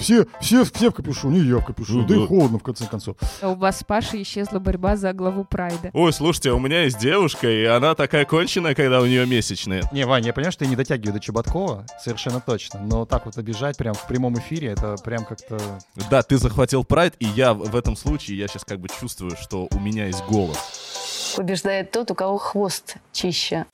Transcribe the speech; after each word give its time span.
все, 0.00 0.26
все, 0.40 0.64
все 0.64 0.90
в 0.90 0.94
капюшоне, 0.94 1.40
я 1.40 1.56
в 1.56 1.64
капюшоне, 1.64 2.02
Ну 2.02 2.06
да 2.06 2.14
и 2.14 2.26
холодно 2.26 2.58
в 2.58 2.62
конце 2.62 2.86
концов. 2.86 3.16
У 3.42 3.54
вас 3.54 3.80
с 3.80 3.84
Пашей 3.84 4.22
исчезла 4.22 4.58
борьба 4.58 4.96
за 4.96 5.12
главу 5.14 5.44
Прайда. 5.44 5.90
Ой, 5.94 6.12
слушайте, 6.12 6.52
у 6.52 6.58
меня 6.58 6.82
есть 6.82 6.98
девушка, 6.98 7.48
и 7.50 7.64
она 7.64 7.94
такая 7.94 8.26
конченая, 8.26 8.74
когда 8.74 9.00
у 9.00 9.06
нее 9.06 9.26
месячные. 9.26 9.82
Не, 9.92 10.04
Ваня, 10.04 10.26
я 10.26 10.32
понимаю, 10.32 10.52
что 10.52 10.64
я 10.64 10.70
не 10.70 10.76
дотягиваю 10.76 11.14
до 11.14 11.20
Чеботкова, 11.20 11.86
совершенно 12.02 12.40
точно, 12.40 12.80
но 12.80 13.06
так 13.06 13.24
вот 13.24 13.38
обижать 13.38 13.78
прям 13.78 13.94
в 13.94 14.06
прямом 14.06 14.38
эфире, 14.38 14.68
это 14.68 14.96
прям 15.02 15.24
как-то... 15.24 15.58
Да, 16.10 16.22
ты 16.22 16.36
захватил 16.36 16.84
прайд, 16.84 17.14
и 17.18 17.24
я 17.24 17.54
в 17.54 17.70
в 17.70 17.76
этом 17.76 17.96
случае, 17.96 18.38
я 18.38 18.48
сейчас 18.48 18.64
как 18.64 18.80
бы 18.80 18.88
чувствую, 18.88 19.36
что 19.40 19.68
у 19.70 19.78
меня 19.78 20.06
есть 20.06 20.24
голос. 20.24 20.58
Побеждает 21.36 21.92
тот, 21.92 22.10
у 22.10 22.14
кого 22.14 22.38
хвост 22.38 22.96
чище. 23.12 23.66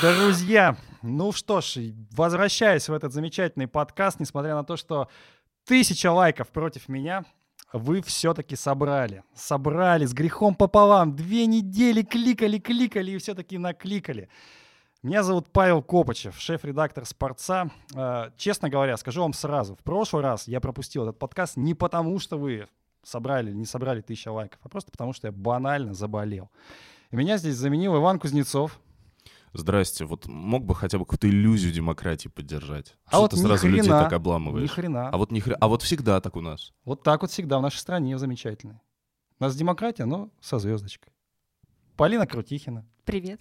Друзья, 0.00 0.78
ну 1.02 1.30
что 1.30 1.60
ж, 1.60 1.92
возвращаясь 2.12 2.88
в 2.88 2.92
этот 2.94 3.12
замечательный 3.12 3.68
подкаст, 3.68 4.18
несмотря 4.18 4.54
на 4.54 4.64
то, 4.64 4.78
что 4.78 5.08
тысяча 5.66 6.10
лайков 6.10 6.48
против 6.48 6.88
меня, 6.88 7.26
вы 7.74 8.00
все-таки 8.00 8.56
собрали. 8.56 9.24
Собрали 9.34 10.06
с 10.06 10.14
грехом 10.14 10.54
пополам. 10.54 11.14
Две 11.14 11.44
недели 11.44 12.00
кликали, 12.00 12.58
кликали 12.58 13.10
и 13.10 13.18
все-таки 13.18 13.58
накликали. 13.58 14.30
Меня 15.02 15.22
зовут 15.22 15.50
Павел 15.52 15.82
Копачев, 15.82 16.38
шеф-редактор 16.38 17.04
«Спорца». 17.04 17.70
Э, 17.94 18.30
Честно 18.38 18.70
говоря, 18.70 18.96
скажу 18.96 19.20
вам 19.20 19.34
сразу, 19.34 19.74
в 19.76 19.82
прошлый 19.82 20.22
раз 20.22 20.48
я 20.48 20.60
пропустил 20.60 21.02
этот 21.02 21.18
подкаст 21.18 21.58
не 21.58 21.74
потому, 21.74 22.18
что 22.18 22.38
вы 22.38 22.68
собрали 23.02 23.50
или 23.50 23.56
не 23.56 23.66
собрали 23.66 24.00
тысяча 24.00 24.32
лайков, 24.32 24.60
а 24.62 24.68
просто 24.70 24.90
потому, 24.90 25.12
что 25.12 25.28
я 25.28 25.32
банально 25.32 25.92
заболел. 25.92 26.50
И 27.10 27.16
меня 27.16 27.36
здесь 27.36 27.56
заменил 27.56 27.96
Иван 27.96 28.18
Кузнецов. 28.18 28.80
Здрасте, 29.52 30.04
вот 30.04 30.26
мог 30.26 30.64
бы 30.64 30.74
хотя 30.76 30.98
бы 30.98 31.04
какую-то 31.04 31.28
иллюзию 31.28 31.72
демократии 31.72 32.28
поддержать? 32.28 32.96
А 33.06 33.10
Что 33.10 33.20
вот 33.22 33.30
ты 33.32 33.36
ни 33.38 33.42
сразу 33.42 33.66
людей 33.66 33.82
хрена, 33.82 34.02
так 34.04 34.12
обламываешь? 34.12 34.62
Ни 34.70 34.72
хрена. 34.74 35.08
А 35.08 35.16
вот, 35.16 35.32
ни 35.32 35.40
хрена- 35.40 35.56
а 35.60 35.68
вот 35.68 35.82
всегда 35.82 36.20
так 36.20 36.36
у 36.36 36.40
нас. 36.40 36.72
Вот 36.84 37.02
так 37.02 37.22
вот 37.22 37.30
всегда 37.32 37.58
в 37.58 37.62
нашей 37.62 37.78
стране 37.78 38.16
замечательно. 38.16 38.80
У 39.40 39.44
нас 39.44 39.56
демократия, 39.56 40.04
но 40.04 40.30
со 40.40 40.58
звездочкой. 40.60 41.12
Полина 41.96 42.26
Крутихина. 42.26 42.86
Привет. 43.04 43.40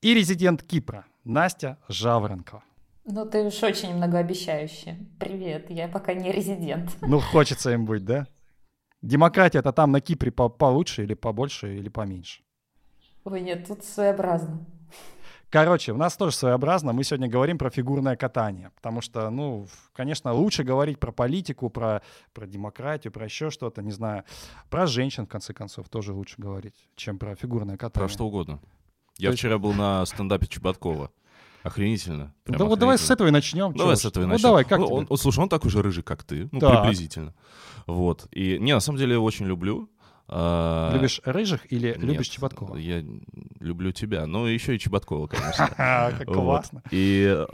И 0.00 0.14
резидент 0.14 0.62
Кипра 0.62 1.06
Настя 1.24 1.78
Жаворонкова. 1.88 2.62
Ну, 3.04 3.26
ты 3.26 3.42
уж 3.44 3.60
очень 3.64 3.94
многообещающий. 3.96 5.08
Привет, 5.18 5.70
я 5.70 5.88
пока 5.88 6.14
не 6.14 6.30
резидент. 6.30 6.96
Ну, 7.00 7.18
хочется 7.18 7.72
им 7.72 7.84
быть, 7.84 8.04
да? 8.04 8.26
Демократия 9.02 9.58
это 9.58 9.72
там 9.72 9.90
на 9.90 10.00
Кипре 10.00 10.30
по- 10.30 10.48
получше 10.50 11.02
или 11.02 11.14
побольше 11.14 11.76
или 11.78 11.88
поменьше. 11.88 12.42
Ой, 13.24 13.40
нет, 13.40 13.66
тут 13.66 13.84
своеобразно. 13.84 14.64
Короче, 15.50 15.92
у 15.92 15.96
нас 15.96 16.16
тоже 16.16 16.34
своеобразно. 16.36 16.92
Мы 16.92 17.02
сегодня 17.02 17.28
говорим 17.28 17.58
про 17.58 17.70
фигурное 17.70 18.14
катание. 18.16 18.70
Потому 18.76 19.00
что, 19.00 19.28
ну, 19.30 19.66
конечно, 19.92 20.32
лучше 20.32 20.62
говорить 20.62 21.00
про 21.00 21.10
политику, 21.10 21.70
про, 21.70 22.02
про 22.32 22.46
демократию, 22.46 23.12
про 23.12 23.24
еще 23.24 23.50
что-то, 23.50 23.82
не 23.82 23.90
знаю. 23.90 24.22
Про 24.68 24.86
женщин, 24.86 25.26
в 25.26 25.28
конце 25.28 25.52
концов, 25.52 25.88
тоже 25.88 26.12
лучше 26.12 26.36
говорить, 26.38 26.74
чем 26.94 27.18
про 27.18 27.34
фигурное 27.34 27.76
катание. 27.76 28.06
Про 28.08 28.12
что 28.12 28.26
угодно. 28.26 28.60
Я 29.18 29.30
есть- 29.30 29.40
вчера 29.40 29.58
был 29.58 29.72
на 29.72 30.06
стендапе 30.06 30.46
Чеботкова. 30.46 31.10
Охренительно. 31.64 32.32
Да 32.46 32.64
вот 32.64 32.78
давай 32.78 32.96
с 32.96 33.02
охренительно. 33.02 33.14
этого 33.14 33.28
и 33.28 33.30
начнем. 33.32 33.72
Давай 33.74 33.96
с 33.96 34.04
этого 34.06 34.22
и 34.22 34.26
Ну 34.26 34.32
начнем. 34.32 34.48
давай, 34.48 34.64
как 34.64 34.78
Ну, 34.78 34.86
тебе? 34.86 34.96
он, 34.96 35.06
он- 35.10 35.18
слушай, 35.18 35.40
он 35.40 35.48
такой 35.48 35.70
же 35.70 35.82
рыжий, 35.82 36.02
как 36.02 36.22
ты. 36.24 36.48
Ну, 36.52 36.60
Так. 36.60 36.80
приблизительно. 36.82 37.34
Вот. 37.86 38.28
И, 38.30 38.56
не, 38.58 38.72
на 38.72 38.80
самом 38.80 38.98
деле, 38.98 39.10
я 39.10 39.14
его 39.16 39.24
очень 39.26 39.46
люблю. 39.46 39.90
А, 40.32 40.92
Любишь 40.94 41.20
рыжих 41.24 41.72
или 41.72 41.88
нет, 41.88 41.98
любишь 41.98 42.28
Чеботкова? 42.28 42.76
Я 42.76 43.04
люблю 43.58 43.90
тебя. 43.90 44.26
Ну, 44.26 44.46
еще 44.46 44.76
и 44.76 44.78
Чеботкова, 44.78 45.26
конечно. 45.26 45.66
Ха, 45.76 46.12
Как 46.18 46.26
классно. 46.28 46.82
И, 46.92 47.26
э, 47.26 47.46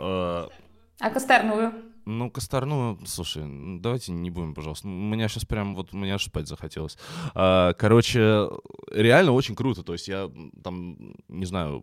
А 1.01 1.11
Косторную? 1.11 1.73
ну, 2.05 2.31
Косторну, 2.31 2.99
слушай, 3.07 3.45
ну, 3.45 3.81
давайте 3.81 4.13
не 4.13 4.31
будем, 4.31 4.55
пожалуйста. 4.55 4.89
У 4.89 4.91
меня 4.91 5.29
сейчас 5.29 5.47
прям, 5.47 5.75
вот, 5.75 5.95
мне 5.95 6.15
аж 6.15 6.25
спать 6.25 6.49
захотелось. 6.49 6.99
А, 7.35 7.73
короче, 7.73 8.49
реально 8.93 9.33
очень 9.33 9.57
круто. 9.57 9.83
То 9.83 9.95
есть 9.95 10.07
я 10.09 10.31
там, 10.63 11.15
не 11.29 11.47
знаю, 11.47 11.83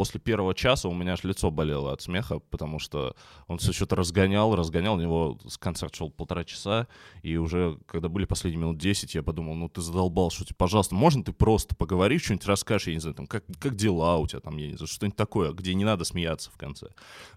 после 0.00 0.18
первого 0.18 0.54
часа 0.54 0.88
у 0.88 0.94
меня 0.94 1.12
аж 1.12 1.24
лицо 1.24 1.50
болело 1.50 1.92
от 1.92 2.00
смеха, 2.00 2.38
потому 2.38 2.78
что 2.78 3.14
он 3.48 3.58
все 3.58 3.70
что-то 3.70 3.96
разгонял, 3.96 4.56
разгонял, 4.56 4.94
у 4.94 4.98
него 4.98 5.38
с 5.46 5.58
концерт 5.58 5.94
шел 5.94 6.10
полтора 6.10 6.42
часа, 6.42 6.88
и 7.20 7.36
уже, 7.36 7.76
когда 7.84 8.08
были 8.08 8.24
последние 8.24 8.62
минут 8.62 8.78
10, 8.78 9.14
я 9.14 9.22
подумал, 9.22 9.54
ну 9.56 9.68
ты 9.68 9.82
задолбал 9.82 10.30
шутить, 10.30 10.56
пожалуйста, 10.56 10.94
можно 10.94 11.22
ты 11.22 11.34
просто 11.34 11.74
поговоришь, 11.76 12.22
что-нибудь 12.22 12.46
расскажешь, 12.46 12.86
я 12.86 12.94
не 12.94 13.00
знаю, 13.00 13.14
там, 13.14 13.26
как, 13.26 13.44
как 13.58 13.76
дела 13.76 14.16
у 14.16 14.26
тебя, 14.26 14.40
там, 14.40 14.56
я 14.56 14.68
не 14.68 14.76
знаю, 14.76 14.88
что-нибудь 14.88 15.18
такое, 15.18 15.52
где 15.52 15.74
не 15.74 15.84
надо 15.84 16.04
смеяться 16.04 16.50
в 16.50 16.56
конце. 16.56 16.86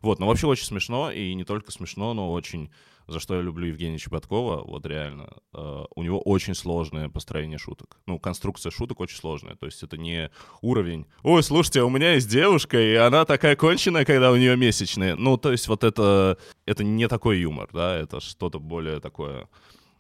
Вот, 0.02 0.19
но 0.19 0.28
вообще 0.28 0.47
очень 0.47 0.66
смешно, 0.66 1.12
и 1.12 1.34
не 1.34 1.44
только 1.44 1.69
смешно, 1.69 2.13
но 2.13 2.31
очень, 2.31 2.72
за 3.08 3.19
что 3.19 3.36
я 3.36 3.41
люблю 3.41 3.68
Евгения 3.68 3.97
Чеботкова, 3.97 4.64
вот 4.66 4.86
реально, 4.86 5.30
э, 5.53 5.84
у 5.96 6.03
него 6.03 6.19
очень 6.19 6.56
сложное 6.56 7.09
построение 7.09 7.58
шуток. 7.58 7.97
Ну, 8.06 8.19
конструкция 8.19 8.72
шуток 8.72 9.00
очень 9.00 9.18
сложная, 9.18 9.56
то 9.56 9.66
есть 9.66 9.84
это 9.84 9.97
не 9.97 10.30
уровень, 10.62 11.06
ой, 11.24 11.44
слушайте, 11.44 11.84
у 11.84 11.90
меня 11.90 12.14
есть 12.14 12.30
девушка, 12.30 12.80
и 12.80 12.96
она 12.96 13.25
такая 13.25 13.56
конченая, 13.56 14.06
когда 14.06 14.31
у 14.31 14.36
нее 14.36 14.56
месячные. 14.56 15.16
Ну, 15.16 15.38
то 15.38 15.52
есть 15.52 15.68
вот 15.68 15.84
это, 15.84 16.38
это 16.66 16.84
не 16.84 17.08
такой 17.08 17.40
юмор, 17.40 17.69
да, 17.74 17.97
это 17.97 18.19
что-то 18.19 18.59
более 18.59 19.00
такое 19.00 19.47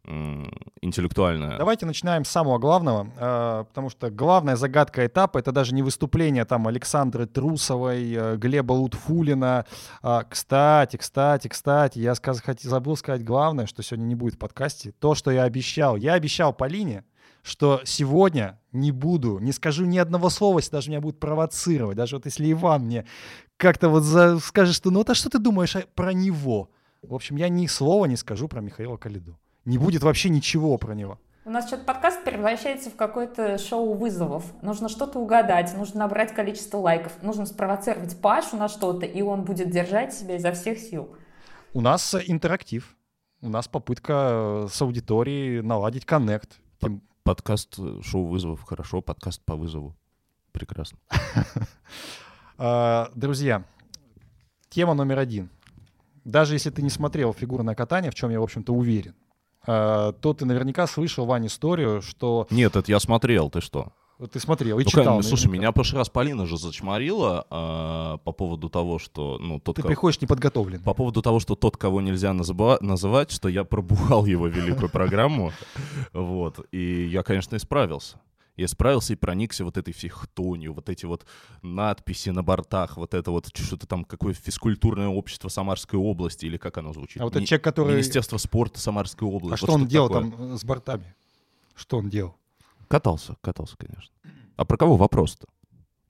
м, 0.05 0.51
интеллектуальное. 0.81 1.57
Давайте 1.57 1.85
начинаем 1.85 2.25
с 2.25 2.29
самого 2.29 2.57
главного, 2.59 3.07
э, 3.17 3.65
потому 3.67 3.89
что 3.89 4.09
главная 4.09 4.55
загадка 4.55 5.05
этапа 5.05 5.37
это 5.37 5.51
даже 5.51 5.73
не 5.73 5.81
выступление 5.81 6.45
там 6.45 6.67
Александры 6.67 7.25
Трусовой, 7.25 8.11
э, 8.13 8.37
Глеба 8.37 8.73
Лутфулина. 8.73 9.65
А, 10.01 10.23
Кстати, 10.23 10.97
кстати, 10.97 11.47
кстати, 11.47 11.99
я 11.99 12.13
забыл 12.61 12.97
сказать 12.97 13.23
главное, 13.23 13.65
что 13.65 13.81
сегодня 13.83 14.05
не 14.05 14.15
будет 14.15 14.35
в 14.35 14.39
подкасте. 14.39 14.91
То, 14.99 15.15
что 15.15 15.31
я 15.31 15.43
обещал. 15.43 15.95
Я 15.95 16.13
обещал 16.13 16.53
Полине, 16.53 17.03
что 17.41 17.81
сегодня 17.85 18.59
не 18.71 18.91
буду, 18.91 19.39
не 19.39 19.51
скажу 19.51 19.85
ни 19.85 19.97
одного 19.97 20.29
слова, 20.29 20.59
если 20.59 20.71
даже 20.71 20.89
меня 20.89 21.01
будут 21.01 21.19
провоцировать. 21.19 21.95
Даже 21.97 22.15
вот 22.17 22.25
если 22.25 22.51
Иван 22.51 22.83
мне 22.85 23.05
как-то 23.57 23.89
вот 23.89 24.03
за- 24.03 24.39
скажет, 24.39 24.75
что 24.75 24.91
ну 24.91 24.99
вот 24.99 25.09
а 25.09 25.15
что 25.15 25.29
ты 25.29 25.39
думаешь 25.39 25.75
про 25.95 26.13
него? 26.13 26.69
В 27.01 27.13
общем, 27.13 27.35
я 27.37 27.49
ни 27.49 27.67
слова 27.67 28.05
не 28.05 28.15
скажу 28.17 28.47
про 28.47 28.61
Михаила 28.61 28.97
Калиду. 28.97 29.37
Не 29.65 29.77
будет 29.77 30.03
вообще 30.03 30.29
ничего 30.29 30.77
про 30.77 30.93
него. 30.93 31.19
У 31.45 31.49
нас 31.49 31.67
что-то 31.67 31.83
подкаст 31.83 32.23
превращается 32.23 32.89
в 32.89 32.95
какое-то 32.95 33.57
шоу 33.57 33.93
вызовов. 33.95 34.45
Нужно 34.61 34.87
что-то 34.87 35.19
угадать, 35.19 35.75
нужно 35.75 35.99
набрать 35.99 36.33
количество 36.33 36.77
лайков, 36.77 37.11
нужно 37.21 37.45
спровоцировать 37.45 38.19
Пашу 38.21 38.55
на 38.55 38.69
что-то, 38.69 39.05
и 39.05 39.21
он 39.21 39.43
будет 39.43 39.69
держать 39.69 40.13
себя 40.13 40.37
изо 40.37 40.53
всех 40.53 40.79
сил. 40.79 41.15
У 41.73 41.81
нас 41.81 42.13
э, 42.13 42.23
интерактив. 42.27 42.95
У 43.41 43.49
нас 43.49 43.67
попытка 43.67 44.63
э, 44.63 44.67
с 44.71 44.81
аудиторией 44.81 45.61
наладить 45.61 46.05
коннект. 46.05 46.59
Тем- 46.79 47.01
Подкаст 47.23 47.75
э, 47.77 47.99
шоу 48.03 48.25
вызовов 48.25 48.63
хорошо, 48.63 49.01
подкаст 49.01 49.41
по 49.43 49.55
вызову 49.55 49.95
прекрасно. 50.53 50.97
А, 52.55 53.09
Друзья, 53.15 53.65
тема 54.69 54.93
номер 54.93 55.17
один. 55.17 55.49
Даже 56.23 56.53
если 56.53 56.69
ты 56.69 56.83
не 56.83 56.91
смотрел 56.91 57.33
фигурное 57.33 57.73
катание, 57.73 58.11
в 58.11 58.15
чем 58.15 58.29
я, 58.29 58.39
в 58.39 58.43
общем-то, 58.43 58.71
уверен, 58.71 59.15
то 59.65 60.33
ты 60.37 60.45
наверняка 60.45 60.87
слышал, 60.87 61.25
Вань, 61.25 61.47
историю, 61.47 62.01
что... 62.01 62.47
Нет, 62.49 62.75
это 62.75 62.91
я 62.91 62.99
смотрел, 62.99 63.49
ты 63.49 63.61
что? 63.61 63.93
Ты 64.31 64.39
смотрел 64.39 64.79
и 64.79 64.83
Ну, 64.83 64.89
читал. 64.89 65.05
конечно, 65.05 65.27
слушай, 65.29 65.47
меня 65.47 65.71
в 65.71 65.73
прошлый 65.73 65.97
раз 65.99 66.07
Полина 66.09 66.45
же 66.45 66.57
зачморила 66.57 67.45
а, 67.49 68.17
по 68.19 68.31
поводу 68.31 68.69
того, 68.69 68.99
что, 68.99 69.37
ну, 69.39 69.59
тот, 69.59 69.75
Ты 69.75 69.81
кого- 69.81 69.89
приходишь 69.89 70.21
неподготовлен. 70.21 70.81
по 70.81 70.93
поводу 70.93 71.21
того, 71.21 71.39
что 71.39 71.55
тот, 71.55 71.75
кого 71.77 71.99
нельзя 71.99 72.31
называ- 72.31 72.77
называть, 72.81 73.31
что 73.31 73.49
я 73.49 73.63
пробухал 73.65 74.25
его 74.25 74.47
великую 74.47 74.89
программу, 74.89 75.51
вот, 76.13 76.59
и 76.71 77.05
я, 77.11 77.23
конечно, 77.23 77.55
исправился. 77.57 78.17
Я 78.55 78.67
справился 78.67 79.13
и 79.13 79.15
проникся 79.15 79.65
вот 79.65 79.77
этой 79.77 79.93
всей 79.93 80.09
хтонью, 80.09 80.73
вот 80.73 80.89
эти 80.89 81.05
вот 81.05 81.25
надписи 81.63 82.29
на 82.29 82.43
бортах, 82.43 82.97
вот 82.97 83.13
это 83.13 83.31
вот 83.31 83.49
что-то 83.55 83.87
там, 83.87 84.05
какое 84.05 84.33
физкультурное 84.33 85.07
общество 85.07 85.49
Самарской 85.49 85.97
области, 85.97 86.45
или 86.45 86.57
как 86.57 86.77
оно 86.77 86.93
звучит? 86.93 87.21
А 87.21 87.25
вот 87.25 87.33
этот 87.33 87.41
Ми- 87.41 87.47
человек, 87.47 87.63
который... 87.63 87.93
Министерство 87.93 88.37
спорта 88.37 88.79
Самарской 88.79 89.27
области. 89.27 89.47
А 89.47 89.51
вот 89.51 89.57
что 89.57 89.73
он 89.73 89.79
что-то 89.81 89.91
делал 89.91 90.07
такое. 90.09 90.31
там 90.31 90.53
э, 90.53 90.57
с 90.57 90.63
бортами? 90.63 91.15
Что 91.75 91.97
он 91.97 92.09
делал? 92.09 92.35
Катался, 92.87 93.35
катался, 93.41 93.75
конечно. 93.75 94.13
А 94.55 94.65
про 94.65 94.77
кого 94.77 94.97
вопрос-то? 94.97 95.47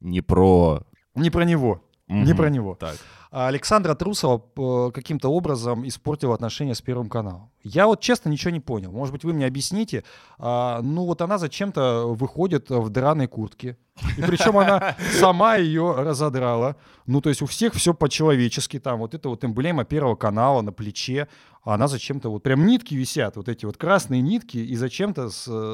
Не 0.02 0.20
про 0.20 0.84
Не 1.16 1.30
про 1.30 1.46
него. 1.46 1.82
Не 2.14 2.32
Мгм. 2.34 2.38
про 2.38 2.50
него. 2.50 2.76
Так. 2.76 2.96
А 3.32 3.48
Александра 3.48 3.96
Трусова 3.96 4.44
э, 4.58 4.92
каким-то 4.94 5.30
образом 5.30 5.88
испортила 5.88 6.36
отношения 6.36 6.76
с 6.76 6.82
Первым 6.82 7.10
каналом. 7.10 7.50
Я 7.64 7.88
вот 7.88 8.00
честно 8.00 8.30
ничего 8.30 8.52
не 8.52 8.60
понял. 8.60 8.92
Может 8.92 9.12
быть, 9.12 9.24
вы 9.24 9.34
мне 9.34 9.48
объясните. 9.48 10.04
А, 10.38 10.82
ну 10.84 11.06
вот 11.06 11.22
она 11.24 11.40
зачем-то 11.40 12.14
выходит 12.14 12.70
в 12.70 12.90
драной 12.90 13.26
куртке. 13.28 13.76
И 14.18 14.22
причем 14.22 14.58
она 14.60 14.96
сама 15.20 15.56
ее 15.56 15.96
разодрала. 15.98 16.76
Ну 17.08 17.22
то 17.22 17.30
есть 17.30 17.42
у 17.42 17.48
всех 17.48 17.74
все 17.74 17.96
по-человечески. 17.96 18.80
Там 18.80 19.00
вот 19.00 19.16
это 19.16 19.30
вот 19.30 19.44
эмблема 19.44 19.84
Первого 19.84 20.16
канала 20.16 20.62
на 20.62 20.72
плече. 20.72 21.28
А 21.64 21.74
она 21.74 21.88
зачем-то 21.88 22.30
вот 22.30 22.44
прям 22.44 22.68
нитки 22.68 22.94
висят. 22.94 23.36
Вот 23.36 23.50
эти 23.50 23.66
вот 23.66 23.78
красные 23.78 24.22
нитки. 24.22 24.58
И 24.58 24.76
зачем-то 24.76 25.30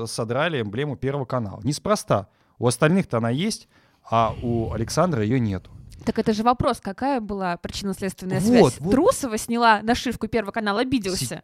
содрали 0.08 0.62
эмблему 0.62 0.96
Первого 0.96 1.26
канала. 1.26 1.60
Неспроста. 1.66 2.28
У 2.58 2.68
остальных-то 2.68 3.18
она 3.18 3.30
есть, 3.32 3.68
а 4.10 4.34
у 4.42 4.72
Александра 4.72 5.24
ее 5.24 5.40
нету. 5.42 5.72
Так 6.06 6.20
это 6.20 6.34
же 6.34 6.44
вопрос, 6.44 6.80
какая 6.80 7.20
была 7.20 7.58
причинно-следственная 7.58 8.40
Вот, 8.40 8.48
связь? 8.48 8.80
вот. 8.80 8.92
Трусова 8.92 9.38
сняла 9.38 9.82
нашивку 9.82 10.28
Первого 10.28 10.52
канала, 10.52 10.82
обиделся. 10.82 11.44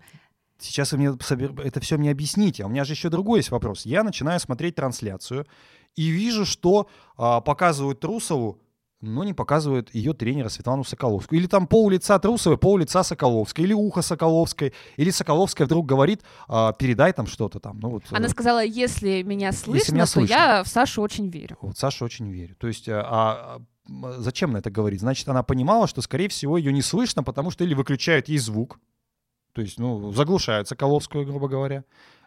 Сейчас 0.58 0.94
вы 0.94 1.00
мне 1.00 1.18
это 1.64 1.80
все 1.82 1.98
мне 1.98 2.12
объясните. 2.12 2.64
А 2.64 2.68
у 2.68 2.70
меня 2.70 2.86
же 2.86 2.94
еще 2.94 3.10
другой 3.10 3.40
есть 3.40 3.52
вопрос. 3.52 3.86
Я 3.86 4.04
начинаю 4.04 4.40
смотреть 4.40 4.76
трансляцию 4.76 5.46
и 5.96 6.08
вижу, 6.08 6.46
что 6.46 6.88
а, 7.18 7.42
показывают 7.42 8.00
Трусову, 8.00 8.62
но 9.02 9.24
не 9.24 9.34
показывают 9.34 9.94
ее 9.94 10.14
тренера 10.14 10.50
Светлану 10.50 10.84
Соколовскую. 10.84 11.40
Или 11.40 11.48
там 11.48 11.68
пол 11.68 11.90
лица 11.90 12.18
Трусовой, 12.20 12.58
пол 12.58 12.78
лица 12.78 13.04
Соколовской, 13.04 13.66
или 13.66 13.74
ухо 13.74 14.02
Соколовской, 14.02 14.74
или 14.98 15.10
Соколовская 15.10 15.68
вдруг 15.68 15.86
говорит, 15.86 16.24
а, 16.48 16.74
передай 16.74 17.14
там 17.14 17.28
что-то 17.28 17.60
там. 17.60 17.80
Ну, 17.80 17.90
вот, 17.90 18.04
Она 18.12 18.28
э, 18.28 18.30
сказала, 18.30 18.64
если 18.64 19.22
меня 19.22 19.52
слышно, 19.52 19.94
меня 19.94 20.06
то 20.06 20.12
слышно. 20.12 20.34
я 20.34 20.64
в 20.64 20.68
Сашу 20.68 21.02
очень 21.02 21.30
верю. 21.30 21.58
Вот 21.62 21.78
Саша 21.78 22.06
очень 22.06 22.30
верит. 22.30 22.58
То 22.58 22.68
есть, 22.68 22.88
а, 22.90 23.02
а, 23.04 23.62
зачем 23.88 24.52
она 24.52 24.60
это 24.60 24.70
говорит? 24.72 25.00
Значит, 25.00 25.28
она 25.30 25.44
понимала, 25.44 25.88
что, 25.88 26.02
скорее 26.02 26.30
всего, 26.30 26.58
ее 26.58 26.74
не 26.74 26.82
слышно, 26.82 27.24
потому 27.24 27.52
что 27.52 27.64
или 27.64 27.74
выключают 27.74 28.28
ей 28.30 28.38
звук, 28.38 28.80
то 29.54 29.62
есть, 29.62 29.80
ну, 29.80 30.12
заглушают 30.12 30.68
Соколовскую, 30.68 31.26
грубо 31.26 31.48
говоря, 31.48 31.84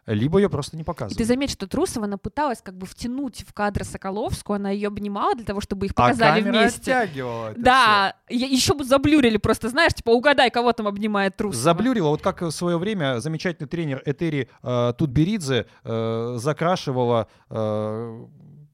либо 0.07 0.39
ее 0.39 0.49
просто 0.49 0.75
не 0.77 0.83
И 0.83 0.85
показывают. 0.87 1.19
ты 1.19 1.25
заметь, 1.27 1.51
что 1.51 1.67
Трусова, 1.67 2.07
она 2.07 2.17
пыталась 2.17 2.63
как 2.63 2.75
бы 2.79 2.87
втянуть 2.87 3.45
в 3.47 3.53
кадр 3.53 3.85
Соколовскую, 3.85 4.57
она 4.57 4.71
ее 4.71 4.89
обнимала 4.89 5.35
для 5.35 5.45
того, 5.45 5.61
чтобы 5.61 5.85
их 5.85 5.93
А 5.93 5.95
показали 5.97 6.41
камера 6.43 6.61
вместе. 6.63 6.95
оттягивала 6.95 7.51
это 7.51 7.61
Да, 7.61 8.15
еще 8.31 8.73
бы 8.73 8.85
заблюрили 8.85 9.37
просто, 9.37 9.69
знаешь, 9.69 9.93
типа 9.93 10.09
угадай, 10.11 10.51
кого 10.51 10.73
там 10.73 10.87
обнимает. 10.87 11.37
Трусова. 11.37 11.63
Заблюрила, 11.63 12.09
вот 12.09 12.23
как 12.23 12.41
в 12.41 12.51
свое 12.53 12.79
время 12.79 13.21
замечательный 13.21 13.67
тренер 13.67 14.03
Этери 14.07 14.49
э, 14.63 14.93
Тутберидзе 14.97 15.67
э, 15.85 16.37
закрашивала 16.39 17.29
э, 17.51 18.27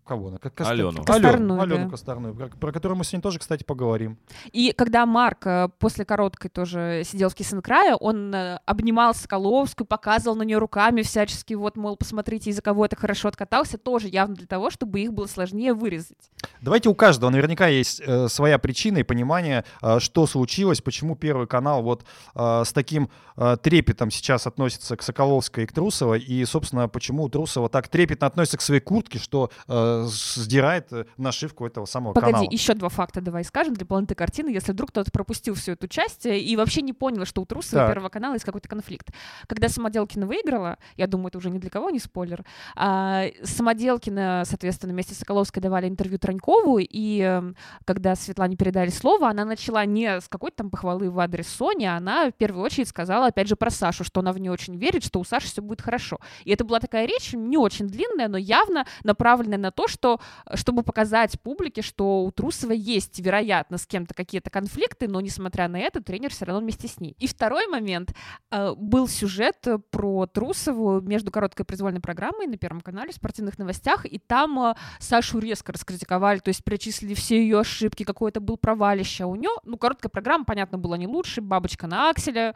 кого 0.04 0.28
она? 0.28 0.38
Как 0.38 0.54
Костя- 0.54 0.70
Алену. 0.70 1.04
Косторную, 1.04 1.60
Алену 1.60 1.84
да. 1.84 1.90
Косторную, 1.90 2.34
про, 2.34 2.48
про 2.48 2.72
которую 2.72 2.98
мы 2.98 3.04
сегодня 3.04 3.22
тоже, 3.22 3.38
кстати, 3.38 3.64
поговорим. 3.64 4.18
И 4.52 4.72
когда 4.76 5.06
Марк 5.06 5.46
э, 5.46 5.68
после 5.78 6.04
короткой 6.04 6.50
тоже 6.50 7.02
сидел 7.04 7.28
в 7.30 7.34
Кисенкрае, 7.34 7.94
он 7.94 8.34
э, 8.34 8.58
обнимал 8.66 9.14
Соколовскую, 9.14 9.86
показывал 9.86 10.36
на 10.36 10.42
нее 10.42 10.58
руками 10.58 11.02
всячески, 11.02 11.54
вот, 11.54 11.76
мол, 11.76 11.96
посмотрите, 11.96 12.50
из-за 12.50 12.62
кого 12.62 12.84
это 12.84 12.96
хорошо 12.96 13.28
откатался, 13.28 13.78
тоже 13.78 14.08
явно 14.08 14.34
для 14.34 14.46
того, 14.46 14.70
чтобы 14.70 15.00
их 15.00 15.12
было 15.12 15.26
сложнее 15.26 15.74
вырезать. 15.74 16.18
Давайте 16.60 16.88
у 16.88 16.94
каждого 16.94 17.30
наверняка 17.30 17.66
есть 17.68 18.02
э, 18.04 18.28
своя 18.28 18.58
причина 18.58 18.98
и 18.98 19.02
понимание, 19.02 19.64
э, 19.82 19.98
что 20.00 20.26
случилось, 20.26 20.80
почему 20.80 21.16
Первый 21.16 21.46
канал 21.46 21.82
вот 21.82 22.04
э, 22.34 22.62
с 22.64 22.72
таким 22.72 23.08
э, 23.36 23.56
трепетом 23.62 24.10
сейчас 24.10 24.46
относится 24.46 24.96
к 24.96 25.02
Соколовской 25.02 25.64
и 25.64 25.66
к 25.66 25.72
Трусовой, 25.72 26.20
и, 26.20 26.44
собственно, 26.44 26.88
почему 26.88 27.28
Трусова 27.28 27.68
так 27.68 27.88
трепетно 27.88 28.26
относится 28.26 28.58
к 28.58 28.62
своей 28.62 28.80
куртке, 28.80 29.18
что 29.18 29.50
э, 29.68 29.93
сдирает 30.06 30.92
э, 30.92 31.04
нашивку 31.16 31.66
этого 31.66 31.86
самого 31.86 32.12
Погоди, 32.12 32.32
канала. 32.32 32.48
еще 32.50 32.74
два 32.74 32.88
факта 32.88 33.20
давай 33.20 33.44
скажем 33.44 33.74
для 33.74 33.86
полноты 33.86 34.14
картины, 34.14 34.50
если 34.50 34.72
вдруг 34.72 34.90
кто-то 34.90 35.10
пропустил 35.10 35.54
всю 35.54 35.72
эту 35.72 35.88
часть 35.88 36.26
и 36.26 36.56
вообще 36.56 36.82
не 36.82 36.92
понял, 36.92 37.24
что 37.24 37.42
у 37.42 37.46
Трусова 37.46 37.82
Так. 37.84 37.94
Первого 37.94 38.08
канала 38.08 38.34
есть 38.34 38.44
какой-то 38.44 38.68
конфликт. 38.68 39.08
Когда 39.46 39.68
Самоделкина 39.68 40.26
выиграла, 40.26 40.78
я 40.96 41.06
думаю, 41.06 41.28
это 41.28 41.38
уже 41.38 41.50
ни 41.50 41.58
для 41.58 41.70
кого 41.70 41.90
не 41.90 41.98
спойлер, 41.98 42.44
а, 42.76 43.24
Самоделкина, 43.42 44.44
соответственно, 44.46 44.92
вместе 44.92 45.14
с 45.14 45.18
Соколовской 45.18 45.62
давали 45.62 45.88
интервью 45.88 46.18
Тронькову, 46.18 46.78
и 46.78 47.20
эм, 47.20 47.56
когда 47.84 48.14
Светлане 48.14 48.56
передали 48.56 48.90
слово, 48.90 49.28
она 49.28 49.44
начала 49.44 49.84
не 49.84 50.20
с 50.20 50.28
какой-то 50.28 50.58
там 50.58 50.70
похвалы 50.70 51.10
в 51.10 51.18
адрес 51.18 51.48
Сони, 51.48 51.84
а 51.84 51.96
она 51.96 52.30
в 52.30 52.34
первую 52.34 52.64
очередь 52.64 52.88
сказала, 52.88 53.26
опять 53.26 53.48
же, 53.48 53.56
про 53.56 53.70
Сашу, 53.70 54.04
что 54.04 54.20
она 54.20 54.32
в 54.32 54.38
нее 54.38 54.52
очень 54.52 54.76
верит, 54.76 55.04
что 55.04 55.20
у 55.20 55.24
Саши 55.24 55.48
все 55.48 55.62
будет 55.62 55.80
хорошо. 55.80 56.18
И 56.44 56.52
это 56.52 56.64
была 56.64 56.80
такая 56.80 57.06
речь, 57.06 57.32
не 57.32 57.56
очень 57.56 57.86
длинная, 57.86 58.28
но 58.28 58.36
явно 58.36 58.86
направленная 59.02 59.58
на 59.58 59.70
то, 59.70 59.83
что 59.88 60.20
э, 60.46 60.56
чтобы 60.56 60.82
показать 60.82 61.40
публике, 61.40 61.82
что 61.82 62.24
у 62.24 62.30
Трусовой 62.30 62.78
есть, 62.78 63.18
вероятно, 63.18 63.78
с 63.78 63.86
кем-то 63.86 64.14
какие-то 64.14 64.50
конфликты, 64.50 65.08
но, 65.08 65.20
несмотря 65.20 65.68
на 65.68 65.78
это, 65.78 66.02
тренер 66.02 66.30
все 66.30 66.44
равно 66.44 66.60
вместе 66.60 66.88
с 66.88 67.00
ней. 67.00 67.16
И 67.18 67.26
второй 67.26 67.66
момент. 67.66 68.14
э, 68.50 68.74
Был 68.76 69.08
сюжет 69.08 69.66
э, 69.66 69.78
про 69.78 70.26
Трусову 70.26 71.00
между 71.00 71.30
короткой 71.30 71.66
произвольной 71.66 72.00
программой 72.00 72.46
на 72.46 72.56
Первом 72.56 72.80
канале 72.80 73.12
в 73.12 73.14
спортивных 73.14 73.58
новостях, 73.58 74.06
и 74.06 74.18
там 74.18 74.74
Сашу 74.98 75.38
резко 75.38 75.72
раскритиковали, 75.72 76.38
то 76.38 76.48
есть 76.48 76.64
перечислили 76.64 77.14
все 77.14 77.42
ее 77.42 77.60
ошибки, 77.60 78.04
какое-то 78.04 78.40
был 78.40 78.56
провалище. 78.56 79.24
А 79.24 79.26
у 79.26 79.36
нее, 79.36 79.50
ну, 79.64 79.76
короткая 79.76 80.10
программа, 80.10 80.44
понятно, 80.44 80.78
была 80.78 80.96
не 80.96 81.06
лучше, 81.06 81.40
бабочка 81.40 81.86
на 81.86 82.10
акселе, 82.10 82.54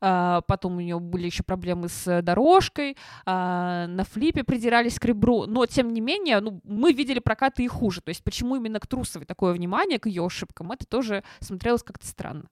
потом 0.00 0.76
у 0.76 0.80
нее 0.80 0.98
были 0.98 1.26
еще 1.26 1.42
проблемы 1.42 1.88
с 1.88 2.22
дорожкой, 2.22 2.96
на 3.26 4.04
флипе 4.10 4.44
придирались 4.44 4.98
к 4.98 5.04
ребру, 5.04 5.46
но 5.46 5.66
тем 5.66 5.92
не 5.92 6.00
менее, 6.00 6.40
ну, 6.40 6.60
мы 6.70 6.92
видели 6.92 7.18
прокаты 7.18 7.64
и 7.64 7.68
хуже, 7.68 8.00
то 8.00 8.10
есть 8.10 8.22
почему 8.22 8.56
именно 8.56 8.80
к 8.80 8.86
Трусовой 8.86 9.26
такое 9.26 9.52
внимание, 9.52 9.98
к 9.98 10.06
ее 10.06 10.24
ошибкам, 10.24 10.72
это 10.72 10.86
тоже 10.86 11.24
смотрелось 11.40 11.82
как-то 11.82 12.06
странно. 12.06 12.44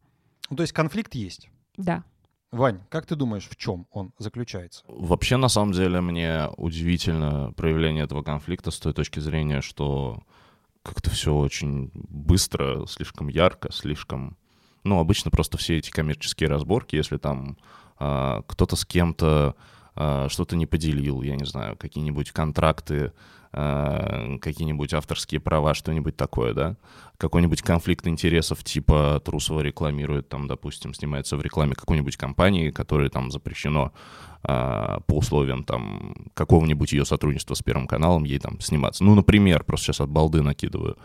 Ну, 0.51 0.57
то 0.57 0.63
есть 0.63 0.73
конфликт 0.73 1.15
есть. 1.15 1.49
Да. 1.77 2.05
Вань, 2.51 2.81
как 2.89 3.07
ты 3.07 3.15
думаешь, 3.15 3.49
в 3.49 3.57
чем 3.57 3.87
он 3.91 4.13
заключается? 4.19 4.83
Вообще, 4.89 5.37
на 5.37 5.49
самом 5.49 5.73
деле, 5.73 6.01
мне 6.01 6.49
удивительно 6.57 7.53
проявление 7.53 8.05
этого 8.05 8.23
конфликта 8.23 8.71
с 8.71 8.79
той 8.79 8.95
точки 8.95 9.21
зрения, 9.21 9.61
что 9.61 10.23
как-то 10.83 11.11
все 11.11 11.35
очень 11.35 11.91
быстро, 11.95 12.87
слишком 12.87 13.29
ярко, 13.29 13.71
слишком... 13.71 14.37
Ну, 14.85 14.99
обычно 14.99 15.31
просто 15.31 15.59
все 15.59 15.77
эти 15.77 15.91
коммерческие 15.91 16.49
разборки, 16.49 16.97
если 16.97 17.19
там 17.19 17.59
а, 17.99 18.43
кто-то 18.47 18.77
с 18.77 18.87
кем-то 18.87 19.55
а, 19.95 20.29
что-то 20.31 20.57
не 20.57 20.65
поделил, 20.65 21.21
я 21.21 21.37
не 21.37 21.45
знаю, 21.45 21.77
какие-нибудь 21.77 22.33
контракты, 22.33 23.13
какие-нибудь 23.51 24.93
авторские 24.93 25.41
права, 25.41 25.75
что-нибудь 25.75 26.17
такое, 26.17 26.53
да, 26.53 26.77
какой-нибудь 27.17 27.63
конфликт 27.63 28.07
интересов, 28.07 28.63
типа 28.63 29.21
Трусова 29.25 29.61
рекламирует, 29.61 30.29
там, 30.29 30.47
допустим, 30.47 30.95
снимается 30.95 31.37
в 31.37 31.43
рекламе 31.43 31.75
какой-нибудь 31.75 32.17
компании, 32.17 32.71
которой 32.71 33.09
там 33.09 33.31
запрещено 33.31 33.93
а, 34.43 35.01
по 35.01 35.15
условиям 35.15 35.65
там 35.65 36.15
какого-нибудь 36.35 36.93
ее 36.93 37.05
сотрудничества 37.05 37.55
с 37.55 37.63
Первым 37.63 37.89
каналом 37.89 38.25
ей 38.25 38.39
там 38.39 38.61
сниматься. 38.61 39.03
Ну, 39.03 39.15
например, 39.15 39.65
просто 39.65 39.87
сейчас 39.87 40.01
от 40.01 40.11
балды 40.11 40.43
накидываю. 40.43 40.97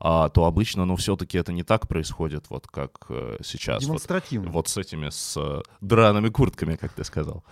А, 0.00 0.28
то 0.28 0.44
обычно, 0.44 0.84
ну, 0.84 0.96
все-таки 0.96 1.38
это 1.38 1.52
не 1.52 1.64
так 1.64 1.88
происходит, 1.88 2.46
вот 2.50 2.66
как 2.68 3.06
э, 3.08 3.38
сейчас. 3.42 3.82
Вот 3.82 3.86
Демонстративно. 3.86 4.50
вот 4.50 4.68
с 4.68 4.76
этими, 4.76 5.10
с 5.10 5.36
э, 5.36 5.62
драными 5.80 6.28
куртками, 6.28 6.76
как 6.76 6.92
ты 6.92 7.02
сказал. 7.04 7.42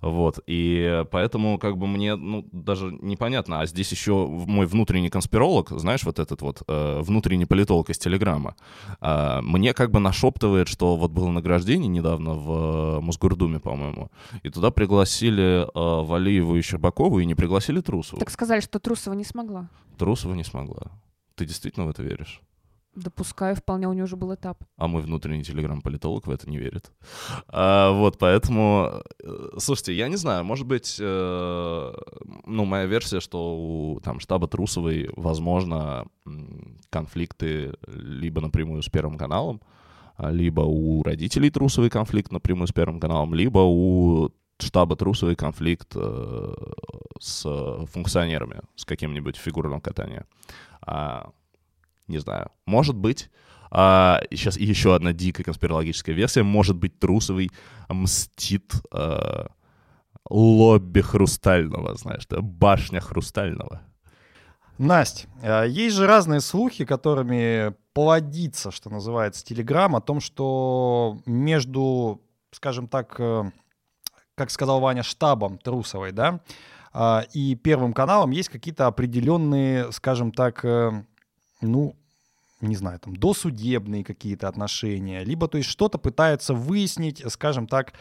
Вот, 0.00 0.38
и 0.46 1.04
поэтому 1.10 1.58
как 1.58 1.76
бы 1.76 1.86
мне, 1.86 2.14
ну, 2.14 2.46
даже 2.52 2.96
непонятно, 3.00 3.60
а 3.60 3.66
здесь 3.66 3.90
еще 3.90 4.26
мой 4.26 4.66
внутренний 4.66 5.10
конспиролог, 5.10 5.70
знаешь, 5.70 6.04
вот 6.04 6.18
этот 6.18 6.42
вот 6.42 6.62
э, 6.68 7.00
внутренний 7.00 7.46
политолог 7.46 7.90
из 7.90 7.98
Телеграма, 7.98 8.54
а, 9.00 9.40
мне 9.42 9.74
как 9.74 9.90
бы 9.90 9.98
нашептывает, 9.98 10.68
что 10.68 10.96
вот 10.96 11.10
было 11.10 11.30
награждение 11.30 11.88
недавно 11.88 12.34
в 12.34 12.98
э, 12.98 13.00
Мосгордуме, 13.00 13.58
по-моему, 13.58 14.10
и 14.44 14.50
туда 14.50 14.70
пригласили 14.70 15.64
э, 15.64 16.04
Валиеву 16.04 16.56
и 16.56 16.62
Щербакову, 16.62 17.18
и 17.18 17.26
не 17.26 17.34
пригласили 17.34 17.80
Трусову. 17.80 18.20
Так 18.20 18.30
сказали, 18.30 18.60
что 18.60 18.78
Трусова 18.78 19.14
не 19.14 19.24
смогла. 19.24 19.68
Трусова 19.98 20.34
не 20.34 20.44
смогла. 20.44 20.92
Ты 21.36 21.44
действительно 21.44 21.86
в 21.86 21.90
это 21.90 22.02
веришь? 22.02 22.40
Допускаю, 22.94 23.54
вполне 23.54 23.86
у 23.88 23.92
нее 23.92 24.04
уже 24.04 24.16
был 24.16 24.34
этап. 24.34 24.64
а 24.78 24.88
мой 24.88 25.02
внутренний 25.02 25.44
телеграм-политолог 25.44 26.26
в 26.26 26.30
это 26.30 26.48
не 26.48 26.56
верит. 26.56 26.90
А, 27.46 27.92
вот, 27.92 28.18
поэтому, 28.18 29.02
э, 29.22 29.48
слушайте, 29.58 29.92
я 29.92 30.08
не 30.08 30.16
знаю, 30.16 30.44
может 30.44 30.66
быть, 30.66 30.96
э, 30.98 31.92
ну, 32.46 32.64
моя 32.64 32.86
версия, 32.86 33.20
что 33.20 33.58
у 33.58 34.00
там, 34.00 34.18
штаба 34.18 34.48
Трусовой, 34.48 35.10
возможно, 35.14 36.06
конфликты 36.88 37.74
либо 37.86 38.40
напрямую 38.40 38.82
с 38.82 38.88
Первым 38.88 39.18
каналом, 39.18 39.60
а, 40.16 40.30
либо 40.30 40.62
у 40.62 41.02
родителей 41.02 41.50
Трусовой 41.50 41.90
конфликт 41.90 42.32
напрямую 42.32 42.66
с 42.66 42.72
Первым 42.72 42.98
каналом, 42.98 43.34
либо 43.34 43.58
у 43.58 44.30
штаба 44.58 44.96
Трусовой 44.96 45.36
конфликт 45.36 45.92
э, 45.94 46.54
с 47.20 47.42
функционерами, 47.92 48.60
с 48.74 48.84
каким-нибудь 48.84 49.36
фигурным 49.36 49.80
катанием. 49.80 50.24
А, 50.80 51.30
не 52.08 52.18
знаю. 52.18 52.50
Может 52.66 52.96
быть, 52.96 53.30
а, 53.70 54.20
сейчас 54.30 54.56
еще 54.56 54.94
одна 54.94 55.12
дикая 55.12 55.44
конспирологическая 55.44 56.14
версия. 56.14 56.42
Может 56.42 56.76
быть, 56.76 56.98
Трусовый 56.98 57.50
мстит 57.88 58.72
а, 58.92 59.48
лобби 60.28 61.00
Хрустального, 61.00 61.94
знаешь, 61.94 62.26
да, 62.28 62.40
башня 62.40 63.00
Хрустального. 63.00 63.82
Настя, 64.78 65.28
э, 65.42 65.66
есть 65.68 65.96
же 65.96 66.06
разные 66.06 66.40
слухи, 66.40 66.84
которыми 66.84 67.74
плодится, 67.94 68.70
что 68.70 68.90
называется, 68.90 69.44
Телеграм, 69.44 69.96
о 69.96 70.00
том, 70.00 70.20
что 70.20 71.18
между, 71.24 72.20
скажем 72.50 72.86
так, 72.86 73.16
э, 73.18 73.44
как 74.36 74.50
сказал 74.50 74.78
Ваня, 74.80 75.02
штабом 75.02 75.58
Трусовой, 75.58 76.12
да, 76.12 76.40
э, 76.94 77.22
и 77.32 77.56
Первым 77.56 77.92
каналом 77.92 78.30
есть 78.30 78.48
какие-то 78.48 78.86
определенные, 78.86 79.90
скажем 79.90 80.30
так, 80.30 80.64
ну, 81.60 81.96
не 82.60 82.76
знаю, 82.76 83.00
там, 83.00 83.16
досудебные 83.16 84.04
какие-то 84.04 84.46
отношения, 84.48 85.24
либо, 85.24 85.48
то 85.48 85.58
есть, 85.58 85.68
что-то 85.68 85.98
пытаются 85.98 86.54
выяснить, 86.54 87.22
скажем 87.28 87.66
так, 87.66 87.92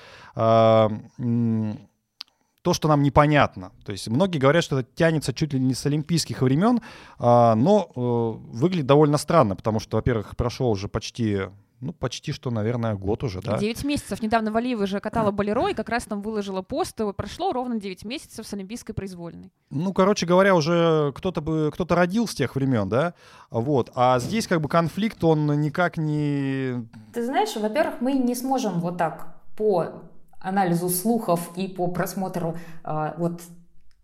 то, 2.65 2.73
что 2.73 2.87
нам 2.87 3.03
непонятно. 3.03 3.71
То 3.85 3.91
есть 3.91 4.07
многие 4.07 4.39
говорят, 4.39 4.63
что 4.63 4.79
это 4.79 4.89
тянется 4.95 5.33
чуть 5.33 5.53
ли 5.53 5.59
не 5.59 5.75
с 5.75 5.85
олимпийских 5.85 6.41
времен, 6.41 6.81
а, 7.19 7.53
но 7.53 7.91
э, 7.95 8.57
выглядит 8.57 8.87
довольно 8.87 9.19
странно, 9.19 9.55
потому 9.55 9.79
что, 9.79 9.97
во-первых, 9.97 10.35
прошел 10.35 10.71
уже 10.71 10.87
почти 10.87 11.41
ну, 11.81 11.93
почти 11.93 12.31
что, 12.31 12.51
наверное, 12.51 12.95
год 12.95 13.23
уже, 13.23 13.41
да. 13.41 13.57
9 13.57 13.83
месяцев. 13.83 14.21
Недавно 14.21 14.51
Валиева 14.51 14.87
же 14.87 14.99
катала 14.99 15.31
Болеро, 15.31 15.67
и 15.69 15.73
как 15.73 15.89
раз 15.89 16.05
там 16.05 16.21
выложила 16.21 16.61
пост, 16.61 16.99
и 17.01 17.13
прошло 17.13 17.51
ровно 17.51 17.79
9 17.79 18.05
месяцев 18.05 18.47
с 18.47 18.53
Олимпийской 18.53 18.93
произвольной. 18.93 19.51
Ну, 19.69 19.93
короче 19.93 20.25
говоря, 20.25 20.55
уже 20.55 21.11
кто-то 21.15 21.41
бы, 21.41 21.71
кто-то 21.73 21.95
родил 21.95 22.27
с 22.27 22.33
тех 22.33 22.55
времен, 22.55 22.87
да, 22.87 23.13
вот. 23.49 23.91
А 23.95 24.19
здесь 24.19 24.47
как 24.47 24.61
бы 24.61 24.69
конфликт, 24.69 25.23
он 25.23 25.59
никак 25.59 25.97
не... 25.97 26.87
Ты 27.13 27.25
знаешь, 27.25 27.55
во-первых, 27.55 28.01
мы 28.01 28.13
не 28.13 28.35
сможем 28.35 28.79
вот 28.79 28.97
так 28.97 29.35
по 29.57 30.03
анализу 30.39 30.89
слухов 30.89 31.51
и 31.55 31.67
по 31.67 31.87
просмотру 31.87 32.57
э, 32.83 33.13
вот 33.17 33.41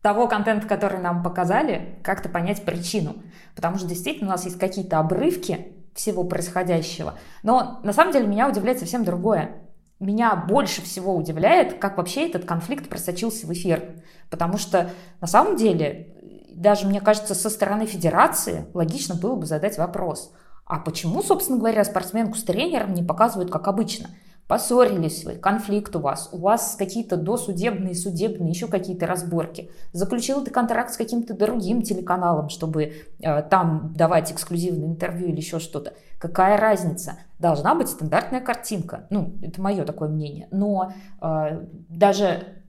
того 0.02 0.28
контента, 0.28 0.68
который 0.68 1.00
нам 1.00 1.24
показали, 1.24 2.00
как-то 2.04 2.30
понять 2.30 2.66
причину. 2.66 3.16
Потому 3.56 3.78
что 3.78 3.88
действительно 3.88 4.30
у 4.30 4.32
нас 4.32 4.46
есть 4.46 4.58
какие-то 4.58 5.00
обрывки 5.00 5.74
всего 5.94 6.24
происходящего. 6.24 7.16
Но 7.44 7.80
на 7.84 7.94
самом 7.94 8.14
деле 8.14 8.28
меня 8.28 8.50
удивляет 8.50 8.80
совсем 8.80 9.04
другое. 9.04 9.62
Меня 10.00 10.36
больше 10.36 10.82
всего 10.82 11.16
удивляет, 11.16 11.78
как 11.80 11.98
вообще 11.98 12.28
этот 12.28 12.46
конфликт 12.46 12.90
просочился 12.90 13.46
в 13.46 13.54
эфир. 13.54 14.02
Потому 14.30 14.58
что 14.58 14.90
на 15.20 15.28
самом 15.28 15.58
деле, 15.58 16.16
даже 16.56 16.88
мне 16.88 17.02
кажется, 17.02 17.36
со 17.36 17.50
стороны 17.50 17.86
федерации 17.86 18.66
логично 18.74 19.16
было 19.16 19.36
бы 19.36 19.46
задать 19.46 19.78
вопрос. 19.78 20.34
А 20.66 20.80
почему, 20.80 21.22
собственно 21.22 21.60
говоря, 21.60 21.84
спортсменку 21.84 22.38
с 22.38 22.44
тренером 22.44 22.94
не 22.94 23.04
показывают 23.04 23.52
как 23.52 23.68
обычно? 23.68 24.10
Поссорились 24.52 25.24
вы, 25.24 25.36
конфликт 25.36 25.96
у 25.96 26.00
вас, 26.00 26.28
у 26.34 26.40
вас 26.40 26.76
какие-то 26.78 27.16
досудебные, 27.16 27.96
судебные, 27.96 28.50
еще 28.50 28.68
какие-то 28.68 29.08
разборки. 29.08 29.72
Заключил 29.94 30.44
ты 30.44 30.52
контракт 30.52 30.92
с 30.92 30.98
каким-то 30.98 31.34
другим 31.34 31.84
телеканалом, 31.84 32.50
чтобы 32.50 32.92
э, 33.22 33.44
там 33.44 33.94
давать 33.96 34.30
эксклюзивное 34.30 34.90
интервью 34.90 35.30
или 35.30 35.38
еще 35.38 35.60
что-то. 35.60 35.94
Какая 36.20 36.58
разница? 36.58 37.14
Должна 37.40 37.76
быть 37.76 37.88
стандартная 37.88 38.42
картинка. 38.42 39.08
Ну, 39.10 39.36
это 39.42 39.62
мое 39.62 39.86
такое 39.86 40.10
мнение. 40.10 40.50
Но 40.52 40.92
э, 41.22 41.66
даже 41.88 42.61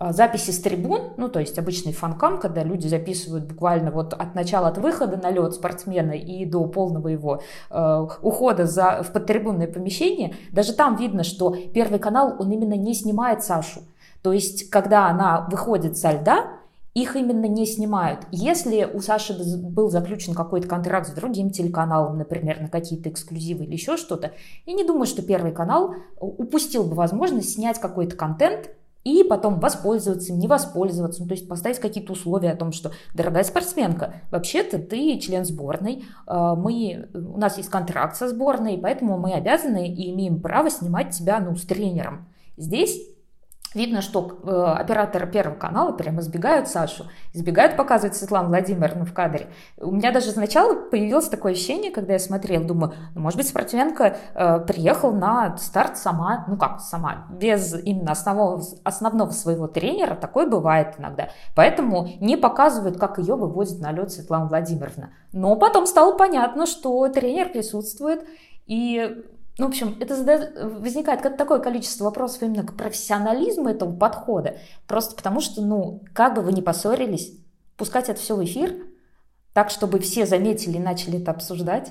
записи 0.00 0.50
с 0.50 0.60
трибун, 0.60 1.12
ну, 1.16 1.28
то 1.28 1.40
есть 1.40 1.58
обычный 1.58 1.92
фанкам, 1.92 2.38
когда 2.38 2.62
люди 2.62 2.86
записывают 2.86 3.46
буквально 3.46 3.90
вот 3.90 4.14
от 4.14 4.34
начала, 4.34 4.68
от 4.68 4.78
выхода 4.78 5.16
на 5.16 5.30
лед 5.30 5.54
спортсмена 5.54 6.12
и 6.12 6.44
до 6.44 6.64
полного 6.66 7.08
его 7.08 7.42
э, 7.70 8.06
ухода 8.22 8.66
за, 8.66 9.02
в 9.02 9.12
подтрибунное 9.12 9.66
помещение, 9.66 10.34
даже 10.52 10.72
там 10.72 10.96
видно, 10.96 11.24
что 11.24 11.56
Первый 11.74 11.98
канал, 11.98 12.36
он 12.38 12.50
именно 12.50 12.74
не 12.74 12.94
снимает 12.94 13.42
Сашу. 13.42 13.80
То 14.22 14.32
есть, 14.32 14.70
когда 14.70 15.08
она 15.08 15.46
выходит 15.50 15.96
со 15.96 16.12
льда, 16.12 16.58
их 16.94 17.14
именно 17.14 17.46
не 17.46 17.66
снимают. 17.66 18.26
Если 18.32 18.84
у 18.84 19.00
Саши 19.00 19.34
был 19.56 19.90
заключен 19.90 20.34
какой-то 20.34 20.66
контракт 20.66 21.08
с 21.08 21.12
другим 21.12 21.50
телеканалом, 21.50 22.18
например, 22.18 22.60
на 22.60 22.68
какие-то 22.68 23.10
эксклюзивы 23.10 23.64
или 23.64 23.72
еще 23.72 23.96
что-то, 23.96 24.32
я 24.66 24.72
не 24.72 24.84
думаю, 24.84 25.06
что 25.06 25.22
Первый 25.22 25.52
канал 25.52 25.94
упустил 26.18 26.84
бы 26.84 26.94
возможность 26.94 27.54
снять 27.54 27.78
какой-то 27.78 28.16
контент, 28.16 28.70
и 29.08 29.24
потом 29.24 29.60
воспользоваться, 29.60 30.32
не 30.32 30.46
воспользоваться, 30.46 31.22
ну, 31.22 31.28
то 31.28 31.34
есть 31.34 31.48
поставить 31.48 31.78
какие-то 31.78 32.12
условия 32.12 32.50
о 32.50 32.56
том, 32.56 32.72
что, 32.72 32.92
дорогая 33.14 33.44
спортсменка, 33.44 34.14
вообще-то 34.30 34.78
ты 34.78 35.18
член 35.18 35.44
сборной, 35.44 36.04
а, 36.26 36.54
мы, 36.54 37.08
у 37.14 37.38
нас 37.38 37.56
есть 37.56 37.70
контракт 37.70 38.16
со 38.16 38.28
сборной, 38.28 38.78
поэтому 38.78 39.18
мы 39.18 39.32
обязаны 39.32 39.88
и 39.88 40.10
имеем 40.12 40.40
право 40.40 40.70
снимать 40.70 41.10
тебя 41.10 41.40
ну, 41.40 41.56
с 41.56 41.62
тренером. 41.62 42.28
Здесь 42.56 43.00
Видно, 43.74 44.00
что 44.00 44.38
э, 44.44 44.80
операторы 44.80 45.26
Первого 45.26 45.54
канала 45.54 45.92
прямо 45.92 46.20
избегают 46.20 46.68
Сашу, 46.68 47.04
избегают 47.34 47.76
показывать 47.76 48.16
Светлану 48.16 48.48
Владимировну 48.48 49.04
в 49.04 49.12
кадре. 49.12 49.48
У 49.76 49.90
меня 49.90 50.10
даже 50.10 50.30
сначала 50.30 50.74
появилось 50.74 51.28
такое 51.28 51.52
ощущение, 51.52 51.90
когда 51.90 52.14
я 52.14 52.18
смотрела, 52.18 52.64
думаю, 52.64 52.94
ну, 53.14 53.20
может 53.20 53.36
быть, 53.36 53.46
спортсменка 53.46 54.16
э, 54.34 54.60
приехала 54.60 55.12
на 55.12 55.58
старт 55.58 55.98
сама, 55.98 56.46
ну 56.48 56.56
как 56.56 56.80
сама, 56.80 57.26
без 57.30 57.74
именно 57.74 58.12
основного, 58.12 58.62
основного 58.84 59.30
своего 59.32 59.66
тренера, 59.66 60.14
такое 60.14 60.46
бывает 60.46 60.94
иногда. 60.96 61.28
Поэтому 61.54 62.08
не 62.20 62.38
показывают, 62.38 62.98
как 62.98 63.18
ее 63.18 63.36
выводит 63.36 63.80
на 63.80 63.92
лед 63.92 64.10
Светлана 64.10 64.46
Владимировна. 64.46 65.10
Но 65.32 65.56
потом 65.56 65.86
стало 65.86 66.16
понятно, 66.16 66.64
что 66.64 67.06
тренер 67.08 67.50
присутствует, 67.50 68.24
и 68.66 69.24
в 69.64 69.68
общем, 69.68 69.96
это 69.98 70.14
задает, 70.14 70.52
возникает 70.80 71.22
такое 71.36 71.58
количество 71.58 72.04
вопросов 72.04 72.42
именно 72.42 72.64
к 72.64 72.76
профессионализму 72.76 73.68
этого 73.68 73.94
подхода. 73.94 74.58
Просто 74.86 75.16
потому 75.16 75.40
что, 75.40 75.62
ну, 75.62 76.04
как 76.12 76.34
бы 76.34 76.42
вы 76.42 76.52
ни 76.52 76.60
поссорились, 76.60 77.32
пускать 77.76 78.08
это 78.08 78.20
все 78.20 78.36
в 78.36 78.44
эфир, 78.44 78.74
так, 79.52 79.70
чтобы 79.70 79.98
все 79.98 80.26
заметили 80.26 80.76
и 80.76 80.80
начали 80.80 81.20
это 81.20 81.32
обсуждать, 81.32 81.90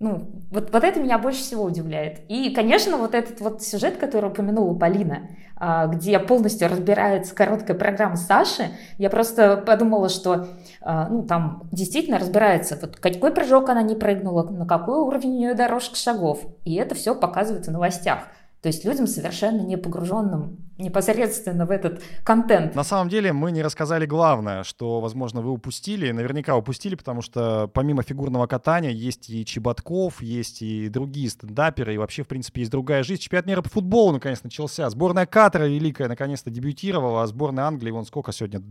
ну, 0.00 0.30
вот, 0.50 0.72
вот 0.72 0.84
это 0.84 1.00
меня 1.00 1.18
больше 1.18 1.40
всего 1.40 1.64
удивляет. 1.64 2.20
И, 2.28 2.50
конечно, 2.54 2.96
вот 2.96 3.14
этот 3.14 3.40
вот 3.40 3.62
сюжет, 3.62 3.96
который 3.96 4.30
упомянула 4.30 4.78
Полина, 4.78 5.30
а, 5.56 5.88
где 5.88 6.20
полностью 6.20 6.68
разбирается 6.68 7.34
короткая 7.34 7.76
программа 7.76 8.14
Саши, 8.14 8.70
я 8.96 9.10
просто 9.10 9.56
подумала, 9.56 10.08
что 10.08 10.46
а, 10.80 11.08
ну, 11.08 11.24
там 11.24 11.68
действительно 11.72 12.20
разбирается, 12.20 12.78
вот 12.80 12.96
какой 12.96 13.32
прыжок 13.32 13.68
она 13.70 13.82
не 13.82 13.96
прыгнула, 13.96 14.44
на 14.44 14.66
какой 14.66 14.98
уровень 14.98 15.30
у 15.30 15.38
нее 15.38 15.54
дорожка 15.54 15.96
шагов. 15.96 16.42
И 16.64 16.76
это 16.76 16.94
все 16.94 17.16
показывается 17.16 17.72
в 17.72 17.74
новостях. 17.74 18.20
То 18.62 18.68
есть 18.68 18.84
людям 18.84 19.08
совершенно 19.08 19.62
не 19.62 19.76
погруженным 19.76 20.67
непосредственно 20.78 21.66
в 21.66 21.70
этот 21.70 22.02
контент. 22.24 22.74
На 22.74 22.84
самом 22.84 23.08
деле 23.08 23.32
мы 23.32 23.50
не 23.50 23.62
рассказали 23.62 24.06
главное, 24.06 24.62
что, 24.62 25.00
возможно, 25.00 25.40
вы 25.40 25.50
упустили, 25.50 26.12
наверняка 26.12 26.56
упустили, 26.56 26.94
потому 26.94 27.20
что 27.20 27.68
помимо 27.74 28.02
фигурного 28.02 28.46
катания 28.46 28.90
есть 28.90 29.28
и 29.28 29.44
Чеботков, 29.44 30.22
есть 30.22 30.62
и 30.62 30.88
другие 30.88 31.28
стендаперы, 31.30 31.94
и 31.94 31.98
вообще, 31.98 32.22
в 32.22 32.28
принципе, 32.28 32.60
есть 32.60 32.70
другая 32.70 33.02
жизнь. 33.02 33.20
Чемпионат 33.20 33.46
мира 33.46 33.62
по 33.62 33.68
футболу 33.68 34.12
наконец 34.12 34.42
начался. 34.44 34.88
Сборная 34.88 35.26
Катара 35.26 35.64
великая 35.64 36.08
наконец-то 36.08 36.50
дебютировала, 36.50 37.24
а 37.24 37.26
сборная 37.26 37.64
Англии, 37.64 37.90
вон 37.90 38.06
сколько 38.06 38.32
сегодня, 38.32 38.62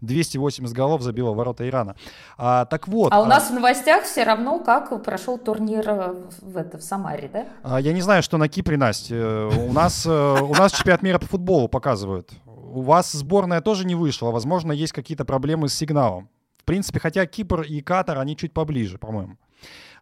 280 0.00 0.74
голов 0.74 1.02
забила 1.02 1.34
ворота 1.34 1.68
Ирана. 1.68 1.94
А, 2.38 2.64
так 2.64 2.88
вот. 2.88 3.12
А 3.12 3.20
у 3.20 3.24
а... 3.24 3.26
нас 3.26 3.50
в 3.50 3.54
новостях 3.54 4.04
все 4.04 4.24
равно, 4.24 4.60
как 4.60 5.02
прошел 5.04 5.36
турнир 5.36 5.88
э, 5.88 6.14
в, 6.40 6.56
это, 6.56 6.78
в 6.78 6.82
Самаре, 6.82 7.28
да? 7.30 7.44
А, 7.62 7.80
я 7.80 7.92
не 7.92 8.00
знаю, 8.00 8.22
что 8.22 8.38
на 8.38 8.48
Кипре, 8.48 8.78
Настя. 8.78 9.14
Э, 9.14 9.50
у 9.68 9.72
нас, 9.72 10.06
э, 10.06 10.10
у 10.10 10.54
нас 10.54 10.72
чемпионат 10.72 11.02
мира 11.02 11.18
по 11.18 11.26
футболу 11.26 11.49
футболу 11.50 11.68
показывают. 11.68 12.30
У 12.46 12.82
вас 12.82 13.10
сборная 13.10 13.60
тоже 13.60 13.84
не 13.84 13.96
вышла, 13.96 14.30
возможно, 14.30 14.70
есть 14.70 14.92
какие-то 14.92 15.24
проблемы 15.24 15.68
с 15.68 15.74
сигналом. 15.74 16.28
В 16.58 16.64
принципе, 16.64 17.00
хотя 17.00 17.26
Кипр 17.26 17.62
и 17.62 17.80
Катар, 17.80 18.18
они 18.18 18.36
чуть 18.36 18.52
поближе, 18.52 18.98
по-моему. 18.98 19.36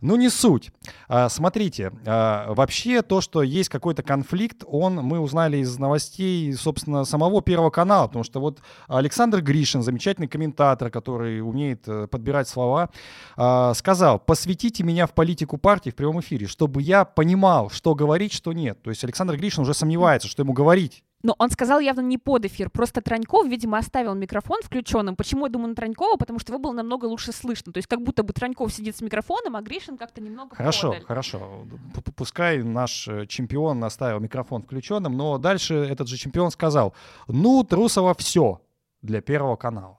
Ну, 0.03 0.17
не 0.17 0.29
суть. 0.29 0.71
А, 1.09 1.29
смотрите, 1.31 1.91
а, 2.07 2.53
вообще 2.53 3.01
то, 3.01 3.23
что 3.23 3.43
есть 3.43 3.71
какой-то 3.71 4.03
конфликт, 4.03 4.63
он, 4.67 4.97
мы 4.97 5.19
узнали 5.19 5.57
из 5.57 5.79
новостей, 5.79 6.53
собственно, 6.53 7.05
самого 7.05 7.41
Первого 7.41 7.71
канала, 7.71 8.07
потому 8.09 8.25
что 8.25 8.41
вот 8.41 8.61
Александр 8.87 9.41
Гришин, 9.41 9.83
замечательный 9.83 10.29
комментатор, 10.29 10.91
который 10.91 11.41
умеет 11.41 11.89
э, 11.89 12.07
подбирать 12.07 12.49
слова, 12.49 12.91
а, 13.37 13.73
сказал, 13.75 14.19
посвятите 14.21 14.85
меня 14.85 15.07
в 15.07 15.15
политику 15.15 15.57
партии 15.57 15.91
в 15.91 15.97
прямом 15.97 16.21
эфире, 16.21 16.47
чтобы 16.47 16.83
я 16.83 17.07
понимал, 17.07 17.71
что 17.71 17.95
говорить, 17.95 18.35
что 18.35 18.53
нет. 18.53 18.83
То 18.83 18.91
есть 18.91 19.03
Александр 19.03 19.37
Гришин 19.37 19.63
уже 19.63 19.73
сомневается, 19.73 20.29
что 20.29 20.43
ему 20.43 20.53
говорить 20.53 21.03
но 21.23 21.35
он 21.39 21.51
сказал 21.51 21.81
явно 21.81 22.01
не 22.01 22.19
под 22.19 22.45
эфир. 22.45 22.71
Просто 22.71 23.01
Траньков, 23.01 23.47
видимо, 23.47 23.79
оставил 23.79 24.15
микрофон 24.15 24.61
включенным. 24.63 25.17
Почему 25.17 25.47
я 25.47 25.53
думаю 25.53 25.71
на 25.71 25.75
Транькова? 25.75 26.17
Потому 26.17 26.39
что 26.39 26.53
его 26.53 26.61
было 26.61 26.73
намного 26.73 27.07
лучше 27.07 27.33
слышно. 27.33 27.73
То 27.73 27.79
есть 27.79 27.89
как 27.89 28.03
будто 28.03 28.23
бы 28.23 28.33
Траньков 28.33 28.73
сидит 28.73 28.97
с 28.97 29.01
микрофоном, 29.01 29.57
а 29.57 29.63
Гришин 29.63 29.97
как-то 29.97 30.21
немного 30.21 30.55
Хорошо, 30.55 30.89
подаль. 30.91 31.05
хорошо. 31.05 31.67
Пускай 32.17 32.63
наш 32.63 33.09
э, 33.09 33.27
чемпион 33.27 33.83
оставил 33.83 34.21
микрофон 34.21 34.63
включенным, 34.63 35.17
но 35.17 35.39
дальше 35.39 35.75
этот 35.75 36.09
же 36.09 36.17
чемпион 36.17 36.51
сказал, 36.51 36.95
ну, 37.27 37.65
Трусова 37.65 38.15
все 38.15 38.61
для 39.03 39.21
Первого 39.21 39.57
канала. 39.57 39.99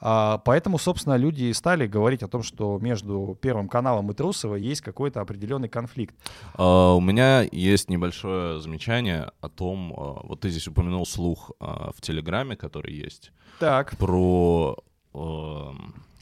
А, 0.00 0.38
поэтому, 0.38 0.78
собственно, 0.78 1.16
люди 1.16 1.44
и 1.44 1.52
стали 1.52 1.86
говорить 1.86 2.22
о 2.22 2.28
том, 2.28 2.42
что 2.42 2.78
между 2.78 3.38
Первым 3.40 3.68
каналом 3.68 4.10
и 4.10 4.14
Трусовой 4.14 4.62
есть 4.62 4.80
какой-то 4.80 5.20
определенный 5.20 5.68
конфликт. 5.68 6.14
А, 6.54 6.94
у 6.94 7.00
меня 7.00 7.42
есть 7.52 7.90
небольшое 7.90 8.60
замечание 8.60 9.30
о 9.40 9.48
том, 9.48 9.92
а, 9.96 10.20
вот 10.26 10.40
ты 10.40 10.50
здесь 10.50 10.68
упомянул 10.68 11.06
слух 11.06 11.50
в 11.60 12.00
Телеграме, 12.00 12.56
который 12.56 12.94
есть. 12.94 13.32
Так. 13.58 13.96
Про 13.98 14.76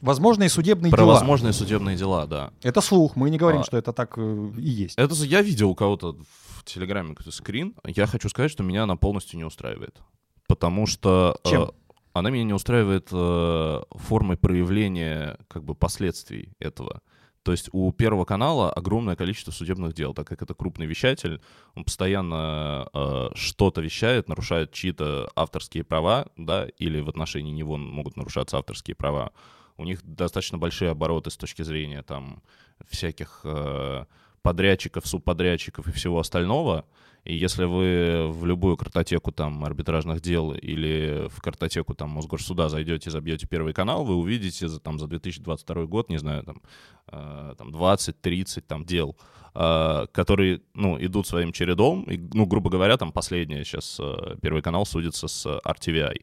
Возможные 0.01 0.49
судебные 0.49 0.91
про 0.91 0.99
дела. 1.03 1.13
возможные 1.13 1.53
судебные 1.53 1.97
дела, 1.97 2.25
да. 2.25 2.51
Это 2.63 2.79
слух, 2.81 3.15
мы 3.15 3.29
не 3.29 3.37
говорим, 3.37 3.61
А. 3.61 3.63
что 3.63 3.77
это 3.77 3.91
так 3.91 4.17
э, 4.17 4.51
и 4.57 4.69
есть. 4.69 4.97
Это 4.97 5.13
я 5.25 5.41
видел 5.41 5.71
у 5.71 5.75
кого-то 5.75 6.15
в 6.57 6.63
Телеграме 6.63 7.09
какой-то 7.09 7.31
скрин. 7.31 7.75
Я 7.83 8.07
хочу 8.07 8.29
сказать, 8.29 8.49
что 8.49 8.63
меня 8.63 8.83
она 8.83 8.95
полностью 8.95 9.37
не 9.37 9.43
устраивает. 9.43 10.01
Потому 10.47 10.87
что 10.87 11.37
Чем? 11.43 11.71
Она 12.19 12.29
меня 12.29 12.43
не 12.43 12.53
устраивает 12.53 13.09
э, 13.11 13.81
формой 13.91 14.37
проявления 14.37 15.37
как 15.47 15.63
бы 15.63 15.75
последствий 15.75 16.53
этого. 16.59 17.01
То 17.43 17.53
есть 17.53 17.69
у 17.71 17.91
Первого 17.91 18.25
канала 18.25 18.71
огромное 18.71 19.15
количество 19.15 19.51
судебных 19.51 19.93
дел, 19.93 20.13
так 20.13 20.27
как 20.27 20.41
это 20.41 20.53
крупный 20.53 20.85
вещатель, 20.85 21.41
он 21.73 21.83
постоянно 21.85 22.87
э, 22.93 23.29
что-то 23.33 23.81
вещает, 23.81 24.27
нарушает 24.27 24.71
чьи-то 24.71 25.31
авторские 25.35 25.83
права, 25.83 26.27
да, 26.35 26.67
или 26.77 26.99
в 26.99 27.09
отношении 27.09 27.51
него 27.51 27.77
могут 27.77 28.17
нарушаться 28.17 28.57
авторские 28.57 28.95
права. 28.95 29.31
У 29.77 29.85
них 29.85 30.03
достаточно 30.03 30.57
большие 30.57 30.91
обороты 30.91 31.31
с 31.31 31.37
точки 31.37 31.61
зрения 31.61 32.03
там 32.03 32.43
всяких 32.89 33.41
э, 33.45 34.05
подрядчиков, 34.41 35.07
субподрядчиков 35.07 35.87
и 35.87 35.91
всего 35.91 36.19
остального. 36.19 36.85
И 37.25 37.35
если 37.35 37.65
вы 37.65 38.27
в 38.31 38.45
любую 38.45 38.77
картотеку 38.77 39.31
там 39.31 39.63
арбитражных 39.65 40.21
дел 40.21 40.51
или 40.53 41.27
в 41.29 41.41
картотеку 41.41 41.93
там 41.93 42.09
Мосгорсуда 42.09 42.69
зайдете, 42.69 43.11
забьете 43.11 43.47
Первый 43.47 43.73
канал, 43.73 44.05
вы 44.05 44.15
увидите 44.15 44.67
за, 44.67 44.79
там, 44.79 44.99
за 44.99 45.07
2022 45.07 45.85
год, 45.85 46.09
не 46.09 46.17
знаю, 46.17 46.43
там, 46.43 46.61
э, 47.07 47.55
там 47.57 47.69
20-30 47.69 48.61
там 48.61 48.85
дел, 48.85 49.17
э, 49.53 50.05
которые, 50.11 50.61
ну, 50.73 50.97
идут 50.99 51.27
своим 51.27 51.51
чередом. 51.51 52.03
И, 52.03 52.17
ну, 52.33 52.45
грубо 52.45 52.69
говоря, 52.69 52.97
там 52.97 53.11
последнее 53.11 53.63
сейчас 53.63 53.99
э, 53.99 54.35
Первый 54.41 54.61
канал 54.61 54.85
судится 54.85 55.27
с 55.27 55.45
RTVI 55.45 56.21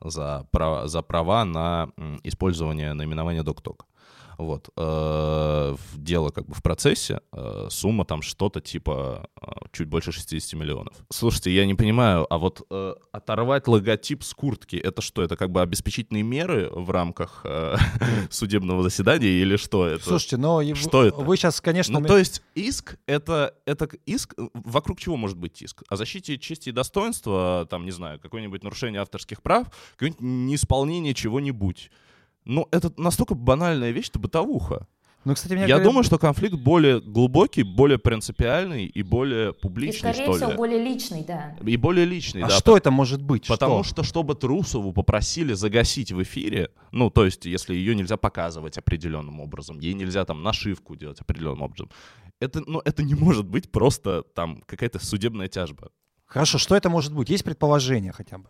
за 0.00 0.46
права, 0.50 0.88
за 0.88 1.02
права 1.02 1.44
на 1.44 1.90
использование 2.24 2.94
наименования 2.94 3.42
DocTalk. 3.42 3.84
Вот. 4.38 4.68
э, 4.76 5.76
Дело 5.94 6.30
как 6.30 6.46
бы 6.46 6.54
в 6.54 6.62
процессе. 6.62 7.20
э, 7.32 7.66
Сумма 7.70 8.04
там 8.04 8.22
что-то 8.22 8.60
типа 8.60 9.28
э, 9.42 9.46
чуть 9.72 9.88
больше 9.88 10.12
60 10.12 10.58
миллионов. 10.58 10.94
Слушайте, 11.10 11.50
я 11.50 11.66
не 11.66 11.74
понимаю, 11.74 12.26
а 12.32 12.38
вот 12.38 12.62
оторвать 13.12 13.66
логотип 13.66 14.22
с 14.22 14.32
куртки, 14.32 14.76
это 14.76 15.02
что? 15.02 15.22
Это 15.22 15.36
как 15.36 15.50
бы 15.50 15.60
обеспечительные 15.60 16.22
меры 16.22 16.70
в 16.70 16.90
рамках 16.90 17.44
судебного 18.30 18.82
заседания 18.82 19.28
или 19.28 19.56
что 19.56 19.86
это? 19.86 20.04
Слушайте, 20.04 20.36
но 20.36 20.62
что 20.74 21.04
это? 21.04 21.16
вы 21.16 21.36
сейчас, 21.36 21.60
конечно... 21.60 21.98
Ну, 21.98 22.06
то 22.06 22.16
есть 22.16 22.42
иск 22.54 22.96
это, 23.06 23.54
это 23.66 23.88
иск, 24.06 24.34
вокруг 24.54 25.00
чего 25.00 25.16
может 25.16 25.36
быть 25.36 25.60
иск? 25.62 25.82
О 25.88 25.96
защите 25.96 26.38
чести 26.38 26.68
и 26.68 26.72
достоинства, 26.72 27.66
там, 27.68 27.84
не 27.84 27.90
знаю, 27.90 28.20
какое-нибудь 28.20 28.62
нарушение 28.62 29.00
авторских 29.00 29.42
прав, 29.42 29.66
какое-нибудь 29.92 30.20
неисполнение 30.20 31.14
чего-нибудь. 31.14 31.90
Ну, 32.44 32.66
это 32.70 32.92
настолько 32.96 33.34
банальная 33.34 33.90
вещь, 33.90 34.08
это 34.10 34.18
бытовуха. 34.18 34.86
Ну, 35.24 35.34
кстати, 35.34 35.52
мне 35.52 35.62
Я 35.62 35.66
говорят- 35.68 35.84
думаю, 35.84 36.04
что 36.04 36.16
конфликт 36.18 36.54
более 36.54 37.00
глубокий, 37.00 37.62
более 37.62 37.98
принципиальный 37.98 38.86
и 38.86 39.02
более 39.02 39.50
И, 39.50 39.52
публичный, 39.52 40.14
скорее 40.14 40.22
что 40.24 40.32
всего, 40.34 40.50
ли. 40.52 40.56
более 40.56 40.82
личный, 40.82 41.24
да. 41.24 41.56
И 41.66 41.76
более 41.76 42.06
личный, 42.06 42.42
А 42.42 42.48
да. 42.48 42.56
что 42.56 42.76
это 42.76 42.90
может 42.90 43.20
быть? 43.20 43.46
Потому 43.48 43.82
Что? 43.82 43.94
что, 43.96 44.02
чтобы 44.04 44.36
Трусову 44.36 44.92
попросили 44.92 45.52
загасить 45.54 46.12
в 46.12 46.22
эфире, 46.22 46.70
ну, 46.92 47.10
то 47.10 47.24
есть, 47.24 47.44
если 47.46 47.74
ее 47.74 47.94
нельзя 47.96 48.16
показывать 48.16 48.78
определенным 48.78 49.40
образом, 49.40 49.80
ей 49.80 49.92
нельзя 49.92 50.24
там 50.24 50.42
нашивку 50.42 50.94
делать 50.96 51.20
определенным 51.20 51.62
образом, 51.62 51.90
это, 52.40 52.62
ну, 52.66 52.80
это 52.84 53.02
не 53.02 53.14
может 53.14 53.46
быть 53.46 53.70
просто 53.72 54.22
там 54.34 54.62
какая-то 54.66 55.04
судебная 55.04 55.48
тяжба. 55.48 55.90
Хорошо, 56.26 56.58
что 56.58 56.76
это 56.76 56.88
может 56.88 57.12
быть? 57.12 57.28
Есть 57.28 57.44
предположение 57.44 58.12
хотя 58.12 58.38
бы? 58.38 58.48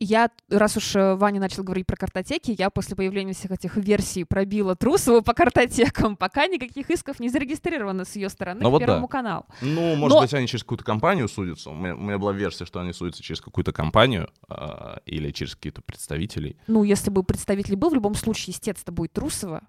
Я, 0.00 0.30
раз 0.48 0.76
уж 0.76 0.94
э, 0.94 1.14
Ваня 1.16 1.40
начал 1.40 1.64
говорить 1.64 1.86
про 1.86 1.96
картотеки, 1.96 2.54
я 2.56 2.70
после 2.70 2.94
появления 2.94 3.32
всех 3.32 3.50
этих 3.50 3.76
версий 3.76 4.24
пробила 4.24 4.76
Трусову 4.76 5.22
по 5.22 5.34
картотекам, 5.34 6.16
пока 6.16 6.46
никаких 6.46 6.90
исков 6.90 7.18
не 7.18 7.28
зарегистрировано 7.28 8.04
с 8.04 8.14
ее 8.14 8.28
стороны 8.28 8.60
Ну 8.62 8.68
к 8.68 8.72
вот 8.72 8.78
Первому 8.78 9.08
да. 9.08 9.12
каналу. 9.12 9.46
Ну, 9.60 9.96
может 9.96 10.14
Но- 10.16 10.22
быть, 10.22 10.34
они 10.34 10.46
через 10.46 10.62
какую-то 10.62 10.84
компанию 10.84 11.28
судятся. 11.28 11.70
У 11.70 11.74
меня, 11.74 11.94
у 11.96 12.00
меня 12.00 12.18
была 12.18 12.32
версия, 12.32 12.64
что 12.64 12.80
они 12.80 12.92
судятся 12.92 13.22
через 13.22 13.40
какую-то 13.40 13.72
компанию 13.72 14.30
а, 14.48 15.00
или 15.04 15.30
через 15.32 15.56
каких-то 15.56 15.82
представителей. 15.82 16.56
Ну, 16.68 16.84
если 16.84 17.10
бы 17.10 17.24
представитель 17.24 17.76
был, 17.76 17.90
в 17.90 17.94
любом 17.94 18.14
случае, 18.14 18.52
естественно, 18.52 18.94
будет 18.94 19.12
Трусова, 19.12 19.62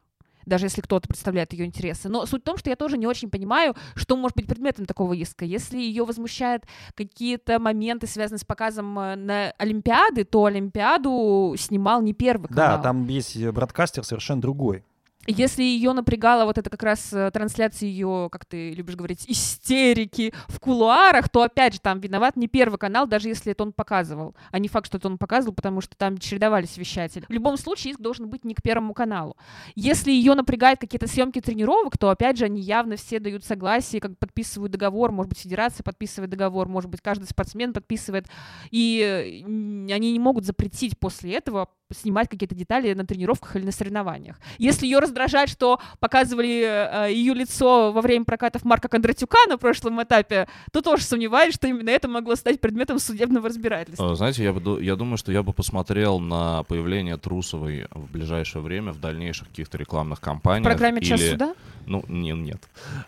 даже 0.46 0.66
если 0.66 0.82
кто-то 0.82 1.08
представляет 1.08 1.54
ее 1.54 1.66
интересы. 1.66 2.10
Но 2.10 2.26
суть 2.26 2.42
в 2.42 2.46
том, 2.46 2.58
что 2.58 2.70
я 2.70 2.76
тоже 2.76 2.98
не 2.98 3.08
очень 3.08 3.30
понимаю, 3.30 3.76
что 3.96 4.16
может 4.16 4.36
быть 4.36 4.48
предметом 4.48 4.86
такого 4.86 5.14
иска. 5.14 5.46
Если 5.46 5.78
ее 5.78 6.06
возмущают 6.06 6.66
какие-то 6.96 7.60
моменты, 7.60 8.08
связанные 8.08 8.40
с 8.40 8.46
показом 8.46 8.98
э, 9.00 9.16
на 9.16 9.52
Олимпиады, 9.58 10.24
то 10.24 10.46
Олимпиаду 10.46 11.56
снимал 11.58 12.02
не 12.02 12.14
первый 12.14 12.48
канал. 12.48 12.78
Да, 12.78 12.84
там 12.84 13.08
есть 13.08 13.36
э, 13.36 13.52
бродкастер 13.52 14.04
совершенно 14.04 14.42
другой. 14.42 14.84
Если 15.30 15.62
ее 15.62 15.94
напрягала 15.94 16.46
вот 16.46 16.58
это 16.58 16.72
как 16.72 16.82
раз 16.82 17.14
э, 17.14 17.30
трансляция 17.30 17.88
ее, 17.88 18.30
как 18.32 18.46
ты 18.46 18.72
любишь 18.72 18.96
говорить, 18.96 19.26
истерики 19.28 20.34
в 20.48 20.60
кулуарах, 20.60 21.30
то 21.30 21.44
опять 21.44 21.76
же 21.76 21.80
там 21.80 22.00
виноват 22.00 22.36
не 22.36 22.48
первый 22.48 22.80
канал, 22.80 23.06
даже 23.06 23.28
если 23.28 23.52
это 23.52 23.62
он 23.62 23.72
показывал, 23.72 24.36
а 24.52 24.58
не 24.58 24.68
факт, 24.68 24.88
что 24.88 24.98
это 24.98 25.08
он 25.08 25.20
показывал, 25.20 25.54
потому 25.54 25.82
что 25.82 25.96
там 25.96 26.18
чередовались 26.18 26.78
вещатели. 26.78 27.26
В 27.30 27.32
любом 27.32 27.58
случае 27.58 27.92
иск 27.92 28.00
должен 28.00 28.28
быть 28.28 28.44
не 28.44 28.56
к 28.56 28.64
первому 28.64 28.96
каналу. 28.96 29.38
Если 29.76 30.12
ее 30.12 30.34
напрягают 30.34 30.80
какие-то 30.80 31.06
съемки 31.06 31.42
тренировок, 31.42 32.00
то 32.00 32.10
опять 32.10 32.40
же 32.40 32.46
они 32.46 32.60
явно 32.60 32.96
все 32.96 33.20
дают 33.20 33.46
согласие, 33.46 34.02
как 34.02 34.18
подписывают 34.18 34.72
договор, 34.72 35.12
может 35.12 35.30
быть 35.30 35.40
федерация 35.40 35.84
подписывает 35.84 36.32
договор, 36.32 36.68
может 36.68 36.90
быть 36.90 37.02
каждый 37.02 37.26
спортсмен 37.26 37.72
подписывает, 37.72 38.26
и 38.72 39.44
они 39.46 40.12
не 40.12 40.20
могут 40.20 40.46
запретить 40.46 40.98
после 40.98 41.36
этого 41.36 41.70
снимать 41.92 42.30
какие-то 42.30 42.56
детали 42.56 42.94
на 42.94 43.06
тренировках 43.06 43.56
или 43.56 43.66
на 43.66 43.72
соревнованиях. 43.72 44.40
Если 44.58 44.86
ее 44.86 45.00
раздражает, 45.00 45.19
что 45.28 45.80
показывали 46.00 46.64
э, 47.10 47.14
ее 47.14 47.34
лицо 47.34 47.92
во 47.92 48.02
время 48.02 48.26
прокатов 48.26 48.64
Марка 48.66 48.88
Кондратюка 48.88 49.38
на 49.48 49.58
прошлом 49.58 50.02
этапе, 50.02 50.48
то 50.72 50.82
тоже 50.82 51.04
сомневаюсь, 51.04 51.54
что 51.56 51.68
именно 51.68 51.90
это 51.90 52.08
могло 52.08 52.36
стать 52.36 52.62
предметом 52.62 53.00
судебного 53.00 53.50
разбирательства. 53.50 54.12
А, 54.12 54.16
Знаете, 54.16 54.44
я, 54.44 54.54
бы, 54.54 54.84
я 54.84 54.96
думаю, 54.96 55.18
что 55.18 55.32
я 55.32 55.44
бы 55.44 55.54
посмотрел 55.54 56.20
на 56.20 56.64
появление 56.64 57.18
Трусовой 57.18 57.88
в 57.92 58.12
ближайшее 58.12 58.62
время 58.62 58.92
в 58.94 59.00
дальнейших 59.00 59.48
каких-то 59.50 59.78
рекламных 59.78 60.20
В 60.20 60.22
кампаниях. 60.22 60.64
программе 60.66 61.02
«Час 61.02 61.20
или- 61.22 61.32
суда»? 61.32 61.54
Ну, 61.86 62.04
не, 62.08 62.32
нет. 62.34 62.62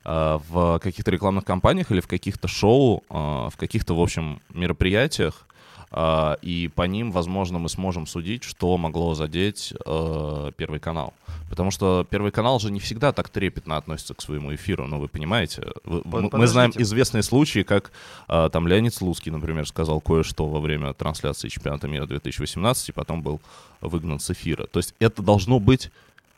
В 0.04 0.80
каких-то 0.82 1.12
рекламных 1.12 1.46
кампаниях 1.46 1.92
или 1.92 2.00
в 2.00 2.08
каких-то 2.08 2.48
шоу, 2.48 3.04
в 3.10 3.54
каких-то, 3.58 3.94
в 3.96 4.02
общем, 4.02 4.42
мероприятиях, 4.54 5.46
и 5.94 6.70
по 6.74 6.84
ним, 6.84 7.12
возможно, 7.12 7.60
мы 7.60 7.68
сможем 7.68 8.08
судить, 8.08 8.44
что 8.44 8.78
могло 8.78 9.14
задеть 9.14 9.74
э, 9.86 10.52
Первый 10.56 10.80
канал. 10.80 11.14
Потому 11.50 11.70
что 11.70 12.08
Первый 12.10 12.32
канал 12.32 12.60
же 12.62 12.72
не 12.72 12.80
всегда 12.80 13.12
так 13.12 13.28
трепетно 13.28 13.76
относится 13.76 14.14
к 14.14 14.22
своему 14.22 14.56
эфиру, 14.56 14.88
ну, 14.88 15.00
вы 15.00 15.10
понимаете. 15.10 15.68
Вы- 15.84 16.02
Под- 16.02 16.32
мы- 16.34 16.48
знаем 16.48 16.72
подождите. 16.72 16.84
известные 16.84 17.24
случаи, 17.24 17.64
как 17.64 17.92
а, 18.30 18.50
там 18.50 18.68
Леонид 18.70 18.94
Слуцкий, 18.94 19.32
например, 19.32 19.68
сказал 19.68 20.00
кое-что 20.00 20.48
во 20.48 20.62
время 20.62 20.94
трансляции 20.94 21.50
чемпионата 21.50 21.90
мира 21.90 22.06
2018, 22.06 22.88
и 22.90 22.92
потом 22.94 23.22
был 23.22 23.42
выгнан 23.82 24.20
с 24.22 24.30
эфира. 24.32 24.68
То 24.68 24.80
есть 24.80 24.96
это 25.00 25.22
должно 25.22 25.60
быть 25.60 25.92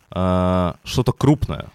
а, 0.09 0.77
что-то 0.83 1.11
крупное. 1.11 1.67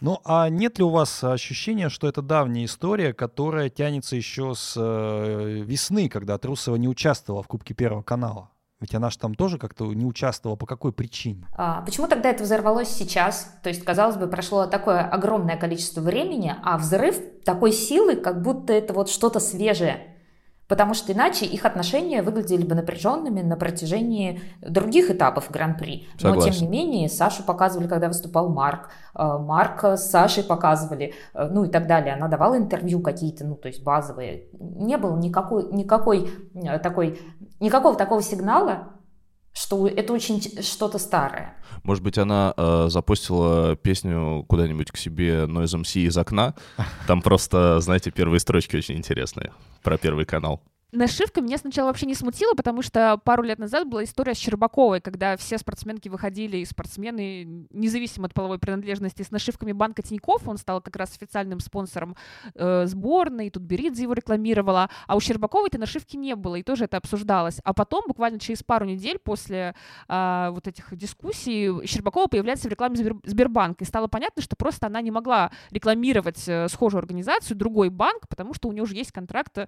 Ну, 0.00 0.20
а 0.24 0.48
нет 0.48 0.78
ли 0.78 0.84
у 0.84 0.90
вас 0.90 1.22
ощущения, 1.24 1.88
что 1.88 2.08
это 2.08 2.22
давняя 2.22 2.64
история, 2.64 3.12
которая 3.12 3.70
тянется 3.70 4.16
еще 4.16 4.54
с 4.54 4.74
э, 4.76 5.62
весны, 5.64 6.08
когда 6.08 6.36
Трусова 6.38 6.76
не 6.76 6.88
участвовала 6.88 7.42
в 7.42 7.48
Кубке 7.48 7.74
Первого 7.74 8.02
канала? 8.02 8.50
Ведь 8.80 8.94
она 8.94 9.08
же 9.08 9.18
там 9.18 9.34
тоже 9.34 9.56
как-то 9.56 9.86
не 9.94 10.04
участвовала. 10.04 10.56
По 10.56 10.66
какой 10.66 10.92
причине? 10.92 11.46
А 11.56 11.80
почему 11.82 12.06
тогда 12.06 12.28
это 12.28 12.44
взорвалось 12.44 12.90
сейчас? 12.90 13.56
То 13.62 13.70
есть, 13.70 13.82
казалось 13.82 14.16
бы, 14.16 14.26
прошло 14.26 14.66
такое 14.66 15.00
огромное 15.00 15.56
количество 15.56 16.02
времени, 16.02 16.54
а 16.62 16.76
взрыв 16.76 17.16
такой 17.44 17.72
силы, 17.72 18.16
как 18.16 18.42
будто 18.42 18.74
это 18.74 18.92
вот 18.92 19.08
что-то 19.08 19.40
свежее. 19.40 20.13
Потому 20.68 20.94
что 20.94 21.12
иначе 21.12 21.44
их 21.44 21.64
отношения 21.66 22.22
выглядели 22.22 22.64
бы 22.64 22.74
напряженными 22.74 23.42
на 23.42 23.56
протяжении 23.56 24.40
других 24.62 25.10
этапов 25.10 25.50
Гран-при. 25.50 26.08
Но 26.22 26.40
тем 26.40 26.54
не 26.54 26.68
менее, 26.68 27.08
Сашу 27.08 27.42
показывали, 27.42 27.86
когда 27.86 28.08
выступал 28.08 28.48
Марк, 28.48 28.88
э, 29.14 29.38
Марка 29.38 29.96
с 29.96 30.10
Сашей 30.10 30.42
показывали, 30.42 31.14
э, 31.34 31.48
ну 31.50 31.64
и 31.64 31.68
так 31.68 31.86
далее. 31.86 32.14
Она 32.14 32.28
давала 32.28 32.56
интервью 32.56 33.00
какие-то, 33.00 33.44
ну 33.44 33.56
то 33.56 33.68
есть 33.68 33.82
базовые. 33.82 34.46
Не 34.58 34.96
было 34.96 35.16
никакой, 35.16 35.70
никакой 35.72 36.30
э, 36.54 36.78
такой, 36.78 37.20
никакого 37.60 37.96
такого 37.96 38.22
сигнала, 38.22 38.88
что 39.54 39.86
это 39.86 40.12
очень 40.12 40.40
что-то 40.62 40.98
старое. 40.98 41.56
Может 41.84 42.02
быть, 42.02 42.18
она 42.18 42.52
э, 42.56 42.86
запустила 42.90 43.76
песню 43.76 44.44
куда-нибудь 44.48 44.90
к 44.90 44.96
себе 44.96 45.44
Noise 45.44 45.80
MC 45.82 46.02
из 46.02 46.18
окна. 46.18 46.54
Там 47.06 47.22
просто, 47.22 47.80
знаете, 47.80 48.10
первые 48.10 48.40
строчки 48.40 48.76
очень 48.76 48.96
интересные 48.96 49.52
про 49.82 49.96
Первый 49.96 50.24
канал. 50.24 50.60
Нашивка 50.94 51.40
меня 51.40 51.58
сначала 51.58 51.88
вообще 51.88 52.06
не 52.06 52.14
смутила, 52.14 52.54
потому 52.54 52.80
что 52.80 53.20
пару 53.24 53.42
лет 53.42 53.58
назад 53.58 53.88
была 53.88 54.04
история 54.04 54.32
с 54.32 54.38
Щербаковой, 54.38 55.00
когда 55.00 55.36
все 55.36 55.58
спортсменки 55.58 56.08
выходили 56.08 56.58
и 56.58 56.64
спортсмены, 56.64 57.66
независимо 57.70 58.26
от 58.26 58.34
половой 58.34 58.60
принадлежности, 58.60 59.22
с 59.22 59.32
нашивками 59.32 59.72
банка 59.72 60.02
Тиньков. 60.02 60.46
Он 60.46 60.56
стал 60.56 60.80
как 60.80 60.94
раз 60.94 61.16
официальным 61.16 61.58
спонсором 61.58 62.14
э, 62.54 62.86
сборной, 62.86 63.50
тут 63.50 63.64
Беридзе 63.64 64.04
его 64.04 64.12
рекламировала, 64.12 64.88
а 65.08 65.16
у 65.16 65.20
Щербаковой 65.20 65.68
этой 65.68 65.78
нашивки 65.78 66.16
не 66.16 66.36
было, 66.36 66.54
и 66.54 66.62
тоже 66.62 66.84
это 66.84 66.96
обсуждалось. 66.96 67.60
А 67.64 67.74
потом, 67.74 68.04
буквально 68.06 68.38
через 68.38 68.62
пару 68.62 68.84
недель 68.84 69.18
после 69.18 69.74
э, 70.08 70.48
вот 70.52 70.68
этих 70.68 70.96
дискуссий, 70.96 71.84
Щербакова 71.86 72.28
появляется 72.28 72.68
в 72.68 72.70
рекламе 72.70 72.94
Сбер, 72.96 73.16
Сбербанка, 73.24 73.82
и 73.82 73.86
стало 73.86 74.06
понятно, 74.06 74.42
что 74.42 74.54
просто 74.54 74.86
она 74.86 75.00
не 75.00 75.10
могла 75.10 75.50
рекламировать 75.70 76.44
э, 76.46 76.68
схожую 76.68 77.00
организацию, 77.00 77.56
другой 77.56 77.88
банк, 77.88 78.28
потому 78.28 78.54
что 78.54 78.68
у 78.68 78.72
нее 78.72 78.84
уже 78.84 78.94
есть 78.94 79.10
контракт 79.10 79.58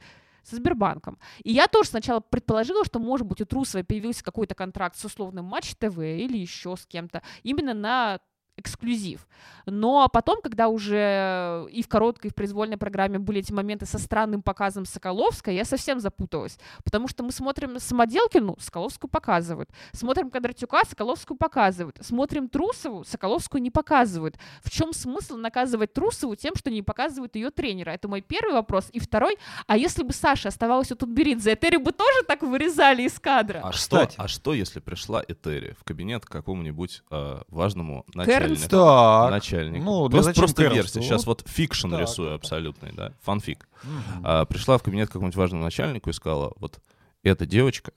со 0.47 0.57
Сбербанком. 0.57 1.19
И 1.43 1.53
я 1.53 1.67
тоже 1.69 1.91
сначала 1.91 2.21
предположила, 2.21 2.85
что, 2.85 2.99
может 2.99 3.27
быть, 3.27 3.41
у 3.41 3.47
Трусовой 3.47 3.85
появился 3.85 4.25
какой-то 4.25 4.55
контракт 4.55 4.97
с 4.97 5.05
условным 5.05 5.45
Матч 5.47 5.75
ТВ 5.77 5.99
или 5.99 6.39
еще 6.39 6.77
с 6.77 6.87
кем-то, 6.87 7.23
именно 7.43 7.75
на 7.75 8.21
эксклюзив. 8.57 9.27
Но 9.67 10.09
потом, 10.09 10.41
когда 10.41 10.69
уже 10.69 11.67
и 11.71 11.83
в 11.83 11.89
короткой, 11.89 12.29
и 12.29 12.33
в 12.33 12.35
произвольной 12.37 12.77
программе 12.77 13.19
были 13.19 13.41
эти 13.41 13.53
моменты 13.53 13.85
со 13.85 13.99
странным 13.99 14.43
показом 14.43 14.87
Соколовской, 14.87 15.57
я 15.57 15.65
совсем 15.65 15.99
запуталась. 15.99 16.59
Потому 16.85 17.09
что 17.09 17.25
мы 17.25 17.33
смотрим 17.33 17.79
Самоделкину, 17.81 18.57
Соколовскую 18.61 19.11
показывают. 19.11 19.69
Смотрим 19.93 20.31
Кондратюка, 20.31 20.83
Соколовскую 20.89 21.37
показывают. 21.37 21.99
Смотрим 22.01 22.49
Трусову, 22.49 23.05
Соколовскую 23.05 23.61
не 23.61 23.71
показывают. 23.71 24.37
В 24.63 24.71
чем 24.71 24.93
смысл 24.93 25.37
наказывать 25.37 25.93
Трусову 25.93 26.37
тем, 26.37 26.55
что 26.55 26.71
не 26.71 26.83
показывают 26.83 27.35
ее 27.35 27.51
тренера? 27.51 27.91
Это 27.91 28.09
мой 28.09 28.21
первый 28.21 28.55
вопрос. 28.55 28.89
И 28.93 29.01
второй, 29.01 29.37
а 29.67 29.77
если 29.77 30.05
бы 30.05 30.13
Саша 30.13 30.49
оставалась 30.49 30.93
у 30.93 30.97
Тутберидзе, 30.97 31.55
Этери 31.55 31.77
бы 31.77 31.93
тоже 31.93 32.23
так 32.27 32.43
вырезали 32.43 33.03
из 33.03 33.19
кадра? 33.19 33.61
А 33.65 33.73
что, 33.73 34.09
а 34.17 34.29
что, 34.29 34.55
если 34.55 34.79
пришла 34.79 35.23
Этери 35.27 35.75
в 35.79 35.85
кабинет 35.85 36.25
к 36.25 36.31
какому-нибудь 36.31 37.03
э, 37.11 37.43
важному 37.49 38.05
начальнику? 38.15 38.46
Кернс? 38.55 38.69
Так. 38.69 39.31
начальник. 39.31 39.83
Ну, 39.83 40.09
да 40.09 40.17
просто 40.19 40.35
просто 40.35 40.63
версия. 40.63 41.03
Сейчас 41.03 41.27
вот 41.27 41.45
fiction 41.47 41.91
Так, 41.91 42.01
рисую 42.01 42.31
так, 42.31 42.41
абсолютный, 42.41 42.93
да, 42.93 43.13
фанфик. 43.23 43.69
Мгм. 43.83 44.23
А, 44.25 44.45
пришла 44.45 44.79
в 44.79 44.83
кабинет 44.83 45.09
к 45.09 45.13
какому-нибудь 45.13 45.37
важному 45.37 45.63
начальнику 45.65 46.11
и 46.11 46.13
сказала, 46.13 46.53
вот 46.57 46.81
эта 47.23 47.47
девочка, 47.47 47.93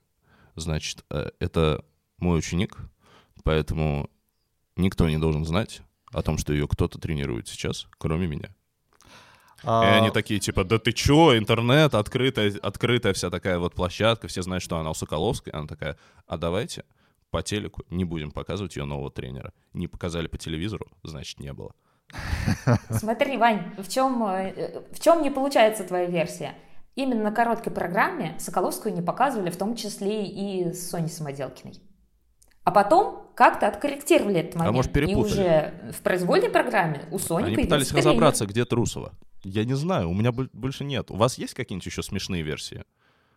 значит, 0.56 1.04
э, 1.10 1.30
это 1.40 1.84
мой 2.18 2.40
ученик, 2.40 2.78
поэтому 3.44 4.10
никто 4.76 5.10
не 5.10 5.18
должен 5.18 5.46
знать 5.46 5.82
о 6.12 6.22
том, 6.22 6.38
что 6.38 6.54
ее 6.54 6.68
кто-то 6.68 7.00
тренирует 7.00 7.48
сейчас, 7.48 7.88
кроме 7.98 8.28
меня. 8.28 8.50
А, 9.64 9.84
И 9.84 10.00
они 10.00 10.10
такие, 10.10 10.40
типа, 10.40 10.64
да 10.64 10.80
ты 10.80 10.92
чё, 10.92 11.38
интернет, 11.38 11.94
открытая, 11.94 12.54
открытая 12.62 13.14
вся 13.14 13.30
такая 13.30 13.60
вот 13.60 13.76
площадка, 13.76 14.28
все 14.28 14.42
знают, 14.42 14.64
что 14.64 14.78
она 14.78 14.90
у 14.90 14.94
Соколовской. 14.94 15.52
Она 15.52 15.68
такая, 15.68 15.98
а 16.28 16.38
давайте 16.38 16.86
по 17.32 17.42
телеку 17.44 17.84
не 17.90 18.06
будем 18.06 18.32
показывать 18.32 18.76
ее 18.76 18.86
нового 18.86 19.12
тренера. 19.12 19.54
Не 19.74 19.88
показали 19.88 20.28
по 20.28 20.38
телевизору, 20.38 20.88
значит, 21.04 21.40
не 21.40 21.54
было. 21.54 21.74
Смотри, 22.90 23.38
Вань, 23.38 23.74
в 23.78 23.88
чем, 23.88 24.24
э, 24.24 24.82
в 24.92 25.00
чем 25.00 25.22
не 25.22 25.30
получается 25.30 25.84
твоя 25.84 26.06
версия? 26.08 26.56
Именно 26.96 27.24
на 27.26 27.32
короткой 27.32 27.72
программе 27.72 28.36
Соколовскую 28.40 28.94
не 28.94 29.02
показывали, 29.02 29.52
в 29.52 29.58
том 29.58 29.76
числе 29.76 30.26
и 30.26 30.74
с 30.74 30.90
Соней 30.90 31.10
Самоделкиной. 31.10 31.76
А 32.64 32.72
потом 32.72 33.32
как-то 33.36 33.68
откорректировали 33.68 34.40
этот 34.40 34.56
момент. 34.56 34.70
А 34.70 34.76
может, 34.76 34.92
и 34.92 34.94
перепутали? 34.96 35.22
уже 35.24 35.74
в 35.94 36.02
произвольной 36.02 36.50
программе 36.50 37.02
у 37.12 37.20
Сони 37.20 37.46
Они 37.46 37.56
пытались 37.56 37.88
тренер. 37.88 38.08
разобраться, 38.08 38.46
где 38.48 38.66
Трусова. 38.66 39.14
Я 39.44 39.64
не 39.64 39.76
знаю, 39.76 40.10
у 40.10 40.14
меня 40.14 40.32
боль- 40.32 40.50
больше 40.52 40.84
нет. 40.84 41.10
У 41.12 41.16
вас 41.16 41.38
есть 41.38 41.54
какие-нибудь 41.54 41.86
еще 41.86 42.04
смешные 42.04 42.42
версии? 42.44 42.84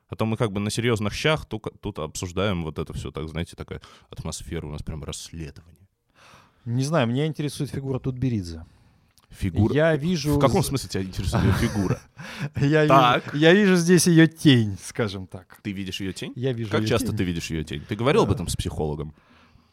А 0.08 0.16
то 0.16 0.26
мы 0.26 0.36
как 0.36 0.52
бы 0.52 0.60
на 0.60 0.70
серьезных 0.70 1.14
щах 1.14 1.46
тут, 1.46 1.68
тут 1.80 1.98
обсуждаем 1.98 2.62
вот 2.64 2.78
это 2.78 2.92
все, 2.92 3.10
так, 3.10 3.28
знаете, 3.28 3.56
такая 3.56 3.80
атмосфера, 4.10 4.66
у 4.66 4.70
нас 4.70 4.82
прям 4.82 5.02
расследование. 5.04 5.88
Не 6.64 6.84
знаю, 6.84 7.08
меня 7.08 7.26
интересует 7.26 7.70
фигура 7.70 7.98
Тутберидзе. 7.98 8.64
Фигура. 9.30 9.74
Я 9.74 9.96
вижу... 9.96 10.34
В 10.34 10.38
каком 10.38 10.62
смысле 10.62 10.88
тебя 10.90 11.02
интересует 11.02 11.44
её 11.44 11.52
фигура? 11.54 11.98
Я 12.56 12.86
Так. 12.86 13.32
вижу, 13.32 13.36
я 13.44 13.54
вижу 13.54 13.76
здесь 13.76 14.06
ее 14.06 14.28
тень, 14.28 14.76
скажем 14.84 15.26
так. 15.26 15.58
Ты 15.62 15.72
видишь 15.72 16.00
ее 16.02 16.12
тень? 16.12 16.32
Я 16.36 16.52
вижу 16.52 16.70
Как 16.70 16.86
часто 16.86 17.08
тень. 17.08 17.16
ты 17.16 17.24
видишь 17.24 17.50
ее 17.50 17.64
тень? 17.64 17.82
Ты 17.88 17.96
говорил 17.96 18.24
об 18.24 18.30
этом 18.30 18.46
с 18.48 18.54
психологом? 18.56 19.14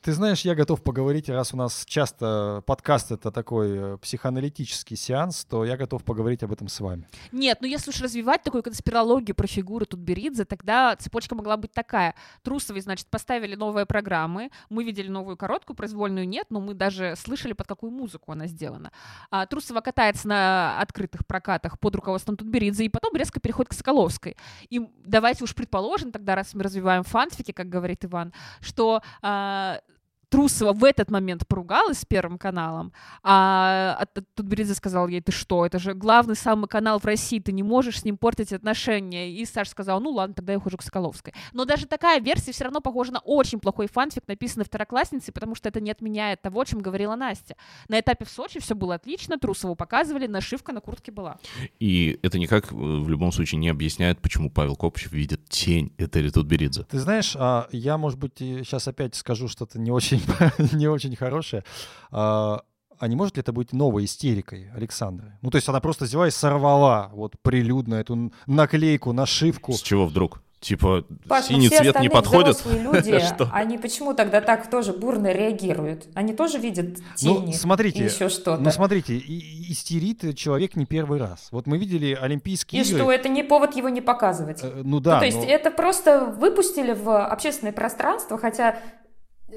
Ты 0.01 0.13
знаешь, 0.13 0.41
я 0.41 0.55
готов 0.55 0.81
поговорить, 0.81 1.27
раз 1.27 1.53
у 1.53 1.57
нас 1.57 1.83
часто 1.85 2.63
подкаст 2.65 3.11
это 3.11 3.31
такой 3.31 3.95
э, 3.95 3.97
психоаналитический 3.97 4.95
сеанс, 4.95 5.43
то 5.43 5.65
я 5.65 5.75
готов 5.75 6.05
поговорить 6.05 6.41
об 6.41 6.53
этом 6.53 6.69
с 6.69 6.79
вами. 6.79 7.05
Нет, 7.33 7.57
ну 7.59 7.67
если 7.67 7.89
уж 7.89 7.99
развивать 7.99 8.41
такую 8.41 8.63
конспирологию 8.63 9.35
про 9.35 9.45
фигуры 9.45 9.85
Тутберидзе, 9.85 10.45
тогда 10.45 10.95
цепочка 10.95 11.35
могла 11.35 11.57
быть 11.57 11.73
такая. 11.73 12.15
Трусовой, 12.43 12.79
значит, 12.79 13.07
поставили 13.07 13.55
новые 13.55 13.85
программы, 13.85 14.51
мы 14.69 14.85
видели 14.85 15.09
новую 15.09 15.35
короткую, 15.35 15.75
произвольную 15.75 16.25
нет, 16.25 16.47
но 16.49 16.61
мы 16.61 16.75
даже 16.75 17.15
слышали, 17.17 17.51
под 17.51 17.67
какую 17.67 17.91
музыку 17.91 18.31
она 18.31 18.47
сделана. 18.47 18.93
А 19.31 19.45
Трусова 19.47 19.81
катается 19.81 20.29
на 20.29 20.79
открытых 20.79 21.27
прокатах 21.27 21.77
под 21.77 21.95
руководством 21.95 22.37
Тутберидзе, 22.37 22.85
и 22.85 22.89
потом 22.89 23.13
резко 23.17 23.41
переходит 23.41 23.71
к 23.71 23.73
Соколовской. 23.73 24.37
И 24.69 24.79
давайте 25.03 25.43
уж 25.43 25.53
предположим 25.53 26.13
тогда, 26.13 26.35
раз 26.35 26.53
мы 26.53 26.63
развиваем 26.63 27.03
фанфики, 27.03 27.51
как 27.51 27.67
говорит 27.67 28.05
Иван, 28.05 28.31
что 28.61 29.01
а, 29.21 29.81
Трусова 30.29 30.73
в 30.73 30.83
этот 30.83 31.09
момент 31.09 31.47
поругалась 31.47 31.99
с 31.99 32.05
Первым 32.05 32.37
каналом, 32.37 32.93
а, 33.23 33.97
а 33.99 34.05
Тутберидзе 34.35 34.75
сказал 34.75 35.07
ей, 35.07 35.21
ты 35.21 35.31
что, 35.31 35.65
это 35.65 35.79
же 35.79 35.93
главный 35.93 36.35
самый 36.35 36.67
канал 36.67 36.99
в 36.99 37.05
России, 37.05 37.39
ты 37.39 37.51
не 37.51 37.63
можешь 37.63 38.01
с 38.01 38.05
ним 38.05 38.17
портить 38.17 38.53
отношения. 38.53 39.31
И 39.31 39.45
Саша 39.45 39.71
сказал, 39.71 39.99
ну 39.99 40.11
ладно, 40.11 40.35
тогда 40.35 40.53
я 40.53 40.59
ухожу 40.59 40.77
к 40.77 40.83
Соколовской. 40.83 41.33
Но 41.53 41.65
даже 41.65 41.87
такая 41.87 42.19
версия 42.19 42.51
все 42.51 42.65
равно 42.65 42.79
похожа 42.81 43.11
на 43.13 43.19
очень 43.19 43.59
плохой 43.59 43.87
фанфик, 43.87 44.27
написанный 44.27 44.65
второклассницей, 44.65 45.33
потому 45.33 45.55
что 45.55 45.69
это 45.69 45.81
не 45.81 45.91
отменяет 45.91 46.41
того, 46.41 46.61
о 46.61 46.65
чем 46.65 46.79
говорила 46.79 47.15
Настя. 47.15 47.55
На 47.87 47.99
этапе 47.99 48.25
в 48.25 48.29
Сочи 48.29 48.59
все 48.59 48.75
было 48.75 48.95
отлично, 48.95 49.37
Трусову 49.39 49.75
показывали, 49.75 50.27
нашивка 50.27 50.73
на 50.73 50.81
куртке 50.81 51.11
была. 51.11 51.39
И 51.79 52.19
это 52.21 52.37
никак 52.37 52.71
э, 52.71 52.75
в 52.75 53.09
любом 53.09 53.31
случае 53.31 53.59
не 53.59 53.69
объясняет, 53.69 54.21
почему 54.21 54.49
Павел 54.49 54.75
Копычев 54.75 55.11
видит 55.11 55.47
тень 55.49 55.93
Этери 55.97 56.29
Тутберидзе. 56.29 56.83
Ты 56.83 56.99
знаешь, 56.99 57.35
а, 57.37 57.67
я, 57.71 57.97
может 57.97 58.19
быть, 58.19 58.37
сейчас 58.37 58.87
опять 58.87 59.15
скажу 59.15 59.47
что-то 59.47 59.79
не 59.79 59.91
очень, 59.91 60.18
не 60.73 60.87
очень 60.87 61.15
хорошее. 61.15 61.63
А 62.11 62.61
а 63.01 63.07
не 63.07 63.15
может 63.15 63.37
ли 63.37 63.41
это 63.41 63.53
быть 63.53 63.71
новой 63.71 64.03
истерикой 64.03 64.69
Александры? 64.75 65.37
Ну, 65.41 65.49
то 65.51 65.55
есть 65.55 65.69
она 65.69 65.79
просто 65.79 66.03
взяла 66.03 66.27
и 66.27 66.31
сорвала 66.31 67.09
вот 67.13 67.35
прилюдно 67.41 67.95
эту 67.95 68.33
наклейку, 68.45 69.13
нашивку. 69.13 69.71
С 69.71 69.81
чего 69.81 70.05
вдруг? 70.05 70.41
Типа, 70.59 71.05
Паш, 71.29 71.49
ну 71.49 71.55
синий 71.55 71.69
цвет 71.69 72.01
не 72.01 72.09
подходит? 72.09 72.61
люди, 72.65 73.17
Что? 73.25 73.49
они 73.53 73.77
почему 73.77 74.13
тогда 74.13 74.41
так 74.41 74.69
тоже 74.69 74.91
бурно 74.91 75.31
реагируют? 75.31 76.07
Они 76.13 76.33
тоже 76.33 76.57
видят 76.57 76.97
Ну, 77.21 77.35
тени 77.43 77.53
смотрите, 77.53 77.99
и 77.99 78.03
еще 78.03 78.27
что-то. 78.27 78.61
Ну, 78.61 78.69
смотрите, 78.69 79.15
и- 79.15 79.19
и- 79.39 79.71
истерит 79.71 80.35
человек 80.37 80.75
не 80.75 80.85
первый 80.85 81.17
раз. 81.19 81.47
Вот 81.51 81.65
мы 81.67 81.77
видели 81.77 82.11
Олимпийские 82.13 82.81
и 82.81 82.85
игры. 82.85 82.99
что, 82.99 83.09
это 83.09 83.29
не 83.29 83.43
повод 83.43 83.77
его 83.77 83.87
не 83.87 84.01
показывать? 84.01 84.59
Э, 84.61 84.81
Ну 84.83 84.99
да, 84.99 85.13
Ну, 85.13 85.19
то 85.21 85.25
есть 85.27 85.37
но- 85.37 85.45
это 85.45 85.71
просто 85.71 86.25
выпустили 86.25 86.91
в 86.91 87.25
общественное 87.25 87.71
пространство, 87.71 88.37
хотя 88.37 88.77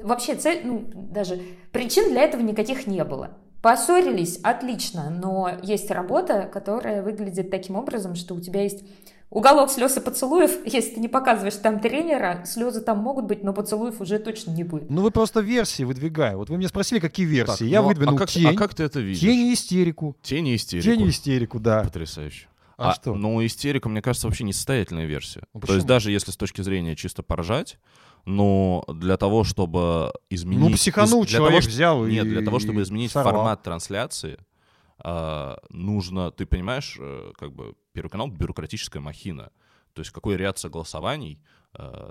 вообще 0.01 0.35
цель, 0.35 0.61
ну, 0.63 0.89
даже 0.93 1.41
причин 1.71 2.11
для 2.11 2.23
этого 2.23 2.41
никаких 2.41 2.87
не 2.87 3.03
было. 3.03 3.37
Поссорились, 3.61 4.39
отлично, 4.43 5.09
но 5.09 5.49
есть 5.61 5.89
работа, 5.89 6.49
которая 6.51 7.01
выглядит 7.01 7.49
таким 7.49 7.77
образом, 7.77 8.15
что 8.15 8.35
у 8.35 8.41
тебя 8.41 8.61
есть 8.61 8.83
уголок 9.29 9.71
слез 9.71 9.95
и 9.97 10.01
поцелуев. 10.01 10.51
Если 10.65 10.95
ты 10.95 10.99
не 10.99 11.07
показываешь 11.07 11.55
там 11.55 11.79
тренера, 11.79 12.43
слезы 12.45 12.81
там 12.81 12.99
могут 12.99 13.25
быть, 13.25 13.43
но 13.43 13.53
поцелуев 13.53 14.01
уже 14.01 14.19
точно 14.19 14.51
не 14.51 14.63
будет. 14.63 14.89
Ну 14.89 15.01
вы 15.01 15.11
просто 15.11 15.39
версии 15.39 15.83
выдвигаю. 15.83 16.37
Вот 16.37 16.49
вы 16.49 16.57
меня 16.57 16.67
спросили, 16.67 16.99
какие 16.99 17.25
версии. 17.25 17.59
Так, 17.59 17.67
Я 17.67 17.81
ну, 17.81 17.87
выдвинул 17.87 18.15
а 18.15 18.17
как, 18.17 18.29
тень, 18.29 18.47
а 18.47 18.53
как 18.53 18.73
ты 18.73 18.83
это 18.83 18.99
видишь? 18.99 19.21
тень 19.21 19.47
и 19.47 19.53
истерику. 19.53 20.15
Тень 20.21 20.47
и 20.49 20.55
истерику. 20.55 20.85
Тень 20.85 21.01
и 21.01 21.09
истерику, 21.09 21.59
да. 21.59 21.83
Потрясающе. 21.83 22.47
А 22.77 22.93
что? 22.93 23.13
Ну, 23.15 23.45
истерика, 23.45 23.87
мне 23.87 24.01
кажется, 24.01 24.27
вообще 24.27 24.43
несостоятельная 24.43 25.05
версия. 25.05 25.43
Ну, 25.53 25.61
То 25.61 25.75
есть 25.75 25.85
даже 25.85 26.11
если 26.11 26.31
с 26.31 26.37
точки 26.37 26.61
зрения 26.61 26.95
чисто 26.95 27.23
поржать, 27.23 27.77
но 28.25 28.83
для 28.87 29.17
того, 29.17 29.43
чтобы 29.43 30.13
изменить... 30.29 30.59
Ну, 30.59 30.75
психанул 30.75 31.23
для 31.23 31.37
человек, 31.37 31.61
того, 31.61 31.71
взял 31.71 32.05
и 32.05 32.11
Нет, 32.11 32.27
для 32.27 32.41
того, 32.43 32.59
чтобы 32.59 32.81
изменить 32.81 33.11
сорвал. 33.11 33.33
формат 33.33 33.63
трансляции, 33.63 34.37
а, 34.97 35.57
нужно, 35.69 36.31
ты 36.31 36.45
понимаешь, 36.45 36.97
э, 36.99 37.31
как 37.37 37.53
бы 37.53 37.75
Первый 37.93 38.09
канал— 38.09 38.27
бюрократическая 38.29 39.01
махина. 39.01 39.51
То 39.93 40.01
есть 40.01 40.11
какой 40.11 40.35
ряд 40.35 40.57
согласований 40.57 41.39
э, 41.39 41.62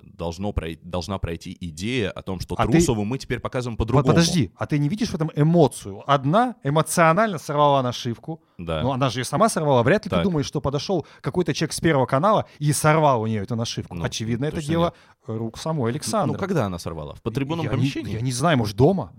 должно 0.03 0.53
пройти, 0.53 0.81
должна 0.83 1.19
пройти 1.19 1.57
идея 1.61 2.11
о 2.11 2.23
том, 2.23 2.41
что 2.41 2.57
А 2.59 2.67
ты- 2.67 2.73
Трусову 2.73 3.05
мы 3.05 3.19
теперь 3.19 3.39
показываем 3.39 3.77
по-другому. 3.77 4.07
подожди, 4.09 4.51
а 4.57 4.67
ты 4.67 4.79
не 4.79 4.89
видишь 4.89 5.11
в 5.11 5.15
этом 5.15 5.31
эмоцию? 5.37 6.03
Одна 6.07 6.57
эмоционально 6.65 7.39
сорвала 7.39 7.81
нашивку. 7.83 8.43
Да. 8.59 8.83
Ну, 8.83 8.93
она 8.93 9.09
же 9.09 9.21
ее 9.21 9.25
сама 9.25 9.49
сорвала. 9.49 9.83
Вряд 9.85 10.05
ли 10.05 10.11
Так. 10.11 10.21
ты 10.21 10.25
думаешь, 10.25 10.47
что 10.47 10.61
подошел 10.61 11.07
какой-то 11.21 11.55
человек 11.55 11.73
с 11.75 11.81
Первого 11.81 12.07
канала 12.07 12.47
и 12.59 12.73
сорвал 12.73 13.23
у 13.23 13.27
нее 13.27 13.43
эту 13.43 13.55
нашивку. 13.57 13.95
Ну, 13.95 14.05
Очевидно, 14.05 14.47
это 14.47 14.61
дело 14.61 14.95
рук 15.27 15.59
самой 15.59 15.91
Александры. 15.93 16.33
Ну, 16.33 16.39
когда 16.41 16.67
она 16.67 16.79
сорвала? 16.81 17.15
В 17.15 17.23
потрибунном 17.23 17.67
я 17.67 17.71
не- 17.73 17.77
помещении? 17.77 18.15
я 18.15 18.21
не 18.21 18.33
знаю, 18.33 18.59
может, 18.59 18.77
дома? 18.77 19.13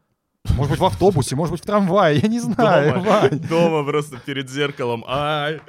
Может 0.57 0.71
быть, 0.71 0.79
в 0.81 0.85
автобусе, 0.85 1.37
может 1.37 1.53
быть, 1.53 1.61
в 1.61 1.65
трамвае, 1.65 2.19
я 2.19 2.27
не 2.27 2.41
знаю, 2.41 2.99
Вань. 3.01 3.39
Дома 3.39 3.85
просто 3.85 4.17
перед 4.17 4.49
зеркалом. 4.49 5.05
Ай. 5.07 5.61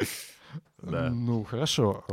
Да. 0.82 1.10
Ну, 1.10 1.44
хорошо. 1.44 2.04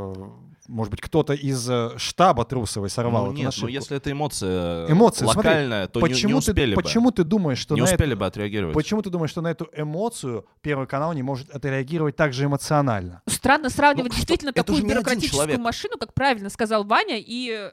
Э, 0.71 0.73
может 0.73 0.91
быть, 0.91 1.01
кто-то 1.01 1.33
из 1.33 1.69
э, 1.69 1.91
штаба 1.97 2.45
Трусовой 2.45 2.89
сорвал 2.89 3.25
Ну 3.25 3.31
эту 3.31 3.37
нет, 3.37 3.43
ну 3.45 3.49
ошибку. 3.49 3.67
если 3.67 3.97
это 3.97 4.11
эмоция, 4.11 4.87
Эмоции, 4.91 5.25
смотри, 5.25 5.37
локальная, 5.49 5.87
то 5.87 5.99
не- 5.99 6.07
почему 6.07 6.33
не, 6.33 6.37
успели 6.39 6.71
ты, 6.71 6.75
бы. 6.75 6.81
Почему 6.81 7.11
ты 7.11 7.23
думаешь, 7.23 7.59
что 7.59 7.75
не 7.75 7.81
на 7.81 7.85
успели 7.85 8.11
это, 8.11 8.19
бы 8.19 8.25
отреагировать. 8.25 8.75
почему 8.75 9.01
ты 9.01 9.09
думаешь, 9.09 9.31
что 9.31 9.41
на 9.41 9.49
эту 9.51 9.69
эмоцию 9.75 10.45
Первый 10.61 10.87
канал 10.87 11.13
не 11.13 11.23
может 11.23 11.49
отреагировать 11.49 12.15
так 12.15 12.33
же 12.33 12.45
эмоционально? 12.45 13.21
Странно 13.27 13.69
сравнивать 13.69 14.11
Ну, 14.11 14.15
действительно 14.15 14.53
такую 14.53 14.81
не 14.83 14.89
бюрократическую 14.89 15.59
машину, 15.59 15.97
как 15.97 16.13
правильно 16.13 16.49
сказал 16.49 16.83
Ваня, 16.83 17.17
и 17.19 17.49
э, 17.51 17.71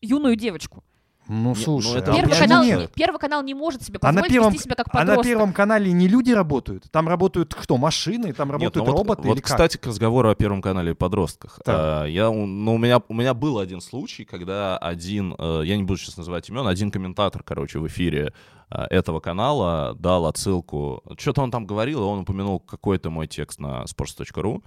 юную 0.00 0.36
девочку. 0.36 0.84
Ну, 1.28 1.50
ну, 1.50 1.54
слушай, 1.54 1.98
это 1.98 2.12
а 2.12 2.14
Первый 2.14 2.30
почему 2.30 2.48
канал, 2.48 2.64
нет? 2.64 2.78
нет? 2.78 2.92
Первый 2.94 3.18
канал 3.18 3.42
не 3.42 3.54
может 3.54 3.82
себе 3.82 3.98
А 4.00 4.06
на 4.06 4.20
позволить 4.20 4.32
первом, 4.32 4.52
вести 4.52 4.64
себя 4.64 4.74
как 4.76 4.86
а 4.92 4.98
на 4.98 5.00
подросток. 5.00 5.24
Первом 5.26 5.52
канале 5.52 5.92
не 5.92 6.06
люди 6.08 6.30
работают, 6.30 6.84
там 6.90 7.08
работают 7.08 7.54
кто? 7.54 7.76
Машины, 7.76 8.32
там 8.32 8.48
Нет, 8.48 8.52
работают 8.52 8.86
ну 8.86 8.92
вот, 8.92 8.98
роботы 8.98 9.22
вот, 9.22 9.34
или 9.34 9.40
как? 9.40 9.50
кстати, 9.52 9.76
к 9.76 9.86
разговору 9.86 10.30
о 10.30 10.34
Первом 10.34 10.62
канале 10.62 10.92
и 10.92 10.94
подростках. 10.94 11.60
Так. 11.64 11.76
А, 11.78 12.04
я, 12.04 12.30
у- 12.30 12.46
ну, 12.46 12.74
у, 12.74 12.78
меня, 12.78 13.02
у 13.08 13.14
меня 13.14 13.34
был 13.34 13.58
один 13.58 13.80
случай, 13.80 14.24
когда 14.24 14.78
один, 14.78 15.34
э, 15.38 15.62
я 15.64 15.76
не 15.76 15.82
буду 15.82 15.98
сейчас 15.98 16.16
называть 16.16 16.48
имен, 16.48 16.66
один 16.66 16.90
комментатор, 16.90 17.42
короче, 17.42 17.78
в 17.80 17.86
эфире 17.88 18.32
э, 18.70 18.82
этого 18.90 19.20
канала 19.20 19.94
дал 19.98 20.26
отсылку. 20.26 21.02
Что-то 21.18 21.42
он 21.42 21.50
там 21.50 21.66
говорил, 21.66 22.00
и 22.00 22.04
он 22.04 22.20
упомянул 22.20 22.60
какой-то 22.60 23.10
мой 23.10 23.26
текст 23.26 23.58
на 23.58 23.82
sports.ru. 23.84 24.62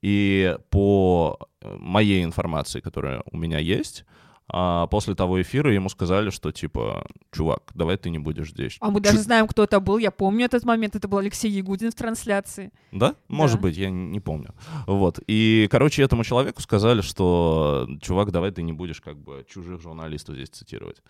И 0.00 0.56
по 0.70 1.38
э, 1.60 1.76
моей 1.78 2.24
информации, 2.24 2.80
которая 2.80 3.22
у 3.30 3.36
меня 3.36 3.58
есть, 3.58 4.04
а, 4.50 4.86
после 4.86 5.14
того 5.14 5.40
эфира 5.42 5.72
ему 5.72 5.88
сказали, 5.88 6.30
что 6.30 6.52
типа, 6.52 7.06
чувак, 7.32 7.70
давай 7.74 7.96
ты 7.96 8.10
не 8.10 8.18
будешь 8.18 8.50
здесь. 8.50 8.76
А 8.80 8.88
мы 8.90 8.94
Чуть- 8.96 9.04
даже 9.04 9.18
знаем, 9.18 9.46
кто 9.46 9.64
это 9.64 9.78
был. 9.80 9.98
Я 9.98 10.10
помню 10.10 10.46
этот 10.46 10.64
момент. 10.64 10.96
Это 10.96 11.06
был 11.08 11.18
Алексей 11.18 11.50
Ягудин 11.50 11.90
в 11.90 11.94
трансляции. 11.94 12.72
Да? 12.92 13.14
Может 13.28 13.56
Да. 13.56 13.62
быть, 13.62 13.76
я 13.76 13.90
не 13.90 14.20
помню. 14.20 14.54
Вот. 14.86 15.20
И, 15.26 15.68
короче, 15.70 16.02
этому 16.02 16.24
человеку 16.24 16.62
сказали, 16.62 17.02
что, 17.02 17.88
чувак, 18.00 18.30
давай 18.32 18.50
ты 18.50 18.62
не 18.62 18.72
будешь 18.72 19.00
как 19.00 19.18
бы 19.18 19.44
чужих 19.48 19.80
журналистов 19.80 20.34
здесь 20.36 20.48
цитировать. 20.48 21.02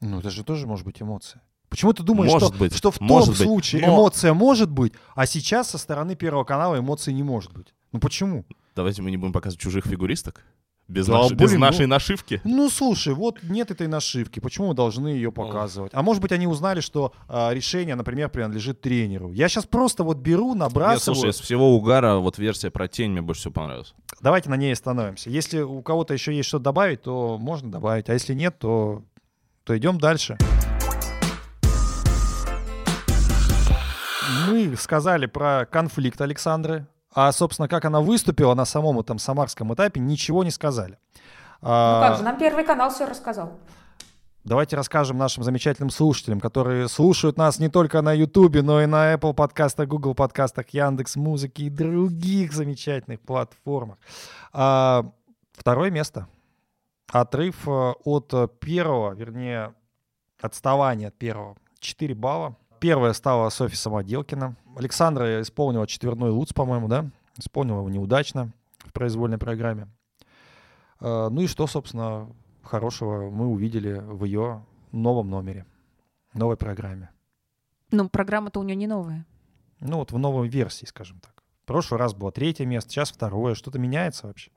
Ну, 0.00 0.18
это 0.20 0.30
же 0.30 0.44
тоже 0.44 0.66
может 0.66 0.84
быть 0.86 1.02
эмоция. 1.02 1.42
Почему 1.68 1.92
ты 1.92 2.02
думаешь, 2.02 2.32
Может 2.32 2.48
что, 2.48 2.58
быть, 2.58 2.74
что 2.74 2.90
в 2.90 3.00
может 3.00 3.26
том 3.26 3.34
быть, 3.34 3.42
случае 3.42 3.82
но- 3.86 3.88
эмоция 3.94 4.32
может 4.32 4.70
быть, 4.70 4.94
а 5.14 5.26
сейчас 5.26 5.68
со 5.70 5.76
стороны 5.78 6.16
Первого 6.16 6.44
канала 6.44 6.78
эмоций 6.78 7.12
не 7.12 7.22
может 7.22 7.52
быть? 7.52 7.74
Ну 7.92 8.00
почему? 8.00 8.46
Давайте 8.74 9.02
мы 9.02 9.10
не 9.10 9.16
будем 9.18 9.32
показывать 9.32 9.60
чужих 9.60 9.84
фигуристок. 9.84 10.44
Без, 10.88 11.06
Да, 11.06 11.18
нашей, 11.18 11.34
без 11.36 11.50
блин, 11.50 11.60
нашей 11.60 11.86
ну- 11.86 11.90
нашивки. 11.94 12.40
Ну, 12.44 12.70
слушай, 12.70 13.12
вот 13.12 13.42
нет 13.42 13.70
этой 13.70 13.86
нашивки, 13.88 14.40
почему 14.40 14.68
мы 14.68 14.74
должны 14.74 15.08
ее 15.08 15.30
показывать? 15.30 15.92
А 15.94 16.02
может 16.02 16.22
быть, 16.22 16.32
они 16.32 16.46
узнали, 16.46 16.80
что 16.80 17.12
а, 17.28 17.52
решение, 17.52 17.94
например, 17.94 18.30
принадлежит 18.30 18.80
тренеру. 18.80 19.30
Я 19.30 19.50
сейчас 19.50 19.66
просто 19.66 20.02
вот 20.02 20.16
беру, 20.16 20.48
Нет, 20.54 20.60
набрасываю. 20.60 21.14
слушай, 21.16 21.30
из 21.30 21.40
всего 21.40 21.76
угара 21.76 22.14
вот 22.16 22.38
версия 22.38 22.70
про 22.70 22.88
тень 22.88 23.10
мне 23.10 23.20
больше 23.20 23.42
всего 23.42 23.52
понравилась. 23.52 23.94
Давайте 24.22 24.48
на 24.48 24.56
ней 24.56 24.72
остановимся. 24.72 25.28
Если 25.28 25.60
у 25.60 25.82
кого-то 25.82 26.14
еще 26.14 26.34
есть 26.34 26.48
что 26.48 26.58
добавить, 26.58 27.02
то 27.02 27.36
можно 27.38 27.70
добавить. 27.70 28.08
А 28.08 28.14
если 28.14 28.32
нет, 28.32 28.58
то, 28.58 29.02
то 29.64 29.76
идем 29.76 29.98
дальше. 29.98 30.38
Мы 34.48 34.74
сказали 34.78 35.26
про 35.26 35.66
конфликт 35.70 36.20
Александры, 36.22 36.86
а, 37.20 37.32
собственно, 37.32 37.66
как 37.66 37.84
она 37.84 38.00
выступила 38.00 38.54
на 38.54 38.64
самом 38.64 39.00
этом 39.00 39.18
самарском 39.18 39.74
этапе, 39.74 39.98
ничего 40.00 40.44
не 40.44 40.52
сказали. 40.52 40.98
Ну 41.62 41.68
А, 41.68 42.08
как 42.08 42.18
же, 42.18 42.22
нам 42.22 42.38
Первый 42.38 42.62
канал 42.62 42.90
все 42.90 43.06
рассказал. 43.06 43.58
Давайте 44.44 44.76
расскажем 44.76 45.18
нашим 45.18 45.42
замечательным 45.42 45.90
слушателям, 45.90 46.38
которые 46.38 46.86
слушают 46.86 47.36
нас 47.36 47.58
не 47.58 47.68
только 47.68 48.02
на 48.02 48.12
Ютубе, 48.12 48.62
но 48.62 48.80
и 48.80 48.86
на 48.86 49.14
Apple 49.14 49.34
подкастах, 49.34 49.88
Google 49.88 50.14
подкастах, 50.14 50.68
Яндекс 50.68 51.16
Музыки 51.16 51.62
и 51.62 51.70
других 51.70 52.52
замечательных 52.52 53.20
платформах. 53.20 53.98
А, 54.52 55.04
второе 55.54 55.90
место. 55.90 56.28
Отрыв 57.10 57.66
э, 57.66 57.94
от 58.04 58.60
первого, 58.60 59.12
вернее, 59.14 59.74
отставание 60.40 61.08
от 61.08 61.18
первого. 61.18 61.56
4 61.80 62.14
балла. 62.14 62.54
Первая 62.80 63.12
стала 63.12 63.48
Софья 63.50 63.76
Самоделкина. 63.76 64.56
Александра 64.76 65.40
исполнила 65.42 65.86
четверной 65.86 66.30
луц, 66.30 66.52
по-моему, 66.52 66.88
да? 66.88 67.06
Исполнила 67.36 67.78
его 67.78 67.90
неудачно 67.90 68.52
в 68.78 68.92
произвольной 68.92 69.38
программе. 69.38 69.88
Э, 71.00 71.28
Ну 71.30 71.40
и 71.40 71.46
что, 71.46 71.66
собственно, 71.66 72.28
хорошего 72.62 73.30
мы 73.30 73.46
увидели 73.48 73.98
в 73.98 74.24
ее 74.24 74.64
новом 74.92 75.28
номере, 75.30 75.66
новой 76.34 76.56
программе. 76.56 77.10
Ну, 77.90 78.08
программа-то 78.08 78.60
у 78.60 78.62
нее 78.62 78.76
не 78.76 78.86
новая. 78.86 79.26
Ну 79.80 79.96
вот 79.98 80.12
в 80.12 80.18
новой 80.18 80.48
версии, 80.48 80.84
скажем 80.86 81.20
так. 81.20 81.42
В 81.62 81.66
прошлый 81.66 81.98
раз 81.98 82.14
было 82.14 82.32
третье 82.32 82.64
место, 82.66 82.90
сейчас 82.90 83.10
второе. 83.10 83.54
Что-то 83.54 83.78
меняется 83.78 84.26
вообще? 84.26 84.50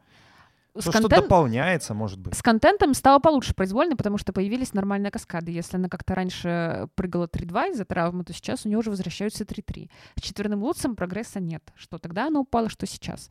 С, 0.73 0.83
Что- 0.83 0.91
Что-то 0.93 1.09
контент- 1.09 1.23
дополняется, 1.23 1.93
может 1.93 2.17
быть. 2.17 2.33
с 2.33 2.41
контентом 2.41 2.93
стало 2.93 3.19
получше 3.19 3.53
произвольно, 3.53 3.97
потому 3.97 4.17
что 4.17 4.31
появились 4.31 4.73
нормальные 4.73 5.11
каскады. 5.11 5.51
Если 5.51 5.75
она 5.75 5.89
как-то 5.89 6.15
раньше 6.15 6.87
прыгала 6.95 7.27
3-2 7.27 7.71
из-за 7.71 7.83
травмы, 7.83 8.23
то 8.23 8.31
сейчас 8.33 8.65
у 8.65 8.69
нее 8.69 8.77
уже 8.77 8.89
возвращаются 8.89 9.43
3-3. 9.43 9.89
С 10.15 10.21
четверным 10.21 10.63
луцем 10.63 10.95
прогресса 10.95 11.41
нет. 11.41 11.61
Что 11.75 11.97
тогда 11.97 12.27
она 12.27 12.39
упала, 12.39 12.69
что 12.69 12.85
сейчас. 12.87 13.29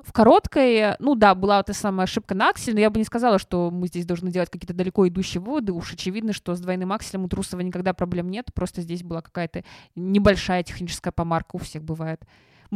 В 0.00 0.12
короткой, 0.12 0.94
ну 1.00 1.16
да, 1.16 1.34
была 1.34 1.56
вот 1.56 1.70
эта 1.70 1.76
самая 1.78 2.04
ошибка 2.04 2.36
на 2.36 2.50
аксель, 2.50 2.74
но 2.74 2.80
я 2.80 2.90
бы 2.90 2.98
не 3.00 3.04
сказала, 3.04 3.40
что 3.40 3.70
мы 3.72 3.88
здесь 3.88 4.06
должны 4.06 4.30
делать 4.30 4.50
какие-то 4.50 4.74
далеко 4.74 5.08
идущие 5.08 5.40
выводы. 5.40 5.72
Уж 5.72 5.94
очевидно, 5.94 6.32
что 6.32 6.54
с 6.54 6.60
двойным 6.60 6.92
акселем 6.92 7.24
у 7.24 7.28
Трусова 7.28 7.62
никогда 7.62 7.94
проблем 7.94 8.28
нет. 8.30 8.54
Просто 8.54 8.80
здесь 8.82 9.02
была 9.02 9.22
какая-то 9.22 9.64
небольшая 9.96 10.62
техническая 10.62 11.10
помарка, 11.12 11.56
у 11.56 11.58
всех 11.58 11.82
бывает. 11.82 12.22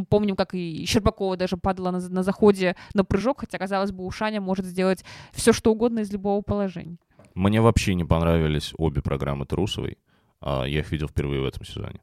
Мы 0.01 0.07
помним, 0.07 0.37
как 0.37 0.55
и 0.55 0.85
Щербакова 0.87 1.37
даже 1.37 1.57
падала 1.57 1.91
на, 1.91 2.01
на 2.09 2.23
заходе 2.23 2.75
на 2.95 3.05
прыжок, 3.05 3.41
хотя, 3.41 3.59
казалось 3.59 3.93
бы, 3.93 4.05
у 4.05 4.11
Шаня 4.11 4.41
может 4.41 4.67
сделать 4.67 5.05
все, 5.33 5.53
что 5.53 5.73
угодно 5.73 6.01
из 6.01 6.13
любого 6.13 6.43
положения. 6.43 6.97
Мне 7.35 7.61
вообще 7.61 7.95
не 7.95 8.05
понравились 8.05 8.73
обе 8.79 9.03
программы 9.03 9.45
Трусовой. 9.47 9.99
А, 10.41 10.65
Я 10.65 10.81
их 10.81 10.91
видел 10.93 11.09
впервые 11.09 11.43
в 11.43 11.45
этом 11.45 11.65
сезоне. 11.65 12.01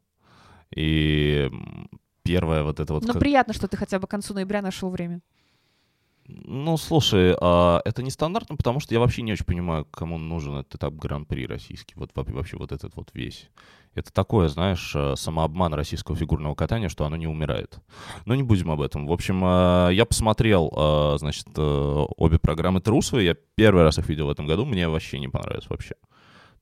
И 0.75 1.49
первая 2.23 2.63
вот 2.63 2.79
это 2.79 2.93
вот... 2.93 3.05
Как- 3.05 3.19
приятно, 3.19 3.53
что 3.53 3.67
ты 3.67 3.77
хотя 3.77 3.99
бы 3.99 4.07
к 4.07 4.11
концу 4.11 4.33
ноября 4.33 4.61
нашел 4.61 4.89
время. 4.89 5.21
Ну, 6.27 6.75
слушай, 6.75 7.35
а, 7.39 7.81
это 7.85 8.03
нестандартно, 8.03 8.57
потому 8.57 8.79
что 8.81 8.93
я 8.93 8.99
вообще 8.99 9.21
не 9.21 9.31
очень 9.31 9.45
понимаю, 9.45 9.85
кому 9.85 10.17
нужен 10.17 10.57
этот 10.57 10.75
этап 10.75 10.93
Гран-при 10.93 11.47
российский. 11.47 11.93
Вот 11.95 12.11
во- 12.15 12.23
вообще 12.23 12.57
вот 12.57 12.71
этот 12.73 12.95
вот 12.97 13.11
весь. 13.13 13.49
Это 13.95 14.11
такое, 14.13 14.47
знаешь, 14.47 14.91
э, 14.93 15.15
самообман 15.15 15.73
российского 15.73 16.15
фигурного 16.15 16.53
катания, 16.53 16.87
что 16.89 17.05
оно 17.05 17.15
не 17.15 17.25
умирает. 17.27 17.79
Но 18.25 18.35
не 18.35 18.43
будем 18.43 18.69
об 18.69 18.81
этом. 18.81 19.07
В 19.07 19.11
общем, 19.11 19.41
э, 19.43 19.89
я 19.93 20.05
посмотрел, 20.05 20.71
э, 20.75 21.17
значит, 21.17 21.47
э, 21.55 22.05
обе 22.17 22.37
программы 22.37 22.79
Трусовой. 22.81 23.25
Я 23.25 23.35
первый 23.55 23.83
раз 23.83 23.97
их 23.97 24.07
видел 24.09 24.27
в 24.27 24.29
этом 24.29 24.45
году. 24.45 24.65
Мне 24.65 24.87
вообще 24.87 25.17
не 25.19 25.29
понравилось 25.29 25.67
вообще. 25.69 25.95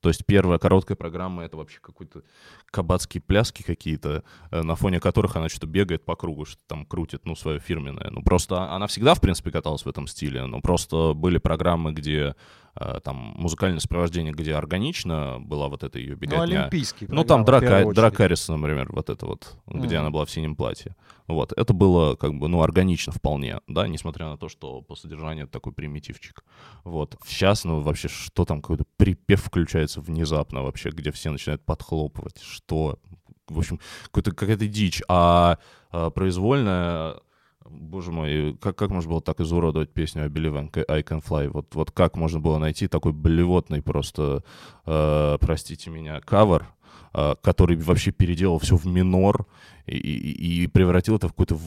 То 0.00 0.08
есть 0.08 0.24
первая 0.26 0.58
короткая 0.58 0.96
программа— 0.96 1.42
это 1.44 1.56
вообще 1.56 1.78
какой-то 1.80 2.22
кабацкие 2.70 3.20
пляски 3.22 3.62
какие-то, 3.62 4.24
э, 4.50 4.62
на 4.62 4.76
фоне 4.76 5.00
которых 5.00 5.36
она 5.36 5.48
что-то 5.48 5.66
бегает 5.66 6.04
по 6.04 6.16
кругу, 6.16 6.44
что 6.44 6.60
там 6.66 6.84
крутит, 6.84 7.22
ну, 7.24 7.34
свое 7.34 7.60
фирменное. 7.60 8.10
Ну, 8.10 8.22
просто 8.22 8.70
она 8.72 8.86
всегда, 8.86 9.14
в 9.14 9.20
принципе, 9.20 9.50
каталась 9.50 9.84
в 9.84 9.88
этом 9.88 10.06
стиле, 10.06 10.44
но 10.46 10.60
просто 10.60 11.12
были 11.14 11.38
программы, 11.38 11.92
где 11.92 12.34
там 13.04 13.34
музыкальное 13.36 13.80
сопровождение, 13.80 14.32
где 14.32 14.54
органично 14.54 15.38
была 15.40 15.68
вот 15.68 15.82
эта 15.82 15.98
ее 15.98 16.10
Ну, 16.12 16.16
беготня. 16.16 16.60
олимпийский. 16.62 17.06
Ну, 17.08 17.24
там 17.24 17.44
Драка. 17.44 17.84
Дракарис, 17.92 18.48
например, 18.48 18.88
вот 18.92 19.10
это 19.10 19.26
вот, 19.26 19.56
где 19.66 19.96
Мгм. 19.96 20.00
она 20.00 20.10
была 20.10 20.24
в 20.24 20.30
синем 20.30 20.56
платье. 20.56 20.94
Вот, 21.26 21.52
это 21.56 21.72
было 21.72 22.14
как 22.14 22.34
бы, 22.34 22.48
ну, 22.48 22.62
органично 22.62 23.12
вполне, 23.12 23.60
да, 23.66 23.88
несмотря 23.88 24.26
на 24.26 24.36
то, 24.38 24.48
что 24.48 24.80
по 24.82 24.94
содержанию 24.94 25.44
это 25.44 25.52
такой 25.54 25.72
примитивчик. 25.72 26.44
Вот, 26.84 27.16
сейчас, 27.26 27.64
ну, 27.64 27.80
вообще, 27.80 28.08
что 28.08 28.44
там, 28.44 28.60
какой-то 28.62 28.84
припев 28.96 29.42
включается 29.42 30.00
внезапно 30.00 30.62
вообще, 30.62 30.90
где 30.90 31.10
все 31.10 31.30
начинают 31.30 31.64
подхлопывать, 31.64 32.40
что, 32.42 32.98
в 33.48 33.58
общем, 33.58 33.80
какая-то 34.12 34.66
дичь, 34.68 35.02
а, 35.08 35.58
а 35.90 36.10
произвольная... 36.10 37.16
Боже 37.70 38.12
мой, 38.12 38.56
как, 38.60 38.76
как 38.76 38.90
можно 38.90 39.10
было 39.10 39.20
так 39.20 39.40
изуродовать 39.40 39.92
песню 39.92 40.22
I 40.22 40.28
Believe 40.28 40.84
I 40.88 41.02
Can 41.02 41.22
Fly? 41.24 41.48
Вот, 41.48 41.74
вот 41.74 41.90
как 41.90 42.16
можно 42.16 42.40
было 42.40 42.58
найти 42.58 42.88
такой 42.88 43.12
блевотный 43.12 43.82
просто, 43.82 44.42
э, 44.86 45.38
простите 45.40 45.90
меня, 45.90 46.20
кавер, 46.20 46.66
э, 47.14 47.34
который 47.42 47.76
вообще 47.76 48.10
переделал 48.12 48.58
все 48.58 48.76
в 48.76 48.86
минор 48.86 49.46
и, 49.86 49.96
и- 49.96 50.62
и 50.64 50.66
превратил 50.66 51.16
это 51.16 51.28
в 51.28 51.32
какой-то 51.32 51.58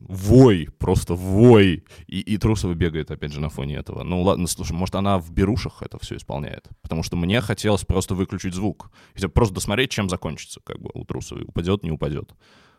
вой, 0.00 0.68
просто 0.78 1.14
вой. 1.14 1.84
И, 2.06 2.20
и 2.20 2.38
Трусова 2.38 2.74
бегает, 2.74 3.10
опять 3.10 3.32
же, 3.32 3.40
на 3.40 3.48
фоне 3.48 3.76
этого. 3.76 4.02
Ну 4.04 4.22
ладно, 4.22 4.46
слушай, 4.46 4.72
может, 4.72 4.94
она 4.94 5.18
в 5.18 5.30
берушах 5.32 5.82
это 5.82 5.98
все 5.98 6.16
исполняет. 6.16 6.68
Потому 6.82 7.02
что 7.02 7.16
мне 7.16 7.40
хотелось 7.40 7.84
просто 7.84 8.14
выключить 8.14 8.54
звук. 8.54 8.90
Просто 9.34 9.54
досмотреть, 9.54 9.90
чем 9.90 10.08
закончится, 10.08 10.60
как 10.64 10.80
бы, 10.80 10.90
у 10.94 11.04
Трусовой. 11.04 11.44
Упадет, 11.44 11.82
не 11.82 11.90
упадет. 11.90 12.34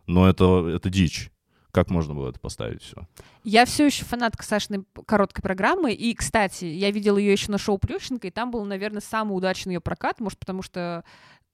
Но 0.06 0.28
это, 0.30 0.68
это 0.70 0.90
дичь. 0.90 1.32
Как 1.78 1.92
можно 1.92 2.16
было 2.16 2.30
это 2.30 2.40
поставить 2.40 2.82
все? 2.82 3.08
Я 3.44 3.64
все 3.66 3.86
еще 3.86 4.04
фанатка 4.04 4.44
Сашиной 4.44 4.84
короткой 5.06 5.44
программы. 5.44 5.94
И, 5.94 6.16
кстати, 6.16 6.66
я 6.66 6.90
видела 6.90 7.20
ее 7.20 7.32
еще 7.32 7.52
на 7.52 7.60
шоу 7.60 7.78
Плющенко, 7.78 8.26
и 8.26 8.32
там 8.32 8.50
был, 8.50 8.66
наверное, 8.66 9.00
самый 9.00 9.34
удачный 9.34 9.76
ее 9.76 9.80
прокат. 9.80 10.20
Может, 10.20 10.40
потому 10.40 10.64
что 10.64 11.04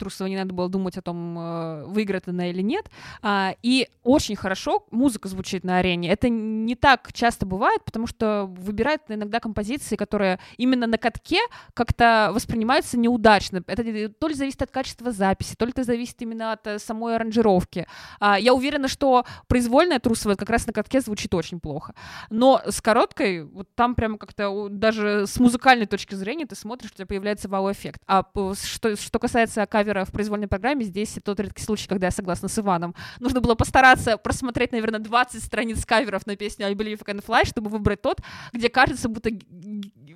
Трусовой 0.04 0.32
не 0.32 0.38
надо 0.38 0.54
было 0.54 0.68
думать 0.68 0.98
о 0.98 1.02
том, 1.02 1.38
э, 1.40 1.84
выиграет 1.86 2.28
она 2.28 2.50
или 2.50 2.62
нет. 2.62 2.90
А, 3.22 3.56
и 3.64 3.88
очень 4.04 4.36
хорошо 4.36 4.86
музыка 4.92 5.30
звучит 5.30 5.64
на 5.64 5.78
арене. 5.78 6.10
Это 6.10 6.28
не 6.28 6.76
так 6.76 7.14
часто 7.14 7.46
бывает, 7.46 7.84
потому 7.86 8.06
что 8.06 8.46
выбирают 8.58 9.02
иногда 9.08 9.40
композиции, 9.40 9.96
которые 9.96 10.40
именно 10.58 10.88
на 10.88 10.98
катке 10.98 11.40
как-то 11.74 12.32
воспринимаются 12.34 13.00
неудачно. 13.00 13.64
Это 13.66 14.10
то 14.10 14.28
ли 14.28 14.34
зависит 14.34 14.62
от 14.62 14.72
качества 14.72 15.12
записи, 15.12 15.56
то 15.56 15.66
ли 15.66 15.72
это 15.72 15.84
зависит 15.84 16.22
именно 16.22 16.52
от 16.52 16.68
э, 16.68 16.80
самой 16.80 17.16
аранжировки. 17.16 17.88
А, 18.20 18.38
я 18.38 18.54
уверена, 18.54 18.90
что 18.90 19.26
произвольная 19.48 20.00
Трусовая 20.00 20.36
как 20.36 20.50
раз 20.50 20.68
на 20.68 20.74
катке 20.74 21.00
звучит 21.00 21.34
очень 21.34 21.62
плохо. 21.62 21.96
Но 22.30 22.62
с 22.68 22.82
короткой, 22.82 23.46
вот 23.46 23.70
там 23.76 23.96
прямо 23.96 24.18
как-то 24.18 24.68
даже 24.70 25.28
с 25.28 25.40
музыкальной 25.40 25.86
точки 25.86 26.16
зрения 26.16 26.46
ты 26.46 26.56
смотришь, 26.56 26.92
у 26.92 26.96
тебя 26.96 27.06
появляется 27.06 27.48
вау-эффект. 27.48 28.02
А 28.06 28.26
что, 28.62 28.98
что 28.98 29.20
касается 29.20 29.64
кавера 29.94 30.06
в 30.06 30.12
произвольной 30.12 30.48
программе, 30.48 30.84
здесь 30.86 31.18
тот 31.24 31.40
редкий 31.40 31.64
случай, 31.64 31.88
когда 31.88 32.08
я 32.08 32.12
согласна 32.12 32.48
с 32.48 32.60
Иваном. 32.60 32.96
Нужно 33.20 33.42
было 33.42 33.56
постараться 33.56 34.18
просмотреть, 34.18 34.72
наверное, 34.72 35.00
20 35.00 35.44
страниц 35.44 35.86
каверов 35.86 36.26
на 36.26 36.36
песню 36.36 36.66
I 36.66 36.74
Believe 36.74 37.02
I 37.06 37.14
Can 37.14 37.24
Fly, 37.26 37.46
чтобы 37.46 37.70
выбрать 37.70 38.02
тот, 38.02 38.22
где 38.54 38.70
кажется, 38.70 39.10
будто 39.10 39.30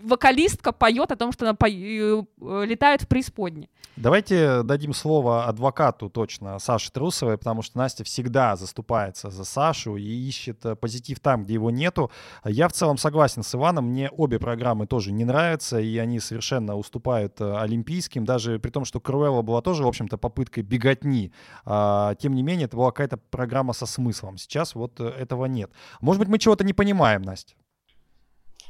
вокалистка 0.03 0.71
поет 0.71 1.12
о 1.12 1.15
том, 1.15 1.31
что 1.31 1.45
она 1.45 1.53
по... 1.53 1.67
Э, 1.69 2.23
летает 2.65 3.01
в 3.01 3.07
преисподне. 3.07 3.69
Давайте 3.95 4.62
дадим 4.62 4.93
слово 4.93 5.45
адвокату 5.45 6.10
точно 6.10 6.60
Саше 6.60 6.91
Трусовой, 6.91 7.38
потому 7.38 7.63
что 7.63 7.79
Настя 7.79 8.03
всегда 8.03 8.55
заступается 8.55 9.31
за 9.31 9.43
Сашу 9.43 9.95
и 9.97 10.03
ищет 10.03 10.63
э, 10.65 10.75
позитив 10.75 11.19
там, 11.19 11.43
где 11.43 11.55
его 11.55 11.71
нету. 11.71 12.12
Я 12.45 12.67
в 12.67 12.73
целом 12.73 12.97
согласен 12.97 13.41
с 13.41 13.55
Иваном, 13.55 13.86
мне 13.86 14.10
обе 14.12 14.38
программы 14.38 14.86
тоже 14.86 15.12
не 15.12 15.25
нравятся, 15.25 15.79
и 15.79 15.97
они 15.97 16.19
совершенно 16.19 16.75
уступают 16.75 17.41
э, 17.41 17.57
олимпийским, 17.57 18.23
даже 18.23 18.60
при 18.60 18.69
том, 18.69 18.86
что 18.86 18.99
Круэлла 18.99 19.41
была 19.41 19.62
тоже, 19.62 19.83
в 19.83 19.88
общем-то, 19.88 20.17
попыткой 20.17 20.63
беготни. 20.63 21.31
А, 21.65 22.13
тем 22.15 22.36
не 22.36 22.43
менее, 22.43 22.65
это 22.65 22.77
была 22.77 22.91
какая-то 22.91 23.17
программа 23.17 23.73
со 23.73 23.86
смыслом. 23.88 24.38
Сейчас 24.38 24.75
вот 24.75 24.99
этого 24.99 25.45
нет. 25.45 25.71
Может 26.01 26.19
быть, 26.19 26.29
мы 26.29 26.38
чего-то 26.38 26.63
не 26.63 26.73
понимаем, 26.73 27.23
Настя? 27.23 27.55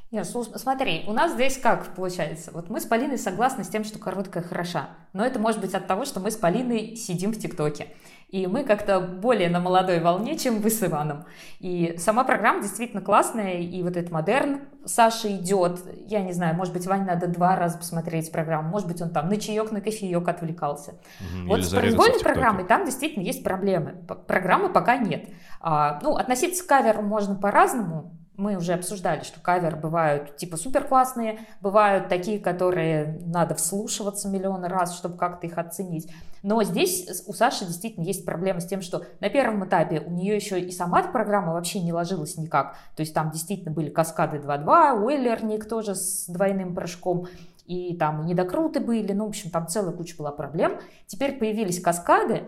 Нет, 0.10 0.26
смотри, 0.26 1.04
у 1.06 1.12
нас 1.12 1.34
здесь 1.34 1.58
как 1.58 1.94
получается? 1.96 2.52
Вот 2.54 2.70
мы 2.70 2.80
с 2.80 2.86
Полиной 2.86 3.18
согласны 3.18 3.66
с 3.66 3.68
тем, 3.68 3.84
что 3.84 4.00
короткая 4.00 4.42
хороша, 4.42 4.90
но 5.12 5.26
это 5.26 5.38
может 5.38 5.60
быть 5.60 5.74
от 5.74 5.86
того, 5.86 6.06
что 6.06 6.22
мы 6.22 6.32
с 6.32 6.38
Полиной 6.38 6.96
сидим 6.96 7.34
в 7.34 7.40
ТикТоке. 7.40 7.88
И 8.30 8.46
мы 8.46 8.66
как-то 8.66 9.00
более 9.00 9.50
на 9.50 9.62
молодой 9.62 10.02
волне, 10.02 10.38
чем 10.38 10.60
вы 10.60 10.70
с 10.70 10.84
Иваном. 10.84 11.26
И 11.60 11.96
сама 11.98 12.26
программа 12.26 12.62
действительно 12.62 13.02
классная, 13.02 13.60
и 13.60 13.82
вот 13.84 13.96
этот 13.96 14.12
модерн 14.12 14.62
Саша 14.86 15.34
идет. 15.34 15.80
Я 16.08 16.22
не 16.22 16.34
знаю, 16.34 16.56
может 16.56 16.74
быть, 16.74 16.86
Ване 16.88 17.06
надо 17.06 17.28
два 17.28 17.56
раза 17.56 17.78
посмотреть 17.78 18.30
программу, 18.32 18.70
может 18.70 18.88
быть, 18.88 19.02
он 19.02 19.10
там 19.10 19.30
на 19.30 19.38
чаек, 19.38 19.72
на 19.72 19.80
кофеек 19.80 20.28
отвлекался. 20.28 20.92
Угу, 20.92 21.48
вот 21.48 21.64
с 21.64 21.74
произвольной 21.74 22.20
программой 22.20 22.66
там 22.66 22.86
действительно 22.86 23.24
есть 23.24 23.44
проблемы. 23.44 23.96
Программы 24.28 24.70
пока 24.70 24.98
нет. 24.98 25.30
А, 25.62 26.00
ну, 26.02 26.16
относиться 26.16 26.66
к 26.66 26.68
каверу 26.68 27.02
можно 27.02 27.36
по-разному, 27.36 28.18
мы 28.38 28.56
уже 28.56 28.74
обсуждали, 28.74 29.24
что 29.24 29.40
кавер 29.40 29.76
бывают 29.76 30.38
типа 30.38 30.58
супер 30.58 30.84
классные, 30.84 31.40
бывают 31.60 32.08
такие, 32.08 32.40
которые 32.40 33.20
надо 33.26 33.56
вслушиваться 33.56 34.30
миллионы 34.30 34.70
раз, 34.70 34.96
чтобы 34.96 35.18
как-то 35.18 35.48
их 35.48 35.58
оценить. 35.58 36.10
Но 36.44 36.62
здесь 36.64 37.24
у 37.26 37.34
Саши 37.34 37.66
действительно 37.66 38.06
есть 38.06 38.26
проблема 38.26 38.62
с 38.62 38.68
тем, 38.68 38.82
что 38.84 39.04
на 39.20 39.30
первом 39.30 39.66
этапе 39.66 40.02
у 40.02 40.12
нее 40.12 40.36
еще 40.36 40.62
и 40.62 40.72
сама 40.72 41.02
программа 41.04 41.54
вообще 41.54 41.82
не 41.82 41.92
ложилась 41.92 42.38
никак. 42.38 42.76
То 42.96 43.02
есть 43.02 43.14
там 43.14 43.32
действительно 43.32 43.72
были 43.72 43.90
каскады 43.90 44.38
2.2, 44.38 45.04
Уэллерник 45.04 45.68
тоже 45.68 45.96
с 45.96 46.28
двойным 46.28 46.76
прыжком, 46.76 47.28
и 47.66 47.98
там 47.98 48.26
недокруты 48.26 48.80
были, 48.80 49.14
ну, 49.14 49.26
в 49.26 49.30
общем, 49.30 49.50
там 49.50 49.68
целая 49.68 49.94
куча 49.94 50.16
была 50.16 50.32
проблем. 50.32 50.80
Теперь 51.08 51.38
появились 51.38 51.82
каскады, 51.82 52.44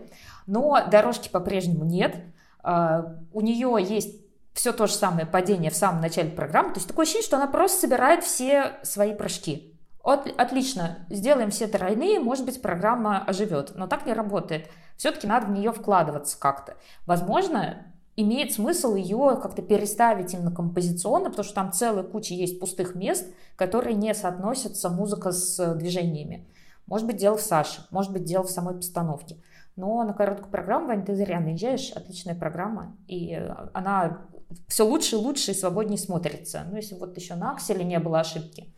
но 0.46 0.78
дорожки 0.88 1.28
по-прежнему 1.28 1.84
нет. 1.84 2.16
Uh, 2.62 3.16
у 3.32 3.40
нее 3.40 3.74
есть 3.80 4.20
все 4.52 4.72
то 4.72 4.86
же 4.86 4.94
самое 4.94 5.26
падение 5.26 5.70
в 5.70 5.76
самом 5.76 6.00
начале 6.00 6.30
программы. 6.30 6.70
То 6.70 6.78
есть 6.78 6.88
такое 6.88 7.04
ощущение, 7.04 7.26
что 7.26 7.36
она 7.36 7.46
просто 7.46 7.80
собирает 7.80 8.24
все 8.24 8.78
свои 8.82 9.14
прыжки. 9.14 9.78
От, 10.02 10.26
отлично, 10.38 11.06
сделаем 11.10 11.50
все 11.50 11.66
тройные, 11.66 12.20
может 12.20 12.46
быть, 12.46 12.62
программа 12.62 13.22
оживет. 13.24 13.72
Но 13.74 13.86
так 13.86 14.06
не 14.06 14.12
работает. 14.12 14.68
Все-таки 14.96 15.26
надо 15.26 15.46
в 15.46 15.50
нее 15.50 15.72
вкладываться 15.72 16.38
как-то. 16.38 16.76
Возможно, 17.06 17.86
имеет 18.16 18.52
смысл 18.52 18.94
ее 18.94 19.38
как-то 19.40 19.62
переставить 19.62 20.34
именно 20.34 20.50
композиционно, 20.50 21.30
потому 21.30 21.44
что 21.44 21.54
там 21.54 21.72
целая 21.72 22.04
куча 22.04 22.34
есть 22.34 22.60
пустых 22.60 22.94
мест, 22.94 23.26
которые 23.56 23.94
не 23.94 24.14
соотносятся 24.14 24.88
музыка 24.88 25.32
с 25.32 25.74
движениями. 25.74 26.48
Может 26.86 27.06
быть, 27.06 27.16
дело 27.16 27.36
в 27.36 27.42
Саше, 27.42 27.86
может 27.90 28.12
быть, 28.12 28.24
дело 28.24 28.42
в 28.42 28.50
самой 28.50 28.74
постановке. 28.74 29.36
Но 29.76 30.02
на 30.02 30.12
короткую 30.12 30.50
программу, 30.50 30.88
Вань, 30.88 31.04
ты 31.04 31.14
зря 31.14 31.40
наезжаешь, 31.40 31.92
отличная 31.92 32.34
программа, 32.34 32.96
и 33.06 33.34
она 33.72 34.26
все 34.68 34.86
лучше 34.86 35.16
и 35.16 35.18
лучше 35.18 35.50
и 35.50 35.54
свободнее 35.54 35.98
смотрится. 35.98 36.66
Ну, 36.70 36.76
если 36.76 36.94
вот 36.94 37.16
еще 37.16 37.34
на 37.34 37.52
акселе 37.52 37.84
не 37.84 37.98
было 37.98 38.20
ошибки. 38.20 38.72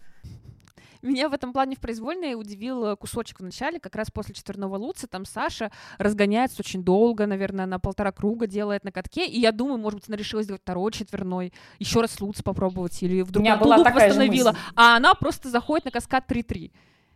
Меня 1.02 1.28
в 1.28 1.32
этом 1.32 1.52
плане 1.52 1.74
в 1.74 1.80
произвольной 1.80 2.34
удивил 2.34 2.96
кусочек 2.96 3.40
в 3.40 3.42
начале, 3.42 3.80
как 3.80 3.96
раз 3.96 4.12
после 4.12 4.36
четверного 4.36 4.76
луца, 4.76 5.08
там 5.08 5.24
Саша 5.24 5.72
разгоняется 5.98 6.58
очень 6.60 6.84
долго, 6.84 7.26
наверное, 7.26 7.66
на 7.66 7.80
полтора 7.80 8.12
круга 8.12 8.46
делает 8.46 8.84
на 8.84 8.92
катке, 8.92 9.26
и 9.26 9.40
я 9.40 9.50
думаю, 9.50 9.78
может 9.78 9.98
быть, 9.98 10.08
она 10.08 10.16
решила 10.16 10.44
сделать 10.44 10.62
второй 10.62 10.92
четверной, 10.92 11.52
еще 11.80 12.02
раз 12.02 12.20
луц 12.20 12.40
попробовать, 12.42 13.02
или 13.02 13.22
вдруг 13.22 13.44
она 13.44 13.56
была 13.56 13.78
лук 13.78 13.92
восстановила, 13.92 14.56
а 14.76 14.96
она 14.96 15.14
просто 15.14 15.50
заходит 15.50 15.86
на 15.86 15.90
каскад 15.90 16.30
3-3. 16.30 16.70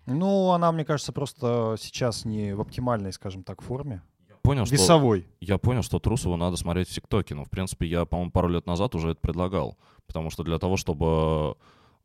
Ну, 0.07 0.51
она, 0.51 0.73
мне 0.73 0.85
кажется, 0.85 1.13
просто 1.13 1.77
сейчас 1.79 2.25
не 2.25 2.57
в 2.57 2.61
оптимальной, 2.61 3.13
скажем 3.13 3.45
так, 3.45 3.63
форме 3.63 4.03
понял, 4.47 4.67
что... 4.67 4.75
Весовой. 4.75 5.27
Я 5.41 5.59
понял, 5.59 5.83
что 5.83 5.99
Трусову 5.99 6.37
надо 6.37 6.57
смотреть 6.57 6.89
в 6.89 6.95
ТикТоке. 6.95 7.35
Но, 7.35 7.45
в 7.45 7.51
принципе, 7.51 7.87
я, 7.87 8.05
по-моему, 8.05 8.31
пару 8.31 8.49
лет 8.49 8.67
назад 8.67 8.95
уже 8.95 9.11
это 9.11 9.21
предлагал. 9.21 9.77
Потому 10.07 10.31
что 10.31 10.45
для 10.45 10.59
того, 10.59 10.77
чтобы 10.77 11.57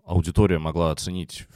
аудитория 0.03 0.59
могла 0.59 0.91
оценить 0.91 1.47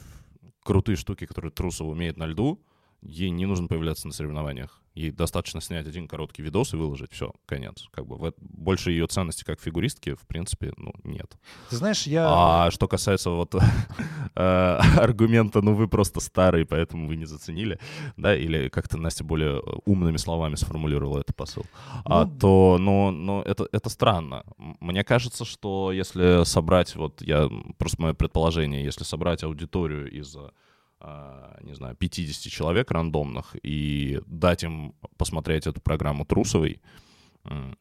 крутые 0.62 0.96
штуки, 0.96 1.26
которые 1.26 1.50
Трусов 1.50 1.88
умеет 1.88 2.16
на 2.16 2.26
льду, 2.26 2.60
ей 3.02 3.30
не 3.30 3.46
нужно 3.46 3.68
появляться 3.68 4.06
на 4.06 4.12
соревнованиях. 4.12 4.82
Ей 4.96 5.10
достаточно 5.10 5.60
снять 5.60 5.86
один 5.86 6.08
короткий 6.08 6.42
видос 6.42 6.72
и 6.72 6.76
выложить. 6.76 7.12
Все, 7.12 7.34
конец. 7.44 7.86
Как 7.92 8.06
бы 8.06 8.32
больше 8.38 8.92
ее 8.92 9.06
ценности 9.06 9.44
как 9.44 9.60
фигуристки, 9.60 10.14
в 10.14 10.26
принципе, 10.26 10.72
ну, 10.78 10.94
нет. 11.04 11.36
Ты 11.68 11.76
знаешь, 11.76 12.06
я... 12.06 12.24
А 12.26 12.70
что 12.70 12.88
касается 12.88 13.28
вот 13.28 13.54
э, 14.34 14.78
аргумента, 14.96 15.60
ну, 15.60 15.74
вы 15.74 15.86
просто 15.86 16.20
старый, 16.20 16.64
поэтому 16.64 17.08
вы 17.08 17.16
не 17.16 17.26
заценили, 17.26 17.78
да, 18.16 18.34
или 18.34 18.70
как-то 18.70 18.96
Настя 18.96 19.22
более 19.22 19.60
умными 19.84 20.16
словами 20.16 20.54
сформулировала 20.54 21.20
этот 21.20 21.36
посыл, 21.36 21.66
а 22.06 22.24
ну... 22.24 22.38
то, 22.38 22.76
ну, 22.80 23.10
ну 23.10 23.42
это, 23.42 23.68
это 23.72 23.90
странно. 23.90 24.44
Мне 24.80 25.04
кажется, 25.04 25.44
что 25.44 25.92
если 25.92 26.44
собрать, 26.44 26.96
вот 26.96 27.20
я, 27.20 27.50
просто 27.76 28.00
мое 28.00 28.14
предположение, 28.14 28.82
если 28.82 29.04
собрать 29.04 29.44
аудиторию 29.44 30.10
из 30.10 30.34
а, 30.36 30.52
не 31.00 31.74
знаю, 31.74 31.94
50 31.96 32.52
человек 32.52 32.90
рандомных 32.90 33.54
и 33.62 34.20
дать 34.26 34.64
им 34.64 34.94
посмотреть 35.16 35.66
эту 35.66 35.80
программу 35.80 36.24
Трусовой, 36.24 36.80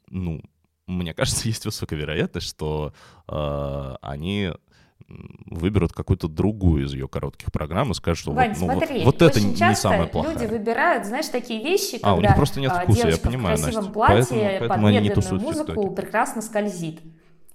ну, 0.10 0.41
мне 0.88 1.13
кажется, 1.15 1.47
есть 1.47 1.65
высокая 1.65 1.99
вероятность, 1.99 2.47
что 2.47 2.93
э, 3.28 3.95
они 4.01 4.51
выберут 5.08 5.93
какую-то 5.93 6.28
другую 6.28 6.86
из 6.86 6.93
ее 6.93 7.08
коротких 7.08 7.51
программ 7.51 7.91
и 7.91 7.93
скажут, 7.93 8.19
что 8.19 8.32
Вань, 8.32 8.54
вот, 8.54 8.60
ну, 8.60 8.80
смотри, 8.80 9.04
вот, 9.04 9.06
вот 9.06 9.21
это 9.21 9.39
не 9.39 9.75
самое 9.75 10.08
плохое. 10.08 10.34
люди 10.34 10.49
выбирают, 10.49 11.06
знаешь, 11.06 11.28
такие 11.28 11.63
вещи, 11.63 11.99
когда 11.99 12.12
а, 12.12 12.15
у 12.15 12.21
них 12.21 12.36
просто 12.36 12.60
нет 12.60 12.71
вкуса, 12.71 13.10
я 13.10 13.17
понимаю, 13.17 13.58
в 13.58 13.62
красивом 13.62 13.84
Настя. 13.84 13.93
платье 13.93 14.25
поэтому, 14.25 14.60
под 14.60 14.67
поэтому 14.67 14.89
медленную 14.89 15.41
музыку 15.41 15.95
прекрасно 15.95 16.41
скользит. 16.41 17.01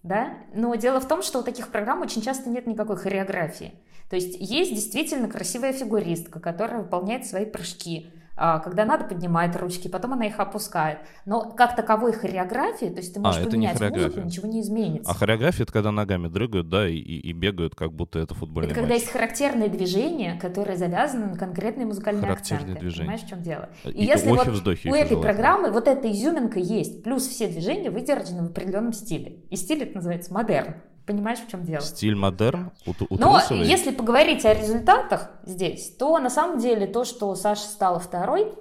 Да? 0.02 0.38
Но 0.54 0.74
дело 0.76 1.00
в 1.00 1.08
том, 1.08 1.22
что 1.22 1.40
у 1.40 1.42
таких 1.42 1.68
программ 1.68 2.00
очень 2.00 2.22
часто 2.22 2.48
нет 2.48 2.66
никакой 2.66 2.96
хореографии. 2.96 3.74
То 4.08 4.16
есть 4.16 4.36
есть 4.40 4.74
действительно 4.74 5.28
красивая 5.28 5.72
фигуристка, 5.72 6.40
которая 6.40 6.82
выполняет 6.82 7.26
свои 7.26 7.44
прыжки, 7.44 8.10
когда 8.36 8.84
надо 8.84 9.04
поднимать 9.04 9.54
ручки, 9.56 9.88
потом 9.88 10.14
она 10.14 10.26
их 10.26 10.38
опускает. 10.38 10.98
Но 11.26 11.50
как 11.52 11.76
таковой 11.76 12.12
хореографии, 12.12 12.86
то 12.86 12.98
есть 12.98 13.14
ты 13.14 13.20
можешь 13.20 13.42
а, 13.42 13.44
поменять 13.44 13.80
музыку, 13.80 14.20
ничего 14.20 14.48
не 14.48 14.60
изменится. 14.60 15.10
А 15.10 15.14
хореография— 15.14 15.62
это 15.64 15.72
когда 15.72 15.90
ногами 15.92 16.28
дрыгают, 16.28 16.68
да, 16.68 16.88
и, 16.88 16.96
и 16.96 17.32
бегают, 17.32 17.74
как 17.74 17.92
будто 17.92 18.18
это 18.18 18.34
футбольный 18.34 18.70
Это 18.70 18.80
матч. 18.80 18.82
когда 18.82 18.94
есть 18.94 19.10
характерные 19.10 19.68
движения, 19.68 20.38
которые 20.40 20.76
завязаны 20.76 21.26
на 21.26 21.36
конкретные 21.36 21.86
музыкальные 21.86 22.22
характерные 22.22 22.62
акценты. 22.62 22.80
Движения. 22.80 23.00
Понимаешь, 23.00 23.22
в 23.22 23.28
чем 23.28 23.42
дело? 23.42 23.68
И, 23.84 23.90
и 23.90 24.04
если 24.04 24.30
вот 24.30 24.48
у 24.48 24.94
этой 24.94 25.16
программы 25.16 25.70
вот 25.70 25.88
эта 25.88 26.10
изюминка 26.10 26.58
есть, 26.58 27.02
плюс 27.02 27.26
все 27.26 27.48
движения 27.48 27.90
выдержаны 27.90 28.46
в 28.46 28.50
определенном 28.50 28.92
стиле. 28.92 29.40
И 29.50 29.56
стиль 29.56 29.82
это 29.82 29.96
называется 29.96 30.32
модерн. 30.32 30.76
Понимаешь, 31.10 31.40
в 31.40 31.50
чем 31.50 31.64
дело? 31.64 31.80
Стиль 31.80 32.14
модерн 32.14 32.70
у, 32.86 32.90
у 32.90 33.18
Но 33.18 33.40
Трусовой? 33.40 33.66
если 33.66 33.90
поговорить 33.90 34.44
о 34.44 34.54
результатах 34.54 35.32
здесь, 35.42 35.92
то 35.96 36.16
на 36.20 36.30
самом 36.30 36.60
деле 36.60 36.86
то, 36.86 37.04
что 37.04 37.34
Саша 37.34 37.62
стала 37.62 37.98
второй, 37.98 38.54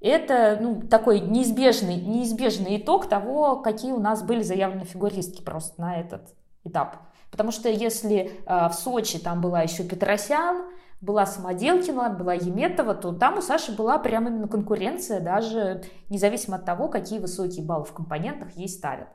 это 0.00 0.56
ну, 0.60 0.82
такой 0.82 1.18
неизбежный, 1.18 1.96
неизбежный 1.96 2.76
итог 2.76 3.08
того, 3.08 3.56
какие 3.56 3.90
у 3.90 3.98
нас 3.98 4.22
были 4.22 4.44
заявлены 4.44 4.84
фигуристки 4.84 5.42
просто 5.42 5.80
на 5.80 5.98
этот 5.98 6.28
этап. 6.62 6.98
Потому 7.32 7.50
что 7.50 7.68
если 7.68 8.40
э, 8.46 8.68
в 8.68 8.72
Сочи 8.74 9.18
там 9.18 9.40
была 9.40 9.62
еще 9.62 9.82
Петросян, 9.82 10.66
была 11.00 11.26
Самоделкина, 11.26 12.10
была 12.10 12.34
Еметова, 12.34 12.94
то 12.94 13.10
там 13.10 13.38
у 13.38 13.42
Саши 13.42 13.72
была 13.72 13.98
прям 13.98 14.28
именно 14.28 14.46
конкуренция, 14.46 15.18
даже 15.18 15.82
независимо 16.08 16.58
от 16.58 16.64
того, 16.64 16.86
какие 16.86 17.18
высокие 17.18 17.64
баллы 17.64 17.84
в 17.84 17.92
компонентах 17.92 18.52
ей 18.52 18.68
ставят. 18.68 19.08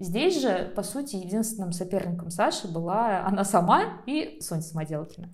Здесь 0.00 0.40
же, 0.40 0.72
по 0.74 0.82
сути, 0.82 1.16
единственным 1.16 1.72
соперником 1.72 2.30
Саши 2.30 2.66
была 2.66 3.22
она 3.26 3.44
сама 3.44 4.00
и 4.06 4.38
Соня 4.40 4.62
Самоделкина. 4.62 5.28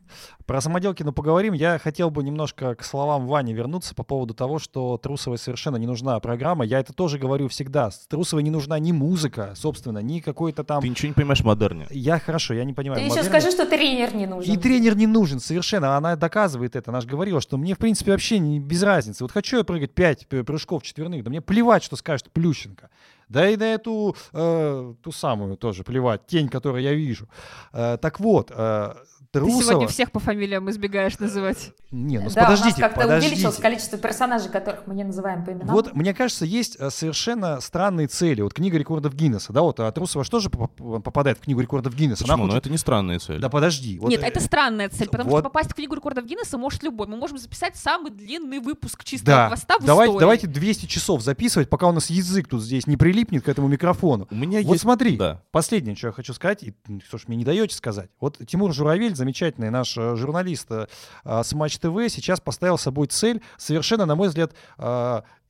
Про 0.45 0.61
Самоделкину 0.61 1.12
поговорим. 1.12 1.53
Я 1.53 1.79
хотел 1.79 2.11
бы 2.11 2.25
немножко 2.25 2.75
к 2.75 2.83
словам 2.83 3.29
Вани 3.29 3.55
вернуться 3.55 3.95
по 3.95 4.03
поводу 4.03 4.35
того, 4.35 4.59
что 4.59 4.99
Трусовой 4.99 5.39
совершенно 5.39 5.77
не 5.77 5.87
нужна 5.87 6.19
программа. 6.19 6.64
Я 6.64 6.81
это 6.81 6.93
тоже 6.93 7.17
говорю 7.17 7.47
всегда. 7.47 7.91
Трусовой 8.09 8.43
не 8.43 8.51
нужна 8.51 8.81
ни 8.81 8.91
музыка, 8.91 9.53
собственно, 9.55 10.01
ни 10.01 10.19
какой-то 10.19 10.64
там... 10.64 10.83
Ты 10.83 10.89
ничего 10.89 11.09
не 11.11 11.14
понимаешь 11.14 11.43
в 11.43 11.45
модерне. 11.45 11.87
Я 11.91 12.19
хорошо, 12.19 12.53
я 12.53 12.64
не 12.64 12.73
понимаю. 12.73 12.99
Ты 12.99 13.07
еще 13.07 13.23
модерне. 13.23 13.39
скажи, 13.39 13.53
что 13.53 13.67
тренер 13.67 14.17
не 14.17 14.27
нужен. 14.27 14.53
И 14.53 14.57
тренер 14.57 14.97
не 14.97 15.07
нужен 15.07 15.39
совершенно. 15.39 15.97
Она 15.97 16.17
доказывает 16.17 16.75
это. 16.75 16.91
Она 16.91 17.01
же 17.01 17.07
говорила, 17.07 17.41
что 17.41 17.57
мне, 17.57 17.77
в 17.77 17.79
принципе, 17.79 18.11
вообще 18.11 18.41
не, 18.41 18.59
без 18.59 18.83
разницы. 18.83 19.23
Вот 19.23 19.31
хочу 19.31 19.59
я 19.59 19.64
прыгать 19.64 19.93
5 19.93 20.27
прыжков 20.45 20.83
четверных, 20.83 21.23
да 21.23 21.31
мне 21.31 21.41
плевать, 21.41 21.85
что 21.85 21.95
скажет 21.95 22.33
Плющенко. 22.33 22.91
Да 23.29 23.49
и 23.49 23.57
на 23.57 23.74
эту, 23.74 24.14
э, 24.33 24.95
ту 25.03 25.12
самую 25.12 25.57
тоже 25.57 25.83
плевать, 25.83 26.27
тень, 26.27 26.49
которую 26.49 26.83
я 26.83 26.95
вижу. 26.95 27.29
Э, 27.72 27.99
так 28.01 28.20
вот, 28.20 28.53
э, 28.55 28.95
Трусова... 29.33 29.59
Ты 29.61 29.64
сегодня 29.66 29.89
всех 29.89 30.12
по 30.12 30.20
фамилиям 30.20 30.68
избегаешь 30.70 31.18
называть. 31.18 31.72
Не, 31.91 32.18
ну 32.18 32.31
да, 32.31 32.43
подождите, 32.45 32.68
у 32.79 32.81
нас 32.81 32.81
как-то 32.81 33.01
подождите. 33.03 33.33
увеличилось 33.35 33.57
количество 33.57 33.99
персонажей, 33.99 34.51
которых 34.51 34.87
мы 34.87 34.95
не 34.95 35.05
называем 35.05 35.45
по 35.45 35.51
именам. 35.51 35.68
Вот, 35.68 35.95
мне 35.95 36.14
кажется, 36.14 36.45
есть 36.45 36.77
э, 36.79 36.91
совершенно 36.91 37.61
странные 37.61 38.07
цели. 38.09 38.43
Вот 38.43 38.55
книга 38.55 38.79
рекордов 38.79 39.14
Гиннесса, 39.14 39.53
да, 39.53 39.62
вот 39.62 39.81
а 39.81 39.91
Трусова 39.93 40.24
что 40.24 40.41
же 40.41 40.51
поп- 40.51 41.03
попадает 41.03 41.39
в 41.39 41.43
книгу 41.43 41.61
рекордов 41.61 41.95
Гиннесса? 41.95 42.24
Почему? 42.24 42.39
Ну 42.39 42.45
хочет- 42.51 42.59
это 42.59 42.70
не 42.70 42.79
странная 42.79 43.18
цель. 43.18 43.39
Да 43.41 43.49
подожди. 43.49 43.99
вот, 43.99 44.11
Нет, 44.11 44.22
э, 44.22 44.27
это 44.27 44.41
странная 44.41 44.89
цель, 44.89 45.09
потому 45.09 45.31
вот- 45.31 45.39
что 45.41 45.45
попасть 45.51 45.70
в 45.70 45.74
книгу 45.74 45.95
рекордов 45.95 46.24
Гиннесса 46.27 46.59
может 46.59 46.83
любой. 46.83 47.07
Мы 47.07 47.16
можем 47.16 47.39
записать 47.39 47.77
самый 47.77 48.11
длинный 48.11 48.59
выпуск 48.61 49.05
чистого 49.05 49.37
Да, 49.37 49.47
хвоста 49.49 49.79
в 49.79 49.85
давайте, 49.85 50.11
истории. 50.12 50.20
давайте 50.20 50.47
200 50.47 50.87
часов 50.87 51.22
записывать, 51.22 51.68
пока 51.70 51.89
у 51.89 51.93
нас 51.93 52.11
язык 52.11 52.49
тут 52.49 52.62
здесь 52.62 52.87
не 52.87 52.97
прилипнет 52.97 53.45
к 53.45 53.49
этому 53.49 53.68
микрофону. 53.68 54.27
У 54.31 54.35
меня 54.35 54.61
Вот 54.62 54.72
есть... 54.72 54.83
смотри, 54.83 55.16
Да. 55.16 55.43
последнее, 55.51 55.95
что 55.97 56.09
я 56.09 56.12
хочу 56.12 56.35
сказать, 56.35 56.62
и 56.62 56.74
что 57.07 57.18
ж 57.18 57.24
мне 57.29 57.37
не 57.37 57.45
даете 57.45 57.74
сказать. 57.74 58.11
Вот 58.20 58.39
Тимур 58.47 58.72
Журавель, 58.72 59.14
замечательный 59.27 59.70
наш 59.70 59.97
э, 59.99 60.14
журналист 60.14 60.70
э, 60.70 60.87
э, 61.24 61.43
с 61.43 61.53
Матч 61.53 61.79
ТВ, 61.79 62.09
сейчас 62.09 62.41
поставил 62.41 62.79
собой 62.79 63.09
цель 63.09 63.43
совершенно, 63.57 64.07
на 64.07 64.14
мой 64.14 64.29
взгляд, 64.29 64.53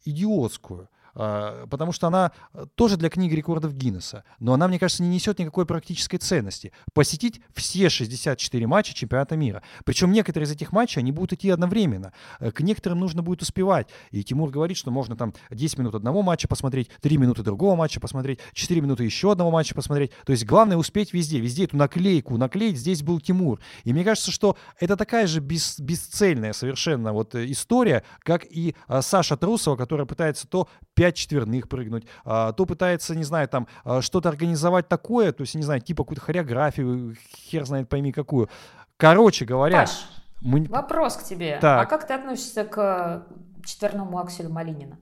идиотскую. 0.04 0.88
Э, 1.16 1.66
Потому 1.70 1.92
что 1.92 2.06
она 2.06 2.32
э, 2.52 2.66
тоже 2.74 2.96
для 2.96 3.08
книги 3.08 3.34
рекордов 3.34 3.74
Гиннесса, 3.74 4.24
но 4.38 4.52
она, 4.52 4.68
мне 4.68 4.78
кажется, 4.78 5.02
не 5.02 5.08
несет 5.08 5.38
никакой 5.38 5.66
практической 5.66 6.18
ценности. 6.18 6.72
Посетить 6.94 7.40
все 7.54 7.88
64 7.88 8.66
матча 8.66 8.94
чемпионата 8.94 9.36
мира. 9.36 9.62
Причем 9.84 10.12
некоторые 10.12 10.46
из 10.46 10.52
этих 10.52 10.72
матчей, 10.72 11.00
они 11.00 11.12
будут 11.12 11.32
идти 11.32 11.50
одновременно. 11.50 12.12
Э, 12.38 12.50
К 12.52 12.60
некоторым 12.60 13.00
нужно 13.00 13.22
будет 13.22 13.42
успевать. 13.42 13.88
И 14.10 14.22
Тимур 14.22 14.50
говорит, 14.50 14.76
что 14.76 14.90
можно 14.90 15.16
там 15.16 15.32
10 15.50 15.78
минут 15.78 15.94
одного 15.94 16.22
матча 16.22 16.48
посмотреть, 16.48 16.90
3 17.00 17.16
минуты 17.16 17.42
другого 17.42 17.76
матча 17.76 17.98
посмотреть, 18.00 18.40
4 18.52 18.80
минуты 18.80 19.04
еще 19.04 19.32
одного 19.32 19.50
матча 19.50 19.74
посмотреть. 19.74 20.12
То 20.24 20.32
есть 20.32 20.44
главное 20.44 20.76
успеть 20.76 21.12
везде. 21.14 21.40
Везде 21.40 21.64
эту 21.64 21.76
наклейку 21.76 22.36
наклеить. 22.36 22.76
Здесь 22.78 23.02
был 23.02 23.20
Тимур. 23.20 23.60
И 23.84 23.92
мне 23.92 24.04
кажется, 24.04 24.30
что 24.30 24.56
это 24.78 24.96
такая 24.96 25.26
же 25.26 25.40
бес- 25.40 25.80
бесцельная 25.80 26.52
совершенно 26.52 27.12
вот 27.12 27.34
э, 27.34 27.50
история, 27.50 28.02
как 28.20 28.44
и 28.44 28.74
а, 28.86 29.00
Саша 29.02 29.36
Трусова, 29.36 29.76
которая 29.76 30.06
пытается 30.06 30.46
то 30.46 30.68
5 30.94 31.05
четверных 31.14 31.68
прыгнуть, 31.68 32.06
а, 32.24 32.52
то 32.52 32.66
пытается, 32.66 33.14
не 33.14 33.24
знаю, 33.24 33.48
там 33.48 33.68
а, 33.84 34.02
что-то 34.02 34.28
организовать 34.28 34.88
такое, 34.88 35.32
то 35.32 35.42
есть, 35.42 35.54
не 35.54 35.62
знаю, 35.62 35.80
типа 35.80 36.04
какую-то 36.04 36.22
хореографию, 36.22 37.16
хер 37.34 37.64
знает 37.64 37.88
пойми 37.88 38.12
какую. 38.12 38.48
Короче 38.96 39.44
говоря, 39.44 39.80
Паш, 39.80 40.08
мы... 40.40 40.64
вопрос 40.64 41.16
к 41.16 41.24
тебе. 41.24 41.58
Так. 41.60 41.82
А 41.82 41.86
как 41.86 42.06
ты 42.06 42.14
относишься 42.14 42.64
к 42.64 43.26
четверному 43.64 44.18
акселю 44.18 44.50
Малинина? 44.50 44.98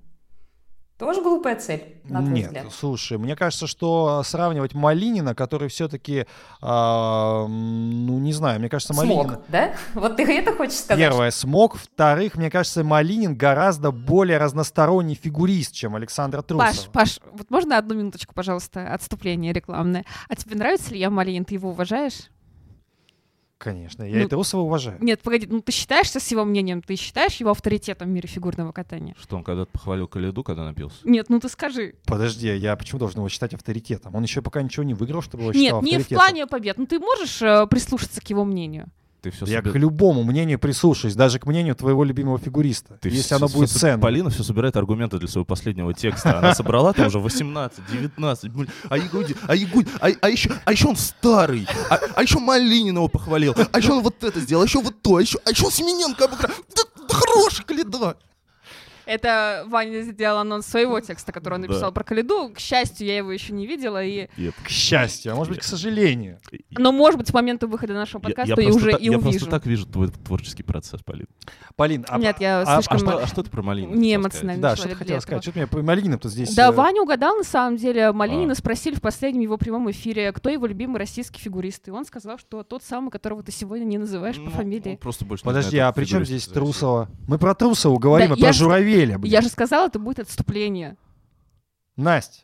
Тоже 0.98 1.22
глупая 1.22 1.56
цель, 1.56 1.96
на 2.04 2.20
твой 2.20 2.34
Нет, 2.34 2.46
взгляд? 2.46 2.66
слушай, 2.72 3.18
мне 3.18 3.34
кажется, 3.34 3.66
что 3.66 4.22
сравнивать 4.24 4.74
Малинина, 4.74 5.34
который 5.34 5.68
все-таки, 5.68 6.24
ну, 6.62 7.48
не 8.20 8.32
знаю, 8.32 8.60
мне 8.60 8.68
кажется, 8.68 8.94
Малинин... 8.94 9.24
Смог, 9.24 9.40
да? 9.48 9.74
Вот 9.94 10.16
ты 10.16 10.22
это 10.22 10.54
хочешь 10.54 10.76
сказать? 10.76 10.98
Первое, 10.98 11.32
смог. 11.32 11.76
Вторых, 11.76 12.36
мне 12.36 12.48
кажется, 12.48 12.84
Малинин 12.84 13.36
гораздо 13.36 13.90
более 13.90 14.38
разносторонний 14.38 15.16
фигурист, 15.16 15.74
чем 15.74 15.96
Александр 15.96 16.42
Трусов. 16.42 16.88
Паш, 16.92 17.18
Паш, 17.18 17.20
вот 17.32 17.50
можно 17.50 17.76
одну 17.76 17.96
минуточку, 17.96 18.32
пожалуйста, 18.32 18.92
отступление 18.94 19.52
рекламное. 19.52 20.04
А 20.28 20.36
тебе 20.36 20.54
нравится 20.54 20.92
Илья 20.92 21.10
Малинин? 21.10 21.44
Ты 21.44 21.54
его 21.54 21.70
уважаешь? 21.70 22.30
Конечно, 23.58 24.02
я 24.02 24.18
Ну, 24.18 24.24
и 24.24 24.28
Трусова 24.28 24.62
уважаю. 24.62 24.98
Нет, 25.00 25.20
погоди, 25.22 25.46
ну 25.48 25.60
ты 25.60 25.72
считаешься 25.72 26.20
с 26.20 26.30
его 26.30 26.44
мнением? 26.44 26.82
Ты 26.82 26.96
считаешь 26.96 27.36
его 27.36 27.50
авторитетом 27.50 28.08
в 28.08 28.10
мире 28.10 28.28
фигурного 28.28 28.72
катания? 28.72 29.14
Что, 29.18 29.36
он 29.36 29.44
когда-то 29.44 29.70
похвалил 29.70 30.08
Каледу, 30.08 30.42
когда 30.42 30.64
напился? 30.64 30.98
Нет, 31.04 31.30
ну 31.30 31.40
ты 31.40 31.48
скажи. 31.48 31.94
Подожди, 32.04 32.48
я 32.48 32.76
почему 32.76 32.98
должен 32.98 33.20
его 33.20 33.28
считать 33.28 33.54
авторитетом? 33.54 34.14
Он 34.14 34.22
еще 34.22 34.42
пока 34.42 34.62
ничего 34.62 34.82
не 34.82 34.94
выиграл, 34.94 35.22
чтобы 35.22 35.44
его 35.44 35.52
Нет, 35.52 35.64
считал 35.64 35.82
не 35.82 35.98
в 35.98 36.08
плане 36.08 36.46
побед. 36.46 36.78
Ну 36.78 36.86
ты 36.86 36.98
можешь 36.98 37.40
э, 37.40 37.66
прислушаться 37.66 38.20
к 38.20 38.28
его 38.28 38.44
мнению? 38.44 38.90
Ты 39.24 39.30
все 39.30 39.46
Я 39.46 39.62
к 39.62 39.74
любому 39.74 40.22
мнению 40.22 40.58
прислушаюсь, 40.58 41.14
даже 41.14 41.38
к 41.38 41.46
мнению 41.46 41.74
твоего 41.74 42.04
любимого 42.04 42.38
фигуриста, 42.38 42.98
Ты 43.00 43.08
если 43.08 43.22
всё- 43.22 43.36
оно 43.36 43.48
будет 43.48 43.70
всё- 43.70 43.78
ценно. 43.78 44.02
Полина 44.02 44.28
все 44.28 44.42
собирает 44.42 44.76
аргументы 44.76 45.18
для 45.18 45.28
своего 45.28 45.46
последнего 45.46 45.94
текста. 45.94 46.38
Она 46.38 46.54
собрала 46.54 46.92
там 46.92 47.06
уже 47.06 47.18
18, 47.18 47.80
19. 47.90 48.52
блин, 48.52 48.68
А 48.90 48.98
Ягуди, 48.98 49.34
а 49.46 49.56
Ягуди, 49.56 49.88
а, 50.00 50.08
а 50.20 50.28
еще, 50.28 50.52
а 50.64 50.72
еще 50.72 50.88
он 50.88 50.96
старый, 50.96 51.66
а, 51.88 51.98
а 52.16 52.22
еще 52.22 52.38
его 53.00 53.08
похвалил, 53.08 53.54
а 53.72 53.78
еще 53.78 53.92
он 53.92 54.02
вот 54.02 54.22
это 54.22 54.38
сделал, 54.40 54.62
а 54.62 54.66
еще 54.66 54.80
вот 54.82 55.00
то, 55.00 55.16
а 55.16 55.22
еще, 55.22 55.38
а 55.46 55.50
еще 55.50 55.70
Семененко 55.70 56.26
обыграл. 56.26 56.52
Да, 56.76 56.82
да 57.08 57.14
хороший 57.14 57.64
Каледа. 57.64 58.16
Это 59.06 59.64
Ваня 59.68 60.02
сделал 60.02 60.38
анонс 60.38 60.66
своего 60.66 60.98
текста, 61.00 61.32
который 61.32 61.54
он 61.54 61.62
Да. 61.62 61.68
написал 61.68 61.92
про 61.92 62.04
Калиду. 62.04 62.50
К 62.54 62.58
счастью, 62.58 63.06
я 63.06 63.18
его 63.18 63.32
еще 63.32 63.52
не 63.52 63.66
видела. 63.66 64.02
И... 64.04 64.28
К 64.64 64.68
счастью, 64.68 65.32
а 65.32 65.34
может 65.36 65.52
быть, 65.52 65.60
к 65.60 65.64
сожалению. 65.64 66.38
Но, 66.70 66.92
может 66.92 67.18
быть, 67.18 67.28
с 67.28 67.32
момента 67.34 67.66
выхода 67.66 67.92
нашего 67.94 68.20
Я- 68.20 68.24
подкаста 68.24 68.54
я 68.60 68.62
и 68.62 68.70
просто 68.70 68.76
уже 68.82 68.90
так- 68.92 69.00
и 69.00 69.04
Я 69.04 69.10
увижу. 69.12 69.30
просто 69.30 69.50
так 69.50 69.66
вижу 69.66 69.86
твой 69.86 70.08
творческий 70.08 70.62
процесс, 70.62 71.02
Полин. 71.02 71.26
Полин, 71.76 72.04
а, 72.08 72.18
Нет, 72.18 72.36
я 72.40 72.60
а- 72.60 72.62
А 72.62 72.74
слишком 72.82 72.98
что, 72.98 73.18
а 73.22 73.26
что 73.26 73.42
ты 73.42 73.50
про 73.50 73.62
Малинина? 73.62 73.90
не 73.94 73.96
хотела 74.14 74.22
эмоциональный 74.22 74.62
да, 74.62 74.76
что 74.76 74.88
ты 74.88 74.94
хотела 74.94 75.20
сказать? 75.20 75.42
Что 75.42 75.52
ты 75.52 75.58
меня 75.58 75.66
по 75.68 75.82
Малининым-то 75.82 76.28
здесь... 76.28 76.54
Да, 76.54 76.68
э, 76.68 76.72
Ваня 76.72 77.02
угадал, 77.02 77.36
на 77.36 77.44
самом 77.44 77.76
деле. 77.76 78.12
Малинина 78.12 78.52
А. 78.52 78.54
спросили 78.54 78.94
в 78.94 79.00
последнем 79.00 79.40
его 79.42 79.56
прямом 79.58 79.90
эфире, 79.90 80.32
кто 80.32 80.48
его 80.50 80.66
любимый 80.66 80.98
российский 80.98 81.40
фигурист. 81.40 81.88
И 81.88 81.90
он 81.90 82.04
сказал, 82.04 82.38
что 82.38 82.62
тот 82.62 82.82
самый, 82.84 83.10
которого 83.10 83.42
ты 83.42 83.52
сегодня 83.52 83.84
не 83.84 83.98
называешь 83.98 84.36
Ну, 84.38 84.46
по 84.46 84.50
фамилии. 84.50 84.96
просто 85.00 85.24
больше 85.24 85.44
Подожди, 85.44 85.78
а 85.78 85.90
при 85.92 86.04
чем 86.04 86.24
здесь. 86.24 86.46
Трусова? 86.46 87.08
Мы 87.26 87.38
про 87.38 87.54
Трусову 87.54 87.98
говорим, 87.98 88.28
Да 88.30 88.34
а 88.34 88.38
я 88.38 88.44
про 88.46 88.52
ж- 88.52 88.58
Журавеля, 88.94 89.18
блин. 89.18 89.32
Я 89.32 89.40
же 89.40 89.48
сказала, 89.48 89.86
это 89.86 89.98
будет 89.98 90.20
отступление. 90.20 90.96
Настя, 91.96 92.40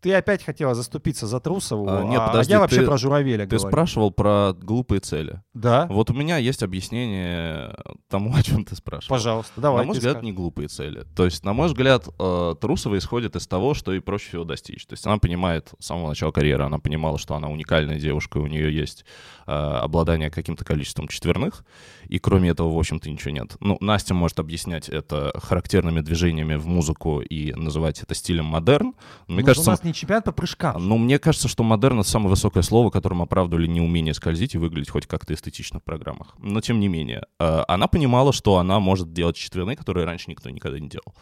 ты 0.00 0.12
опять 0.12 0.42
хотела 0.44 0.74
заступиться 0.74 1.26
за 1.26 1.40
Трусову, 1.40 1.88
А, 1.88 2.00
а, 2.00 2.04
нет, 2.04 2.20
а 2.20 2.26
подожди, 2.28 2.52
я 2.52 2.60
вообще 2.60 2.80
ты- 2.80 2.86
про 2.86 2.98
Журавеля 2.98 3.46
Ты 3.46 3.56
говорю. 3.56 3.68
спрашивал 3.70 4.10
про 4.10 4.52
глупые 4.52 5.00
цели. 5.00 5.42
Да? 5.54 5.86
Вот 5.88 6.10
у 6.10 6.14
меня 6.14 6.36
есть 6.36 6.62
объяснение 6.62 7.74
тому, 8.08 8.34
о 8.34 8.42
чем 8.42 8.64
ты 8.66 8.76
спрашивал. 8.76 9.16
Пожалуйста, 9.16 9.60
давай. 9.60 9.80
на 9.82 9.86
мой 9.86 9.96
взгляд, 9.96 10.12
скажи. 10.16 10.26
не 10.26 10.32
глупые 10.32 10.68
цели. 10.68 11.04
То 11.16 11.24
есть, 11.24 11.42
на 11.42 11.54
мой 11.54 11.68
взгляд, 11.68 12.06
э, 12.18 12.54
Трусова 12.60 12.98
исходит 12.98 13.34
из 13.36 13.46
того, 13.46 13.72
что 13.72 13.92
ей 13.92 14.00
проще 14.00 14.28
всего 14.28 14.44
достичь. 14.44 14.86
То 14.86 14.92
есть 14.92 15.06
она 15.06 15.16
понимает 15.16 15.72
с 15.78 15.86
самого 15.86 16.10
начала 16.10 16.32
карьеры, 16.32 16.64
она 16.64 16.78
понимала, 16.78 17.18
что 17.18 17.34
она 17.34 17.48
уникальная 17.48 17.98
девушка, 17.98 18.38
и 18.38 18.42
у 18.42 18.46
нее 18.46 18.74
есть 18.74 19.06
э, 19.46 19.52
обладание 19.52 20.30
каким-то 20.30 20.66
количеством 20.66 21.08
четверных, 21.08 21.64
и 22.08 22.18
кроме 22.18 22.50
этого, 22.50 22.74
в 22.74 22.78
общем-то, 22.78 23.10
ничего 23.10 23.30
нет. 23.30 23.56
Ну, 23.60 23.76
Настя 23.80 24.14
может 24.14 24.38
объяснять 24.38 24.88
это 24.88 25.32
характерными 25.42 26.00
движениями 26.00 26.56
в 26.56 26.66
музыку 26.66 27.20
и 27.20 27.52
называть 27.54 28.02
это 28.02 28.14
стилем 28.14 28.46
модерн. 28.46 28.94
Но 29.28 29.34
Мне 29.34 29.40
же 29.40 29.46
кажется, 29.46 29.70
у 29.70 29.72
нас 29.72 29.84
не 29.84 29.94
чемпионат 29.94 30.24
по 30.24 30.32
прыжкам. 30.32 30.88
ну, 30.88 30.98
мне 30.98 31.18
кажется, 31.18 31.48
что 31.48 31.62
модерн— 31.62 32.00
это 32.00 32.08
самое 32.08 32.30
высокое 32.30 32.62
слово, 32.62 32.90
которым 32.90 33.22
оправдывали 33.22 33.66
неумение 33.66 34.14
скользить 34.14 34.54
и 34.54 34.58
выглядеть 34.58 34.90
хоть 34.90 35.06
как-то 35.06 35.34
эстетично 35.34 35.80
в 35.80 35.84
программах. 35.84 36.34
Но, 36.38 36.60
тем 36.60 36.80
не 36.80 36.88
менее, 36.88 37.22
э, 37.38 37.62
она 37.68 37.86
понимала, 37.88 38.32
что 38.32 38.58
она 38.58 38.80
может 38.80 39.12
делать 39.12 39.36
четверные, 39.36 39.76
которые 39.76 40.06
раньше 40.06 40.30
никто 40.30 40.50
никогда 40.50 40.78
не 40.78 40.88
делал. 40.88 41.14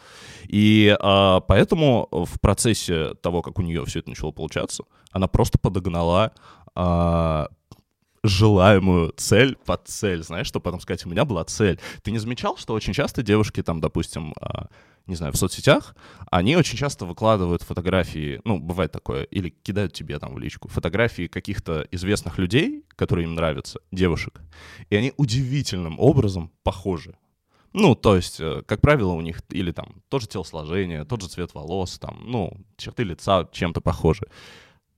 И 0.49 0.97
э, 0.99 1.41
поэтому 1.47 2.09
в 2.11 2.41
процессе 2.41 3.15
того, 3.15 3.43
как 3.43 3.59
у 3.59 3.63
нее 3.63 3.85
все 3.85 4.01
это 4.01 4.09
начало 4.09 4.31
получаться, 4.31 4.85
она 5.11 5.29
просто 5.29 5.59
подогнала 5.59 6.33
э, 6.75 7.47
желаемую 8.23 9.13
цель 9.17 9.57
под 9.57 9.89
цель, 9.89 10.23
знаешь, 10.23 10.47
что 10.47 10.61
потом 10.61 10.81
сказать, 10.81 11.05
у 11.07 11.09
меня 11.09 11.25
была 11.25 11.45
цель. 11.45 11.81
Ты 12.03 12.11
не 12.11 12.19
замечал, 12.19 12.57
что 12.57 12.75
очень 12.75 12.93
часто 12.93 13.23
девушки 13.23 13.63
там, 13.63 13.81
допустим, 13.81 14.33
а, 14.41 14.69
не 15.07 15.17
знаю, 15.17 15.33
в 15.33 15.37
соцсетях, 15.37 15.97
они 16.31 16.57
очень 16.57 16.79
часто 16.79 17.05
выкладывают 17.05 17.63
фотографии, 17.63 18.41
ну, 18.45 18.59
бывает 18.59 18.93
такое, 18.93 19.25
или 19.25 19.49
кидают 19.51 19.93
тебе 19.93 20.19
там 20.19 20.35
в 20.35 20.39
личку, 20.39 20.69
фотографии 20.69 21.27
каких-то 21.27 21.87
известных 21.91 22.39
людей, 22.39 22.85
которые 22.95 23.25
им 23.25 23.35
нравятся, 23.35 23.81
девушек, 23.91 24.41
и 24.91 24.97
они 24.97 25.13
удивительным 25.17 25.99
образом 25.99 26.53
похожи. 26.63 27.17
Ну, 27.73 27.95
то 27.95 28.17
есть, 28.17 28.39
э, 28.39 28.63
как 28.67 28.83
правило, 28.83 29.13
у 29.13 29.23
них 29.23 29.41
или 29.49 29.73
там 29.73 30.03
тоже 30.09 30.29
телосложение, 30.29 31.05
тот 31.05 31.23
же 31.23 31.29
цвет 31.29 31.55
волос, 31.55 31.99
там, 31.99 32.23
ну, 32.27 32.53
черты 32.77 33.03
лица 33.03 33.49
чем-то 33.51 33.81
похожи. 33.81 34.27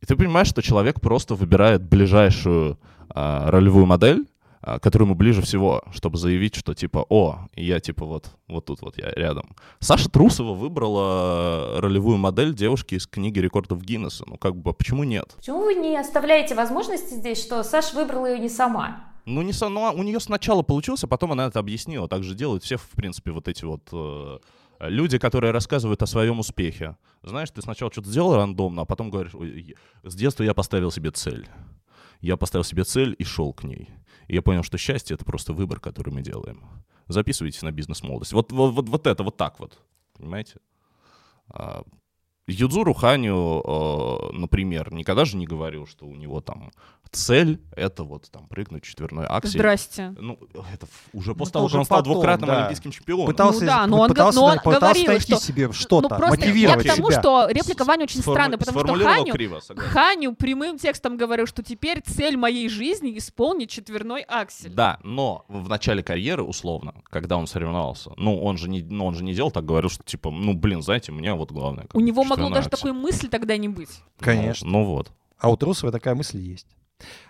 И 0.04 0.06
ты 0.06 0.16
понимаешь, 0.16 0.48
что 0.48 0.60
человек 0.60 1.00
просто 1.00 1.34
выбирает 1.34 1.82
ближайшую 1.82 2.78
а, 3.08 3.50
ролевую 3.50 3.86
модель, 3.86 4.26
а, 4.60 4.78
который 4.78 5.04
ему 5.04 5.14
ближе 5.14 5.40
всего, 5.40 5.82
чтобы 5.94 6.18
заявить, 6.18 6.56
что 6.56 6.74
типа, 6.74 7.06
о, 7.08 7.48
я 7.56 7.80
типа 7.80 8.04
вот, 8.04 8.26
вот 8.46 8.66
тут 8.66 8.82
вот 8.82 8.98
я 8.98 9.10
рядом. 9.12 9.56
Саша 9.78 10.10
Трусова 10.10 10.52
выбрала 10.52 11.80
ролевую 11.80 12.18
модель 12.18 12.52
девушки 12.52 12.96
из 12.96 13.06
книги 13.06 13.38
рекордов 13.38 13.82
Гиннесса. 13.82 14.24
Ну 14.26 14.36
как 14.36 14.56
бы, 14.56 14.74
почему 14.74 15.04
нет? 15.04 15.32
Почему 15.38 15.60
вы 15.60 15.72
не 15.72 15.96
оставляете 15.96 16.54
возможности 16.54 17.14
здесь, 17.14 17.42
что 17.42 17.62
Саша 17.62 17.96
выбрала 17.96 18.26
ее 18.26 18.40
не 18.40 18.50
сама? 18.50 19.06
Ну, 19.24 19.40
не 19.40 19.54
со, 19.54 19.70
ну, 19.70 19.90
у 19.90 20.02
нее 20.02 20.20
сначала 20.20 20.60
получился, 20.60 21.08
потом 21.08 21.32
она 21.32 21.46
это 21.46 21.60
объяснила. 21.60 22.08
Так 22.08 22.24
же 22.24 22.34
делают 22.34 22.62
все, 22.62 22.76
в 22.76 22.90
принципе, 22.90 23.30
вот 23.30 23.48
эти 23.48 23.64
вот 23.64 23.88
э, 23.90 24.38
люди, 24.88 25.18
которые 25.18 25.50
рассказывают 25.52 26.02
о 26.02 26.06
своем 26.06 26.38
успехе. 26.38 26.96
Знаешь, 27.22 27.50
ты 27.50 27.62
сначала 27.62 27.90
что-то 27.90 28.08
сделал 28.08 28.36
рандомно, 28.36 28.82
а 28.82 28.84
потом 28.84 29.10
говоришь, 29.10 29.34
«Ой, 29.34 29.76
с 30.02 30.14
детства 30.14 30.42
я 30.42 30.54
поставил 30.54 30.90
себе 30.90 31.10
цель. 31.10 31.48
Я 32.20 32.36
поставил 32.36 32.64
себе 32.64 32.84
цель 32.84 33.14
и 33.18 33.24
шел 33.24 33.52
к 33.52 33.64
ней. 33.64 33.90
И 34.28 34.34
я 34.34 34.42
понял, 34.42 34.62
что 34.62 34.78
счастье— 34.78 35.14
это 35.16 35.24
просто 35.24 35.52
выбор, 35.52 35.80
который 35.80 36.12
мы 36.12 36.22
делаем. 36.22 36.64
Записывайтесь 37.06 37.62
на 37.62 37.70
бизнес-молодость. 37.70 38.32
Вот, 38.32 38.52
вот, 38.52 38.72
вот, 38.72 38.88
вот 38.88 39.06
это 39.06 39.22
вот 39.22 39.36
так 39.36 39.60
вот, 39.60 39.78
понимаете? 40.16 40.56
Юдзуру 42.46 42.92
Ханю, 42.92 43.62
э, 43.64 44.36
например, 44.36 44.92
никогда 44.92 45.24
же 45.24 45.36
не 45.36 45.46
говорил, 45.46 45.86
что 45.86 46.04
у 46.06 46.14
него 46.14 46.40
там 46.42 46.70
цель— 47.10 47.60
это 47.76 48.02
вот 48.02 48.28
там 48.32 48.48
прыгнуть 48.48 48.82
четверной 48.82 49.24
аксель. 49.26 49.52
Здрасте. 49.60 50.14
Ну, 50.18 50.36
это 50.72 50.88
уже 51.12 51.28
Ну, 51.30 51.36
после 51.36 51.50
это 51.50 51.52
того, 51.52 51.68
как 51.68 51.78
он 51.78 51.84
стал 51.84 51.98
потом, 51.98 52.12
двукратным 52.14 52.48
да. 52.48 52.56
олимпийским 52.58 52.90
чемпионом. 52.90 53.26
Пытался, 53.26 53.60
Ну 53.60 53.66
да, 53.66 53.86
но 53.86 54.00
он 54.00 54.08
пытался, 54.08 54.38
но 54.40 54.44
он 54.46 54.58
пытался 54.58 54.80
говорил, 54.80 55.06
найти 55.06 55.32
что- 55.32 55.40
себе 55.40 55.66
Ну, 55.68 55.72
что-то, 55.72 56.08
просто 56.08 56.30
мотивировать 56.30 56.84
я 56.84 56.92
к 56.92 56.96
тому, 56.96 57.10
себя. 57.12 57.20
что 57.20 57.48
реплика 57.50 57.84
Вани 57.84 58.02
очень 58.02 58.20
сформу- 58.20 58.34
странная, 58.34 58.58
потому 58.58 58.80
что 58.80 58.94
Ханю, 59.04 59.32
криво, 59.32 59.60
согласен. 59.60 59.90
Ханю 59.92 60.34
прямым 60.34 60.76
текстом 60.76 61.16
говорил, 61.16 61.46
что 61.46 61.62
теперь 61.62 62.00
цель 62.04 62.36
моей 62.36 62.68
жизни 62.68 63.16
исполнить 63.16 63.70
четверной 63.70 64.22
аксель. 64.22 64.70
Да, 64.74 64.98
но 65.04 65.44
в 65.46 65.68
начале 65.68 66.02
карьеры, 66.02 66.42
условно, 66.42 66.94
когда 67.04 67.36
он 67.36 67.46
соревновался, 67.46 68.10
ну, 68.16 68.42
он 68.42 68.58
же 68.58 68.68
не, 68.68 68.82
ну, 68.82 69.06
он 69.06 69.14
же 69.14 69.22
не 69.22 69.34
делал 69.34 69.52
так, 69.52 69.64
говорил, 69.64 69.88
что, 69.88 70.02
типа, 70.02 70.32
ну, 70.32 70.52
блин, 70.54 70.82
знаете, 70.82 71.12
мне 71.12 71.32
вот 71.32 71.52
главное... 71.52 71.86
У 71.94 72.00
него 72.00 72.24
могло 72.36 72.54
даже 72.54 72.68
такой 72.68 72.92
мысли 72.92 73.28
тогда 73.28 73.56
не 73.56 73.68
быть. 73.68 74.02
Конечно. 74.18 74.68
Ну, 74.68 74.80
ну 74.80 74.84
вот. 74.86 75.12
А 75.38 75.50
у 75.50 75.56
Трусовой 75.56 75.92
такая 75.92 76.14
мысль 76.14 76.38
есть. 76.38 76.66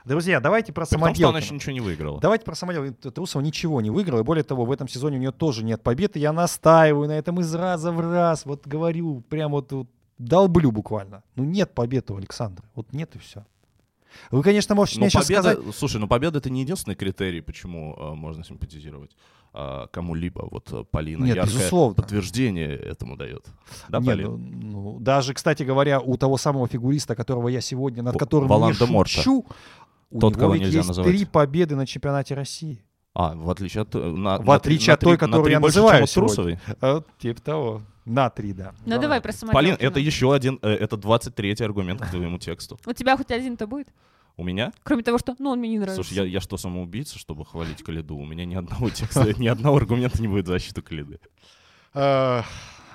Друзья, 0.05 0.41
давайте 0.41 0.73
про 0.73 0.87
При 0.87 0.97
том, 0.97 1.15
что 1.15 1.29
она 1.31 1.39
еще 1.39 1.55
ничего 1.55 1.73
не 1.73 1.81
выиграла. 1.81 2.21
Давайте 2.21 2.45
про 2.45 2.55
самоделки. 2.55 3.11
Трусова 3.11 3.43
ничего 3.43 3.81
не 3.81 3.91
выиграла. 3.91 4.21
И 4.21 4.23
более 4.23 4.45
того, 4.45 4.65
в 4.65 4.73
этом 4.73 4.89
сезоне 4.89 5.17
у 5.17 5.21
нее 5.21 5.33
тоже 5.33 5.65
нет 5.65 5.83
побед. 5.83 6.17
И 6.17 6.21
я 6.21 6.33
настаиваю 6.33 7.09
на 7.09 7.13
этом 7.13 7.41
из 7.41 7.55
раза 7.55 7.91
в 7.91 8.01
раз. 8.01 8.45
Вот 8.45 8.67
говорю, 8.67 9.23
прям 9.29 9.53
вот, 9.53 9.73
вот 9.73 9.89
долблю 10.19 10.71
буквально. 10.71 11.23
Ну 11.35 11.45
нет 11.45 11.75
побед 11.75 12.11
у 12.11 12.17
Александра. 12.17 12.65
Вот 12.75 12.93
нет 12.93 13.15
и 13.17 13.19
все. 13.19 13.45
Вы, 14.31 14.43
конечно, 14.43 14.75
можете 14.75 15.01
Но 15.01 15.05
мне 15.05 15.11
сейчас 15.11 15.27
победа, 15.27 15.55
сказать... 15.55 15.75
слушай, 15.75 16.01
ну 16.01 16.07
победа 16.07 16.39
это 16.39 16.51
не 16.51 16.61
единственный 16.61 16.95
критерий, 16.95 17.41
почему 17.41 17.97
э, 17.99 18.15
можно 18.15 18.45
симпатизировать 18.45 19.17
э, 19.55 19.87
кому-либо. 19.93 20.47
Вот 20.51 20.73
э, 20.73 20.85
Полина 20.91 21.25
Нет, 21.25 21.37
яркое 21.37 21.55
безусловно. 21.55 21.95
подтверждение 21.95 22.77
этому 22.77 23.17
дает. 23.17 23.47
Да, 23.89 24.01
Не, 24.01 24.07
Полин? 24.07 24.27
ну, 24.31 24.37
ну, 24.39 24.99
даже, 25.01 25.33
кстати 25.35 25.63
говоря, 25.63 26.01
у 26.01 26.17
того 26.17 26.37
самого 26.37 26.67
фигуриста, 26.69 27.15
которого 27.15 27.49
я 27.49 27.61
сегодня, 27.61 28.03
над 28.03 28.19
которым 28.19 28.47
не 28.49 28.51
Волан-де-Морта. 28.55 29.11
шучу, 29.13 29.47
у 30.11 30.21
Тот, 30.21 30.33
него 30.35 30.41
кого 30.41 30.55
ведь 30.55 30.73
есть 30.73 30.89
называть. 30.89 31.11
три 31.11 31.25
победы 31.25 31.77
на 31.77 31.87
чемпионате 31.87 32.35
России. 32.35 32.85
А, 33.15 33.35
в 33.37 33.49
отличие 33.49 33.83
от... 33.83 33.95
э, 33.95 33.99
На, 33.99 34.39
В 34.39 34.45
на 34.47 34.55
отличие 34.55 34.89
на 34.89 34.95
от 34.95 35.01
той, 35.01 35.13
на 35.13 35.19
которую 35.19 35.45
три 35.45 35.53
я 35.53 35.61
больше, 35.61 35.79
называю 35.79 35.97
чем 35.99 36.05
от 36.05 36.11
сегодня. 36.11 36.29
Трусовой. 36.35 36.59
А, 36.81 37.03
типа 37.19 37.41
того. 37.41 37.83
На 38.05 38.29
три, 38.29 38.53
да. 38.53 38.75
Ну 38.85 39.01
давай 39.01 39.21
про 39.21 39.33
Полин, 39.33 39.49
самоделкина. 39.53 39.87
это 39.89 40.01
еще 40.01 40.35
один, 40.35 40.59
э, 40.63 40.69
это 40.69 40.97
23-й 40.97 41.65
аргумент 41.65 42.01
к 42.03 42.11
твоему 42.11 42.39
тексту. 42.39 42.79
У 42.85 42.93
тебя 42.93 43.17
хоть 43.17 43.31
один-то 43.31 43.67
будет? 43.67 43.89
У 44.37 44.43
меня? 44.45 44.73
Кроме 44.83 45.03
того, 45.05 45.19
что, 45.19 45.37
ну, 45.39 45.51
он 45.51 45.61
мне 45.61 45.69
не 45.71 45.79
нравится. 45.79 46.03
Слушай, 46.03 46.15
я, 46.15 46.25
я 46.25 46.41
что, 46.41 46.57
самоубийца, 46.57 47.19
чтобы 47.19 47.45
хвалить 47.45 47.83
Калиду? 47.85 48.17
У 48.17 48.25
меня 48.27 48.45
ни 48.45 48.55
одного 48.57 48.91
текста, 48.91 49.33
ни 49.39 49.47
одного 49.47 49.77
аргумента 49.77 50.21
не 50.21 50.27
будет 50.29 50.47
в 50.47 50.49
защиту 50.49 50.83
Калиды. 50.83 51.21
А, 51.93 52.43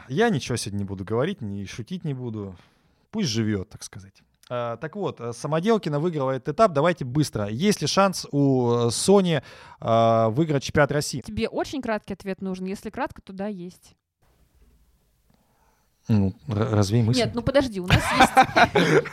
Я 0.09 0.29
ничего 0.29 0.57
сегодня 0.57 0.79
не 0.79 0.85
буду 0.85 1.05
говорить, 1.05 1.39
ни 1.41 1.63
шутить 1.65 2.03
не 2.03 2.13
буду. 2.13 2.55
Пусть 3.11 3.29
живет, 3.29 3.69
так 3.69 3.83
сказать. 3.83 4.21
А, 4.49 4.75
Так 4.77 4.95
вот, 4.97 5.21
э, 5.21 5.31
Самоделкина 5.31 5.99
выиграла 5.99 6.31
этот 6.31 6.55
этап. 6.55 6.73
Давайте 6.73 7.05
быстро. 7.05 7.47
Есть 7.47 7.79
ли 7.81 7.87
шанс 7.87 8.27
у 8.31 8.71
э, 8.71 8.87
Sony 8.87 9.41
а, 9.79 10.29
выиграть 10.29 10.63
чемпионат 10.63 10.91
России? 10.91 11.21
Тебе 11.21 11.47
очень 11.47 11.81
краткий 11.81 12.13
ответ 12.13 12.41
нужен. 12.41 12.65
Если 12.65 12.89
кратко, 12.89 13.21
то 13.21 13.31
да, 13.31 13.47
есть. 13.47 13.95
Ну, 16.09 16.33
р- 16.47 16.71
развей 16.71 17.01
мысль. 17.03 17.19
Нет, 17.19 17.31
ну 17.33 17.41
подожди, 17.41 17.79
у 17.79 17.87
нас 17.87 18.03
есть... 18.17 19.03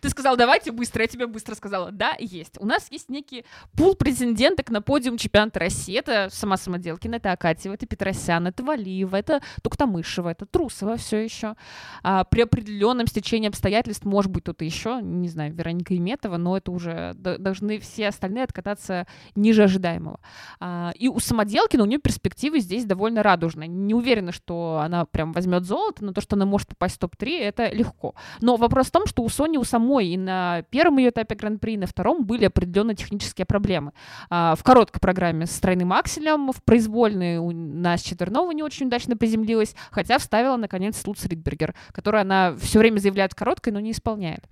Ты 0.00 0.08
сказал, 0.08 0.36
давайте 0.36 0.72
быстро, 0.72 1.02
я 1.02 1.08
тебе 1.08 1.26
быстро 1.26 1.54
сказала. 1.54 1.90
Да, 1.92 2.14
есть. 2.18 2.54
У 2.58 2.66
нас 2.66 2.86
есть 2.90 3.08
некий 3.08 3.44
пул 3.76 3.94
претенденток 3.94 4.70
на 4.70 4.82
подиум 4.82 5.18
чемпионата 5.18 5.60
России. 5.60 5.96
Это 5.96 6.28
сама 6.30 6.56
Самоделкина, 6.56 7.16
это 7.16 7.32
Акатьева, 7.32 7.74
это 7.74 7.86
Петросян, 7.86 8.46
это 8.46 8.62
Валиева, 8.62 9.16
это 9.16 9.40
Туктамышева, 9.62 10.30
это 10.30 10.46
Трусова 10.46 10.96
все 10.96 11.18
еще. 11.18 11.56
А, 12.02 12.24
при 12.24 12.42
определенном 12.42 13.06
стечении 13.06 13.48
обстоятельств, 13.48 14.04
может 14.04 14.30
быть, 14.30 14.44
кто-то 14.44 14.64
еще, 14.64 15.00
не 15.02 15.28
знаю, 15.28 15.54
Вероника 15.54 15.96
Иметова, 15.96 16.36
но 16.36 16.56
это 16.56 16.70
уже 16.70 17.14
должны 17.14 17.78
все 17.78 18.08
остальные 18.08 18.44
откататься 18.44 19.06
ниже 19.34 19.64
ожидаемого. 19.64 20.20
А, 20.60 20.92
и 20.96 21.08
у 21.08 21.18
Самоделкина 21.18 21.82
у 21.82 21.86
нее 21.86 21.98
перспективы 21.98 22.60
здесь 22.60 22.84
довольно 22.84 23.22
радужные. 23.22 23.68
Не 23.68 23.94
уверена, 23.94 24.32
что 24.32 24.80
она 24.82 25.04
прям 25.04 25.32
возьмет 25.32 25.64
золото, 25.64 26.04
но 26.04 26.12
то, 26.12 26.20
что 26.20 26.36
она 26.36 26.46
может 26.46 26.68
попасть 26.68 26.96
в 26.96 26.98
топ-3, 26.98 27.38
это 27.40 27.70
легко. 27.70 28.14
Но 28.40 28.56
вопрос 28.56 28.88
в 28.88 28.90
том, 28.90 29.06
что 29.06 29.22
у 29.22 29.28
Сони 29.28 29.58
у 29.58 29.64
самой 29.66 30.08
и 30.08 30.16
на 30.16 30.62
первом 30.70 30.98
ее 30.98 31.10
этапе 31.10 31.34
Гран-при, 31.34 31.74
и 31.74 31.76
на 31.76 31.86
втором 31.86 32.24
были 32.24 32.44
определенные 32.46 32.96
технические 32.96 33.44
проблемы. 33.46 33.92
А, 34.30 34.54
в 34.56 34.62
короткой 34.62 35.00
программе 35.00 35.46
с 35.46 35.58
тройным 35.60 35.92
акселем, 35.92 36.52
в 36.52 36.62
произвольной 36.62 37.38
у 37.38 37.50
нас 37.50 38.02
Четвернова 38.02 38.50
не 38.52 38.62
очень 38.62 38.86
удачно 38.86 39.16
приземлилась, 39.16 39.74
хотя 39.90 40.18
вставила, 40.18 40.56
наконец, 40.56 41.02
Луц 41.06 41.24
Ридбергер, 41.26 41.74
которую 41.92 42.22
она 42.22 42.54
все 42.56 42.78
время 42.78 42.98
заявляет 42.98 43.34
короткой, 43.34 43.72
но 43.72 43.80
не 43.80 43.90
исполняет. 43.90 44.44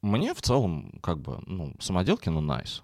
Мне 0.00 0.34
в 0.34 0.42
целом, 0.42 0.98
как 1.02 1.20
бы, 1.20 1.38
ну, 1.46 1.74
самоделки, 1.78 2.28
ну, 2.28 2.40
найс. 2.40 2.82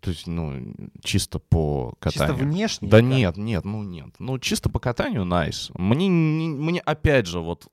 То 0.00 0.10
есть, 0.10 0.28
ну, 0.28 0.74
чисто 1.02 1.40
по 1.40 1.94
Чисто 2.04 2.20
катанию. 2.28 2.44
внешне? 2.44 2.88
Да 2.88 2.98
как? 2.98 3.06
нет, 3.06 3.36
нет, 3.36 3.64
ну 3.64 3.82
нет. 3.82 4.10
Ну, 4.20 4.38
чисто 4.38 4.68
по 4.70 4.78
катанию 4.78 5.24
найс. 5.24 5.72
Мне, 5.74 6.06
не- 6.06 6.48
мне 6.48 6.78
опять 6.80 7.26
же, 7.26 7.40
вот, 7.40 7.66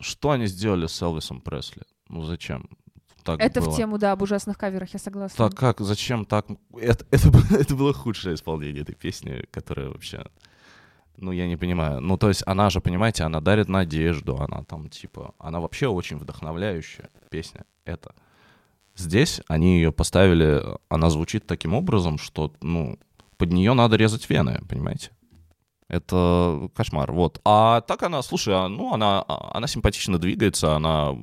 что 0.00 0.32
они 0.32 0.46
сделали 0.46 0.86
с 0.86 1.00
Элвисом 1.00 1.40
Пресли? 1.40 1.82
Ну, 2.08 2.22
зачем? 2.22 2.68
Так 3.24 3.40
Это 3.40 3.60
было. 3.60 3.70
в 3.70 3.76
тему, 3.76 3.98
да, 3.98 4.12
об 4.12 4.22
ужасных 4.22 4.56
каверах, 4.56 4.92
я 4.94 4.98
согласна. 4.98 5.48
Так 5.48 5.58
как, 5.58 5.80
зачем 5.80 6.24
так? 6.24 6.46
Это, 6.74 7.04
это, 7.10 7.30
это 7.54 7.74
было 7.74 7.92
худшее 7.92 8.34
исполнение 8.34 8.82
этой 8.82 8.94
песни, 8.94 9.44
которая 9.50 9.88
вообще... 9.88 10.24
Ну, 11.16 11.32
я 11.32 11.48
не 11.48 11.56
понимаю. 11.56 12.00
Ну, 12.00 12.16
то 12.16 12.28
есть 12.28 12.42
она 12.46 12.70
же, 12.70 12.80
понимаете, 12.80 13.24
она 13.24 13.40
дарит 13.40 13.68
надежду, 13.68 14.36
она 14.40 14.62
там, 14.64 14.88
типа... 14.88 15.34
Она 15.38 15.60
вообще 15.60 15.88
очень 15.88 16.16
вдохновляющая 16.16 17.10
песня. 17.28 17.64
Это. 17.84 18.14
Здесь 18.94 19.40
они 19.48 19.76
ее 19.76 19.92
поставили... 19.92 20.62
Она 20.88 21.10
звучит 21.10 21.46
таким 21.46 21.74
образом, 21.74 22.18
что, 22.18 22.52
ну, 22.62 22.98
под 23.36 23.52
нее 23.52 23.74
надо 23.74 23.96
резать 23.96 24.30
вены, 24.30 24.60
понимаете? 24.68 25.10
Это 25.88 26.70
кошмар, 26.74 27.10
вот. 27.12 27.40
А 27.44 27.80
так 27.80 28.02
она, 28.02 28.22
слушай, 28.22 28.54
а, 28.54 28.68
ну, 28.68 28.92
она, 28.92 29.24
а, 29.26 29.56
она 29.56 29.66
симпатично 29.66 30.18
двигается, 30.18 30.76
она 30.76 31.14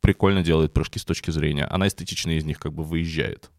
прикольно 0.00 0.42
делает 0.42 0.72
прыжки 0.72 0.98
с 0.98 1.04
точки 1.04 1.30
зрения. 1.30 1.64
Она 1.66 1.86
эстетично 1.88 2.30
из 2.30 2.44
них 2.44 2.58
как 2.58 2.72
бы 2.72 2.82
выезжает. 2.84 3.50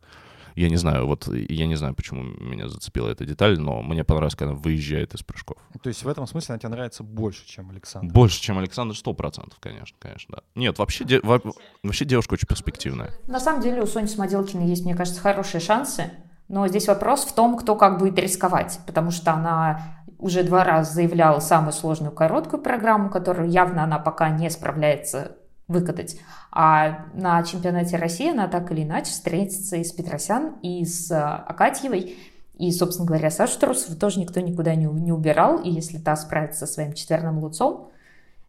Я 0.53 0.67
не 0.69 0.75
знаю, 0.75 1.07
вот 1.07 1.27
я 1.33 1.65
не 1.65 1.75
знаю, 1.75 1.95
почему 1.95 2.23
меня 2.23 2.67
зацепила 2.67 3.07
эта 3.07 3.25
деталь, 3.25 3.57
но 3.57 3.81
мне 3.81 4.03
понравилось, 4.03 4.35
когда 4.35 4.51
она 4.51 4.59
выезжает 4.59 5.13
из 5.13 5.23
прыжков. 5.23 5.57
То 5.81 5.87
есть 5.87 6.03
в 6.03 6.09
этом 6.09 6.27
смысле 6.27 6.53
она 6.53 6.59
тебе 6.59 6.69
нравится 6.69 7.03
больше, 7.03 7.47
чем 7.47 7.69
Александр? 7.69 8.13
Больше, 8.13 8.41
чем 8.41 8.57
Александр, 8.57 8.93
сто 8.95 9.13
процентов, 9.13 9.59
конечно, 9.61 9.95
конечно, 9.97 10.35
да. 10.37 10.43
Нет, 10.59 10.77
вообще, 10.77 11.05
де- 11.05 11.21
во- 11.23 11.41
вообще 11.83 12.03
девушка 12.03 12.33
очень 12.33 12.47
перспективная. 12.47 13.11
На 13.27 13.39
самом 13.39 13.61
деле 13.61 13.81
у 13.81 13.85
Сони 13.87 14.07
Самоделкиной 14.07 14.67
есть, 14.67 14.83
мне 14.83 14.93
кажется, 14.93 15.21
хорошие 15.21 15.61
шансы, 15.61 16.11
но 16.49 16.67
здесь 16.67 16.87
вопрос 16.87 17.23
в 17.23 17.33
том, 17.33 17.57
кто 17.57 17.77
как 17.77 17.97
будет 17.97 18.19
рисковать, 18.19 18.81
потому 18.85 19.11
что 19.11 19.31
она 19.31 20.03
уже 20.17 20.43
два 20.43 20.65
раза 20.65 20.93
заявляла 20.93 21.39
самую 21.39 21.71
сложную 21.71 22.11
короткую 22.11 22.61
программу, 22.61 23.09
которую 23.09 23.49
явно 23.49 23.85
она 23.85 23.99
пока 23.99 24.29
не 24.29 24.49
справляется 24.49 25.37
выкатать. 25.71 26.19
А 26.51 27.05
на 27.13 27.41
чемпионате 27.43 27.97
России 27.97 28.29
она 28.29 28.47
так 28.47 28.71
или 28.71 28.83
иначе 28.83 29.11
встретится 29.11 29.77
и 29.77 29.83
с 29.83 29.91
Петросян, 29.91 30.55
и 30.61 30.85
с 30.85 31.09
э, 31.11 31.15
Акатьевой. 31.15 32.17
И, 32.57 32.71
собственно 32.71 33.07
говоря, 33.07 33.31
Сашу 33.31 33.59
Трусову 33.59 33.97
тоже 33.97 34.19
никто 34.19 34.39
никуда 34.39 34.75
не, 34.75 34.85
не 34.85 35.11
убирал. 35.11 35.61
И 35.61 35.69
если 35.71 35.97
та 35.97 36.15
справится 36.15 36.67
со 36.67 36.73
своим 36.73 36.93
четверным 36.93 37.39
луцом, 37.39 37.91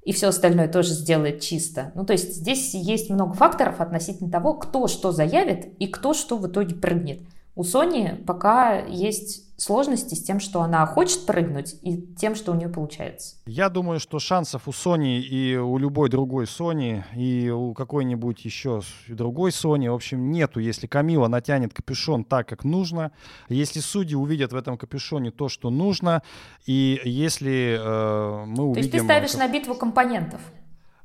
и 0.04 0.12
все 0.12 0.28
остальное 0.28 0.68
тоже 0.68 0.90
сделает 0.90 1.40
чисто. 1.40 1.92
Ну, 1.94 2.04
то 2.04 2.12
есть 2.12 2.34
здесь 2.34 2.74
есть 2.74 3.08
много 3.08 3.34
факторов 3.34 3.80
относительно 3.80 4.30
того, 4.30 4.54
кто 4.54 4.88
что 4.88 5.12
заявит 5.12 5.72
и 5.78 5.86
кто 5.86 6.12
что 6.12 6.36
в 6.36 6.46
итоге 6.48 6.74
прыгнет. 6.74 7.20
У 7.54 7.64
Сони 7.64 8.22
пока 8.26 8.78
есть 8.78 9.52
сложности 9.62 10.14
с 10.14 10.22
тем, 10.22 10.40
что 10.40 10.62
она 10.62 10.84
хочет 10.86 11.26
прыгнуть, 11.26 11.76
и 11.82 11.96
тем, 12.16 12.34
что 12.34 12.52
у 12.52 12.54
нее 12.54 12.68
получается. 12.68 13.36
Я 13.46 13.68
думаю, 13.68 14.00
что 14.00 14.18
шансов 14.18 14.66
у 14.66 14.72
Sony 14.72 15.20
и 15.20 15.56
у 15.56 15.78
любой 15.78 16.08
другой 16.08 16.46
Sony, 16.46 17.02
и 17.14 17.50
у 17.50 17.74
какой-нибудь 17.74 18.44
еще 18.44 18.80
другой 19.06 19.50
Sony, 19.50 19.90
в 19.90 19.94
общем, 19.94 20.30
нету, 20.32 20.58
если 20.60 20.86
Камила 20.86 21.28
натянет 21.28 21.74
капюшон 21.74 22.24
так, 22.24 22.48
как 22.48 22.64
нужно, 22.64 23.12
если 23.48 23.80
судьи 23.80 24.16
увидят 24.16 24.52
в 24.52 24.56
этом 24.56 24.76
капюшоне 24.76 25.30
то, 25.30 25.48
что 25.48 25.70
нужно, 25.70 26.22
и 26.66 27.00
если 27.04 27.78
э, 27.78 28.44
мы 28.46 28.64
увидим... 28.64 28.74
То 28.74 28.80
есть 28.80 28.92
ты 28.92 29.00
ставишь 29.04 29.34
на 29.34 29.46
битву 29.46 29.74
компонентов? 29.74 30.40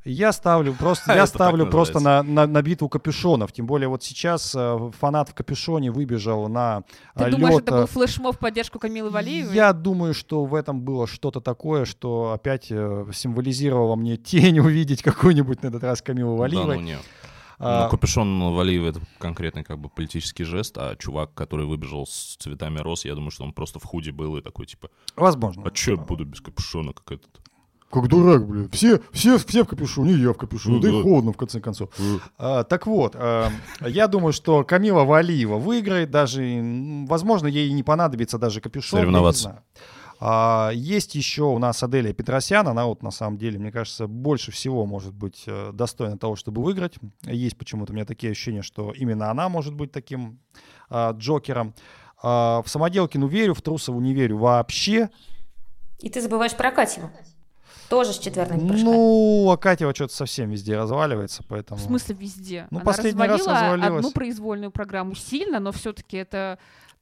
Я 0.08 0.32
ставлю 0.32 0.74
просто, 0.74 1.14
я 1.16 1.28
ставлю 1.28 1.68
просто 1.68 2.00
на, 2.00 2.24
на, 2.24 2.48
на 2.48 2.62
битву 2.62 2.90
капюшонов. 2.90 3.52
Тем 3.52 3.68
более 3.68 3.90
вот 3.90 4.04
сейчас 4.04 4.54
э, 4.56 4.92
фанат 5.00 5.30
в 5.30 5.34
капюшоне 5.34 5.92
выбежал 5.92 6.48
на 6.48 6.84
Ты 7.16 7.26
э, 7.26 7.32
думаешь, 7.32 7.56
лед, 7.56 7.64
это 7.64 7.72
был 7.72 7.84
э, 7.84 7.88
флешмоб 7.88 8.36
в 8.36 8.40
поддержку 8.40 8.80
Камилы 8.80 9.10
Валиевой? 9.10 9.54
Я 9.54 9.74
думаю, 9.74 10.14
что 10.14 10.46
в 10.46 10.56
этом 10.56 10.82
было 10.82 11.08
что-то 11.08 11.42
такое, 11.42 11.86
что 11.86 12.32
опять 12.32 12.68
э, 12.70 13.06
символизировало 13.14 13.96
мне 13.96 14.18
тень 14.18 14.60
увидеть 14.62 15.04
какую-нибудь 15.04 15.62
на 15.64 15.68
этот 15.68 15.84
раз 15.84 16.02
Камилу 16.02 16.36
Да, 16.36 16.42
Валиевой. 16.42 16.76
ну 16.76 16.82
нет. 16.82 17.02
А, 17.60 17.86
Ну, 17.86 17.90
капюшон 17.90 18.54
Валиева— 18.54 18.88
это 18.90 19.02
конкретный 19.18 19.64
как 19.64 19.80
бы 19.80 19.90
политический 19.90 20.44
жест, 20.44 20.78
а 20.78 20.96
чувак, 20.96 21.34
который 21.34 21.66
выбежал 21.66 22.06
с 22.06 22.38
цветами 22.40 22.80
роз, 22.80 23.04
я 23.06 23.16
думаю, 23.16 23.32
что 23.32 23.44
он 23.44 23.52
просто 23.52 23.80
в 23.80 23.84
худи 23.84 24.12
был 24.12 24.38
и 24.38 24.42
такой, 24.42 24.68
типа, 24.68 24.90
возможно. 25.16 25.64
а 25.66 25.72
чё 25.72 25.96
я 25.96 25.98
буду 25.98 26.26
без 26.26 26.40
капюшона, 26.40 26.94
как 26.94 27.14
этот? 27.14 27.42
Как 27.90 28.08
дурак, 28.08 28.46
блин. 28.46 28.70
Все, 28.72 29.00
все, 29.12 29.38
все 29.38 29.64
в 29.64 29.68
капюшоне, 29.68 30.14
я 30.14 30.34
в 30.34 30.38
капюшоне. 30.38 30.76
Ну 30.76 30.82
да 30.82 30.90
и 30.90 30.92
да. 30.92 31.02
холодно, 31.02 31.32
в 31.32 31.38
конце 31.38 31.62
концов. 31.62 31.90
А, 32.38 32.64
так 32.64 32.86
вот, 32.86 33.16
а, 33.16 33.50
я 33.82 34.08
думаю, 34.08 34.34
что 34.34 34.64
Камила 34.66 35.04
Валиева 35.04 35.58
выиграет. 35.58 36.12
Даже, 36.12 36.60
возможно, 37.08 37.48
ей 37.48 37.72
не 37.72 37.84
понадобится 37.84 38.38
даже 38.38 38.60
капюшон. 38.60 39.00
Соревноваться. 39.00 39.42
знаю. 39.42 39.62
А, 40.20 40.72
есть 40.74 41.16
еще 41.16 41.44
у 41.44 41.60
нас 41.60 41.82
Аделия 41.84 42.14
Петросян. 42.14 42.68
Она 42.68 42.86
вот, 42.88 43.04
на 43.04 43.12
самом 43.12 43.38
деле, 43.38 43.60
мне 43.60 43.72
кажется, 43.72 44.08
больше 44.08 44.52
всего 44.52 44.86
может 44.86 45.14
быть 45.14 45.44
э, 45.48 45.72
достойна 45.74 46.18
того, 46.18 46.36
чтобы 46.36 46.64
выиграть. 46.64 46.96
Есть 47.24 47.58
почему-то 47.58 47.94
у 47.94 47.96
меня 47.96 48.06
такие 48.06 48.32
ощущения, 48.32 48.64
что 48.64 48.92
именно 48.92 49.30
она 49.30 49.48
может 49.48 49.74
быть 49.74 49.92
таким 49.92 50.40
а, 50.90 51.12
Джокером. 51.12 51.74
А, 52.22 52.62
в 52.64 52.70
Самоделкину 52.70 53.28
верю, 53.28 53.54
в 53.54 53.62
Трусову 53.62 54.00
не 54.00 54.14
верю 54.14 54.38
вообще. 54.38 55.10
И 56.00 56.10
ты 56.10 56.22
забываешь 56.22 56.56
про 56.56 56.72
Катеву. 56.72 57.12
Тоже 57.90 58.14
с 58.14 58.20
четверными 58.20 58.68
прыжками. 58.68 58.92
Ну, 58.92 59.50
а 59.52 59.58
Катева 59.58 59.94
что-то 59.96 60.14
совсем 60.14 60.50
везде 60.50 60.76
разваливается, 60.76 61.44
поэтому... 61.48 61.80
В 61.80 61.84
смысле 61.84 62.16
везде? 62.16 62.68
Ну, 62.70 62.78
Она 62.78 62.86
последний 62.86 63.22
раз 63.22 63.40
развалила 63.40 63.74
развалилась. 63.74 64.06
одну 64.06 64.12
произвольную 64.12 64.72
программу 64.72 65.16
сильно, 65.16 65.60
но 65.60 65.72
все-таки 65.72 66.18
это 66.18 66.60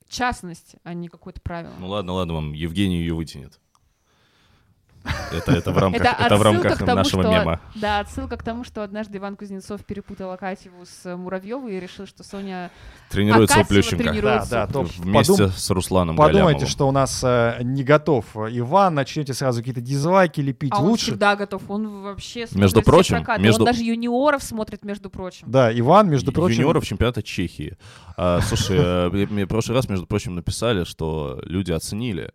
частность, 0.07 0.75
а 0.83 0.93
не 0.93 1.07
какое-то 1.07 1.41
правило. 1.41 1.73
Ну 1.79 1.87
ладно, 1.87 2.13
ладно, 2.13 2.35
вам 2.35 2.53
Евгений 2.53 2.97
ее 2.97 3.13
вытянет. 3.13 3.59
Это, 5.31 5.51
это 5.51 5.71
в 5.71 5.77
рамках, 5.77 6.01
Это 6.01 6.23
это 6.25 6.37
в 6.37 6.41
рамках 6.41 6.77
тому, 6.79 6.95
нашего 6.95 7.23
что- 7.23 7.31
мема. 7.31 7.59
Да, 7.75 7.99
отсылка 7.99 8.37
к 8.37 8.43
тому, 8.43 8.63
что 8.63 8.83
однажды 8.83 9.17
Иван 9.17 9.35
Кузнецов 9.35 9.83
перепутал 9.85 10.31
Акатьеву 10.31 10.85
с 10.85 11.15
Муравьевой 11.15 11.75
и 11.75 11.79
решил, 11.79 12.05
что 12.07 12.23
Соня... 12.23 12.71
Тренируется 13.09 13.57
у 13.57 13.61
Акатьева 13.61 13.81
Плющенко. 13.81 14.03
тренируется. 14.03 14.49
Да, 14.51 14.67
да, 14.67 14.73
то 14.73 14.81
Вместе 14.81 15.33
подум- 15.33 15.49
с 15.51 15.69
Русланом 15.69 16.15
Подумайте, 16.15 16.43
Галямовым. 16.43 16.67
что 16.67 16.87
у 16.87 16.91
нас 16.91 17.21
э, 17.23 17.57
не 17.61 17.83
готов 17.83 18.25
Иван, 18.35 18.95
начнете 18.95 19.33
сразу 19.33 19.59
какие-то 19.59 19.81
дизлайки 19.81 20.41
лепить. 20.41 20.71
А 20.73 20.79
он 20.81 20.89
Лучше. 20.89 21.05
всегда 21.11 21.35
готов, 21.35 21.61
он 21.69 22.01
вообще 22.03 22.47
смотрит 22.47 22.61
Между 22.61 22.81
прочим, 22.81 23.15
прокаты. 23.17 23.41
между- 23.41 23.61
Он 23.63 23.65
даже 23.71 23.83
юниоров 23.83 24.43
смотрит, 24.43 24.83
между 24.83 25.09
прочим. 25.09 25.49
Да, 25.49 25.77
Иван, 25.77 26.09
между 26.09 26.31
прочим... 26.31 26.57
Юниоров 26.61 26.85
чемпионата 26.85 27.21
Чехии. 27.21 27.77
А, 28.17 28.39
слушай, 28.41 28.77
э, 28.79 29.09
мне- 29.29 29.45
в 29.45 29.47
прошлый 29.49 29.75
раз, 29.77 29.87
между 29.89 30.05
прочим, 30.07 30.35
написали, 30.35 30.83
что 30.83 31.39
люди 31.43 31.71
оценили 31.71 32.31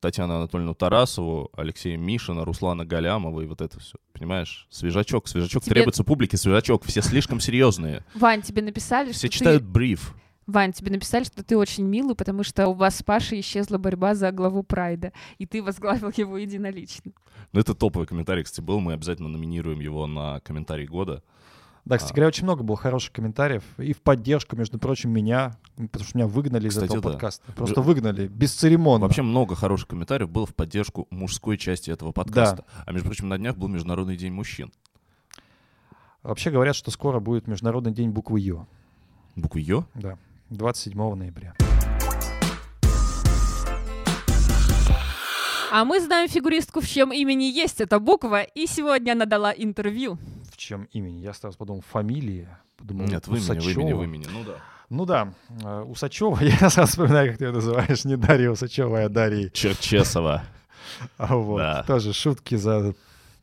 Татьяну 0.00 0.34
Анатольевну 0.34 0.74
Тарасову, 0.74 1.50
Алексея 1.56 1.96
Мишина, 1.96 2.44
Руслана 2.44 2.84
Галямова 2.84 3.40
и 3.40 3.46
вот 3.46 3.60
это 3.60 3.78
все. 3.78 3.96
Понимаешь? 4.12 4.66
Свежачок, 4.70 5.28
свежачок. 5.28 5.62
Тебе- 5.64 5.74
Требуется 5.74 6.04
публике 6.04 6.36
свежачок. 6.36 6.84
Все 6.84 7.00
слишком 7.02 7.40
серьезные. 7.40 8.04
Вань, 8.14 8.42
тебе 8.42 8.62
написали, 8.62 9.12
Все 9.12 9.28
что 9.28 9.38
читают 9.38 9.62
ты... 9.62 9.68
бриф. 9.68 10.14
Вань, 10.46 10.72
тебе 10.72 10.90
написали, 10.90 11.22
что 11.24 11.44
ты 11.44 11.56
очень 11.56 11.84
милый, 11.84 12.16
потому 12.16 12.42
что 12.42 12.66
у 12.66 12.72
вас 12.74 12.96
с 12.96 13.02
Пашей 13.04 13.38
исчезла 13.40 13.78
борьба 13.78 14.16
за 14.16 14.32
главу 14.32 14.64
Прайда, 14.64 15.12
и 15.38 15.46
ты 15.46 15.62
возглавил 15.62 16.10
его 16.16 16.36
единолично. 16.38 17.12
Ну, 17.52 17.60
это 17.60 17.74
топовый 17.74 18.06
комментарий, 18.08 18.42
кстати, 18.42 18.60
был. 18.64 18.80
Мы 18.80 18.94
обязательно 18.94 19.28
номинируем 19.28 19.78
его 19.80 20.06
на 20.08 20.40
комментарий 20.40 20.86
года. 20.86 21.22
Да, 21.84 21.96
кстати 21.96 22.12
А. 22.12 22.14
говоря, 22.16 22.28
очень 22.28 22.44
много 22.44 22.62
было 22.62 22.76
хороших 22.76 23.12
комментариев. 23.12 23.62
И 23.78 23.92
в 23.92 24.00
поддержку, 24.02 24.54
между 24.56 24.78
прочим, 24.78 25.10
меня, 25.10 25.56
потому 25.76 26.04
что 26.04 26.18
меня 26.18 26.26
выгнали 26.26 26.68
из 26.68 26.74
Кстати, 26.74 26.90
этого 26.90 27.02
да. 27.02 27.08
подкаста. 27.10 27.52
Просто 27.52 27.80
выгнали, 27.80 28.28
бесцеремонно. 28.28 29.06
Вообще 29.06 29.22
много 29.22 29.54
хороших 29.54 29.88
комментариев 29.88 30.28
было 30.30 30.46
в 30.46 30.54
поддержку 30.54 31.06
мужской 31.10 31.56
части 31.56 31.90
этого 31.90 32.12
подкаста. 32.12 32.64
А 32.86 32.92
между 32.92 33.06
прочим, 33.08 33.28
на 33.28 33.38
днях 33.38 33.56
был 33.56 33.68
Международный 33.68 34.16
день 34.16 34.32
мужчин. 34.32 34.72
Вообще 36.22 36.50
говорят, 36.50 36.76
что 36.76 36.90
скоро 36.90 37.18
будет 37.18 37.46
Международный 37.46 37.92
день 37.92 38.10
буквы 38.10 38.40
Ё. 38.40 38.66
Буквы 39.36 39.60
Ё. 39.60 39.86
Да, 39.94 40.18
27 40.50 41.14
ноября. 41.14 41.54
А 45.72 45.84
мы 45.84 46.00
знаем 46.00 46.28
фигуристку, 46.28 46.80
в 46.80 46.88
чьем 46.88 47.12
имени 47.12 47.44
есть 47.44 47.80
эта 47.80 48.00
буква, 48.00 48.42
и 48.42 48.66
сегодня 48.66 49.12
она 49.12 49.24
дала 49.24 49.52
интервью. 49.52 50.18
Чем 50.60 50.84
имени? 50.92 51.20
Я 51.20 51.32
сразу 51.32 51.56
подумал, 51.56 51.80
фамилия. 51.80 52.60
Подумал, 52.76 53.06
Нет, 53.06 53.26
в 53.26 53.30
имени, 53.30 53.40
в 53.40 53.50
Усачева. 53.50 53.70
имени, 53.80 53.92
в 53.94 54.04
имени. 54.04 54.26
Ну 54.30 54.44
да. 54.44 54.56
Ну 54.90 55.06
да, 55.06 55.32
э, 55.64 55.80
Усачева, 55.88 56.38
я 56.42 56.68
сразу 56.68 56.90
вспоминаю, 56.92 57.30
как 57.30 57.38
ты 57.38 57.46
ее 57.46 57.52
называешь, 57.52 58.04
не 58.04 58.16
Дарья 58.16 58.50
Усачева, 58.50 59.04
а 59.04 59.08
Дарья. 59.08 59.48
Черчесова. 59.48 60.42
А 61.16 61.34
вот, 61.34 61.56
Да. 61.58 61.82
тоже 61.84 62.12
шутки 62.12 62.56
за... 62.56 62.94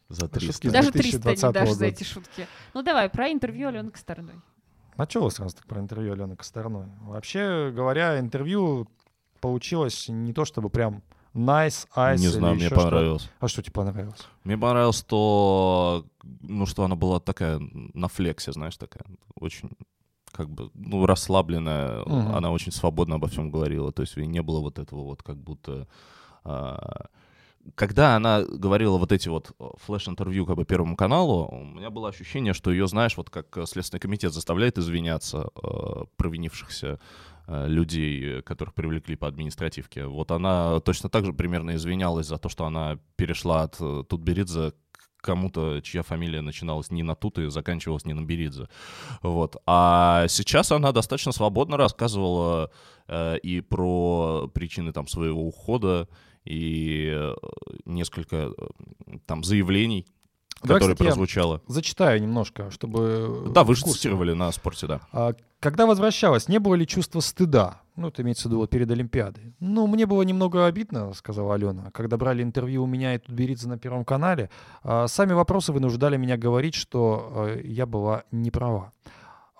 За 0.09 0.27
Да 0.27 0.27
300. 0.27 0.53
шутки 0.53 0.69
Даже 0.69 0.91
300 0.91 1.17
не 1.17 1.21
2020 1.23 1.53
дашь 1.53 1.69
за 1.69 1.73
года. 1.73 1.85
эти 1.87 2.03
шутки. 2.03 2.47
Ну 2.75 2.83
давай, 2.83 3.09
про 3.09 3.31
интервью 3.31 3.69
Алены 3.69 3.89
Косторной. 3.89 4.35
Вы 4.95 5.31
сразу 5.31 5.55
так 5.55 5.65
про 5.65 5.79
интервью 5.81 6.13
Алены 6.13 6.35
Косторной? 6.35 6.85
Вообще 7.01 7.71
говоря, 7.75 8.19
интервью 8.19 8.87
получилось 9.41 10.07
не 10.07 10.33
то 10.33 10.45
чтобы 10.45 10.69
прям 10.69 11.01
nice, 11.37 11.87
ice 11.95 12.17
Не 12.19 12.27
знаю, 12.27 12.55
мне 12.55 12.65
еще 12.65 12.75
что. 12.75 12.83
понравилось. 12.83 13.29
А 13.39 13.47
что 13.47 13.61
тебе 13.61 13.71
понравилось? 13.73 14.27
Мне 14.43 14.57
понравилось 14.57 15.01
то, 15.03 16.05
ну, 16.41 16.65
что 16.65 16.83
она 16.83 16.95
была 16.95 17.19
такая 17.19 17.59
на 17.93 18.07
флексе, 18.07 18.51
знаешь, 18.51 18.77
такая 18.77 19.03
очень 19.39 19.69
как 20.31 20.49
бы, 20.49 20.69
ну, 20.73 21.05
расслабленная, 21.05 22.03
Мгм. 22.05 22.35
она 22.35 22.51
очень 22.51 22.71
свободно 22.71 23.15
обо 23.15 23.27
всем 23.27 23.49
говорила, 23.49 23.91
то 23.91 24.01
есть 24.01 24.17
не 24.17 24.41
было 24.41 24.59
вот 24.59 24.79
этого 24.79 25.03
вот 25.03 25.23
как 25.23 25.37
будто... 25.37 25.87
а, 26.43 27.07
когда 27.75 28.15
она 28.15 28.43
говорила 28.43 28.97
вот 28.97 29.11
эти 29.11 29.29
вот 29.29 29.51
флеш-интервью 29.85 30.45
как 30.45 30.55
бы 30.55 30.65
Первому 30.65 30.95
каналу, 30.95 31.47
у 31.51 31.63
меня 31.63 31.89
было 31.89 32.09
ощущение, 32.09 32.53
что 32.53 32.71
ее, 32.71 32.87
знаешь, 32.87 33.17
вот 33.17 33.29
как 33.29 33.57
э, 33.57 33.65
Следственный 33.65 33.99
комитет 33.99 34.33
заставляет 34.33 34.77
извиняться 34.77 35.49
э, 35.61 36.03
провинившихся 36.15 36.87
э, 36.87 36.97
людей, 37.47 38.39
э, 38.39 38.41
которых 38.41 38.73
привлекли 38.73 39.15
по 39.15 39.27
административке. 39.27 40.05
Вот 40.05 40.31
она 40.31 40.79
точно 40.81 41.09
так 41.09 41.25
же 41.25 41.33
примерно 41.33 41.75
извинялась 41.75 42.27
за 42.27 42.37
то, 42.37 42.49
что 42.49 42.65
она 42.65 42.99
перешла 43.15 43.63
от 43.63 43.77
э, 43.79 44.03
Тутберидзе 44.07 44.71
к 44.71 45.23
кому-то, 45.23 45.81
чья 45.81 46.03
фамилия 46.03 46.41
начиналась 46.41 46.91
не 46.91 47.03
на 47.03 47.15
Тут 47.15 47.39
и 47.39 47.49
заканчивалась 47.49 48.05
не 48.05 48.13
на 48.13 48.23
Беридзе. 48.23 48.67
Вот. 49.21 49.57
А 49.65 50.27
сейчас 50.27 50.71
она 50.71 50.91
достаточно 50.91 51.31
свободно 51.31 51.77
рассказывала 51.77 52.69
э, 53.07 53.37
и 53.39 53.61
про 53.61 54.49
причины 54.53 54.91
там 54.91 55.07
своего 55.07 55.41
ухода, 55.47 56.07
и 56.43 57.11
э, 57.13 57.33
несколько 57.85 58.35
э, 58.35 59.17
там 59.25 59.43
заявлений, 59.43 60.05
Да, 60.63 60.75
которые 60.75 60.95
кстати, 60.95 61.07
я 61.07 61.13
прозвучало. 61.13 61.61
Зачитаю 61.67 62.21
немножко, 62.21 62.71
чтобы... 62.71 63.51
Да, 63.53 63.63
вы 63.63 63.75
же 63.75 63.85
цитировали 63.85 64.33
на 64.33 64.51
спорте, 64.51 64.87
да. 64.87 65.01
А 65.11 65.33
когда 65.59 65.85
возвращалась, 65.85 66.47
не 66.47 66.59
было 66.59 66.75
ли 66.75 66.85
чувства 66.85 67.19
стыда? 67.19 67.81
Ну, 67.95 68.09
это 68.09 68.21
имеется 68.21 68.43
в 68.43 68.51
виду 68.51 68.59
вот 68.59 68.69
перед 68.69 68.89
Олимпиадой. 68.91 69.55
Ну, 69.59 69.87
мне 69.87 70.05
было 70.05 70.21
немного 70.21 70.67
обидно, 70.67 71.13
сказала 71.13 71.55
Алена, 71.55 71.89
когда 71.91 72.17
брали 72.17 72.43
интервью 72.43 72.83
у 72.83 72.87
меня 72.87 73.15
и 73.15 73.17
Тутберидзе 73.17 73.67
на 73.67 73.79
Первом 73.79 74.05
канале. 74.05 74.51
а, 74.83 75.07
сами 75.07 75.33
вопросы 75.33 75.73
вынуждали 75.73 76.17
меня 76.17 76.37
говорить, 76.37 76.75
что 76.75 77.47
э, 77.47 77.61
я 77.63 77.87
была 77.87 78.23
не 78.31 78.51
права. 78.51 78.91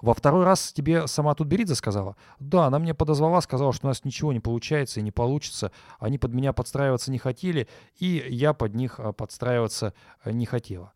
Во 0.01 0.13
второй 0.13 0.43
раз 0.45 0.73
тебе 0.73 1.07
сама 1.07 1.33
Тутберидзе 1.33 1.73
сказала? 1.75 2.15
Да, 2.39 2.67
она 2.67 2.77
мне 2.77 2.93
подозвала, 2.93 3.41
сказала, 3.41 3.73
что 3.73 3.87
у 3.87 3.89
нас 3.89 4.05
ничего 4.05 4.31
не 4.31 4.39
получается 4.39 4.99
и 4.99 5.03
не 5.03 5.11
получится. 5.11 5.71
Они 5.99 6.17
под 6.17 6.33
меня 6.33 6.53
подстраиваться 6.53 7.11
не 7.11 7.17
хотели, 7.17 7.67
и 7.97 8.23
я 8.29 8.53
под 8.53 8.75
них 8.75 8.99
а, 8.99 9.11
подстраиваться 9.11 9.93
э, 10.23 10.31
не 10.31 10.45
хотела. 10.45 10.93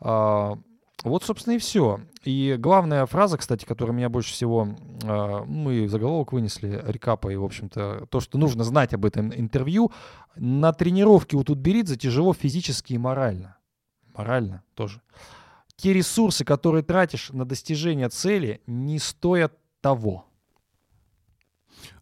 А, 0.00 0.58
Вот, 1.02 1.24
собственно, 1.24 1.54
и 1.54 1.58
все. 1.58 2.00
И 2.24 2.56
главная 2.58 3.04
фраза, 3.06 3.36
кстати, 3.36 3.64
которая 3.64 3.96
меня 3.96 4.08
больше 4.08 4.32
всего... 4.32 4.68
Мы 5.46 5.88
заголовок 5.88 6.32
вынесли, 6.32 6.82
рекапа, 6.86 7.28
и, 7.28 7.36
в 7.36 7.44
общем-то, 7.44 8.06
то, 8.10 8.20
что 8.20 8.38
нужно 8.38 8.64
знать 8.64 8.94
об 8.94 9.04
этом 9.04 9.32
интервью. 9.32 9.92
На 10.36 10.72
тренировке 10.72 11.36
у 11.36 11.44
Тутберидзе 11.44 11.96
тяжело 11.96 12.32
физически 12.32 12.94
и 12.94 12.98
морально. 12.98 13.56
Морально 14.16 14.62
тоже. 14.74 15.02
Те 15.76 15.92
ресурсы, 15.92 16.44
которые 16.44 16.82
тратишь 16.82 17.30
на 17.30 17.44
достижение 17.44 18.08
цели, 18.08 18.62
не 18.66 18.98
стоят 18.98 19.58
того. 19.80 20.26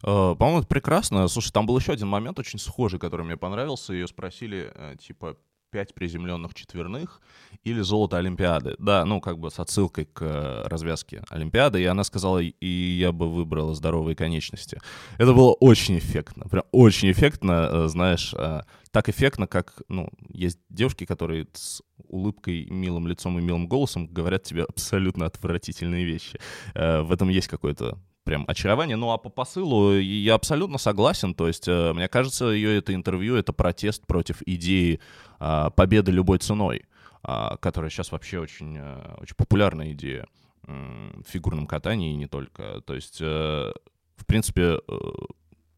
Э, 0.01 0.35
По-моему, 0.37 0.59
это 0.59 0.67
прекрасно. 0.67 1.27
Слушай, 1.27 1.51
там 1.51 1.65
был 1.65 1.77
еще 1.77 1.91
один 1.93 2.07
момент 2.07 2.39
очень 2.39 2.59
схожий, 2.59 2.99
который 2.99 3.25
мне 3.25 3.37
понравился. 3.37 3.93
Ее 3.93 4.07
спросили, 4.07 4.71
э, 4.73 4.95
типа, 4.97 5.37
пять 5.75 5.93
приземленных 5.93 6.53
четверных 6.53 7.19
или 7.65 7.81
золото 7.81 8.17
Олимпиады. 8.17 8.77
Да, 8.79 9.03
ну, 9.03 9.19
как 9.19 9.39
бы 9.39 9.51
с 9.51 9.59
отсылкой 9.59 10.05
к 10.05 10.21
э, 10.21 10.67
развязке 10.69 11.21
Олимпиады. 11.29 11.81
И 11.81 11.85
она 11.85 12.05
сказала, 12.05 12.39
и 12.39 12.65
я 12.65 13.11
бы 13.11 13.29
выбрала 13.29 13.75
здоровые 13.75 14.15
конечности. 14.15 14.79
Это 15.17 15.33
было 15.33 15.51
очень 15.51 15.97
эффектно. 15.97 16.45
Прям 16.45 16.63
очень 16.71 17.11
эффектно, 17.11 17.69
э, 17.69 17.87
знаешь, 17.89 18.33
э, 18.37 18.61
так 18.91 19.09
эффектно, 19.09 19.47
как, 19.47 19.81
ну, 19.89 20.07
есть 20.29 20.59
девушки, 20.69 21.05
которые 21.05 21.45
с 21.51 21.81
улыбкой, 22.07 22.67
милым 22.69 23.05
лицом 23.09 23.37
и 23.37 23.41
милым 23.41 23.67
голосом 23.67 24.07
говорят 24.07 24.43
тебе 24.43 24.63
абсолютно 24.63 25.25
отвратительные 25.25 26.05
вещи. 26.05 26.39
В 26.73 27.11
этом 27.11 27.27
есть 27.27 27.49
какое-то 27.49 27.99
прям 28.25 28.43
очарование. 28.47 28.97
Ну 28.97 29.11
а 29.11 29.17
по 29.17 29.29
посылу 29.29 29.93
я 29.93 30.33
абсолютно 30.33 30.77
согласен. 30.77 31.33
То 31.33 31.47
есть, 31.47 31.67
э, 31.67 31.93
мне 31.93 32.09
кажется, 32.09 32.47
ее 32.47 32.77
это 32.77 32.93
интервью— 32.93 33.35
это 33.37 33.53
протест 33.53 34.05
против 34.05 34.41
идеи 34.45 34.99
а, 35.39 35.69
победы 35.69 36.11
любой 36.11 36.39
ценой, 36.39 36.85
а, 37.23 37.55
которая 37.57 37.89
сейчас 37.89 38.11
вообще 38.11 38.39
очень, 38.39 38.77
э, 38.77 39.15
очень 39.21 39.35
популярная 39.35 39.93
идея 39.93 40.27
в 40.67 41.23
фигурном 41.27 41.67
катании 41.67 42.13
и 42.13 42.15
не 42.15 42.25
только. 42.25 42.81
То 42.81 42.95
есть, 42.95 43.19
э, 43.21 43.71
в 44.17 44.25
принципе, 44.25 44.79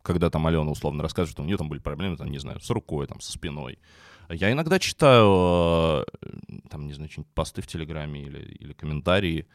когда 0.02 0.30
там 0.30 0.48
Алена 0.48 0.72
условно 0.72 1.04
рассказывает, 1.04 1.34
что 1.34 1.44
у 1.44 1.46
нее 1.46 1.58
там 1.58 1.68
были 1.68 1.80
проблемы, 1.82 2.16
там, 2.16 2.32
не 2.32 2.38
знаю, 2.38 2.62
с 2.62 2.70
рукой, 2.70 3.06
там, 3.08 3.20
со 3.20 3.34
спиной. 3.34 3.80
Я 4.30 4.50
иногда 4.50 4.80
читаю, 4.80 6.06
там, 6.70 6.88
не 6.88 6.94
знаю, 6.94 7.10
посты 7.36 7.62
в 7.62 7.68
Телеграме 7.68 8.22
или, 8.22 8.40
или 8.40 8.72
комментарии. 8.72 9.46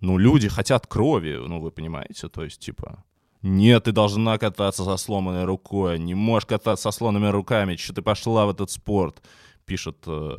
Ну, 0.00 0.18
люди 0.18 0.48
хотят 0.48 0.86
крови, 0.86 1.36
ну, 1.36 1.60
вы 1.60 1.70
понимаете, 1.70 2.28
то 2.28 2.42
есть, 2.42 2.60
типа, 2.60 3.04
нет, 3.42 3.84
ты 3.84 3.92
должна 3.92 4.38
кататься 4.38 4.84
со 4.84 4.96
сломанной 4.96 5.44
рукой, 5.44 5.98
не 5.98 6.14
можешь 6.14 6.46
кататься 6.46 6.90
со 6.90 6.96
сломанными 6.96 7.30
руками, 7.30 7.76
что 7.76 7.94
ты 7.94 8.02
пошла 8.02 8.46
в 8.46 8.50
этот 8.50 8.70
спорт, 8.70 9.22
пишет 9.64 10.04
э, 10.06 10.38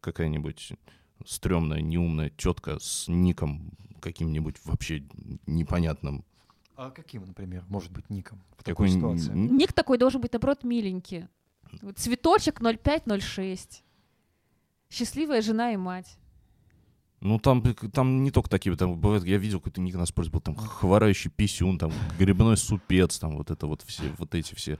какая-нибудь 0.00 0.72
стрёмная, 1.24 1.80
неумная 1.80 2.30
тетка 2.30 2.78
с 2.80 3.06
ником 3.08 3.70
каким-нибудь 4.00 4.56
вообще 4.64 5.04
непонятным. 5.46 6.24
А 6.76 6.90
каким, 6.90 7.24
например, 7.24 7.64
может 7.68 7.92
быть 7.92 8.08
ником 8.10 8.42
в 8.56 8.64
Какой 8.64 8.88
такой 8.88 8.88
ситуации? 8.88 9.32
Ник 9.32 9.72
такой 9.72 9.98
должен 9.98 10.20
быть, 10.20 10.32
наоборот, 10.32 10.62
миленький. 10.62 11.26
Вот 11.82 11.98
Цветочек 11.98 12.60
0506. 12.60 13.84
Счастливая 14.90 15.42
жена 15.42 15.72
и 15.72 15.76
мать. 15.76 16.17
Ну, 17.20 17.38
там, 17.40 17.62
там 17.92 18.22
не 18.22 18.30
только 18.30 18.48
такие, 18.48 18.76
там 18.76 18.96
бывает, 18.96 19.24
я 19.24 19.38
видел 19.38 19.58
какой-то 19.58 19.80
ник 19.80 19.96
на 19.96 20.06
спорте, 20.06 20.30
был 20.30 20.40
там 20.40 20.54
хворающий 20.54 21.30
писюн, 21.30 21.76
там 21.78 21.92
грибной 22.18 22.56
супец, 22.56 23.18
там 23.18 23.36
вот 23.36 23.50
это 23.50 23.66
вот 23.66 23.82
все, 23.82 24.04
вот 24.18 24.34
эти 24.36 24.54
все, 24.54 24.78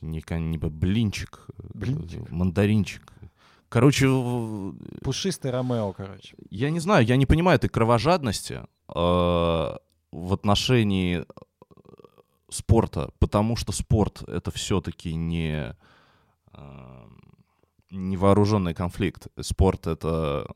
не, 0.00 0.22
не 0.40 0.56
блинчик, 0.58 1.46
э, 1.58 1.62
Блинчик. 1.74 2.30
мандаринчик. 2.30 3.12
Короче, 3.68 4.08
в- 4.08 4.74
Пушистый 5.02 5.50
Ромео, 5.50 5.92
короче. 5.92 6.34
я 6.50 6.70
не 6.70 6.80
знаю, 6.80 7.04
я 7.04 7.16
не 7.16 7.26
понимаю 7.26 7.56
этой 7.56 7.68
кровожадности 7.68 8.62
э, 8.88 9.76
в 10.12 10.32
отношении 10.32 11.18
э, 11.18 11.24
спорта, 12.48 13.10
потому 13.18 13.54
что 13.56 13.72
спорт— 13.72 14.22
это 14.28 14.50
все-таки 14.50 15.14
не, 15.14 15.74
э, 16.54 17.06
не 17.90 18.16
вооруженный 18.16 18.72
конфликт. 18.72 19.26
Спорт— 19.40 19.86
это, 19.88 20.46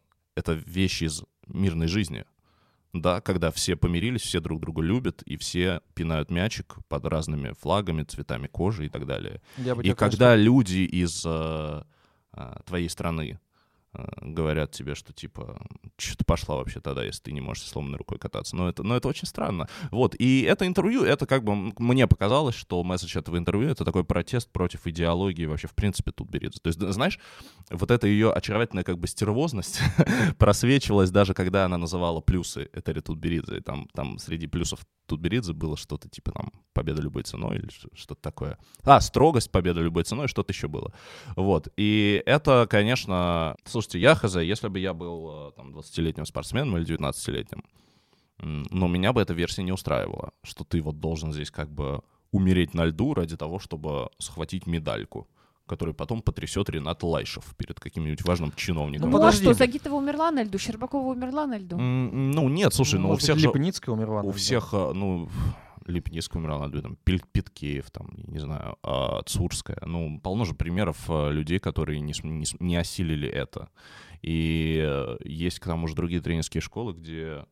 это 0.41 0.53
вещь 0.53 1.03
из 1.03 1.23
мирной 1.47 1.87
жизни. 1.87 2.25
Да, 2.93 3.21
когда 3.21 3.53
все 3.53 3.77
помирились, 3.77 4.23
все 4.23 4.41
друг 4.41 4.61
друга 4.61 4.83
любят, 4.83 5.23
и 5.23 5.37
все 5.37 5.81
пинают 5.95 6.31
мячик 6.31 6.79
под 6.89 7.05
разными 7.05 7.53
флагами, 7.53 8.03
цветами 8.03 8.49
кожи 8.49 8.87
и 8.87 8.89
так 8.89 9.07
далее. 9.07 9.41
Я 9.59 9.77
бы 9.77 9.83
И 9.83 9.85
тебе, 9.85 9.95
конечно, 9.95 10.19
когда 10.19 10.35
люди 10.35 10.79
из 10.79 11.23
э, 11.25 11.83
э, 12.33 12.57
твоей 12.67 12.89
страны 12.89 13.39
говорят 14.21 14.71
тебе, 14.71 14.95
что 14.95 15.13
типа, 15.13 15.61
что 15.99 16.19
ты 16.19 16.25
пошла 16.25 16.57
вообще 16.57 16.81
тогда, 16.81 17.03
если 17.03 17.23
ты 17.25 17.33
не 17.33 17.41
можешь 17.41 17.65
сломанной 17.65 17.99
рукой 17.99 18.19
кататься. 18.19 18.55
Но 18.55 18.69
это, 18.69 18.83
но 18.83 18.97
это 18.97 19.09
очень 19.09 19.27
странно. 19.27 19.69
Вот, 19.91 20.15
и 20.19 20.43
это 20.43 20.67
интервью, 20.67 21.03
это 21.03 21.27
как 21.27 21.43
бы, 21.43 21.73
мне 21.79 22.07
показалось, 22.07 22.55
что 22.55 22.83
месседж 22.85 23.19
этого 23.19 23.37
интервью— 23.37 23.69
это 23.71 23.85
такой 23.85 24.05
протест 24.05 24.51
против 24.51 24.87
идеологии 24.87 25.47
вообще, 25.47 25.67
в 25.67 25.75
принципе, 25.75 26.13
тут 26.13 26.31
берется. 26.31 26.61
То 26.61 26.69
есть, 26.69 26.81
знаешь, 26.81 27.19
вот 27.71 27.91
эта 27.91 28.07
ее 28.07 28.33
очаровательная 28.33 28.85
как 28.85 28.99
бы 28.99 29.09
стервозность 29.09 29.81
просвечивалась 30.39 31.11
даже 31.11 31.35
когда 31.35 31.65
она 31.65 31.77
называла 31.77 32.21
плюсы 32.21 32.69
Этери 32.73 33.01
Тутберидзе. 33.01 33.61
Там, 33.61 33.89
там 33.93 34.19
среди 34.19 34.47
плюсов 34.47 34.81
Тутберидзе 35.11 35.53
было 35.53 35.77
что-то 35.77 36.09
типа 36.09 36.33
там 36.33 36.53
победа 36.73 37.03
любой 37.03 37.25
ценой 37.25 37.59
или 37.59 37.69
что-то 37.95 38.23
такое. 38.23 38.59
А, 38.85 39.01
строгость, 39.01 39.51
победа 39.51 39.81
любой 39.81 40.05
ценой, 40.05 40.29
что-то 40.29 40.53
еще 40.53 40.69
было. 40.69 40.93
Вот. 41.37 41.69
И 41.77 42.23
это, 42.27 42.67
конечно... 42.71 43.57
Слушайте, 43.65 43.99
я 43.99 44.15
хз, 44.15 44.37
если 44.37 44.69
бы 44.69 44.79
я 44.79 44.95
был 44.95 45.49
э, 45.49 45.53
там 45.57 45.75
20-летним 45.77 46.27
спортсменом 46.27 46.77
или 46.77 46.87
19-летним, 46.87 47.65
м, 48.39 48.67
но 48.71 48.87
меня 48.87 49.13
бы 49.13 49.21
эта 49.21 49.35
версия 49.35 49.65
не 49.65 49.73
устраивала, 49.73 50.33
что 50.43 50.65
ты 50.65 50.81
вот 50.81 51.01
должен 51.01 51.33
здесь 51.33 51.51
как 51.51 51.71
бы 51.71 52.03
умереть 52.31 52.75
на 52.75 52.85
льду 52.85 53.15
ради 53.15 53.37
того, 53.37 53.59
чтобы 53.59 54.11
схватить 54.19 54.67
медальку 54.67 55.29
который 55.71 55.95
потом 55.95 56.21
потрясет 56.21 56.69
Ренат 56.69 57.05
Лайшев 57.05 57.55
перед 57.57 57.79
каким-нибудь 57.79 58.23
важным 58.25 58.53
чиновником. 58.57 59.09
Ну, 59.09 59.19
Ну, 59.19 59.23
а 59.23 59.27
подожди. 59.27 59.45
что, 59.45 59.55
Загитова 59.55 59.95
умерла 59.95 60.33
на 60.33 60.43
льду, 60.43 60.59
Щербакова 60.59 61.13
умерла 61.13 61.47
на 61.47 61.59
льду. 61.59 61.79
М, 61.79 62.33
Ну, 62.33 62.49
нет, 62.49 62.75
слушай, 62.75 62.99
ну, 62.99 63.07
у 63.07 63.09
может 63.11 63.23
всех 63.23 63.39
же... 63.39 63.47
Липницкая 63.47 63.95
умерла. 63.95 64.23
У 64.23 64.33
всех, 64.33 64.71
э, 64.73 64.93
ну, 64.93 65.29
Липницкая 65.87 66.43
умерла 66.43 66.67
на 66.67 66.71
льду, 66.71 66.83
там, 66.83 66.97
Питкеев, 67.05 67.89
там, 67.93 68.11
не 68.27 68.41
знаю, 68.41 68.79
а, 68.83 69.23
Цурская. 69.27 69.79
Ну, 69.87 70.19
полно 70.21 70.45
же 70.45 70.55
примеров 70.55 70.99
э, 71.09 71.31
людей, 71.31 71.61
которые 71.61 72.01
не, 72.01 72.15
не, 72.25 72.47
не 72.59 72.77
осилили 72.77 73.29
это. 73.29 73.69
И 74.23 74.83
э, 74.85 75.19
есть 75.25 75.61
к 75.61 75.67
тому 75.67 75.87
же 75.87 75.95
другие 75.95 76.21
тренерские 76.21 76.63
школы, 76.63 76.95
где, 76.95 77.45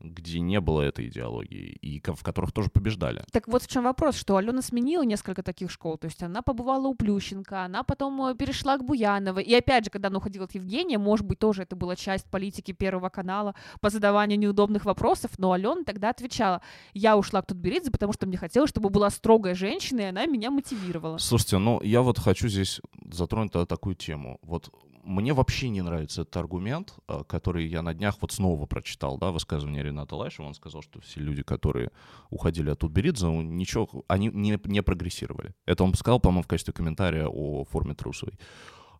где 0.00 0.40
не 0.40 0.60
было 0.60 0.82
этой 0.82 1.08
идеологии, 1.08 1.78
и 1.82 2.00
в 2.00 2.22
которых 2.22 2.52
тоже 2.52 2.70
побеждали. 2.70 3.22
Так 3.32 3.48
вот 3.48 3.62
в 3.62 3.68
чем 3.68 3.84
вопрос, 3.84 4.16
что 4.16 4.36
Алена 4.36 4.62
сменила 4.62 5.02
несколько 5.02 5.42
таких 5.42 5.70
школ, 5.70 5.98
то 5.98 6.06
есть 6.06 6.22
она 6.22 6.42
побывала 6.42 6.88
у 6.88 6.94
Плющенко, 6.94 7.64
она 7.64 7.82
потом 7.82 8.22
э, 8.26 8.34
перешла 8.34 8.78
к 8.78 8.84
Буяновой, 8.84 9.42
и 9.42 9.54
опять 9.54 9.84
же, 9.84 9.90
когда 9.90 10.08
она 10.08 10.18
уходила 10.18 10.44
от 10.46 10.54
Евгения, 10.54 10.98
может 10.98 11.26
быть, 11.26 11.38
тоже 11.38 11.62
это 11.62 11.76
была 11.76 11.96
часть 11.96 12.26
политики 12.26 12.72
Первого 12.72 13.08
канала 13.08 13.54
по 13.80 13.90
задаванию 13.90 14.38
неудобных 14.38 14.84
вопросов, 14.84 15.32
но 15.38 15.52
Алена 15.52 15.84
тогда 15.84 16.10
отвечала, 16.10 16.62
я 16.94 17.16
ушла 17.16 17.42
к 17.42 17.46
Тутберидзе, 17.46 17.90
потому 17.90 18.12
что 18.12 18.26
мне 18.26 18.36
хотелось, 18.36 18.70
чтобы 18.70 18.90
была 18.90 19.10
строгая 19.10 19.54
женщина, 19.54 20.00
и 20.00 20.04
она 20.04 20.26
меня 20.26 20.50
мотивировала. 20.50 21.18
Слушайте, 21.18 21.58
ну 21.58 21.80
я 21.82 22.02
вот 22.02 22.18
хочу 22.18 22.48
здесь 22.48 22.80
затронуть 23.10 23.52
тогда 23.52 23.66
такую 23.66 23.94
тему. 23.94 24.38
Вот 24.42 24.72
мне 25.10 25.32
вообще 25.32 25.68
не 25.68 25.82
нравится 25.82 26.22
этот 26.22 26.36
аргумент, 26.36 26.94
э, 27.08 27.24
который 27.26 27.66
я 27.66 27.82
на 27.82 27.94
днях 27.94 28.16
вот 28.20 28.32
снова 28.32 28.66
прочитал, 28.66 29.18
да, 29.18 29.32
высказывание 29.32 29.82
Рената 29.82 30.14
Лайшева. 30.14 30.46
Он 30.46 30.54
сказал, 30.54 30.82
что 30.82 31.00
все 31.00 31.20
люди, 31.20 31.42
которые 31.42 31.90
уходили 32.30 32.70
от 32.70 32.78
Тутберидзе, 32.78 33.26
ну, 33.26 33.42
ничего, 33.42 33.88
они 34.06 34.28
не, 34.28 34.58
не 34.64 34.82
прогрессировали. 34.82 35.54
Это 35.66 35.82
он 35.82 35.94
сказал, 35.94 36.20
по-моему, 36.20 36.44
в 36.44 36.46
качестве 36.46 36.72
комментария 36.72 37.26
о 37.26 37.64
форме 37.64 37.94
Трусовой. 37.94 38.38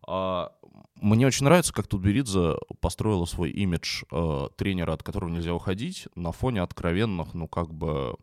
А, 0.05 0.51
мне 0.95 1.25
очень 1.27 1.45
нравится, 1.45 1.73
как 1.73 1.87
Тутберидзе 1.87 2.55
построила 2.81 3.25
свой 3.25 3.51
имидж 3.51 4.03
э, 4.11 4.47
тренера, 4.57 4.93
от 4.93 5.03
которого 5.03 5.29
нельзя 5.29 5.53
уходить, 5.53 6.07
на 6.15 6.33
фоне 6.33 6.61
откровенных, 6.61 7.33
ну, 7.33 7.47
как 7.47 7.73
бы, 7.73 8.17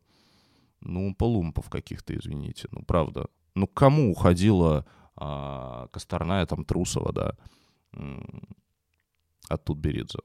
ну, 0.81 1.15
полумпов 1.15 1.71
каких-то, 1.71 2.15
извините, 2.15 2.69
ну, 2.71 2.83
правда. 2.83 3.29
Ну, 3.55 3.67
кому 3.67 4.11
уходила 4.11 4.85
а, 5.17 5.89
Косторная, 5.89 6.45
там, 6.45 6.65
Трусова, 6.65 7.13
да, 7.13 7.35
от 9.49 9.65
Тутберидзе? 9.65 10.19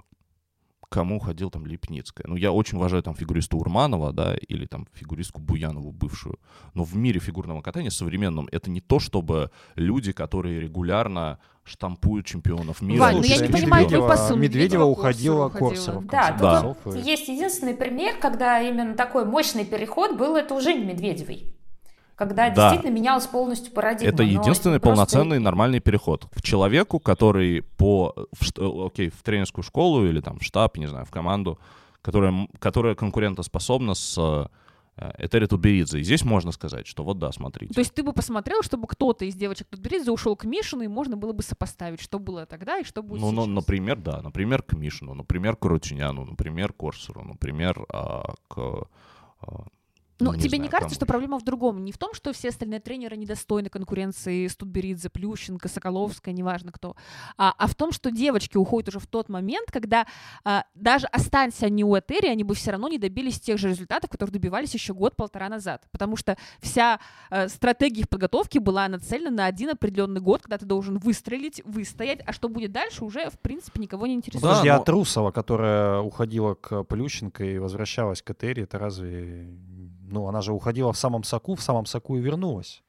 Кому 0.90 1.18
уходил 1.18 1.50
там 1.50 1.66
Липницкая? 1.66 2.28
Ну, 2.30 2.36
я 2.36 2.52
очень 2.52 2.78
уважаю 2.78 3.02
там 3.02 3.16
фигуристу 3.16 3.58
Урманова, 3.58 4.14
да, 4.14 4.36
или 4.36 4.68
там 4.68 4.86
фигуристку 4.94 5.42
Буянову 5.42 5.92
бывшую. 5.92 6.38
Но 6.76 6.84
в 6.84 6.96
мире 6.96 7.20
фигурного 7.20 7.62
катания 7.64 7.90
современном 7.90 8.48
это 8.52 8.70
не 8.70 8.80
то, 8.80 9.00
чтобы 9.00 9.50
люди, 9.74 10.12
которые 10.12 10.60
регулярно 10.60 11.40
штампуют 11.64 12.28
чемпионов 12.28 12.82
мира. 12.84 13.00
Вань, 13.02 13.16
ну 13.18 13.24
я 13.24 13.38
не 13.38 13.48
понимаю 13.52 13.88
твой 13.88 14.02
Медведева- 14.02 14.08
посыл. 14.08 14.36
Медведева 14.36 14.84
уходила 14.84 15.50
в 15.50 15.54
Да, 16.02 16.38
Да. 16.40 16.62
вот 16.84 16.96
есть 16.96 17.28
единственный 17.28 17.74
пример, 17.74 18.20
когда 18.20 18.62
именно 18.62 18.94
такой 18.94 19.26
мощный 19.26 19.66
переход 19.66 20.16
был, 20.16 20.36
это 20.36 20.54
у 20.54 20.62
Жени 20.62 20.86
Медведевой. 20.86 21.56
Когда 22.16 22.50
Да. 22.50 22.70
действительно 22.70 22.96
менялась 22.96 23.26
полностью 23.28 23.74
парадигма. 23.74 24.14
Это 24.14 24.24
но 24.24 24.30
единственный 24.30 24.80
просто- 24.80 24.96
полноценный 24.96 25.40
нормальный 25.40 25.80
переход 25.80 26.26
к 26.34 26.42
человеку, 26.42 27.00
который 27.00 27.64
по 27.64 28.14
в, 28.32 28.60
э, 28.60 28.86
окей, 28.88 29.10
в 29.10 29.22
тренерскую 29.24 29.64
школу 29.64 30.06
или 30.06 30.22
там 30.22 30.40
в 30.40 30.44
штаб, 30.44 30.78
не 30.78 30.88
знаю, 30.88 31.06
в 31.06 31.12
команду, 31.12 31.60
которая, 32.02 32.48
которая 32.60 32.96
конкурентоспособна 32.96 33.96
с 33.96 34.18
э, 34.20 34.48
Этери 35.18 35.48
Тутберидзе. 35.48 36.00
И 36.02 36.04
здесь 36.04 36.24
можно 36.24 36.52
сказать, 36.52 36.86
что 36.86 37.04
вот 37.04 37.18
да, 37.18 37.32
смотрите. 37.32 37.74
То 37.74 37.80
есть 37.80 37.96
ты 37.96 38.04
бы 38.04 38.14
посмотрел, 38.14 38.62
чтобы 38.62 38.88
кто-то 38.88 39.26
из 39.26 39.34
девочек 39.34 39.66
Тутберидзе 39.72 40.12
ушел 40.12 40.36
к 40.36 40.44
Мишину, 40.46 40.84
и 40.84 40.88
можно 40.88 41.18
было 41.18 41.34
бы 41.34 41.42
сопоставить, 41.42 42.00
что 42.00 42.20
было 42.20 42.46
тогда 42.46 42.78
и 42.78 42.84
что 42.84 43.02
будет 43.02 43.22
ну, 43.22 43.32
ну, 43.32 43.46
сейчас. 43.46 43.56
например, 43.56 43.98
да, 43.98 44.22
например, 44.22 44.62
к 44.62 44.74
Мишину, 44.74 45.16
например, 45.16 45.56
к 45.56 45.66
Рутиняну, 45.66 46.26
например, 46.26 46.74
к 46.74 46.78
Корсеру, 46.78 47.24
например, 47.24 47.84
а, 47.90 48.36
к 48.48 48.88
а, 50.20 50.24
Ну, 50.24 50.34
не 50.34 50.40
тебе 50.40 50.50
знаю, 50.50 50.64
не 50.64 50.70
кажется, 50.70 50.96
что 50.96 51.06
проблема 51.06 51.40
в 51.40 51.44
другом? 51.44 51.84
Не 51.84 51.92
в 51.92 51.98
том, 51.98 52.14
что 52.14 52.34
все 52.34 52.50
остальные 52.50 52.80
тренеры 52.80 53.18
недостойны 53.18 53.70
конкуренции 53.70 54.48
Студберидзе, 54.48 55.10
Плющенко, 55.10 55.68
Соколовская, 55.68 56.34
неважно 56.34 56.72
кто, 56.72 56.96
а, 57.38 57.54
а 57.58 57.68
в 57.68 57.76
том, 57.76 57.92
что 57.92 58.12
девочки 58.12 58.58
уходят 58.58 58.90
уже 58.90 59.00
в 59.00 59.08
тот 59.08 59.30
момент, 59.30 59.72
когда 59.72 60.06
а, 60.44 60.66
даже 60.76 61.08
останься 61.08 61.66
они 61.66 61.84
у 61.84 61.98
Этери, 61.98 62.28
они 62.28 62.44
бы 62.44 62.56
все 62.56 62.72
равно 62.72 62.88
не 62.88 62.98
добились 62.98 63.40
тех 63.40 63.58
же 63.58 63.70
результатов, 63.70 64.10
которых 64.10 64.32
добивались 64.34 64.74
еще 64.74 64.94
год-полтора 64.94 65.50
назад. 65.50 65.84
Потому 65.92 66.16
что 66.16 66.38
вся 66.60 67.00
э, 67.30 67.48
стратегия 67.50 68.02
их 68.02 68.10
подготовки 68.10 68.58
была 68.58 68.88
нацелена 68.88 69.32
на 69.32 69.46
один 69.46 69.70
определенный 69.70 70.22
год, 70.22 70.42
когда 70.44 70.58
ты 70.58 70.66
должен 70.66 70.98
выстрелить, 71.00 71.62
выстоять, 71.66 72.20
а 72.26 72.34
что 72.34 72.50
будет 72.50 72.72
дальше, 72.72 73.04
уже, 73.06 73.30
в 73.30 73.40
принципе, 73.40 73.82
никого 73.82 74.08
не 74.08 74.14
интересует. 74.16 74.44
Подожди, 74.44 74.70
но- 74.70 74.76
а 74.76 74.84
Трусова, 74.84 75.32
которая 75.32 76.00
уходила 76.00 76.54
к 76.56 76.84
Плющенко 76.84 77.44
и 77.44 77.58
возвращалась 77.58 78.22
к 78.22 78.30
Этери, 78.32 78.64
это 78.64 78.80
разве... 78.80 79.48
Ну, 80.14 80.28
она 80.28 80.42
же 80.42 80.54
уходила 80.54 80.94
в 80.94 80.98
самом 80.98 81.24
соку, 81.24 81.56
в 81.56 81.62
самом 81.62 81.86
соку 81.86 82.18
и 82.18 82.22
вернулась. 82.22 82.84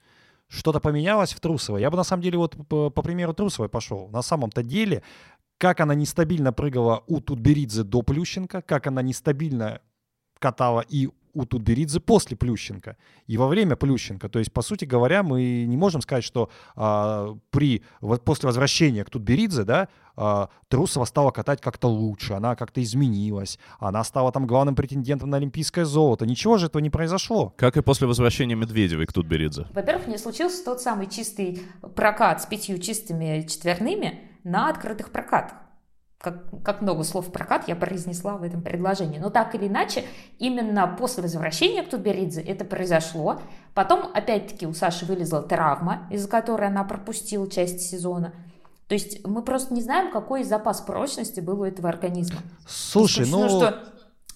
Что-то 0.48 0.78
поменялось 0.78 1.32
в 1.32 1.40
Трусовой. 1.40 1.80
Я 1.80 1.90
бы, 1.90 1.96
на 1.96 2.04
самом 2.04 2.22
деле, 2.22 2.36
вот 2.36 2.54
по, 2.68 2.90
по 2.90 3.02
примеру 3.02 3.32
Трусовой 3.32 3.70
пошел. 3.70 4.08
На 4.08 4.22
самом-то 4.22 4.62
деле, 4.62 5.02
как 5.58 5.80
она 5.80 5.94
нестабильно 5.94 6.52
прыгала 6.52 7.02
у 7.06 7.20
Тутберидзе 7.20 7.82
до 7.82 8.02
Плющенко, 8.02 8.60
как 8.60 8.86
она 8.86 9.00
нестабильно 9.02 9.80
катала 10.38 10.84
и 10.86 11.08
у 11.34 11.44
Тутберидзе 11.44 12.00
после 12.00 12.36
Плющенко 12.36 12.96
и 13.26 13.36
во 13.36 13.48
время 13.48 13.76
Плющенко. 13.76 14.28
То 14.28 14.38
есть, 14.38 14.52
по 14.52 14.62
сути 14.62 14.84
говоря, 14.84 15.22
мы 15.22 15.64
не 15.66 15.76
можем 15.76 16.00
сказать, 16.00 16.24
что 16.24 16.50
а, 16.76 17.36
при, 17.50 17.82
вот 18.00 18.24
после 18.24 18.46
возвращения 18.46 19.04
к 19.04 19.10
Тутберидзе, 19.10 19.64
да, 19.64 19.88
а, 20.16 20.48
Трусова 20.68 21.04
стала 21.04 21.30
катать 21.30 21.60
как-то 21.60 21.88
лучше, 21.88 22.34
она 22.34 22.56
как-то 22.56 22.82
изменилась, 22.82 23.58
она 23.78 24.04
стала 24.04 24.32
там 24.32 24.46
главным 24.46 24.74
претендентом 24.74 25.30
на 25.30 25.36
олимпийское 25.36 25.84
золото. 25.84 26.26
Ничего 26.26 26.56
же 26.56 26.66
этого 26.66 26.80
не 26.80 26.90
произошло. 26.90 27.52
Как 27.56 27.76
и 27.76 27.82
после 27.82 28.06
возвращения 28.06 28.54
Медведевой 28.54 29.06
к 29.06 29.12
Тутберидзе. 29.12 29.66
Во-первых, 29.72 30.06
не 30.06 30.18
случился 30.18 30.64
тот 30.64 30.80
самый 30.80 31.08
чистый 31.08 31.62
прокат 31.94 32.42
с 32.42 32.46
пятью 32.46 32.78
чистыми 32.78 33.46
четверными 33.46 34.20
на 34.44 34.68
открытых 34.68 35.10
прокатах. 35.10 35.63
Как, 36.24 36.62
как 36.64 36.80
много 36.80 37.04
слов 37.04 37.30
прокат 37.30 37.68
я 37.68 37.76
произнесла 37.76 38.38
в 38.38 38.42
этом 38.42 38.62
предложении. 38.62 39.18
Но 39.18 39.28
так 39.28 39.54
или 39.54 39.68
иначе, 39.68 40.06
именно 40.38 40.86
после 40.98 41.22
возвращения 41.22 41.82
к 41.82 41.90
Тутберидзе 41.90 42.40
это 42.40 42.64
произошло. 42.64 43.42
Потом, 43.74 44.10
опять-таки, 44.14 44.66
у 44.66 44.72
Саши 44.72 45.04
вылезла 45.04 45.42
травма, 45.42 46.08
из-за 46.10 46.26
которой 46.26 46.68
она 46.68 46.82
пропустила 46.84 47.50
часть 47.50 47.82
сезона. 47.82 48.32
То 48.88 48.94
есть 48.94 49.26
мы 49.26 49.42
просто 49.42 49.74
не 49.74 49.82
знаем, 49.82 50.10
какой 50.10 50.44
запас 50.44 50.80
прочности 50.80 51.40
был 51.40 51.60
у 51.60 51.64
этого 51.64 51.90
организма. 51.90 52.40
Слушай, 52.66 53.26
ну... 53.26 53.46
что 53.46 53.82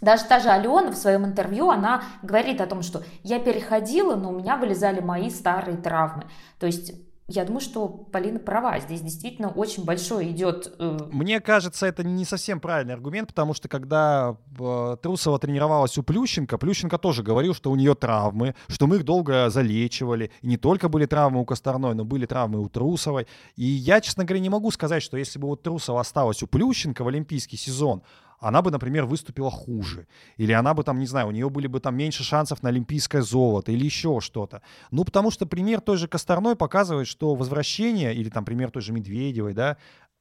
даже 0.02 0.24
та 0.24 0.40
же 0.40 0.50
Алена 0.50 0.90
в 0.90 0.96
своем 0.96 1.24
интервью, 1.24 1.70
она 1.70 2.02
говорит 2.22 2.60
о 2.60 2.66
том, 2.66 2.82
что 2.82 3.02
я 3.22 3.40
переходила, 3.40 4.14
но 4.14 4.28
у 4.28 4.38
меня 4.38 4.58
вылезали 4.58 5.00
мои 5.00 5.30
старые 5.30 5.78
травмы. 5.78 6.24
То 6.58 6.66
есть 6.66 6.92
я 7.30 7.44
думаю, 7.44 7.60
что 7.60 7.88
Полина 7.88 8.38
права. 8.38 8.80
Здесь 8.80 9.02
действительно 9.02 9.50
очень 9.50 9.84
большой 9.84 10.30
идет... 10.30 10.74
э, 10.78 10.98
Мне 11.12 11.40
кажется, 11.40 11.84
это 11.86 12.02
не 12.02 12.24
совсем 12.24 12.58
правильный 12.58 12.94
аргумент, 12.94 13.28
потому 13.28 13.52
что 13.52 13.68
когда 13.68 14.38
э, 14.58 14.96
Трусова 15.02 15.38
тренировалась 15.38 15.98
у 15.98 16.02
Плющенко, 16.02 16.56
Плющенко 16.56 16.96
тоже 16.96 17.22
говорил, 17.22 17.52
что 17.54 17.70
у 17.70 17.76
нее 17.76 17.94
травмы, 17.94 18.54
что 18.68 18.86
мы 18.86 18.96
их 18.96 19.04
долго 19.04 19.50
залечивали. 19.50 20.30
И 20.40 20.46
не 20.46 20.56
только 20.56 20.88
были 20.88 21.04
травмы 21.04 21.40
у 21.40 21.44
Косторной, 21.44 21.94
но 21.94 22.06
были 22.06 22.24
травмы 22.24 22.60
у 22.60 22.68
Трусовой. 22.70 23.26
И 23.56 23.64
я, 23.64 24.00
честно 24.00 24.24
говоря, 24.24 24.40
не 24.40 24.48
могу 24.48 24.70
сказать, 24.70 25.02
что 25.02 25.18
если 25.18 25.38
бы 25.38 25.48
вот 25.48 25.62
Трусова 25.62 26.00
осталась 26.00 26.42
у 26.42 26.46
Плющенко 26.46 27.04
в 27.04 27.08
олимпийский 27.08 27.58
сезон, 27.58 28.02
она 28.40 28.62
бы, 28.62 28.70
например, 28.70 29.04
выступила 29.04 29.50
хуже. 29.50 30.06
Или 30.36 30.52
она 30.52 30.74
бы 30.74 30.84
там, 30.84 30.98
не 30.98 31.06
знаю, 31.06 31.28
у 31.28 31.30
нее 31.30 31.50
были 31.50 31.66
бы 31.66 31.80
там 31.80 31.96
меньше 31.96 32.22
шансов 32.22 32.62
на 32.62 32.68
олимпийское 32.68 33.22
золото 33.22 33.72
или 33.72 33.84
еще 33.84 34.20
что-то. 34.20 34.62
Ну, 34.90 35.04
потому 35.04 35.30
что 35.30 35.46
пример 35.46 35.80
той 35.80 35.96
же 35.96 36.08
Косторной 36.08 36.56
показывает, 36.56 37.08
что 37.08 37.34
возвращение, 37.34 38.14
или 38.14 38.28
там 38.28 38.44
пример 38.44 38.70
той 38.70 38.82
же 38.82 38.92
Медведевой, 38.92 39.54
да, 39.54 39.76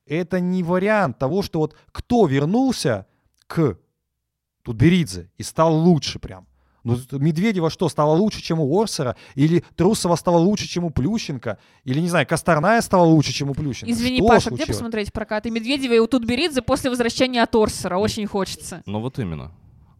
это 0.05 0.39
не 0.39 0.63
вариант 0.63 1.19
того, 1.19 1.41
что 1.41 1.59
вот 1.59 1.75
кто 1.91 2.25
вернулся 2.25 3.05
к 3.45 3.77
Тутберидзе 4.63 5.29
и 5.37 5.43
стал 5.43 5.75
лучше 5.75 6.19
прям. 6.19 6.47
Ну, 6.87 7.19
Медведева 7.19 7.69
что, 7.69 7.89
стала 7.89 8.13
лучше, 8.15 8.41
чем 8.41 8.59
у 8.59 8.79
Орсера? 8.81 9.15
Или 9.35 9.63
Трусова 9.75 10.15
стала 10.15 10.37
лучше, 10.37 10.67
чем 10.67 10.85
у 10.85 10.89
Плющенко? 10.89 11.57
Или, 11.83 11.99
не 11.99 12.07
знаю, 12.09 12.25
Косторная 12.25 12.81
стала 12.81 13.03
лучше, 13.05 13.33
чем 13.33 13.49
у 13.49 13.53
Плющенко? 13.53 13.91
Извини, 13.91 14.17
Что 14.17 14.27
Паша, 14.27 14.49
где 14.49 14.57
случилось? 14.57 14.77
посмотреть 14.77 15.13
прокаты 15.13 15.49
Медведева 15.51 15.93
и 15.93 15.99
у 15.99 16.07
Тутберидзе 16.07 16.61
после 16.61 16.89
возвращения 16.89 17.43
от 17.43 17.53
Орсера? 17.55 17.97
Очень 17.97 18.25
хочется. 18.27 18.81
Ну 18.85 19.01
вот 19.01 19.19
именно. 19.19 19.51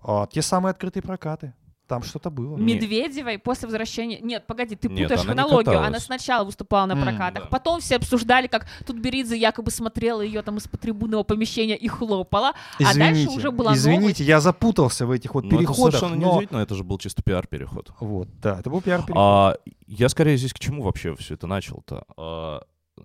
А, 0.02 0.28
те 0.28 0.42
самые 0.42 0.72
открытые 0.72 1.04
прокаты. 1.04 1.54
Там 1.88 2.04
что-то 2.04 2.30
было. 2.30 2.58
Медведевой 2.58 3.38
после 3.40 3.68
возвращения... 3.68 4.20
Нет, 4.20 4.46
погоди, 4.46 4.76
ты 4.76 4.90
Нет, 4.90 5.04
путаешь 5.10 5.26
она 5.26 5.44
хронологию. 5.44 5.82
Она 5.82 6.00
сначала 6.00 6.44
выступала 6.44 6.86
на 6.86 6.96
прокатах, 7.02 7.44
да. 7.44 7.50
потом 7.50 7.80
все 7.80 7.96
обсуждали, 7.96 8.48
как 8.48 8.68
Тутберидзе 8.86 9.38
якобы 9.38 9.72
смотрела 9.72 10.22
ее 10.22 10.42
там 10.42 10.58
из-под 10.58 10.82
трибунного 10.82 11.24
помещения 11.24 11.78
и 11.78 11.88
хлопала, 11.88 12.54
а 12.80 12.94
дальше 12.94 13.30
уже 13.30 13.52
была 13.52 13.74
извините, 13.74 14.02
новость. 14.02 14.20
я 14.20 14.42
запутался 14.42 15.06
в 15.06 15.12
этих 15.12 15.34
вот 15.34 15.46
Но 15.46 15.52
Ну, 15.52 15.56
это 15.58 15.68
переходах. 15.68 16.00
совершенно 16.00 16.22
но- 16.22 16.32
неудивительно, 16.34 16.60
это 16.60 16.76
же 16.76 16.84
был 16.84 16.98
чисто 16.98 17.22
пиар-переход. 17.24 17.92
Вот, 18.00 18.28
да, 18.42 18.60
это 18.60 18.70
был 18.70 18.82
пиар 18.82 19.04
А, 19.16 19.56
я 19.86 20.10
скорее 20.10 20.36
здесь 20.38 20.54
к 20.54 20.60
чему 20.60 20.84
вообще 20.84 21.16
все 21.16 21.36
это 21.36 21.48
начал-то? 21.48 22.04
А, 22.18 22.62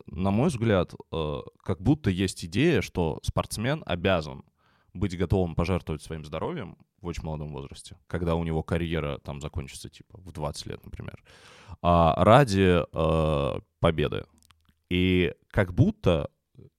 на 0.07 0.31
мой 0.31 0.49
взгляд, 0.49 0.93
а, 1.13 1.43
как 1.63 1.81
будто 1.81 2.11
есть 2.11 2.45
идея, 2.45 2.81
что 2.83 3.21
спортсмен 3.23 3.83
обязан 3.87 4.43
быть 4.95 5.17
готовым 5.17 5.55
пожертвовать 5.55 6.03
своим 6.03 6.25
здоровьем 6.25 6.77
в 7.01 7.07
очень 7.07 7.25
молодом 7.25 7.49
возрасте, 7.49 7.97
когда 8.07 8.35
у 8.35 8.45
него 8.45 8.63
карьера 8.63 9.19
там 9.19 9.41
закончится 9.41 9.89
типа 9.89 10.19
в 10.21 10.33
20 10.33 10.67
лет, 10.67 10.85
например, 10.85 11.23
а, 11.81 12.15
ради 12.25 12.83
а, 12.93 13.61
победы. 13.81 14.25
И 14.91 15.33
как 15.49 15.73
будто 15.75 16.29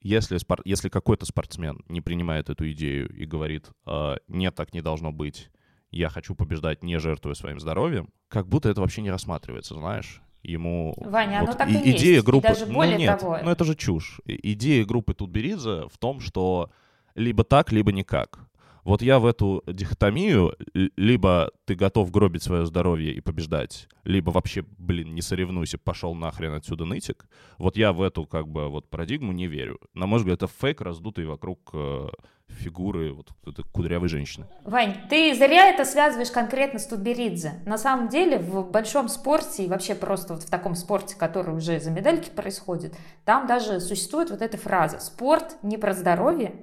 если, 0.02 0.38
спор- 0.38 0.62
если 0.66 0.90
какой-то 0.90 1.26
спортсмен 1.26 1.84
не 1.88 2.02
принимает 2.02 2.50
эту 2.50 2.70
идею 2.72 3.10
и 3.10 3.26
говорит, 3.26 3.70
«А, 3.86 4.18
нет, 4.28 4.54
так 4.56 4.74
не 4.74 4.82
должно 4.82 5.12
быть, 5.12 5.50
я 5.92 6.10
хочу 6.10 6.36
побеждать, 6.36 6.84
не 6.84 7.00
жертвуя 7.00 7.34
своим 7.34 7.60
здоровьем, 7.60 8.10
как 8.28 8.48
будто 8.48 8.70
это 8.70 8.82
вообще 8.82 9.02
не 9.02 9.12
рассматривается, 9.12 9.76
знаешь. 9.76 10.22
Ему 10.44 10.94
Ваня, 10.98 11.40
оно 11.40 11.54
так 11.54 11.70
и 11.70 11.74
и- 11.74 11.92
идея 11.96 12.16
есть. 12.16 12.24
И 12.24 12.26
группы, 12.26 12.48
даже 12.50 12.66
ну 12.66 12.74
более 12.74 12.98
нет, 12.98 13.20
того- 13.20 13.40
ну 13.42 13.50
это 13.50 13.64
же 13.64 13.76
чушь. 13.76 14.20
Идея 14.26 14.86
группы 14.86 15.14
Тутберидзе 15.14 15.88
в 15.88 15.98
том, 15.98 16.20
что 16.20 16.70
либо 17.16 17.44
так, 17.44 17.72
либо 17.72 17.92
никак. 17.92 18.48
Вот 18.84 19.02
я 19.02 19.20
в 19.20 19.26
эту 19.26 19.64
дихотомию, 19.66 20.56
либо 20.74 21.52
ты 21.66 21.76
готов 21.76 22.12
гробить 22.12 22.44
свое 22.44 22.66
здоровье 22.66 23.14
и 23.14 23.22
побеждать, 23.22 23.88
либо 24.04 24.32
вообще, 24.32 24.66
блин, 24.78 25.16
не 25.16 25.22
соревнуйся, 25.22 25.78
пошел 25.78 26.14
нахрен 26.14 26.54
отсюда 26.54 26.84
нытик. 26.84 27.26
Вот 27.58 27.78
я 27.78 27.94
в 27.94 28.02
эту, 28.02 28.26
как 28.26 28.50
бы, 28.50 28.68
вот 28.68 28.90
парадигму 28.90 29.32
не 29.32 29.48
верю. 29.48 29.80
На 29.94 30.06
мой 30.06 30.20
взгляд, 30.20 30.44
это 30.44 30.48
фейк, 30.48 30.82
раздутый 30.82 31.26
вокруг 31.26 31.70
э, 31.74 32.10
фигуры 32.50 33.14
вот 33.14 33.30
этой 33.48 33.64
кудрявой 33.72 34.10
женщины. 34.10 34.48
Вань, 34.66 34.98
ты 35.10 35.34
зря 35.34 35.70
это 35.70 35.86
связываешь 35.86 36.32
конкретно 36.32 36.78
с 36.78 36.86
Тутберидзе. 36.86 37.62
На 37.66 37.78
самом 37.78 38.10
деле 38.10 38.38
в 38.38 38.70
большом 38.70 39.08
спорте 39.08 39.64
и 39.64 39.70
вообще 39.70 39.96
просто 39.96 40.34
вот 40.34 40.44
в 40.44 40.50
таком 40.50 40.76
спорте, 40.76 41.16
который 41.16 41.56
уже 41.56 41.80
за 41.80 41.90
медальки 41.90 42.30
происходит, 42.30 42.94
там 43.24 43.48
даже 43.48 43.80
существует 43.80 44.30
вот 44.30 44.42
эта 44.42 44.58
фраза 44.58 45.00
«спорт 45.00 45.56
не 45.64 45.78
про 45.78 45.94
здоровье, 45.94 46.54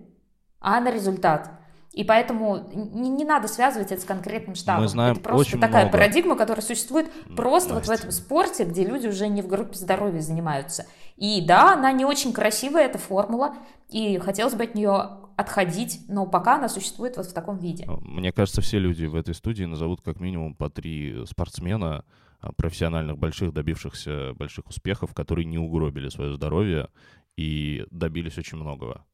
а 0.61 0.81
на 0.81 0.91
результат». 0.91 1.51
И 1.93 2.05
поэтому 2.05 2.69
не, 2.73 3.09
не 3.09 3.25
надо 3.25 3.49
связывать 3.49 3.91
это 3.91 4.01
с 4.01 4.05
конкретным 4.05 4.55
штабом. 4.55 4.83
Мы 4.83 4.89
знаем 4.89 5.13
это 5.15 5.23
просто 5.23 5.41
очень 5.41 5.61
такая 5.61 5.83
много. 5.83 5.99
парадигма, 5.99 6.37
которая 6.37 6.65
существует 6.65 7.11
просто 7.35 7.75
вот 7.75 7.87
в 7.87 7.91
этом 7.91 8.13
спорте, 8.13 8.65
где 8.65 8.85
люди 8.85 9.09
уже 9.09 9.27
не 9.27 9.43
в 9.43 9.49
группе 9.49 9.75
здоровья 9.75 10.21
занимаются. 10.21 10.87
И 11.17 11.45
да, 11.45 11.73
она 11.73 11.91
не 11.91 12.05
очень 12.05 12.33
красивая, 12.33 12.85
эта 12.85 12.99
формула, 12.99 13.57
и 13.89 14.19
хотелось 14.19 14.55
бы 14.55 14.65
от 14.65 14.77
нее 14.77 15.19
отходить, 15.37 16.03
но 16.09 16.27
пока 16.27 16.57
она 16.57 16.69
существует 16.69 17.17
вот 17.17 17.27
в 17.27 17.33
таком 17.33 17.59
виде. 17.59 17.87
Мне 18.03 18.31
кажется, 18.31 18.61
все 18.61 18.79
люди 18.79 19.07
в 19.07 19.17
этой 19.17 19.35
студии 19.35 19.65
назовут 19.65 20.01
как 20.01 20.21
минимум 20.21 20.55
по 20.55 20.71
три 20.71 21.25
спортсмена, 21.27 22.05
а, 22.41 22.53
профессиональных 22.53 23.19
больших, 23.19 23.53
добившихся 23.53 24.35
больших 24.35 24.69
успехов, 24.69 25.13
которые 25.13 25.45
не 25.45 25.59
угробили 25.59 26.09
свое 26.09 26.35
здоровье 26.35 26.89
и 27.37 27.85
добились 27.91 28.39
очень 28.39 28.59
многого. 28.59 29.05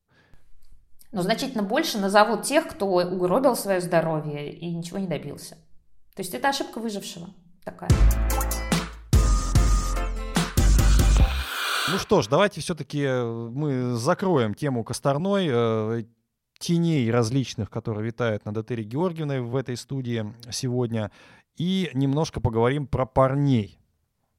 Но 1.13 1.23
значительно 1.23 1.63
больше 1.63 1.99
назовут 1.99 2.43
тех, 2.43 2.69
кто 2.69 2.87
угробил 2.87 3.57
свое 3.57 3.81
здоровье 3.81 4.53
и 4.53 4.71
ничего 4.71 4.99
не 4.99 5.07
добился. 5.07 5.57
То 6.15 6.23
есть 6.23 6.35
это 6.35 6.49
ошибка 6.49 6.79
выжившего 6.79 7.29
такая. 7.65 7.91
Ну 11.89 11.99
что 11.99 12.21
ж, 12.21 12.27
давайте 12.27 12.61
все-таки 12.61 13.07
мы 13.07 13.95
закроем 13.95 14.55
тему 14.55 14.83
Косторной, 14.83 15.47
э, 15.49 16.05
теней 16.59 17.11
различных, 17.11 17.71
которые 17.71 18.05
витают 18.05 18.45
над 18.45 18.57
Этерей 18.59 18.85
Георгиевной 18.85 19.41
в 19.41 19.55
этой 19.55 19.77
студии 19.77 20.35
сегодня, 20.51 21.13
и 21.57 21.91
немножко 21.95 22.41
поговорим 22.41 22.87
про 22.87 23.07
парней. 23.07 23.79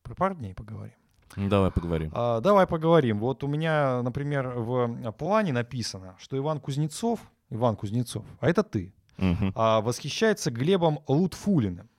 Про 0.04 0.16
парней 0.16 0.54
поговорим. 0.54 0.96
Давай 1.36 1.72
поговорим. 1.72 2.12
А, 2.14 2.40
давай 2.42 2.66
поговорим. 2.68 3.20
Вот 3.20 3.44
у 3.44 3.48
меня, 3.48 4.02
например, 4.02 4.50
в 4.56 5.12
плане 5.18 5.54
написано, 5.54 6.16
что 6.20 6.38
Иван 6.38 6.60
Кузнецов, 6.60 7.20
Иван 7.50 7.76
Кузнецов, 7.76 8.26
а 8.40 8.50
это 8.50 8.64
ты, 8.64 8.94
Мгм. 9.18 9.52
а, 9.56 9.82
восхищается 9.82 10.52
Глебом 10.52 11.00
Лутфулиным. 11.08 11.90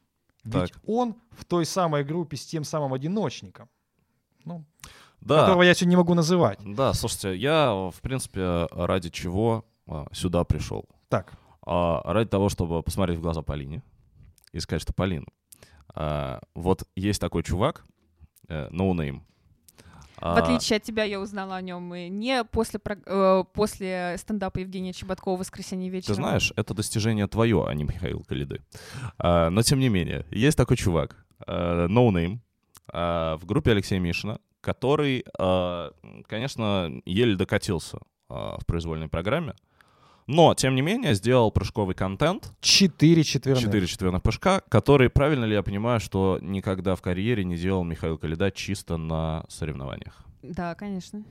Ведь 0.45 0.73
Так. 0.73 0.83
он 0.87 1.15
в 1.31 1.45
той 1.45 1.65
самой 1.67 2.05
группе 2.05 2.37
с 2.37 2.47
тем 2.47 2.65
самым 2.65 2.95
одиночником, 2.95 3.69
ну, 4.45 4.65
Да, 5.21 5.41
которого 5.41 5.63
я 5.63 5.75
сегодня 5.75 5.91
не 5.91 5.97
могу 5.97 6.15
называть. 6.15 6.59
да, 6.65 6.95
слушайте, 6.95 7.37
я, 7.37 7.73
в 7.73 8.01
принципе, 8.01 8.67
ради 8.73 9.11
чего 9.11 9.65
а, 9.87 10.07
сюда 10.13 10.45
пришел? 10.45 10.89
Так, 11.09 11.33
А, 11.71 12.01
ради 12.13 12.31
того, 12.31 12.49
чтобы 12.49 12.83
посмотреть 12.83 13.19
в 13.19 13.23
глаза 13.23 13.43
Полине 13.43 13.83
и 14.53 14.61
сказать, 14.61 14.81
что 14.83 14.93
Полин, 14.95 15.27
а, 15.95 16.41
вот 16.55 16.85
есть 16.97 17.21
такой 17.21 17.43
чувак, 17.43 17.85
э, 18.49 18.69
no 18.71 18.93
name. 18.93 19.21
В 20.17 20.23
А, 20.23 20.39
отличие 20.39 20.79
от 20.79 20.83
тебя, 20.83 21.05
я 21.05 21.21
узнала 21.21 21.55
о 21.55 21.61
нем 21.61 21.93
не 21.95 22.43
после, 22.43 22.81
э, 22.85 23.45
после 23.53 24.17
стендапа 24.19 24.59
Евгения 24.59 24.93
Чеботкова 24.93 25.37
в 25.37 25.41
воскресенье 25.41 25.91
вечером. 25.91 26.17
Ты 26.17 26.23
знаешь, 26.23 26.53
это 26.57 26.75
достижение 26.75 27.29
твое, 27.29 27.65
а 27.69 27.73
не 27.75 27.85
Михаил 27.85 28.25
Калиды. 28.25 28.61
А, 29.19 29.49
но 29.51 29.63
тем 29.63 29.79
не 29.79 29.89
менее, 29.89 30.27
есть 30.31 30.57
такой 30.57 30.77
чувак, 30.77 31.25
no 31.47 32.11
name, 32.11 32.41
а, 32.93 33.37
в 33.37 33.47
группе 33.47 33.71
Алексея 33.73 34.01
Мишина, 34.01 34.39
который, 34.61 35.25
а, 35.39 35.93
конечно, 36.27 36.91
еле 37.05 37.37
докатился 37.37 37.99
а, 38.29 38.59
в 38.59 38.67
произвольной 38.67 39.09
программе, 39.09 39.55
но, 40.29 40.55
тем 40.55 40.77
не 40.77 40.83
менее, 40.83 41.15
сделал 41.15 41.51
прыжковый 41.51 41.97
контент, 41.97 42.53
четыре 42.61 43.25
четверных. 43.25 43.65
четыре 43.65 43.87
четверных 43.89 44.23
прыжка, 44.23 44.61
который, 44.69 45.11
правильно 45.11 45.45
ли 45.47 45.55
я 45.55 45.63
понимаю, 45.65 45.99
что 45.99 46.39
никогда 46.41 46.95
в 46.95 47.03
карьере 47.03 47.43
не 47.45 47.57
делал 47.57 47.83
Михаил 47.83 48.17
Калида 48.19 48.53
чисто 48.53 48.97
на 48.99 49.45
соревнованиях? 49.49 50.25
Да, 50.43 50.75
конечно. 50.77 51.25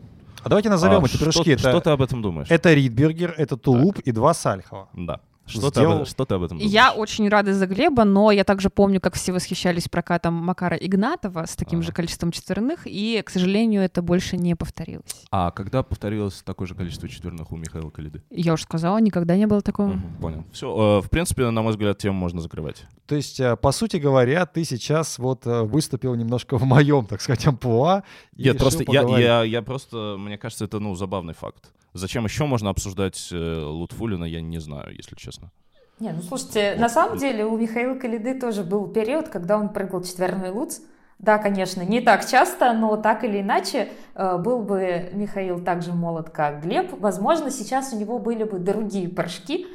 А 0.43 0.49
давайте 0.49 0.69
назовем 0.69 1.03
А 1.03 1.07
эти 1.07 1.15
что- 1.15 1.25
прыжки. 1.25 1.55
Что, 1.57 1.69
это, 1.69 1.81
ты 1.81 1.89
об 1.91 2.01
этом 2.01 2.21
думаешь? 2.21 2.47
это 2.49 2.73
Ридбергер, 2.73 3.33
это 3.37 3.55
Тулуп 3.55 3.99
и 3.99 4.11
два 4.11 4.33
Сальхова. 4.33 4.89
Да. 4.93 5.21
Что, 5.47 5.71
ты 5.71 5.79
об, 5.81 5.87
Сделал- 5.87 6.05
что 6.05 6.25
ты 6.25 6.35
об 6.35 6.43
этом 6.43 6.57
думаешь? 6.57 6.71
Я 6.73 6.91
очень 6.93 7.27
рада 7.29 7.53
за 7.53 7.65
Глеба, 7.67 8.03
но 8.03 8.31
я 8.31 8.43
также 8.43 8.69
помню, 8.69 8.99
как 8.99 9.15
все 9.15 9.31
восхищались 9.31 9.87
прокатом 9.87 10.33
Макара 10.33 10.75
Игнатова 10.75 11.45
с 11.45 11.55
таким 11.55 11.81
же 11.81 11.87
Ага. 11.89 11.95
количеством 11.97 12.31
четверных, 12.31 12.81
и, 12.85 13.21
к 13.25 13.29
сожалению, 13.29 13.81
это 13.81 14.01
больше 14.01 14.35
не 14.37 14.55
повторилось. 14.55 15.23
А 15.31 15.51
когда 15.51 15.83
повторилось 15.83 16.41
такое 16.43 16.67
же 16.67 16.75
количество 16.75 17.07
четверных 17.07 17.51
у 17.51 17.55
Михаила 17.57 17.89
Калиды? 17.89 18.21
Я 18.29 18.53
уже 18.53 18.63
сказала, 18.63 18.97
никогда 18.99 19.35
не 19.37 19.47
было 19.47 19.61
такого. 19.61 19.87
Мгм, 19.93 20.17
Понял. 20.19 20.43
Все, 20.51 21.01
в 21.01 21.09
принципе, 21.09 21.49
на 21.49 21.61
мой 21.61 21.71
взгляд, 21.71 21.97
тему 21.97 22.17
можно 22.17 22.41
закрывать. 22.41 22.85
То 23.05 23.15
есть, 23.15 23.39
э, 23.39 23.55
по 23.55 23.71
сути 23.71 23.97
говоря, 23.97 24.45
ты 24.45 24.65
сейчас 24.65 25.17
вот 25.17 25.47
э, 25.47 25.61
выступил 25.63 26.13
немножко 26.15 26.57
в 26.57 26.63
моем, 26.63 27.05
так 27.05 27.21
сказать, 27.21 27.47
амплуа. 27.47 28.03
Нет, 28.35 28.57
просто 28.57 28.83
я, 28.87 29.01
я, 29.17 29.43
я 29.43 29.61
просто, 29.61 30.15
мне 30.19 30.37
кажется, 30.37 30.65
это, 30.65 30.79
ну, 30.79 30.93
забавный 30.95 31.33
факт. 31.33 31.71
Зачем 31.93 32.25
еще 32.25 32.45
можно 32.45 32.69
обсуждать 32.69 33.29
э, 33.31 33.63
Лутфулина, 33.65 34.25
я 34.25 34.41
не 34.41 34.59
знаю, 34.59 34.95
если 34.95 35.15
честно. 35.15 35.51
Не, 35.99 36.11
ну 36.11 36.21
слушайте, 36.21 36.75
на 36.77 36.89
самом 36.89 37.17
деле 37.17 37.43
у 37.45 37.57
Михаила 37.57 37.95
Калиды 37.95 38.39
тоже 38.39 38.63
был 38.63 38.87
период, 38.87 39.29
когда 39.29 39.57
он 39.57 39.69
прыгал 39.69 40.03
четверной 40.03 40.51
луц. 40.51 40.79
Да, 41.17 41.39
конечно, 41.39 41.81
не 41.81 41.99
так 42.01 42.27
часто, 42.29 42.73
но 42.73 42.95
так 42.97 43.23
или 43.23 43.41
иначе 43.41 43.89
э, 44.13 44.37
был 44.37 44.61
бы 44.61 45.09
Михаил 45.13 45.59
так 45.63 45.81
же 45.81 45.91
молод, 45.93 46.29
как 46.29 46.61
Глеб. 46.63 46.91
Возможно, 46.99 47.49
сейчас 47.49 47.91
у 47.93 47.97
него 47.99 48.19
были 48.19 48.43
бы 48.43 48.59
другие 48.59 49.09
прыжки, 49.09 49.65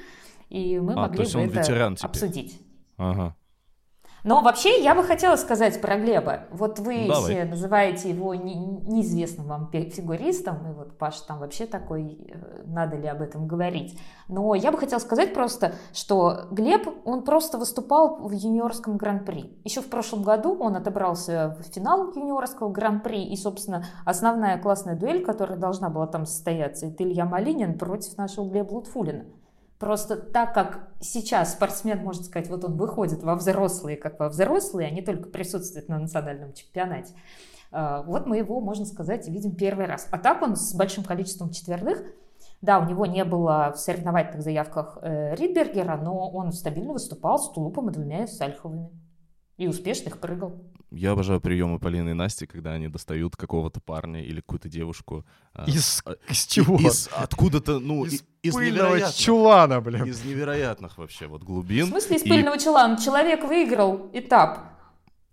и 0.51 0.79
мы 0.79 0.93
А, 0.93 0.95
то 0.95 1.01
могли 1.03 1.21
есть 1.23 1.35
бы 1.35 1.41
он 1.41 1.49
это 1.49 1.59
ветеран 1.59 1.97
теперь. 1.97 2.11
обсудить. 2.11 2.61
Ага. 2.97 3.35
Но 4.25 4.41
вообще 4.41 4.83
я 4.83 4.95
бы 4.95 5.03
хотела 5.03 5.35
сказать 5.37 5.81
про 5.81 5.97
Глеба. 5.97 6.45
Вот 6.51 6.79
вы 6.79 7.09
Давай. 7.09 7.23
все 7.23 7.45
называете 7.45 8.11
его 8.11 8.35
не- 8.35 8.55
неизвестным 8.55 9.47
вам 9.49 9.69
фигуристом, 9.73 10.71
и 10.71 10.75
вот 10.75 10.97
Паша 10.97 11.27
там 11.27 11.41
вообще 11.41 11.67
такой, 11.67 12.19
э, 12.33 12.63
надо 12.67 12.97
ли 12.97 13.09
об 13.09 13.21
этом 13.21 13.49
говорить. 13.49 13.99
Но 14.29 14.55
я 14.55 14.71
бы 14.71 14.79
хотела 14.79 15.01
сказать 15.01 15.35
просто, 15.35 15.73
что 15.93 16.47
Глеб, 16.53 16.89
он 17.05 17.23
просто 17.23 17.59
выступал 17.59 18.17
в 18.21 18.31
юниорском 18.31 18.97
гран-при. 18.97 19.59
Еще 19.65 19.81
в 19.81 19.91
прошлом 19.91 20.23
году 20.23 20.57
он 20.57 20.77
отобрался 20.77 21.57
в 21.59 21.75
финал 21.75 22.13
юниорского 22.15 22.71
гран-при, 22.71 23.25
и, 23.25 23.37
собственно, 23.37 23.85
основная 24.05 24.57
классная 24.59 24.97
дуэль, 24.97 25.25
которая 25.25 25.59
должна 25.59 25.89
была 25.89 26.07
там 26.07 26.27
состояться, 26.27 26.87
это 26.87 27.03
Илья 27.03 27.25
Малинин 27.25 27.77
против 27.77 28.17
нашего 28.17 28.49
Глеба 28.49 28.73
Лутфулина. 28.73 29.25
Просто 29.83 30.15
так 30.15 30.55
как 30.55 30.91
сейчас 31.01 31.55
спортсмен, 31.55 32.05
можно 32.05 32.23
сказать, 32.23 32.49
вот 32.49 32.63
он 32.63 32.77
выходит 32.77 33.25
во 33.25 33.35
взрослые, 33.35 33.97
как 33.97 34.21
во 34.21 34.29
взрослые, 34.29 34.87
а 34.87 34.93
не 34.93 35.03
только 35.03 35.29
присутствует 35.29 35.89
на 35.89 35.99
национальном 35.99 36.53
чемпионате, 36.53 37.15
э, 37.73 38.03
вот 38.07 38.29
мы 38.29 38.37
его, 38.37 38.61
можно 38.61 38.87
сказать, 38.87 39.27
видим 39.27 39.57
первый 39.57 39.87
раз. 39.87 40.07
А 40.13 40.19
так 40.19 40.41
он 40.41 40.55
с 40.55 40.73
большим 40.73 41.03
количеством 41.03 41.51
четверных, 41.51 42.01
да, 42.61 42.79
у 42.79 42.89
него 42.89 43.07
не 43.07 43.25
было 43.25 43.73
в 43.75 43.79
соревновательных 43.81 44.45
заявках 44.45 44.99
э, 45.03 45.35
Ридбергера, 45.35 45.97
но 45.97 46.31
он 46.31 46.53
стабильно 46.53 46.93
выступал 46.93 47.41
с 47.41 47.51
тулупом 47.51 47.91
и 47.91 47.93
двумя 47.93 48.29
сальховыми. 48.29 48.89
И 49.57 49.67
успешно 49.67 50.11
их 50.11 50.21
прыгал. 50.21 50.63
Я 50.95 51.13
обожаю 51.13 51.41
приемы 51.41 51.79
Полины 51.79 52.11
и 52.11 52.13
Насти, 52.13 52.47
когда 52.47 52.73
они 52.73 52.89
достают 52.89 53.35
какого-то 53.37 53.81
парня 53.81 54.23
или 54.23 54.41
какую-то 54.41 54.69
девушку. 54.69 55.25
а, 55.55 55.65
Из, 55.67 56.03
а, 56.05 56.17
из 56.29 56.45
чего? 56.47 56.77
Из 56.77 57.09
откуда-то, 57.17 57.79
ну, 57.79 58.05
Из 58.05 58.23
из 58.43 58.53
пыльного 58.55 58.89
невероятных. 58.89 59.15
чулана, 59.17 59.81
блин. 59.81 60.05
Из 60.05 60.23
невероятных 60.25 60.99
вообще 60.99 61.27
вот 61.29 61.43
В 61.43 61.45
глубин. 61.47 61.87
смысле 61.87 62.17
из 62.17 62.23
И 62.25 62.29
пыльного 62.29 62.59
челана? 62.59 62.99
Человек 62.99 63.43
выиграл 63.45 64.11
этап, 64.13 64.59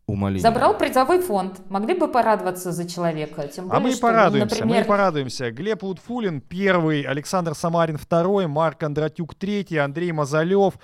у 0.07 0.15
Малинина. 0.15 0.41
забрал 0.41 0.77
призовой 0.77 1.19
фонд. 1.21 1.59
Могли 1.69 1.93
бы 1.93 2.07
порадоваться 2.07 2.71
за 2.71 2.87
человека. 2.89 3.47
Тем 3.47 3.67
более, 3.67 3.77
А 3.77 3.79
мы 3.81 3.89
и 3.89 3.93
что, 3.93 4.07
ну, 4.07 4.11
порадуемся, 4.13 4.55
мы 4.55 4.61
например, 4.61 4.83
и 4.83 4.87
порадуемся. 4.87 5.51
Глеб 5.51 5.83
Лутфулин 5.83 6.41
первый, 6.41 7.01
Александр 7.01 7.53
Самарин 7.53 7.97
второй, 7.97 8.47
Марк 8.47 8.79
Кондратюк 8.79 9.35
третий, 9.35 9.77
Андрей 9.77 10.11
Мазалев 10.13 10.75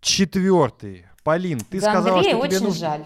четвертый. 0.00 1.06
Полин, 1.24 1.60
ты 1.60 1.80
за 1.80 1.90
сказала, 1.90 2.16
Андрея 2.18 2.34
что 2.36 2.46
тебе 2.46 2.56
очень 2.56 2.66
нужно... 2.66 2.80
жаль. 2.80 3.04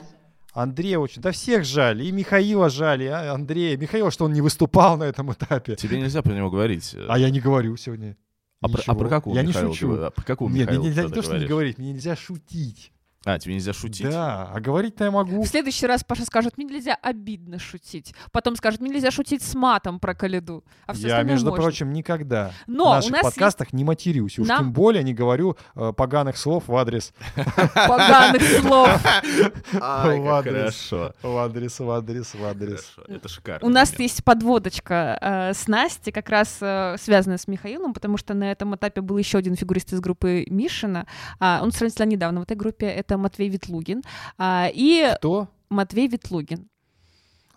Андрея 0.52 0.98
очень... 0.98 1.22
Да 1.22 1.32
всех 1.32 1.64
жаль. 1.64 2.02
И 2.02 2.12
Михаила 2.12 2.68
жаль, 2.68 3.02
и 3.02 3.06
а- 3.06 3.32
Андрея. 3.32 3.76
Михаила, 3.76 4.10
что 4.10 4.26
он 4.26 4.32
не 4.32 4.40
выступал 4.40 4.98
на 4.98 5.04
этом 5.04 5.32
этапе. 5.32 5.76
Тебе 5.76 5.98
нельзя 5.98 6.22
про 6.22 6.34
него 6.34 6.50
говорить. 6.50 6.94
А 7.08 7.18
я 7.18 7.30
не 7.30 7.40
говорю 7.40 7.76
сегодня. 7.76 8.16
А 8.60 8.68
про, 8.68 8.82
а 8.86 8.94
про 8.94 9.08
какого 9.08 9.34
Я 9.34 9.42
не 9.42 9.48
Михаила 9.48 9.72
шучу. 9.72 9.88
говорю? 9.88 10.04
А 10.04 10.10
про 10.10 10.22
какого 10.22 10.48
Нет, 10.48 10.54
мне 10.54 10.62
Михаила 10.64 10.84
нельзя 10.84 11.02
ты 11.02 11.08
не 11.08 11.14
то, 11.14 11.22
что 11.22 11.38
не 11.38 11.46
говорить, 11.46 11.78
мне 11.78 11.92
нельзя 11.92 12.14
шутить. 12.14 12.92
А, 13.24 13.38
тебе 13.38 13.54
нельзя 13.54 13.72
шутить. 13.72 14.08
Да, 14.10 14.50
а 14.52 14.60
говорить-то 14.60 15.04
я 15.04 15.10
могу. 15.10 15.42
В 15.42 15.46
следующий 15.46 15.86
раз 15.86 16.02
Паша 16.02 16.24
скажет, 16.24 16.56
мне 16.56 16.66
нельзя 16.66 16.96
обидно 17.00 17.58
шутить. 17.58 18.14
Потом 18.32 18.56
скажет, 18.56 18.80
мне 18.80 18.90
нельзя 18.90 19.10
шутить 19.10 19.42
с 19.42 19.54
матом 19.54 20.00
про 20.00 20.14
Калиду. 20.14 20.64
А 20.86 20.92
всё 20.92 21.08
Я, 21.08 21.22
между 21.22 21.50
можно. 21.50 21.62
прочим, 21.62 21.92
никогда 21.92 22.52
Но 22.66 22.84
в 22.84 22.88
у 22.88 22.90
наших 22.94 23.12
нас 23.12 23.22
подкастах 23.22 23.72
не 23.72 23.84
матерюсь. 23.84 24.38
Уж 24.38 24.48
Нам- 24.48 24.58
тем 24.58 24.72
более 24.72 25.04
не 25.04 25.14
говорю 25.14 25.56
э, 25.76 25.92
поганых 25.96 26.36
слов 26.36 26.64
в 26.68 26.76
адрес, 26.76 27.02
есть 27.02 27.12
поганых 27.88 28.42
слов. 28.42 29.02
Хорошо. 29.72 31.12
в 31.22 31.36
адрес, 31.38 31.78
в 31.80 31.90
адрес, 31.90 32.34
в 32.34 32.44
адрес. 32.44 32.94
Это 33.08 33.28
шикарно. 33.28 33.66
У 33.66 33.70
нас 33.70 33.98
есть 33.98 34.24
подводочка 34.24 35.18
э, 35.20 35.54
с 35.54 35.66
Настей, 35.68 36.12
как 36.12 36.28
раз 36.28 36.58
э, 36.60 36.96
связанная 36.98 37.38
с 37.38 37.48
Михаилом, 37.48 37.94
потому 37.94 38.16
что 38.16 38.34
на 38.34 38.50
этом 38.50 38.74
этапе 38.74 39.00
был 39.00 39.16
еще 39.18 39.38
один 39.38 39.56
фигурист 39.56 39.92
из 39.92 40.00
группы 40.00 40.44
Мишина. 40.48 41.06
А, 41.40 41.60
он 41.62 41.72
сравнительно 41.72 42.06
недавно 42.06 42.40
в 42.40 42.42
этой 42.44 42.56
группе, 42.56 42.86
это 42.86 43.11
Матвей 43.16 43.48
Ветлугин. 43.48 44.02
А, 44.38 44.68
и 44.72 45.14
Кто? 45.16 45.48
Матвей 45.68 46.08
Ветлугин. 46.08 46.68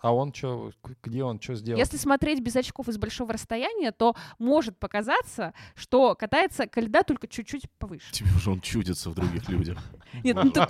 А 0.00 0.14
он 0.14 0.32
что, 0.32 0.70
где 1.02 1.24
он, 1.24 1.40
что 1.40 1.54
сделал? 1.54 1.78
Если 1.78 1.96
смотреть 1.96 2.40
без 2.40 2.54
очков 2.54 2.88
из 2.88 2.96
большого 2.96 3.32
расстояния, 3.32 3.90
то 3.90 4.14
может 4.38 4.78
показаться, 4.78 5.52
что 5.74 6.14
катается 6.14 6.66
кольда 6.66 7.02
только 7.02 7.26
чуть-чуть 7.26 7.68
повыше. 7.78 8.12
Тебе 8.12 8.28
уже 8.36 8.50
он 8.50 8.60
чудится 8.60 9.10
в 9.10 9.14
других 9.14 9.48
людях. 9.48 9.78
Нет, 10.22 10.36
ну 10.36 10.50
тут 10.50 10.68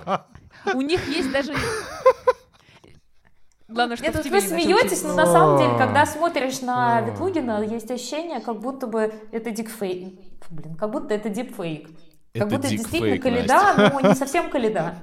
у 0.73 0.81
них 0.81 1.07
есть 1.07 1.31
даже... 1.31 1.53
Главное, 3.67 3.97
что 3.97 4.05
Нет, 4.05 4.25
вы 4.25 4.41
смеетесь, 4.41 5.03
но 5.03 5.13
на 5.13 5.25
самом 5.25 5.57
деле, 5.57 5.71
А. 5.71 5.77
когда 5.77 6.05
смотришь 6.05 6.61
на 6.61 6.97
А. 6.97 7.01
Ветлугина, 7.01 7.61
есть 7.63 7.91
ощущение, 7.91 8.39
как 8.39 8.61
будто 8.61 8.87
бы 8.87 9.13
это 9.31 9.51
дикфейк. 9.51 10.17
Блин, 10.49 10.75
как 10.75 10.89
будто 10.89 11.13
это 11.13 11.27
дипфейк. 11.27 11.89
Как 12.37 12.47
Это 12.47 12.55
будто 12.57 12.69
действительно 12.69 13.17
каледа, 13.19 13.91
но 13.93 14.09
не 14.09 14.15
совсем 14.15 14.49
каледа. 14.49 14.95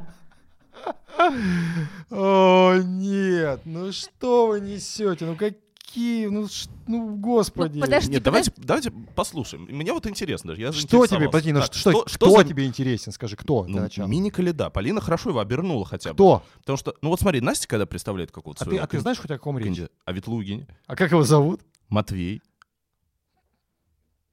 О, 2.10 2.74
нет, 2.82 3.60
ну 3.64 3.92
что 3.92 4.48
вы 4.48 4.60
несете? 4.60 5.24
Ну 5.24 5.36
какие, 5.36 6.26
ну, 6.26 6.48
ш- 6.48 6.68
ну 6.86 7.16
господи. 7.16 7.76
Ну, 7.78 7.82
подожди, 7.82 8.12
Нет, 8.12 8.22
давайте, 8.22 8.52
давайте 8.56 8.90
послушаем. 9.14 9.64
Мне 9.70 9.92
вот 9.92 10.06
интересно. 10.06 10.52
Я 10.52 10.72
Что 10.72 11.06
тебе, 11.06 11.26
подожди, 11.26 11.52
ну 11.52 11.60
Так, 11.60 11.72
что, 11.72 12.06
что 12.06 12.26
кто 12.26 12.30
за- 12.38 12.44
тебе 12.44 12.66
интересен, 12.66 13.12
скажи, 13.12 13.36
кто 13.36 13.64
Ну, 13.66 13.88
мини-каледа. 14.06 14.70
Полина 14.70 15.00
хорошо 15.00 15.30
его 15.30 15.38
обернула 15.40 15.84
хотя 15.84 16.10
бы. 16.10 16.14
Кто? 16.14 16.42
Потому 16.58 16.76
что, 16.76 16.94
ну 17.00 17.10
вот 17.10 17.20
смотри, 17.20 17.40
Настя 17.40 17.68
когда 17.68 17.86
представляет 17.86 18.30
какого-то 18.32 18.62
А 18.62 18.64
ты, 18.64 18.70
своего 18.70 18.84
а 18.84 18.86
ты 18.88 19.00
знаешь 19.00 19.18
хоть 19.18 19.30
о 19.30 19.38
ком 19.38 19.58
речь? 19.58 19.80
О 20.04 20.12
Ветлугине, 20.12 20.66
А 20.86 20.96
как 20.96 21.10
его 21.12 21.22
зовут? 21.22 21.60
Матвей. 21.88 22.42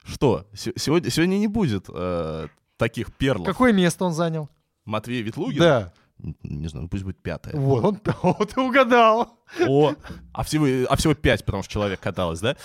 Что? 0.04 0.48
Се- 0.54 0.74
Сегодня, 0.78 1.12
сегодня 1.12 1.36
не 1.38 1.48
будет 1.48 1.86
э, 1.94 2.48
таких 2.82 3.14
перлов. 3.14 3.46
Какое 3.46 3.74
место 3.74 4.06
он 4.06 4.14
занял? 4.14 4.50
Матвей 4.86 5.22
Ветлугин? 5.22 5.60
Да. 5.60 5.94
Не 6.42 6.68
знаю, 6.68 6.88
пусть 6.88 7.04
будет 7.04 7.22
пятое. 7.22 7.56
Вот, 7.56 7.84
он, 7.84 8.00
вот 8.24 8.50
ты 8.50 8.60
угадал. 8.60 9.40
О, 9.68 9.94
а 10.34 10.44
всего, 10.44 10.66
а 10.90 10.96
всего 10.96 11.14
пять, 11.14 11.46
потому 11.46 11.62
что 11.62 11.72
человек 11.72 12.00
каталось, 12.00 12.40
да? 12.40 12.58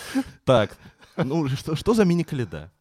Так, 0.45 0.79
ну 1.19 1.47
что, 1.49 1.77
что 1.77 1.93
за 1.93 2.07
мини-каледа? 2.07 2.73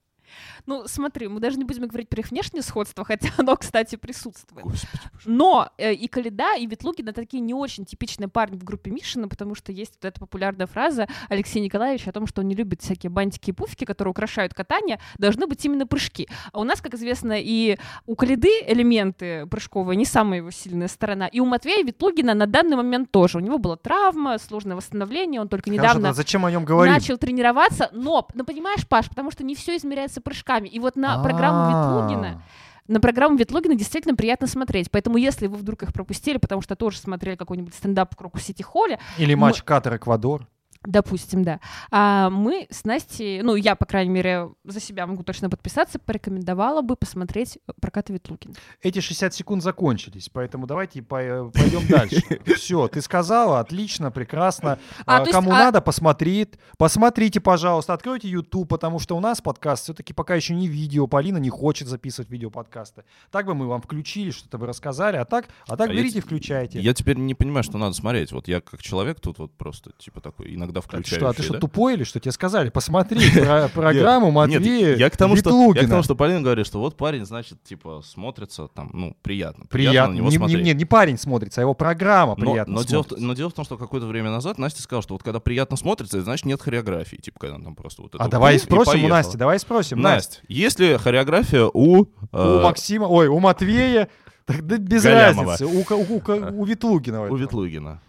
Ну, 0.66 0.84
смотри, 0.88 1.28
мы 1.28 1.40
даже 1.40 1.58
не 1.58 1.64
будем 1.64 1.88
говорить 1.88 2.10
про 2.10 2.20
их 2.20 2.32
внешнее 2.32 2.62
сходство, 2.62 3.06
хотя 3.06 3.30
оно, 3.38 3.56
кстати, 3.56 3.96
присутствует. 3.96 4.66
Господи. 4.66 5.04
Но 5.26 5.70
э, 5.78 5.94
и 5.94 6.08
Каледа, 6.08 6.56
и 6.58 6.66
Ветлугин— 6.66 7.08
это 7.10 7.22
такие 7.22 7.42
не 7.42 7.54
очень 7.54 7.86
типичные 7.86 8.28
парни 8.28 8.58
в 8.58 8.64
группе 8.64 8.92
Мишина, 8.92 9.28
потому 9.28 9.56
что 9.56 9.72
есть 9.72 9.94
вот 9.96 10.06
эта 10.06 10.20
популярная 10.20 10.68
фраза 10.68 11.08
Алексея 11.30 11.64
Николаевича 11.64 12.10
о 12.10 12.14
том, 12.14 12.28
что 12.28 12.42
он 12.42 12.48
не 12.48 12.56
любит 12.56 12.82
всякие 12.82 13.10
бантики 13.10 13.50
и 13.50 13.54
пуфики, 13.54 13.86
которые 13.86 14.12
украшают 14.12 14.54
катание, 14.54 15.00
должны 15.18 15.48
быть 15.48 15.64
именно 15.66 15.88
прыжки. 15.88 16.28
А 16.52 16.60
у 16.60 16.64
нас, 16.64 16.82
как 16.82 16.94
известно, 16.94 17.34
и 17.38 17.78
у 18.06 18.16
Каледы 18.16 18.50
элементы 18.68 19.46
прыжковые 19.48 19.98
не 19.98 20.06
самая 20.06 20.40
его 20.40 20.52
сильная 20.52 20.88
сторона, 20.88 21.28
и 21.28 21.40
у 21.40 21.46
Матвея 21.46 21.84
Ветлугина 21.84 22.34
на 22.34 22.48
данный 22.48 22.78
момент 22.78 23.12
тоже. 23.12 23.38
У 23.38 23.42
него 23.42 23.58
была 23.58 23.78
травма, 23.78 24.38
сложное 24.38 24.76
восстановление, 24.76 25.42
он 25.42 25.48
только 25.48 25.70
Хорошо, 25.70 25.82
недавно 25.82 26.02
тогда 26.02 26.14
зачем 26.14 26.46
о 26.46 26.52
нем 26.52 26.66
говорим? 26.66 26.94
начал 26.94 27.18
тренироваться, 27.18 27.90
но, 27.92 28.28
ну 28.34 28.44
понимаешь, 28.44 28.88
Паш, 28.88 29.10
потому 29.10 29.32
что 29.32 29.44
не 29.44 29.56
все 29.56 29.76
измеряется 29.78 30.22
прыжками. 30.26 30.67
И 30.67 30.80
вот 30.80 30.97
на 30.97 31.23
программу 31.23 31.69
Ветлугина 31.69 32.41
на 32.88 32.99
программу 32.99 33.36
Ветлугина 33.36 33.76
действительно 33.76 34.15
приятно 34.15 34.47
смотреть. 34.47 34.91
Поэтому, 34.91 35.17
если 35.17 35.47
вы 35.47 35.57
вдруг 35.57 35.84
их 35.84 35.93
пропустили, 35.93 36.38
потому 36.38 36.61
что 36.61 36.76
тоже 36.76 36.99
смотрели 36.99 37.36
какой-нибудь 37.36 37.73
стендап 37.73 38.13
в 38.13 38.17
Крокус 38.17 38.43
Сити 38.43 38.61
Холле, 38.61 38.99
Или 39.17 39.34
матч 39.34 39.63
Катар-Эквадор. 39.63 40.45
Допустим, 40.86 41.44
да, 41.44 41.60
а 41.92 42.30
мы 42.30 42.68
с 42.70 42.84
Настей, 42.86 43.42
ну, 43.42 43.56
я, 43.56 43.76
по 43.76 43.86
крайней 43.86 44.12
мере, 44.12 44.50
за 44.64 44.80
себя 44.80 45.06
могу 45.08 45.24
точно 45.24 45.50
подписаться, 45.50 46.00
порекомендовала 46.00 46.82
бы 46.82 46.96
посмотреть 46.96 47.58
прокат 47.82 48.10
Ветлугина. 48.10 48.54
Эти 48.82 49.00
60 49.00 49.34
секунд 49.34 49.64
закончились, 49.64 50.30
поэтому 50.32 50.68
давайте 50.68 51.02
по- 51.02 51.52
пойдем 51.54 51.88
дальше. 51.88 52.22
Все, 52.56 52.88
ты 52.88 53.02
сказала, 53.02 53.60
отлично, 53.60 54.12
прекрасно. 54.12 54.80
А, 55.06 55.22
А, 55.22 55.26
Кому 55.26 55.52
а- 55.52 55.56
надо, 55.60 55.82
посмотрит. 55.82 56.58
Посмотрите, 56.78 57.40
пожалуйста, 57.40 57.94
откройте 57.94 58.30
YouTube, 58.30 58.70
потому 58.70 59.00
что 59.00 59.16
у 59.18 59.20
нас 59.20 59.42
подкаст 59.42 59.84
все-таки 59.84 60.14
пока 60.14 60.36
еще 60.36 60.54
не 60.56 60.68
видео. 60.68 61.08
Полина 61.08 61.38
не 61.38 61.50
хочет 61.50 61.88
записывать 61.88 62.30
видеоподкасты. 62.30 63.04
Так 63.32 63.46
бы 63.46 63.56
мы 63.56 63.68
вам 63.68 63.82
включили, 63.82 64.32
что-то 64.32 64.58
бы 64.58 64.66
рассказали, 64.68 65.18
а 65.18 65.26
так, 65.26 65.50
а 65.68 65.76
так 65.78 65.90
берите, 65.90 66.16
те- 66.16 66.22
включайте. 66.22 66.80
Я 66.80 66.94
теперь 66.94 67.18
не 67.18 67.34
понимаю, 67.36 67.64
что 67.64 67.78
надо 67.78 67.94
смотреть. 67.94 68.32
Вот 68.32 68.48
я 68.48 68.62
как 68.62 68.82
человек 68.82 69.20
тут 69.20 69.40
вот 69.40 69.52
просто 69.58 69.92
типа 69.98 70.22
такой 70.22 70.54
иногда 70.56 70.74
Так 70.82 70.91
включаю. 71.01 71.19
что, 71.19 71.30
а 71.30 71.34
ты 71.34 71.43
что, 71.43 71.59
тупой 71.59 71.93
или 71.95 72.03
что? 72.03 72.19
Тебе 72.19 72.32
сказали, 72.32 72.69
посмотри 72.69 73.30
про- 73.32 73.67
программу 73.73 74.32
Матвея 74.32 74.95
я 74.95 75.09
к 75.09 75.17
тому, 75.17 75.36
что, 75.36 75.73
я 75.73 75.84
к 75.86 75.89
тому, 75.89 76.03
что 76.03 76.15
Полина 76.15 76.41
говорит, 76.41 76.65
что 76.65 76.80
вот 76.80 76.95
парень, 76.97 77.26
значит, 77.26 77.61
типа, 77.63 78.01
смотрится 78.05 78.67
там, 78.67 78.89
ну, 78.93 79.15
приятно. 79.21 79.65
Приятно. 79.69 80.13
на 80.13 80.17
него 80.17 80.30
Не, 80.30 80.38
смотреть. 80.38 80.63
не- 80.63 80.73
не 80.73 80.86
парень 80.86 81.17
смотрится, 81.17 81.61
а 81.61 81.63
его 81.63 81.73
программа 81.73 82.36
Но, 82.38 82.51
приятно 82.51 82.73
но, 82.76 82.84
дело, 82.84 83.03
смотрится. 83.03 83.26
но 83.28 83.34
дело 83.34 83.49
в 83.49 83.53
том, 83.53 83.65
что 83.65 83.78
какое-то 83.78 84.07
время 84.07 84.32
назад 84.32 84.57
Настя 84.57 84.82
сказала, 84.82 85.01
что 85.03 85.13
вот 85.15 85.23
когда 85.23 85.39
приятно 85.39 85.78
смотрится, 85.78 86.21
значит 86.21 86.45
нет 86.45 86.61
хореографии. 86.61 87.17
Типа, 87.17 87.39
когда 87.39 87.57
там 87.59 87.76
просто 87.76 88.01
вот 88.01 88.15
это 88.15 88.23
А 88.23 88.28
давай 88.28 88.59
спросим 88.59 89.05
у. 89.05 89.07
Насти, 89.07 89.38
давай 89.38 89.59
спросим. 89.59 90.01
Настя, 90.01 90.39
есть 90.47 90.80
ли 90.80 90.97
хореография 90.97 91.65
у... 91.73 92.01
у 92.01 92.05
э, 92.32 92.61
Максима, 92.63 93.05
ой, 93.05 93.28
у 93.28 93.39
Матвея, 93.39 94.09
так 94.45 94.65
да 94.65 94.78
без 94.78 95.03
Галямова. 95.03 95.51
разницы, 95.57 95.65
у, 95.65 95.80
у, 95.82 96.19
ка- 96.19 96.36
у 96.36 96.65
Ветлугина. 96.65 97.21
у. 97.32 97.36
Ветлугина? 97.36 98.01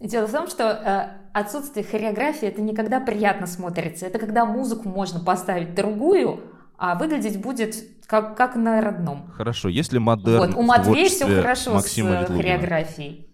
Дело 0.00 0.26
в 0.26 0.32
том, 0.32 0.48
что 0.48 0.64
э, 0.64 1.38
отсутствие 1.38 1.84
хореографии 1.84 2.46
это 2.46 2.60
никогда 2.60 3.00
приятно 3.00 3.46
смотрится. 3.46 4.06
Это 4.06 4.18
когда 4.18 4.44
музыку 4.44 4.88
можно 4.88 5.18
поставить 5.18 5.74
другую, 5.74 6.40
а 6.76 6.94
выглядеть 6.94 7.40
будет 7.40 7.74
как, 8.06 8.36
как 8.36 8.54
на 8.54 8.80
родном. 8.80 9.30
Хорошо, 9.34 9.68
есть 9.68 9.92
ли 9.92 9.98
модерн 9.98 10.52
вот, 10.52 10.56
у 10.56 10.62
Матвея 10.62 11.08
все 11.08 11.26
хорошо 11.26 11.74
Максима 11.74 12.10
с 12.10 12.12
э, 12.12 12.20
Ветлугина? 12.20 12.42
хореографией. 12.42 13.28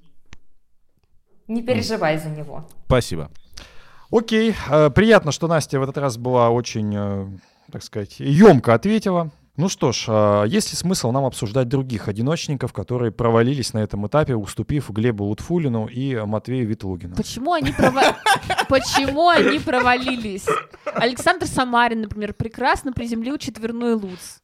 Не 1.46 1.62
переживай 1.62 2.18
за 2.18 2.30
него. 2.30 2.66
Спасибо. 2.86 3.30
Окей, 4.10 4.54
э, 4.70 4.90
приятно, 4.90 5.32
что 5.32 5.46
Настя 5.46 5.78
в 5.78 5.82
этот 5.82 5.98
раз 5.98 6.16
была 6.16 6.48
очень, 6.48 6.94
э, 6.96 7.26
так 7.70 7.82
сказать, 7.82 8.20
емко 8.20 8.72
ответила. 8.72 9.30
Ну 9.57 9.68
что 9.68 9.92
ж, 9.92 10.07
э, 10.09 10.44
есть 10.48 10.72
ли 10.72 10.76
смысл 10.76 11.12
нам 11.12 11.24
обсуждать 11.24 11.68
других 11.68 12.09
одиночников, 12.09 12.72
которые 12.72 13.12
провалились 13.12 13.72
на 13.72 13.78
этом 13.78 14.05
этапе, 14.07 14.34
уступив 14.34 14.90
Глебу 14.90 15.24
Лутфулину 15.24 15.86
и 15.86 16.16
Матвею 16.24 16.66
Ветлугину? 16.66 17.14
Почему 17.14 17.52
они, 17.52 17.70
прова- 17.70 18.16
Почему 18.68 19.28
они 19.28 19.61
провалились? 19.61 20.46
Александр 20.92 21.46
Самарин, 21.46 22.00
например, 22.00 22.34
прекрасно 22.34 22.92
приземлил 22.92 23.38
четверной 23.38 23.94
луц. 23.94 24.40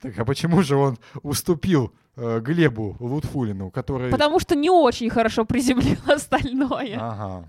Так, 0.00 0.16
а 0.16 0.24
почему 0.24 0.62
же 0.62 0.76
он 0.76 0.96
уступил 1.24 1.92
э, 2.14 2.38
Глебу 2.38 2.96
Лутфулину, 3.00 3.72
который... 3.72 4.12
Потому 4.12 4.38
что 4.38 4.54
не 4.54 4.70
очень 4.70 5.10
хорошо 5.10 5.44
приземлил 5.44 5.98
остальное. 6.06 6.96
Ага. 6.96 7.48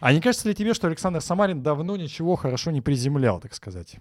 А 0.00 0.12
не 0.12 0.20
кажется 0.20 0.46
ли 0.46 0.54
тебе, 0.54 0.74
что 0.74 0.88
Александр 0.88 1.22
Самарин 1.22 1.62
давно 1.62 1.96
ничего 1.96 2.36
хорошо 2.36 2.70
не 2.70 2.82
приземлял, 2.82 3.40
так 3.40 3.54
сказать? 3.54 3.96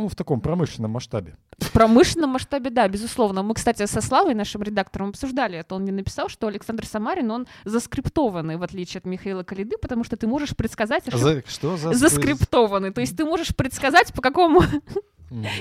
Ну, 0.00 0.08
в 0.08 0.14
таком 0.14 0.40
промышленном 0.40 0.92
масштабе. 0.92 1.36
В 1.58 1.72
промышленном 1.72 2.30
масштабе, 2.30 2.70
да, 2.70 2.88
безусловно. 2.88 3.42
Мы, 3.42 3.52
кстати, 3.54 3.84
со 3.84 4.00
Славой, 4.00 4.34
нашим 4.34 4.62
редактором, 4.62 5.10
обсуждали 5.10 5.58
это. 5.58 5.74
Он 5.74 5.82
мне 5.82 5.92
написал, 5.92 6.30
что 6.30 6.46
Александр 6.46 6.86
Самарин, 6.86 7.30
он 7.30 7.46
заскриптованный, 7.66 8.56
в 8.56 8.62
отличие 8.62 9.00
от 9.00 9.04
Михаила 9.04 9.42
Калиды, 9.42 9.76
потому 9.76 10.02
что 10.04 10.16
ты 10.16 10.26
можешь 10.26 10.56
предсказать... 10.56 11.06
ошиб- 11.08 11.18
За- 11.18 11.42
что 11.46 11.76
за... 11.76 11.92
Заскриптованный. 11.92 12.92
То 12.92 13.02
есть 13.02 13.14
ты 13.14 13.24
можешь 13.26 13.54
предсказать, 13.54 14.14
по 14.14 14.22
какому... 14.22 14.62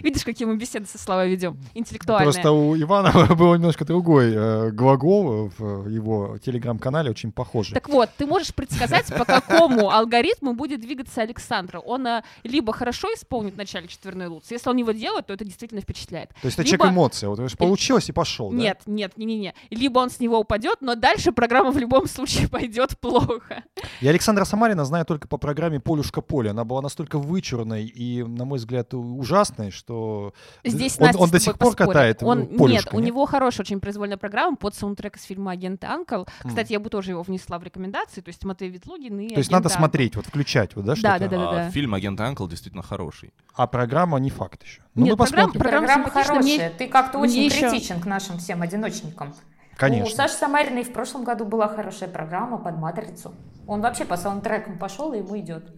Видишь, 0.04 0.24
какие 0.24 0.48
мы 0.48 0.56
беседы 0.58 0.86
со 0.88 0.98
Славой 0.98 1.30
ведем? 1.30 1.58
Интеллектуальные. 1.74 2.26
Просто 2.32 2.52
у 2.52 2.76
Иванова 2.76 3.34
был 3.36 3.54
немножко 3.56 3.86
другой 3.86 4.34
э, 4.34 4.72
глагол 4.72 5.52
в 5.58 5.88
его 5.88 6.38
телеграм-канале, 6.40 7.12
очень 7.12 7.32
похожий. 7.32 7.74
Так 7.74 7.88
вот, 7.90 8.10
ты 8.18 8.26
можешь 8.26 8.54
предсказать, 8.54 9.08
по 9.16 9.26
какому 9.26 9.90
алгоритму 9.92 10.54
будет 10.54 10.82
двигаться 10.82 11.22
Александр. 11.22 11.80
Он 11.86 12.06
а, 12.08 12.24
либо 12.44 12.74
хорошо 12.74 13.08
исполнит 13.14 13.54
в 13.54 13.58
начале 13.58 13.88
четверной 13.88 14.28
луц, 14.28 14.46
если 14.50 14.70
он 14.70 14.78
его 14.78 14.92
делает, 14.92 15.28
то 15.28 15.34
это 15.34 15.46
действительно 15.46 15.82
впечатляет. 15.82 16.30
То 16.42 16.46
есть 16.48 16.58
это 16.58 16.68
либо- 16.70 16.86
чек 16.86 16.94
эмоций. 16.94 17.28
Вот 17.30 17.40
видишь, 17.40 17.58
получилось 17.58 18.10
и 18.10 18.12
пошел, 18.12 18.50
да? 18.52 18.58
Нет, 18.58 18.82
нет, 18.86 19.18
не, 19.18 19.26
не, 19.26 19.38
не. 19.40 19.54
Либо 19.70 20.00
он 20.00 20.10
с 20.10 20.20
него 20.20 20.40
упадет, 20.40 20.78
но 20.82 20.96
дальше 20.96 21.32
программа 21.32 21.72
в 21.72 21.78
любом 21.78 22.08
случае 22.08 22.48
пойдет 22.50 22.98
плохо. 23.00 23.64
Я 24.02 24.10
Александра 24.10 24.46
Самарина 24.46 24.86
знаю 24.86 25.06
только 25.06 25.28
по 25.28 25.38
программе 25.38 25.80
«Полюшка 25.80 26.22
поле». 26.22 26.50
Она 26.50 26.64
была 26.66 26.82
настолько 26.82 27.20
вычурной 27.20 27.86
и, 27.86 28.24
на 28.24 28.46
мой 28.46 28.58
взгляд, 28.58 28.94
у- 28.94 29.20
ужасной, 29.60 29.72
что 29.72 30.34
Здесь 30.64 30.98
он, 31.00 31.08
Настя 31.08 31.22
он 31.22 31.30
до 31.30 31.40
сих 31.40 31.58
пор 31.58 31.70
поспорит. 31.76 31.94
катает 31.94 32.24
Он, 32.24 32.40
ну, 32.40 32.46
нет, 32.50 32.58
«Полюшка», 32.58 32.96
у 32.96 33.00
него 33.00 33.26
хорошая 33.26 33.64
очень 33.64 33.80
произвольная 33.80 34.18
программа 34.18 34.56
под 34.56 34.76
саундтрек 34.76 35.18
из 35.18 35.24
фильма 35.24 35.52
«Агент 35.52 35.84
Анкл». 35.84 36.24
Кстати, 36.46 36.72
я 36.74 36.80
бы 36.80 36.90
тоже 36.90 37.12
его 37.12 37.22
внесла 37.24 37.60
в 37.60 37.64
рекомендации, 37.64 38.22
то 38.22 38.30
есть 38.30 38.44
Матвей 38.44 38.70
Ветлугин 38.70 39.20
и 39.20 39.30
То 39.30 39.38
есть 39.38 39.50
«Агент 39.50 39.52
надо 39.52 39.70
Анкл». 39.70 39.78
смотреть, 39.80 40.16
вот 40.16 40.26
включать, 40.26 40.76
вот, 40.76 40.86
да, 40.86 40.96
что-то? 40.96 41.20
Да, 41.20 41.28
да, 41.28 41.38
да. 41.38 41.68
А 41.68 41.72
фильм 41.72 41.94
«Агент 41.94 42.20
Анкл» 42.22 42.48
действительно 42.48 42.84
хороший. 42.84 43.34
А 43.56 43.68
программа 43.68 44.20
не 44.20 44.30
факт 44.30 44.64
еще. 44.64 44.82
Ну, 44.96 45.06
Нет, 45.06 45.18
мы 45.18 45.26
программа- 45.26 45.48
посмотрим. 45.48 45.62
Программа 45.62 45.88
Программа 45.88 46.06
симпатичная, 46.06 46.42
мне- 46.42 46.58
хорошая. 46.60 46.78
Ты 46.78 46.88
как-то 46.88 47.18
мне 47.20 47.28
очень 47.30 47.44
еще- 47.44 47.70
критичен 47.70 48.00
к 48.02 48.06
нашим 48.06 48.38
всем 48.38 48.62
одиночникам. 48.62 49.30
У 49.30 49.80
Конечно. 49.80 50.16
Саши 50.16 50.34
Самариной 50.34 50.84
в 50.84 50.92
прошлом 50.92 51.24
году 51.24 51.46
была 51.46 51.68
хорошая 51.70 52.10
программа 52.10 52.58
под 52.58 52.78
«Матрицу». 52.78 53.34
Он 53.66 53.82
вообще 53.82 54.04
по 54.04 54.18
саундтрекам 54.18 54.78
пошел, 54.78 55.14
и 55.14 55.20
ему 55.20 55.38
идет. 55.40 55.72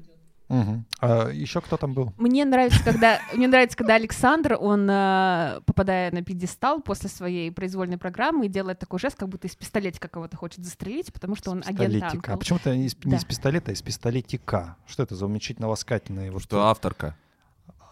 Мгм. 0.51 0.85
А 0.99 1.29
еще 1.29 1.61
кто 1.61 1.77
там 1.77 1.93
был? 1.93 2.13
Мне 2.17 2.43
нравится, 2.43 2.83
когда 2.83 3.19
мне 3.33 3.47
нравится, 3.47 3.77
когда 3.77 3.95
Александр, 3.95 4.57
он 4.59 4.85
э, 4.89 5.61
попадая 5.65 6.11
на 6.11 6.21
пьедестал 6.23 6.81
после 6.81 7.09
своей 7.09 7.51
произвольной 7.51 7.97
программы 7.97 8.47
и 8.47 8.49
делает 8.49 8.77
такой 8.79 8.99
жест, 8.99 9.15
как 9.17 9.29
будто 9.29 9.47
из 9.47 9.55
пистолетика 9.55 10.09
кого-то 10.09 10.35
хочет 10.35 10.63
застрелить, 10.65 11.13
потому 11.13 11.35
что 11.35 11.51
он 11.51 11.59
агент 11.65 11.93
Пистолетика. 11.93 12.31
А 12.31 12.33
Анкл. 12.33 12.39
почему-то 12.39 12.75
не 12.75 12.87
из, 12.87 12.97
не 13.05 13.15
из 13.15 13.23
пистолета, 13.23 13.71
а 13.71 13.73
из 13.73 13.81
пистолетика. 13.81 14.75
Что 14.87 15.03
это 15.03 15.15
за 15.15 15.25
уменьшительно 15.25 15.69
ласкательные? 15.69 16.31
Вот 16.31 16.43
Что 16.43 16.63
авторка? 16.67 17.15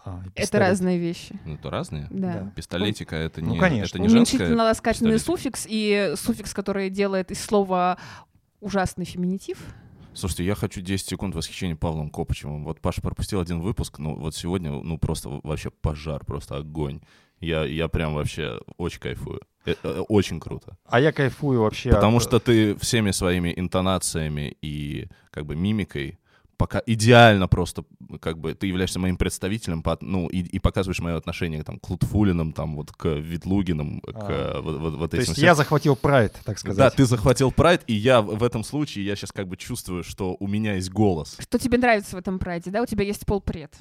А, 0.04 0.20
Это 0.34 0.58
разные 0.58 0.98
вещи. 0.98 1.38
Ну, 1.44 1.54
это 1.54 1.70
разные. 1.70 2.06
Да. 2.10 2.52
Пистолетика— 2.56 3.16
это 3.16 3.40
Ну, 3.42 3.52
не, 3.52 3.58
конечно. 3.58 3.96
это 3.96 4.02
не 4.02 4.08
женское. 4.08 4.38
Уменьшительно-ласкательный 4.38 5.12
пистолетика. 5.12 5.42
суффикс 5.42 5.66
и 5.68 6.12
суффикс, 6.16 6.54
который 6.54 6.90
делает 6.90 7.30
из 7.30 7.42
слова 7.42 7.96
ужасный 8.60 9.04
феминитив. 9.04 9.58
Слушайте, 10.12 10.44
я 10.44 10.54
хочу 10.54 10.80
10 10.80 11.06
секунд 11.08 11.34
восхищения 11.34 11.76
Павлом 11.76 12.10
Копычевым. 12.10 12.64
Вот 12.64 12.80
Паша 12.80 13.00
пропустил 13.00 13.40
один 13.40 13.60
выпуск, 13.60 13.98
ну 13.98 14.16
вот 14.16 14.34
сегодня, 14.34 14.70
ну 14.70 14.98
просто 14.98 15.40
вообще 15.42 15.70
пожар, 15.70 16.24
просто 16.24 16.56
огонь. 16.56 17.00
Я, 17.40 17.64
я 17.64 17.88
прям 17.88 18.14
вообще 18.14 18.60
очень 18.76 19.00
кайфую. 19.00 19.40
Э, 19.64 19.74
э, 19.82 20.00
Очень 20.08 20.40
круто. 20.40 20.76
А 20.84 21.00
я 21.00 21.10
кайфую 21.12 21.62
вообще. 21.62 21.90
Потому 21.90 22.18
от- 22.18 22.22
что 22.22 22.38
ты 22.38 22.74
всеми 22.76 23.12
своими 23.12 23.54
интонациями 23.56 24.56
и 24.60 25.06
как 25.30 25.46
бы 25.46 25.56
мимикой 25.56 26.18
пока 26.60 26.82
идеально 26.84 27.48
просто, 27.48 27.84
как 28.20 28.36
бы, 28.38 28.52
ты 28.52 28.66
являешься 28.66 28.98
моим 28.98 29.16
представителем, 29.16 29.82
по, 29.82 29.96
ну, 30.02 30.28
и, 30.28 30.40
и 30.40 30.58
показываешь 30.58 31.00
мое 31.00 31.16
отношение 31.16 31.62
там, 31.64 31.78
к 31.78 31.88
Лутфулинам, 31.88 32.52
там, 32.52 32.76
вот, 32.76 32.92
к 32.92 33.06
Ветлугиным, 33.08 34.00
к 34.02 34.12
А. 34.14 34.60
вот, 34.60 34.78
вот- 34.78 34.94
вот 34.96 35.10
То 35.12 35.16
этим 35.16 35.22
есть 35.22 35.32
всем. 35.32 35.44
я 35.46 35.54
захватил 35.54 35.96
прайд, 35.96 36.38
так 36.44 36.58
сказать. 36.58 36.76
Да, 36.76 36.90
ты 36.90 37.06
захватил 37.06 37.50
прайд, 37.50 37.80
и 37.86 37.94
я 37.94 38.20
в 38.20 38.36
в 38.36 38.42
этом 38.42 38.62
случае, 38.62 39.06
я 39.06 39.16
сейчас 39.16 39.32
как 39.32 39.48
бы 39.48 39.56
чувствую, 39.56 40.02
что 40.04 40.36
у 40.38 40.46
меня 40.46 40.74
есть 40.74 40.90
голос. 40.90 41.36
Что 41.38 41.58
тебе 41.58 41.78
нравится 41.78 42.16
в 42.16 42.18
этом 42.18 42.38
прайде, 42.38 42.70
да? 42.70 42.82
У 42.82 42.86
тебя 42.86 43.04
есть 43.04 43.24
полпред. 43.24 43.74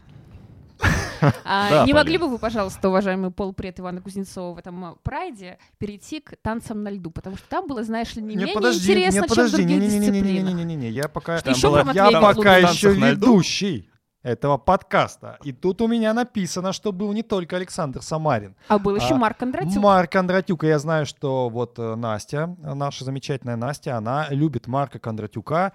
А, 1.44 1.86
не 1.86 1.94
могли 1.94 2.18
бы 2.18 2.30
вы, 2.30 2.38
пожалуйста, 2.38 2.88
уважаемый 2.88 3.30
полпред 3.32 3.80
Ивана 3.80 4.02
Кузнецова 4.02 4.56
в 4.56 4.58
этом 4.58 4.94
э, 4.94 4.96
прайде 5.04 5.58
перейти 5.78 6.22
к 6.22 6.38
танцам 6.42 6.84
на 6.84 6.90
льду? 6.90 7.12
Потому 7.12 7.36
что 7.36 7.50
там 7.50 7.68
было, 7.68 7.84
знаешь 7.84 8.16
ли, 8.16 8.22
не 8.22 8.36
менее 8.38 8.54
интересно, 8.54 9.28
чем 9.28 9.48
в 9.48 9.52
других 9.52 9.68
не-не-не-не-не-не-не-не, 9.68 10.40
дисциплинах. 10.40 10.66
не, 10.66 10.76
не, 10.76 10.90
я 10.90 11.10
пока, 11.10 11.36
Еще 12.58 12.94
ведущий. 12.94 13.90
этого 14.24 14.58
подкаста. 14.58 15.38
И 15.44 15.52
тут 15.52 15.82
у 15.82 15.88
меня 15.88 16.14
написано, 16.14 16.72
что 16.72 16.92
был 16.92 17.12
не 17.14 17.24
только 17.24 17.58
Александр 17.58 18.02
Самарин. 18.02 18.56
А 18.68 18.80
был 18.80 18.96
еще 18.96 19.16
А, 19.16 19.18
Марк 19.18 19.38
Кондратюк. 19.38 19.76
Марк 19.84 20.12
Кондратюк. 20.12 20.64
И 20.64 20.68
я 20.68 20.80
знаю, 20.80 21.06
что 21.06 21.50
вот 21.50 21.80
э, 21.80 21.96
Настя, 21.96 22.56
наша 22.62 23.04
замечательная 23.04 23.56
Настя, 23.58 23.98
она 23.98 24.28
любит 24.30 24.68
Марка 24.68 25.00
Кондратюка. 25.00 25.74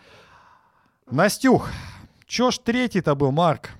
Настюх, 1.10 1.68
чё 2.26 2.50
ж 2.50 2.58
третий-то 2.58 3.14
был 3.14 3.30
Марк? 3.30 3.70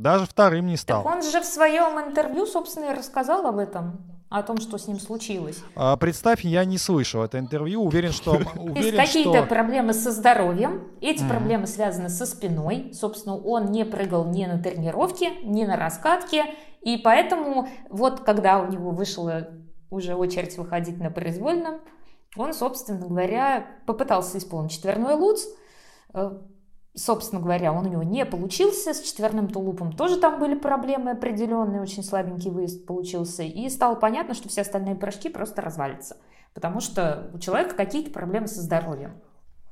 Даже 0.00 0.24
вторым 0.24 0.66
не 0.66 0.76
Так 0.76 0.80
стал. 0.80 1.06
он 1.06 1.22
же 1.22 1.42
в 1.42 1.44
своем 1.44 2.00
интервью, 2.00 2.46
собственно, 2.46 2.86
и 2.86 2.94
рассказал 2.96 3.46
об 3.46 3.58
этом, 3.58 4.00
о 4.30 4.42
том, 4.42 4.56
что 4.56 4.78
с 4.78 4.88
ним 4.88 4.98
случилось. 4.98 5.62
А, 5.76 5.94
представь, 5.98 6.42
я 6.42 6.64
не 6.64 6.78
слышал 6.78 7.22
это 7.22 7.38
интервью. 7.38 7.82
Уверен, 7.82 8.10
что... 8.10 8.30
Уверен, 8.56 8.96
какие-то 8.96 9.40
что... 9.40 9.46
проблемы 9.46 9.92
со 9.92 10.10
здоровьем, 10.10 10.88
эти 11.02 11.22
проблемы 11.28 11.66
связаны 11.66 12.08
со 12.08 12.24
спиной. 12.24 12.92
Собственно, 12.94 13.36
он 13.36 13.66
не 13.66 13.84
прыгал 13.84 14.24
ни 14.24 14.46
на 14.46 14.58
тренировке, 14.58 15.32
ни 15.42 15.66
на 15.66 15.76
раскатке. 15.76 16.46
И 16.80 16.96
поэтому 16.96 17.68
вот 17.90 18.20
когда 18.20 18.58
у 18.58 18.68
него 18.68 18.92
вышла 18.92 19.48
уже 19.90 20.14
очередь 20.14 20.56
выходить 20.56 20.98
на 20.98 21.10
произвольном, 21.10 21.82
он, 22.36 22.54
собственно 22.54 23.06
говоря, 23.06 23.66
попытался 23.86 24.38
исполнить 24.38 24.72
четверной 24.72 25.12
луц. 25.12 25.42
Собственно 26.94 27.40
говоря, 27.40 27.72
он 27.72 27.86
у 27.86 27.88
него 27.88 28.02
не 28.02 28.26
получился. 28.26 28.94
С 28.94 29.00
четверным 29.00 29.48
тулупом 29.48 29.92
тоже 29.92 30.16
там 30.16 30.40
были 30.40 30.54
проблемы 30.54 31.12
определенные, 31.12 31.80
очень 31.80 32.02
слабенький 32.02 32.50
выезд 32.50 32.84
получился. 32.84 33.42
И 33.44 33.68
стало 33.68 33.94
понятно, 33.94 34.34
что 34.34 34.48
все 34.48 34.62
остальные 34.62 34.96
прыжки 34.96 35.28
просто 35.28 35.62
развалятся. 35.62 36.16
Потому 36.52 36.80
что 36.80 37.30
у 37.32 37.38
человека 37.38 37.76
какие-то 37.76 38.10
проблемы 38.10 38.48
со 38.48 38.60
здоровьем. 38.60 39.20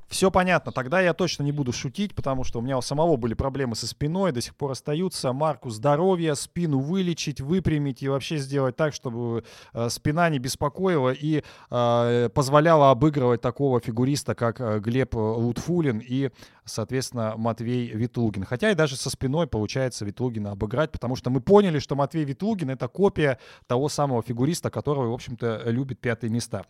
Все 0.08 0.30
понятно. 0.30 0.72
Тогда 0.72 1.00
я 1.02 1.12
точно 1.12 1.42
не 1.42 1.52
буду 1.52 1.70
шутить, 1.72 2.14
потому 2.14 2.42
что 2.42 2.60
у 2.60 2.62
меня 2.62 2.78
у 2.78 2.82
самого 2.82 3.16
были 3.16 3.34
проблемы 3.34 3.76
со 3.76 3.86
спиной, 3.86 4.32
до 4.32 4.40
сих 4.40 4.56
пор 4.56 4.70
остаются. 4.70 5.34
Марку 5.34 5.68
здоровья, 5.68 6.34
спину 6.34 6.78
вылечить, 6.78 7.42
выпрямить 7.42 8.02
и 8.02 8.08
вообще 8.08 8.38
сделать 8.38 8.74
так, 8.74 8.94
чтобы 8.94 9.44
э, 9.74 9.88
спина 9.90 10.30
не 10.30 10.38
беспокоила 10.38 11.10
и 11.10 11.42
э, 11.70 12.28
позволяла 12.34 12.90
обыгрывать 12.90 13.42
такого 13.42 13.80
фигуриста, 13.80 14.34
как 14.34 14.60
э, 14.60 14.80
Глеб 14.80 15.14
э, 15.14 15.18
Лутфулин 15.18 15.98
и, 15.98 16.30
соответственно, 16.64 17.34
Матвей 17.36 17.88
Витлугин. 17.88 18.44
Хотя 18.44 18.70
и 18.70 18.74
даже 18.74 18.96
со 18.96 19.10
спиной 19.10 19.46
получается 19.46 20.06
Витлугина 20.06 20.52
обыграть, 20.52 20.90
потому 20.90 21.16
что 21.16 21.28
мы 21.28 21.42
поняли, 21.42 21.80
что 21.80 21.96
Матвей 21.96 22.24
Витлугин— 22.24 22.70
это 22.70 22.88
копия 22.88 23.38
того 23.66 23.90
самого 23.90 24.22
фигуриста, 24.22 24.70
которого, 24.70 25.10
в 25.10 25.12
общем-то, 25.12 25.64
любит 25.66 26.00
пятые 26.00 26.30
места. 26.30 26.64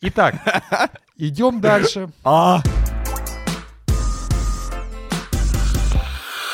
Итак, 0.00 0.34
идем 1.20 1.60
дальше. 1.60 2.08
А, 2.24 2.62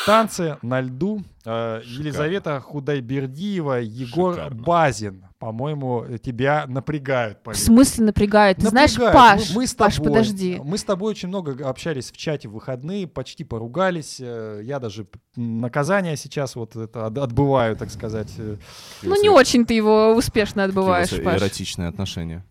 Танцы 0.05 0.57
на 0.61 0.79
льду. 0.79 1.21
Э, 1.45 1.81
Елизавета 1.85 2.61
Худайбердиева, 2.61 3.81
Егор 3.81 4.35
Шикарно. 4.35 4.63
Базин. 4.63 5.25
По-моему, 5.37 6.05
тебя 6.23 6.65
напрягают. 6.67 7.39
В 7.39 7.41
Полин. 7.43 7.59
смысле 7.59 8.05
напрягает? 8.05 8.57
Ты 8.57 8.69
знаешь, 8.69 8.93
Напрягают. 8.95 9.15
Паш, 9.41 9.49
мы, 9.49 9.55
мы 9.61 9.67
с 9.67 9.73
Паш, 9.75 9.95
тобой, 9.97 10.11
подожди. 10.11 10.61
Мы 10.63 10.77
с 10.77 10.83
тобой 10.85 11.11
очень 11.11 11.27
много 11.27 11.67
общались 11.69 12.09
в 12.11 12.17
чате 12.17 12.47
в 12.47 12.53
выходные, 12.53 13.05
почти 13.05 13.43
поругались. 13.43 14.17
Э, 14.21 14.61
Я 14.63 14.79
даже 14.79 15.07
наказание 15.35 16.15
сейчас 16.15 16.55
вот 16.55 16.75
это 16.77 17.05
от- 17.07 17.17
отбываю, 17.17 17.75
так 17.75 17.91
сказать. 17.91 18.31
Э, 18.37 18.55
Ну, 19.03 19.21
не 19.21 19.29
очень 19.29 19.65
ты 19.65 19.73
его 19.73 20.13
успешно 20.15 20.63
отбываешь, 20.63 21.09
Паш. 21.21 21.41
эротичные 21.41 21.89
отношения. 21.89 22.45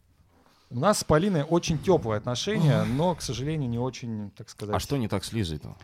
У 0.77 0.79
нас 0.79 0.99
с 0.99 1.05
Полиной 1.05 1.43
очень 1.43 1.79
теплые 1.79 2.19
отношения, 2.19 2.85
но, 2.85 3.15
к 3.15 3.23
сожалению, 3.23 3.67
не 3.71 3.79
очень, 3.79 4.31
так 4.37 4.51
сказать. 4.51 4.77
А 4.77 4.79
что 4.79 4.99
не 4.99 5.09
так 5.09 5.25
с 5.25 5.33
Лизой-то? 5.33 5.75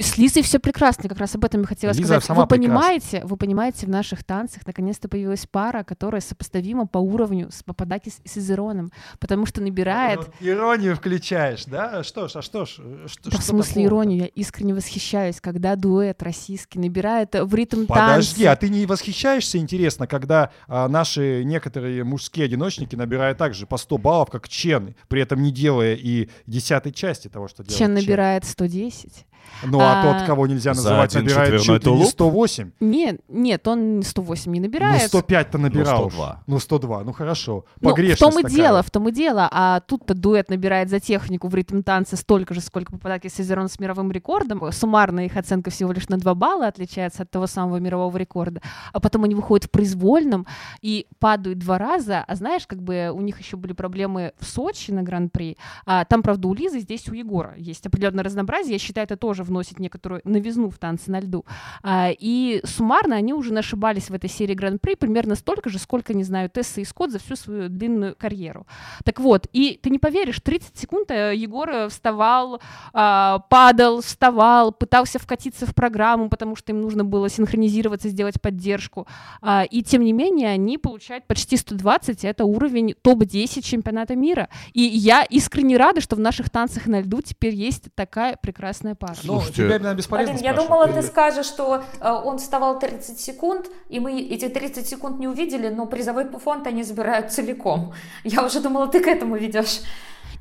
С 0.00 0.16
Лизой 0.16 0.42
все 0.42 0.58
прекрасно, 0.58 1.08
как 1.08 1.18
раз 1.18 1.34
об 1.34 1.44
этом 1.44 1.60
я 1.62 1.66
хотела 1.66 1.90
Лиза 1.90 2.04
сказать. 2.04 2.24
сама 2.24 2.42
вы 2.42 2.48
понимаете, 2.48 3.20
вы 3.24 3.36
понимаете, 3.36 3.84
в 3.86 3.90
наших 3.90 4.24
танцах 4.24 4.66
наконец-то 4.66 5.08
появилась 5.08 5.46
пара, 5.46 5.82
которая 5.84 6.22
сопоставима 6.22 6.86
по 6.86 6.96
уровню 6.98 7.50
с 7.52 7.62
Пападакис 7.62 8.20
и 8.24 8.28
Сизероном, 8.28 8.90
потому 9.20 9.44
что 9.44 9.60
набирает... 9.60 10.20
Ну, 10.40 10.48
Иронию 10.48 10.96
включаешь, 10.96 11.64
да? 11.66 12.02
Что 12.04 12.26
ж, 12.28 12.36
а 12.36 12.42
что 12.42 12.64
ж? 12.64 12.76
э, 12.78 13.06
Что, 13.06 13.30
Да 13.30 13.36
в 13.36 13.42
что 13.42 13.50
смысле 13.50 13.74
такого-то? 13.84 13.88
иронию, 13.88 14.20
я 14.22 14.26
искренне 14.28 14.74
восхищаюсь, 14.74 15.40
когда 15.42 15.76
дуэт 15.76 16.22
российский 16.22 16.78
набирает 16.78 17.34
в 17.34 17.54
ритм 17.54 17.84
Подожди, 17.86 18.44
а 18.46 18.56
танца. 18.56 18.60
ты 18.60 18.68
не 18.72 18.86
восхищаешься, 18.86 19.58
интересно, 19.58 20.06
когда 20.06 20.52
а, 20.68 20.88
наши 20.88 21.42
некоторые 21.44 22.02
мужские 22.04 22.46
одиночники 22.46 22.96
набирают 22.96 23.36
также 23.36 23.66
по 23.66 23.76
100 23.76 23.98
баллов, 23.98 24.30
как 24.30 24.48
Чен, 24.48 24.94
при 25.08 25.20
этом 25.20 25.42
не 25.42 25.50
делая 25.52 25.94
и 25.96 26.30
десятой 26.46 26.92
части 26.92 27.28
того, 27.28 27.46
что 27.48 27.62
делает 27.62 27.78
Чен 27.78 27.92
набирает 27.92 28.44
110. 28.46 29.26
Ну, 29.64 29.78
а, 29.80 30.00
а, 30.00 30.02
тот, 30.18 30.26
кого 30.26 30.46
нельзя 30.46 30.70
называть, 30.70 31.14
набирает 31.14 31.60
чуть 31.60 31.68
ли 31.68 31.74
не 31.74 31.78
тулуп? 31.78 32.08
108. 32.08 32.72
Нет, 32.80 33.20
нет, 33.28 33.66
он 33.68 34.02
108 34.02 34.52
не 34.52 34.60
Ну, 34.60 34.66
набирает. 34.66 35.12
105-то 35.14 35.58
набирал. 35.58 36.00
Ну, 36.02 36.06
уж. 36.06 36.12
102. 36.14 36.42
Ну, 36.46 36.58
102, 36.58 37.04
ну 37.04 37.12
хорошо. 37.12 37.64
Ну, 37.80 37.88
в 37.88 37.92
Погрешность 37.92 38.20
том 38.20 38.38
и 38.38 38.42
такая. 38.42 38.56
дело, 38.56 38.82
в 38.82 38.90
том 38.90 39.08
и 39.08 39.12
дело. 39.12 39.48
А 39.50 39.80
тут-то 39.80 40.14
дуэт 40.14 40.50
набирает 40.50 40.90
за 40.90 41.00
технику 41.00 41.48
в 41.48 41.54
ритм 41.54 41.82
танца 41.82 42.16
столько 42.16 42.54
же, 42.54 42.60
сколько 42.60 42.92
попадает 42.92 43.22
Сизерон 43.32 43.68
с 43.68 43.78
мировым 43.78 44.10
рекордом. 44.10 44.72
Суммарная 44.72 45.26
их 45.26 45.36
оценка 45.36 45.70
всего 45.70 45.92
лишь 45.92 46.08
на 46.08 46.18
2 46.18 46.34
балла 46.34 46.66
отличается 46.66 47.22
от 47.22 47.30
того 47.30 47.46
самого 47.46 47.76
мирового 47.76 48.16
рекорда. 48.16 48.60
А 48.92 48.98
потом 49.00 49.24
они 49.24 49.34
выходят 49.34 49.66
в 49.66 49.70
произвольном 49.70 50.46
и 50.80 51.06
падают 51.20 51.60
два 51.60 51.78
раза. 51.78 52.24
А 52.26 52.34
знаешь, 52.34 52.66
как 52.66 52.82
бы 52.82 53.10
у 53.14 53.20
них 53.20 53.38
еще 53.38 53.56
были 53.56 53.72
проблемы 53.72 54.32
в 54.40 54.44
Сочи 54.44 54.90
на 54.90 55.02
Гран-при. 55.02 55.56
А, 55.86 56.04
там, 56.04 56.22
правда, 56.22 56.48
у 56.48 56.54
Лизы, 56.54 56.80
здесь 56.80 57.08
у 57.08 57.14
Егора 57.14 57.54
есть 57.56 57.86
определенное 57.86 58.24
разнообразие. 58.24 58.72
Я 58.72 58.78
считаю, 58.78 59.04
это 59.04 59.16
тоже 59.16 59.31
вносит 59.40 59.78
некоторую 59.78 60.20
новизну 60.24 60.68
в 60.68 60.78
танцы 60.78 61.10
на 61.10 61.20
льду. 61.20 61.44
А, 61.82 62.10
и 62.10 62.60
суммарно 62.64 63.16
они 63.16 63.32
уже 63.32 63.52
нашибались 63.52 64.10
в 64.10 64.14
этой 64.14 64.28
серии 64.28 64.54
Гран-при 64.54 64.94
примерно 64.94 65.34
столько 65.34 65.70
же, 65.70 65.78
сколько, 65.78 66.14
не 66.14 66.24
знаю, 66.24 66.50
Тесса 66.50 66.80
и 66.80 66.84
Скотт 66.84 67.10
за 67.10 67.18
всю 67.18 67.36
свою 67.36 67.68
длинную 67.68 68.14
карьеру. 68.16 68.66
Так 69.04 69.20
вот, 69.20 69.46
и 69.52 69.78
ты 69.82 69.90
не 69.90 69.98
поверишь, 69.98 70.40
30 70.40 70.78
секунд 70.78 71.10
э, 71.10 71.34
Егор 71.34 71.68
э, 71.68 71.88
вставал, 71.88 72.60
а, 72.92 73.40
падал, 73.50 74.00
вставал, 74.00 74.72
пытался 74.72 75.18
вкатиться 75.18 75.66
в 75.66 75.74
программу, 75.74 76.28
потому 76.28 76.56
что 76.56 76.72
им 76.72 76.80
нужно 76.80 77.04
было 77.04 77.28
синхронизироваться, 77.28 78.08
сделать 78.08 78.40
поддержку. 78.40 79.06
А, 79.40 79.64
и 79.64 79.82
тем 79.82 80.02
не 80.02 80.12
менее 80.12 80.48
они 80.48 80.78
получают 80.78 81.26
почти 81.26 81.56
120, 81.56 82.24
это 82.24 82.44
уровень 82.44 82.94
топ-10 83.00 83.62
чемпионата 83.62 84.16
мира. 84.16 84.48
И 84.72 84.82
я 84.82 85.24
искренне 85.24 85.76
рада, 85.76 86.00
что 86.00 86.16
в 86.16 86.20
наших 86.20 86.50
танцах 86.50 86.86
на 86.86 87.00
льду 87.00 87.20
теперь 87.22 87.54
есть 87.54 87.84
такая 87.94 88.36
прекрасная 88.40 88.94
пара. 88.94 89.14
Ну, 89.24 89.34
Слушайте, 89.34 89.54
тебя, 89.54 89.66
наверное, 89.68 89.94
бесполезно 89.94 90.34
Полин, 90.34 90.44
я 90.44 90.54
думала, 90.54 90.88
ты 90.88 91.02
скажешь, 91.02 91.46
что 91.46 91.84
э, 92.00 92.10
он 92.10 92.38
вставал 92.38 92.78
30 92.78 93.20
секунд, 93.20 93.66
и 93.88 94.00
мы 94.00 94.20
эти 94.20 94.48
30 94.48 94.86
секунд 94.86 95.18
не 95.18 95.28
увидели, 95.28 95.68
но 95.68 95.86
призовой 95.86 96.28
фонд 96.28 96.66
они 96.66 96.82
забирают 96.82 97.32
целиком. 97.32 97.92
Я 98.24 98.44
уже 98.44 98.60
думала, 98.60 98.86
ты 98.88 99.00
к 99.00 99.06
этому 99.06 99.36
ведешь. 99.36 99.80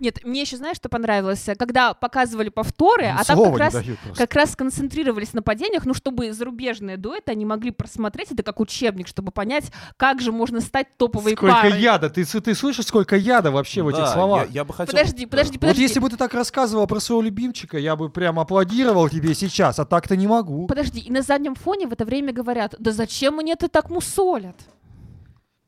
Нет, 0.02 0.24
мне 0.26 0.42
еще 0.42 0.58
знаешь, 0.58 0.78
что 0.78 0.90
понравилось? 0.90 1.48
Когда 1.58 1.94
показывали 1.94 2.50
повторы, 2.50 3.12
Ну, 3.14 3.20
а 3.20 3.24
там 3.24 3.44
как 3.44 3.58
раз 3.58 3.76
как 4.18 4.34
раз 4.36 4.52
сконцентрировались 4.54 5.34
на 5.34 5.42
падениях, 5.44 5.86
ну, 5.86 5.94
чтобы 5.94 6.34
зарубежные 6.34 6.98
дуэты 6.98 7.32
они 7.32 7.46
могли 7.46 7.70
просмотреть 7.72 8.32
это 8.32 8.42
как 8.42 8.60
учебник, 8.60 9.08
чтобы 9.08 9.32
понять, 9.32 9.72
как 9.98 10.20
же 10.20 10.32
можно 10.32 10.60
стать 10.60 10.88
топовой 10.98 11.34
Сколько 11.34 11.54
парой. 11.56 11.80
яда? 11.80 12.10
Ты, 12.10 12.26
ты 12.26 12.56
слышишь, 12.56 12.86
сколько 12.88 13.16
яда 13.16 13.52
вообще 13.52 13.84
в 13.84 13.90
этих 13.90 14.00
Да, 14.00 14.14
словах? 14.14 14.48
Я, 14.48 14.52
я 14.54 14.66
бы 14.66 14.74
хотел... 14.74 14.92
Подожди, 14.98 15.26
подожди, 15.28 15.54
Вот 15.54 15.62
подожди. 15.62 15.82
если 15.84 16.00
бы 16.00 16.10
ты 16.10 16.18
так 16.18 16.34
рассказывал 16.34 16.88
про 16.88 17.00
своего 17.00 17.22
любимчика, 17.22 17.78
я 17.78 17.96
бы 17.96 18.10
прям 18.10 18.40
аплодировал 18.40 19.08
тебе 19.08 19.36
сейчас, 19.36 19.78
а 19.78 19.86
так-то 19.86 20.16
не 20.16 20.26
могу. 20.26 20.66
Подожди, 20.66 21.00
и 21.00 21.12
на 21.12 21.22
заднем 21.22 21.54
фоне 21.54 21.86
в 21.88 21.94
это 21.94 22.06
время 22.06 22.34
говорят, 22.34 22.74
да 22.80 22.92
зачем 22.92 23.36
мне 23.36 23.54
это 23.54 23.68
так 23.68 23.92
мусолят? 23.92 24.56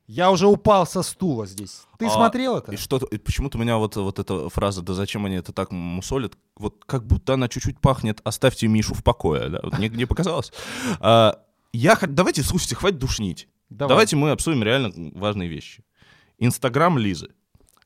Я 0.08 0.32
уже 0.32 0.48
упал 0.48 0.86
со 0.86 1.02
стула 1.02 1.46
здесь. 1.46 1.84
Ты 1.98 2.08
А, 2.08 2.10
смотрел 2.10 2.58
это? 2.58 2.74
И 2.74 2.78
что 2.78 2.98
и 2.98 3.18
почему-то 3.18 3.58
меня 3.58 3.78
вот, 3.78 3.96
вот 3.96 4.20
эта 4.20 4.50
фраза 4.50 4.82
«да 4.82 4.94
зачем 4.94 5.26
они 5.26 5.36
это 5.36 5.54
так 5.54 5.72
мусолят?» 5.72 6.34
вот 6.58 6.84
как 6.86 7.08
будто 7.08 7.36
она 7.36 7.48
чуть-чуть 7.48 7.80
пахнет 7.80 8.20
«оставьте 8.24 8.68
Мишу 8.68 8.94
в 8.94 9.04
покое», 9.04 9.50
да? 9.50 9.60
Вот 9.64 9.78
мне 9.78 9.88
не 9.90 10.06
показалось. 10.06 10.52
А, 11.00 11.40
я, 11.72 11.98
давайте, 12.02 12.44
слушайте, 12.44 12.76
хватит 12.76 13.00
душнить. 13.00 13.48
Давай. 13.70 13.90
Давайте 13.90 14.16
мы 14.18 14.32
обсудим 14.32 14.62
реально 14.64 14.92
важные 15.14 15.48
вещи. 15.48 15.84
Инстаграм 16.38 16.98
Лизы. 16.98 17.30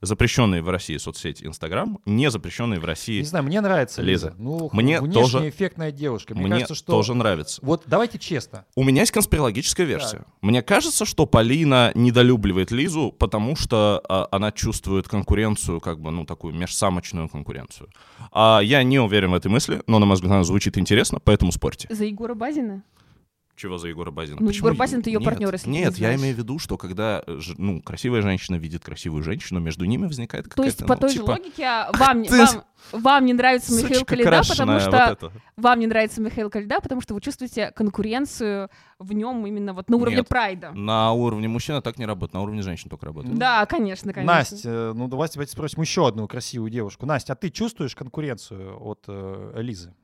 Запрещенные 0.02 0.62
в 0.62 0.70
России 0.70 0.98
соцсети 0.98 1.46
Инстаграм, 1.46 2.00
не 2.06 2.30
запрещенные 2.30 2.80
в 2.80 2.86
России. 2.86 3.20
Не 3.20 3.26
знаю, 3.26 3.46
мне 3.46 3.62
нравится 3.62 4.02
Лиза. 4.02 4.28
Лиза. 4.28 4.36
Ну, 4.38 4.70
Мне 4.74 5.02
тоже- 5.02 5.50
эффектная 5.50 5.92
девушка. 5.92 6.34
Мне, 6.34 6.44
Мне 6.44 6.52
кажется, 6.56 6.76
что... 6.76 6.92
тоже 6.92 7.14
нравится. 7.14 7.60
Вот 7.64 7.84
давайте 7.86 8.20
честно. 8.20 8.66
У 8.76 8.84
меня 8.84 9.02
есть 9.02 9.12
конспирологическая 9.12 9.86
версия. 9.86 10.26
Мне 10.42 10.62
кажется, 10.62 11.06
что 11.06 11.26
Полина 11.26 11.92
недолюбливает 11.96 12.72
Лизу, 12.72 13.14
потому 13.18 13.56
что 13.56 14.02
а, 14.08 14.28
она 14.32 14.52
чувствует 14.52 15.08
конкуренцию, 15.08 15.80
как 15.82 16.00
бы, 16.00 16.12
ну, 16.12 16.26
такую 16.26 16.54
межсамочную 16.54 17.30
конкуренцию. 17.30 17.90
А 18.32 18.60
я 18.64 18.84
не 18.84 19.00
уверен 19.00 19.32
в 19.32 19.34
этой 19.34 19.50
мысли, 19.50 19.82
но, 19.88 20.00
на 20.00 20.06
мой 20.06 20.16
взгляд, 20.16 20.34
она 20.34 20.44
звучит 20.44 20.78
интересно, 20.78 21.20
поэтому 21.24 21.52
спорьте. 21.52 21.88
За 21.92 22.06
Егора 22.06 22.34
Базина? 22.34 22.84
Чего 23.58 23.80
за 23.80 23.88
Егора 23.88 24.12
Базина? 24.12 24.38
Ну, 24.40 24.48
Почему 24.48 24.68
Егор 24.68 24.78
Базин— 24.78 25.00
это 25.02 25.10
её 25.10 25.20
Нет, 25.20 25.26
партнёр, 25.26 25.52
если 25.52 25.68
Нет, 25.68 25.94
я 25.94 26.10
знаешь. 26.10 26.20
имею 26.20 26.36
в 26.36 26.38
виду, 26.38 26.60
что 26.60 26.78
когда 26.78 27.24
э, 27.26 27.40
ну, 27.58 27.82
красивая 27.82 28.22
женщина 28.22 28.56
видит 28.58 28.84
красивую 28.84 29.24
женщину, 29.24 29.60
между 29.60 29.86
ними 29.86 30.06
возникает 30.06 30.48
какая-то... 30.48 30.62
То 30.62 30.66
есть, 30.66 30.86
по 30.86 30.94
ну, 30.94 31.00
той 31.00 31.10
же 31.10 31.16
типа, 31.16 31.32
логике, 31.32 31.66
а, 31.66 31.92
вам, 31.92 32.22
не- 32.22 32.30
ты 32.30 32.38
вам, 32.38 32.64
вам 32.92 33.26
не 33.26 33.34
нравится 33.34 33.74
Михаил 33.74 34.02
сучка 34.02 34.06
Калида, 34.06 34.44
потому 34.48 34.80
что 34.80 35.18
вот 35.20 35.32
вам 35.56 35.80
не 35.80 35.88
нравится 35.88 36.22
Михаил 36.22 36.52
Калида, 36.52 36.82
потому 36.82 37.02
что 37.02 37.16
вы 37.16 37.22
чувствуете 37.22 37.72
конкуренцию 37.72 38.70
в 39.00 39.12
нем 39.14 39.48
именно 39.48 39.74
вот 39.74 39.90
на 39.90 39.98
уровне 39.98 40.18
Нет. 40.18 40.28
прайда. 40.28 40.72
На 40.74 41.12
уровне 41.14 41.48
мужчина 41.48 41.82
так 41.82 41.98
не 41.98 42.06
работает, 42.06 42.36
на 42.36 42.44
уровне 42.44 42.62
женщин 42.62 42.92
только 42.92 43.08
работает. 43.08 43.36
Да, 43.40 43.66
конечно, 43.66 44.14
конечно. 44.14 44.36
Настя, 44.36 44.70
э, 44.70 44.94
ну 44.96 45.08
давайте, 45.08 45.34
давайте 45.34 45.54
спросим 45.54 45.82
еще 45.82 46.08
одну 46.08 46.28
красивую 46.28 46.70
девушку. 46.70 47.08
Настя, 47.08 47.34
а 47.34 47.36
ты 47.36 47.50
чувствуешь 47.50 47.96
конкуренцию 47.96 48.80
от 48.80 49.06
э, 49.08 49.54
Лизы? 49.56 49.96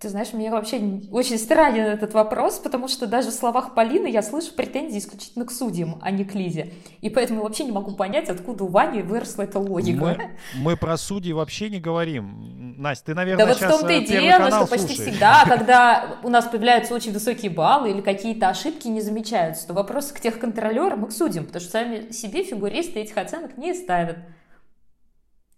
Ты 0.00 0.10
знаешь, 0.10 0.32
мне 0.32 0.50
вообще 0.52 1.00
очень 1.10 1.38
странен 1.38 1.82
этот 1.82 2.14
вопрос, 2.14 2.60
потому 2.60 2.86
что 2.86 3.08
даже 3.08 3.30
в 3.30 3.34
словах 3.34 3.74
Полины 3.74 4.06
я 4.06 4.22
слышу 4.22 4.52
претензии 4.54 4.98
исключительно 4.98 5.44
к 5.44 5.50
судьям, 5.50 5.98
а 6.02 6.12
не 6.12 6.24
к 6.24 6.34
Лизе. 6.36 6.72
И 7.00 7.10
поэтому 7.10 7.42
вообще 7.42 7.64
не 7.64 7.72
могу 7.72 7.96
понять, 7.96 8.28
откуда 8.28 8.62
у 8.62 8.68
Вани 8.68 9.02
выросла 9.02 9.42
эта 9.42 9.58
логика. 9.58 9.98
Мы, 9.98 10.18
мы 10.54 10.76
про 10.76 10.96
судьи 10.96 11.32
вообще 11.32 11.68
не 11.68 11.80
говорим. 11.80 12.76
Настя, 12.78 13.06
ты, 13.06 13.14
Да 13.14 13.16
наверное, 13.16 13.46
вот 13.46 13.56
в 13.56 13.68
том-то 13.68 13.92
и 13.92 14.04
э, 14.04 14.06
дело, 14.06 14.50
что 14.50 14.66
почти 14.66 14.86
слушаешь. 14.94 15.10
всегда, 15.10 15.44
когда 15.48 16.18
у 16.22 16.28
нас 16.28 16.44
появляются 16.44 16.94
очень 16.94 17.12
высокие 17.12 17.50
баллы 17.50 17.90
или 17.90 18.00
какие-то 18.00 18.50
ошибки 18.50 18.86
не 18.86 19.00
замечаются, 19.00 19.66
то 19.66 19.72
вопросы 19.72 20.14
к 20.14 20.20
техконтролерам 20.20 21.06
и 21.06 21.08
к 21.08 21.12
судьям, 21.12 21.44
потому 21.44 21.60
что 21.60 21.72
сами 21.72 22.12
себе 22.12 22.44
фигуристы 22.44 23.00
этих 23.00 23.16
оценок 23.16 23.56
не 23.58 23.74
ставят. 23.74 24.18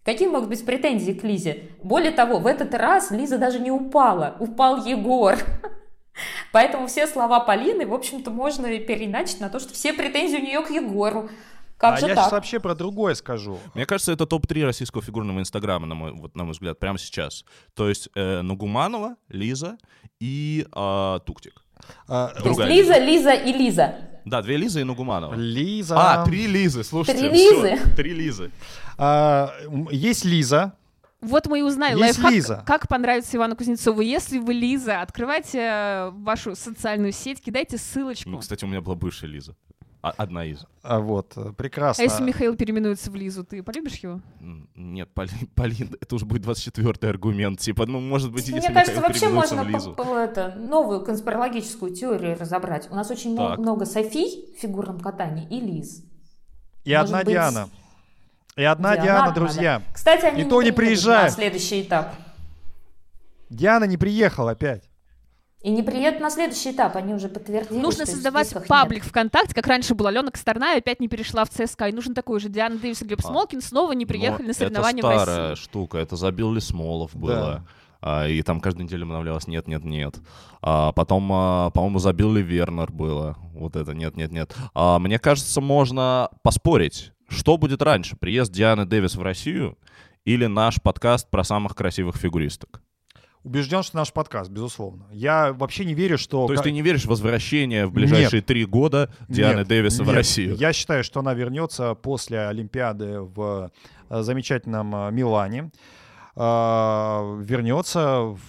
Какие 0.04 0.28
могут 0.28 0.48
быть 0.48 0.64
претензии 0.64 1.12
к 1.12 1.22
Лизе? 1.24 1.70
Более 1.82 2.12
того, 2.12 2.38
в 2.38 2.46
этот 2.46 2.74
раз 2.74 3.10
Лиза 3.10 3.38
даже 3.38 3.58
не 3.58 3.70
упала, 3.70 4.36
упал 4.38 4.84
Егор. 4.84 5.36
Поэтому 6.52 6.86
все 6.86 7.06
слова 7.06 7.40
Полины, 7.40 7.86
в 7.86 7.94
общем-то, 7.94 8.30
можно 8.30 8.66
переиначить 8.78 9.40
на 9.40 9.50
то, 9.50 9.60
что 9.60 9.74
все 9.74 9.92
претензии 9.92 10.36
у 10.36 10.42
нее 10.42 10.62
к 10.62 10.70
Егору. 10.70 11.28
Как 11.76 11.94
а 11.94 11.96
же 11.96 12.08
я 12.08 12.14
так? 12.14 12.24
сейчас 12.24 12.32
вообще 12.32 12.60
про 12.60 12.74
другое 12.74 13.14
скажу. 13.14 13.58
Мне 13.74 13.86
кажется, 13.86 14.12
это 14.12 14.26
топ-3 14.26 14.64
российского 14.66 15.02
фигурного 15.02 15.40
инстаграма, 15.40 15.86
на 15.86 15.94
мой, 15.94 16.12
вот, 16.12 16.36
на 16.36 16.44
мой 16.44 16.52
взгляд, 16.52 16.78
прямо 16.78 16.98
сейчас. 16.98 17.44
То 17.74 17.88
есть 17.88 18.10
э, 18.14 18.42
Нагуманова, 18.42 19.16
Лиза 19.28 19.78
и 20.18 20.66
а, 20.72 21.20
Туктик. 21.20 21.64
А, 22.08 22.28
То 22.28 22.34
есть 22.34 22.44
другая 22.44 22.68
Лиза, 22.68 22.98
Лиза 22.98 23.32
и 23.32 23.52
Лиза. 23.52 23.94
Да, 24.24 24.42
две 24.42 24.56
Лизы 24.56 24.80
и 24.80 24.84
Нагуманова. 24.84 25.34
Лиза. 25.34 25.96
А, 25.96 26.24
три 26.24 26.46
Лизы, 26.46 26.84
слушайте. 26.84 27.28
Три 27.28 27.30
Лизы? 27.30 27.78
Три 27.96 28.12
Лизы. 28.14 28.50
А, 28.98 29.52
есть 29.90 30.24
Лиза. 30.24 30.74
Вот 31.20 31.46
мы 31.46 31.58
и 31.58 31.62
узнали 31.62 31.92
Есть 31.98 32.18
лайфхак, 32.18 32.32
Лиза. 32.32 32.62
как 32.66 32.88
понравится 32.88 33.36
Ивану 33.36 33.54
Кузнецову. 33.54 34.00
Если 34.00 34.38
вы 34.38 34.54
Лиза, 34.54 35.02
открывайте 35.02 35.58
э, 35.58 36.10
вашу 36.14 36.56
социальную 36.56 37.12
сеть, 37.12 37.42
кидайте 37.42 37.76
ссылочку. 37.76 38.30
Ну, 38.30 38.38
кстати, 38.38 38.64
у 38.64 38.68
меня 38.68 38.80
была 38.80 38.96
бывшая 38.96 39.26
Лиза. 39.26 39.54
А- 40.02 40.14
одна 40.16 40.46
из. 40.46 40.64
А, 40.82 40.98
вот, 40.98 41.34
э, 41.36 41.52
прекрасно. 41.56 42.00
а 42.02 42.04
если 42.04 42.22
Михаил 42.22 42.56
переименуется 42.56 43.10
в 43.10 43.14
Лизу, 43.14 43.44
ты 43.44 43.62
полюбишь 43.62 43.96
его? 43.98 44.20
Нет, 44.74 45.12
Полин, 45.12 45.46
Полин, 45.54 45.94
это 46.00 46.14
уже 46.14 46.24
будет 46.24 46.42
24-й 46.46 47.08
аргумент. 47.10 47.60
Типа, 47.60 47.84
ну, 47.84 48.00
может 48.00 48.32
быть, 48.32 48.48
если 48.48 48.60
Мне 48.60 48.68
кажется, 48.74 48.92
Михаил 48.94 49.06
вообще 49.08 49.28
можно 49.28 49.62
в 49.62 49.68
Лизу. 49.68 49.92
по- 49.92 50.04
по- 50.04 50.16
это, 50.16 50.54
новую 50.56 51.04
конспирологическую 51.04 51.94
теорию 51.94 52.38
разобрать. 52.38 52.88
У 52.90 52.94
нас 52.94 53.10
очень 53.10 53.36
Так. 53.36 53.58
много 53.58 53.84
Софий 53.84 54.54
в 54.56 54.60
фигурном 54.60 55.00
катании 55.00 55.46
и 55.50 55.60
Лиз. 55.60 56.02
И 56.84 56.92
может 56.94 57.04
одна 57.06 57.18
быть, 57.18 57.28
Диана. 57.28 57.68
И 58.56 58.64
одна 58.64 58.94
Диана 58.94 59.04
Диана, 59.04 59.26
надо. 59.26 59.34
друзья. 59.40 59.82
Кстати, 59.92 60.24
они 60.24 60.42
И 60.42 60.44
то 60.44 60.62
не 60.62 60.72
приедут 60.72 60.76
приезжают. 60.76 61.30
на 61.30 61.36
следующий 61.36 61.82
этап. 61.82 62.14
Диана 63.50 63.84
не 63.84 63.96
приехала 63.96 64.52
опять. 64.52 64.89
И 65.62 65.70
не 65.70 65.82
приедут 65.82 66.20
на 66.20 66.30
следующий 66.30 66.70
этап, 66.70 66.96
они 66.96 67.12
уже 67.12 67.28
подтвердили. 67.28 67.78
Нужно 67.78 68.06
создавать 68.06 68.54
паблик 68.66 69.04
ВКонтакте, 69.04 69.54
как 69.54 69.66
раньше 69.66 69.94
была 69.94 70.08
Алена 70.08 70.30
Косторная, 70.30 70.78
опять 70.78 71.00
не 71.00 71.08
перешла 71.08 71.44
в 71.44 71.50
ЦСКА. 71.50 71.88
И 71.88 71.92
нужен 71.92 72.14
такой 72.14 72.40
же 72.40 72.48
Диана 72.48 72.78
Дэвис 72.78 73.02
и 73.02 73.04
Глеб 73.04 73.20
А. 73.22 73.28
Смолкин 73.28 73.60
снова 73.60 73.92
не 73.92 74.06
приехали 74.06 74.46
на 74.46 74.54
соревнования 74.54 75.02
в 75.02 75.06
Это 75.06 75.20
старая 75.20 75.50
России. 75.50 75.62
штука, 75.62 75.98
это 75.98 76.16
забил 76.16 76.52
Лисмолов 76.52 77.14
было. 77.14 77.36
Да. 77.36 77.64
А, 78.02 78.26
и 78.26 78.40
там 78.42 78.60
каждую 78.60 78.86
неделю 78.86 79.02
обновлялось 79.02 79.46
нет, 79.46 79.68
нет, 79.68 79.84
нет. 79.84 80.14
А 80.62 80.92
потом, 80.92 81.30
а, 81.30 81.70
по-моему, 81.70 81.98
забил 81.98 82.32
ли 82.32 82.42
Вернер 82.42 82.90
было. 82.90 83.36
Вот 83.52 83.76
это 83.76 83.92
нет, 83.92 84.16
нет, 84.16 84.32
нет. 84.32 84.54
А, 84.72 84.98
мне 84.98 85.18
кажется, 85.18 85.60
можно 85.60 86.30
поспорить, 86.42 87.12
что 87.28 87.58
будет 87.58 87.82
раньше, 87.82 88.16
приезд 88.16 88.50
Дианы 88.50 88.86
Дэвис 88.86 89.14
в 89.14 89.22
Россию 89.22 89.76
или 90.24 90.46
наш 90.46 90.80
подкаст 90.80 91.28
про 91.28 91.44
самых 91.44 91.74
красивых 91.74 92.16
фигуристок. 92.16 92.80
Убежден, 93.42 93.82
что 93.82 93.96
наш 93.96 94.12
подкаст, 94.12 94.50
безусловно. 94.50 95.06
Я 95.12 95.52
вообще 95.54 95.86
не 95.86 95.94
верю, 95.94 96.18
что... 96.18 96.46
То 96.46 96.52
есть 96.52 96.62
ты 96.62 96.72
не 96.72 96.82
веришь 96.82 97.04
в 97.04 97.08
возвращение 97.08 97.86
в 97.86 97.92
ближайшие 97.92 98.42
три 98.42 98.66
года 98.66 99.10
Дианы 99.28 99.60
Нет, 99.60 99.68
Дэвиса 99.68 100.02
в 100.04 100.06
нет. 100.08 100.16
Россию? 100.16 100.56
Я 100.56 100.74
считаю, 100.74 101.02
что 101.02 101.20
она 101.20 101.32
вернется 101.32 101.94
после 101.94 102.40
Олимпиады 102.48 103.20
в 103.22 103.70
э, 104.10 104.22
замечательном 104.22 104.94
э, 104.94 105.10
Милане. 105.10 105.70
А, 106.36 107.36
Вернется, 107.40 108.20
в- 108.20 108.40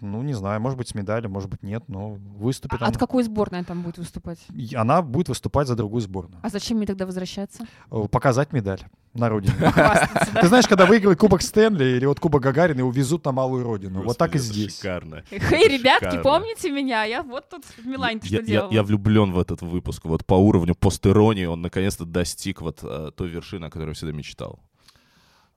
ну, 0.00 0.22
не 0.22 0.34
знаю, 0.34 0.60
может 0.60 0.78
быть, 0.78 0.88
с 0.88 0.94
медалью, 0.94 1.30
может 1.30 1.50
быть, 1.50 1.62
нет, 1.62 1.84
но 1.88 2.10
выступит. 2.10 2.80
А 2.80 2.84
От 2.86 2.90
она. 2.90 2.98
какой 2.98 3.24
сборной 3.24 3.60
она 3.60 3.66
там 3.66 3.82
будет 3.82 3.98
выступать? 3.98 4.38
Она 4.74 5.02
будет 5.02 5.28
выступать 5.28 5.66
за 5.66 5.76
другую 5.76 6.00
сборную. 6.02 6.38
А 6.42 6.48
зачем 6.50 6.76
мне 6.76 6.86
тогда 6.86 7.06
возвращаться? 7.06 7.66
Э, 7.90 8.06
Показать 8.10 8.52
медаль 8.52 8.80
на 9.18 9.28
да? 9.40 10.08
Ты 10.40 10.48
знаешь, 10.48 10.66
когда 10.66 10.86
выигрывает 10.86 11.18
Кубок 11.18 11.42
Стэнли 11.42 11.96
или 11.96 12.06
вот 12.06 12.20
Кубок 12.20 12.42
Гагарина, 12.42 12.78
его 12.80 12.90
везут 12.90 13.24
на 13.24 13.32
малую 13.32 13.64
родину. 13.64 14.02
Вот 14.02 14.18
так 14.18 14.34
и 14.34 14.38
здесь. 14.38 14.76
Шикарно. 14.76 15.22
Хей, 15.30 15.68
ребятки, 15.68 16.04
Шикарно. 16.04 16.22
помните 16.22 16.70
меня? 16.70 17.04
Я 17.04 17.22
вот 17.22 17.48
тут 17.48 17.64
в 17.64 17.86
Милане 17.86 18.20
что 18.24 18.36
я- 18.36 18.42
делала. 18.42 18.72
я 18.72 18.82
влюблен 18.82 19.32
в 19.32 19.38
этот 19.38 19.62
выпуск. 19.62 20.04
Вот 20.04 20.24
по 20.24 20.34
уровню 20.34 20.74
постеронии 20.74 21.46
он 21.46 21.62
наконец-то 21.62 22.04
достиг 22.04 22.60
вот 22.62 22.80
э, 22.82 23.10
той 23.16 23.28
вершины, 23.28 23.66
о 23.66 23.70
которой 23.70 23.94
всегда 23.94 24.12
мечтал. 24.12 24.60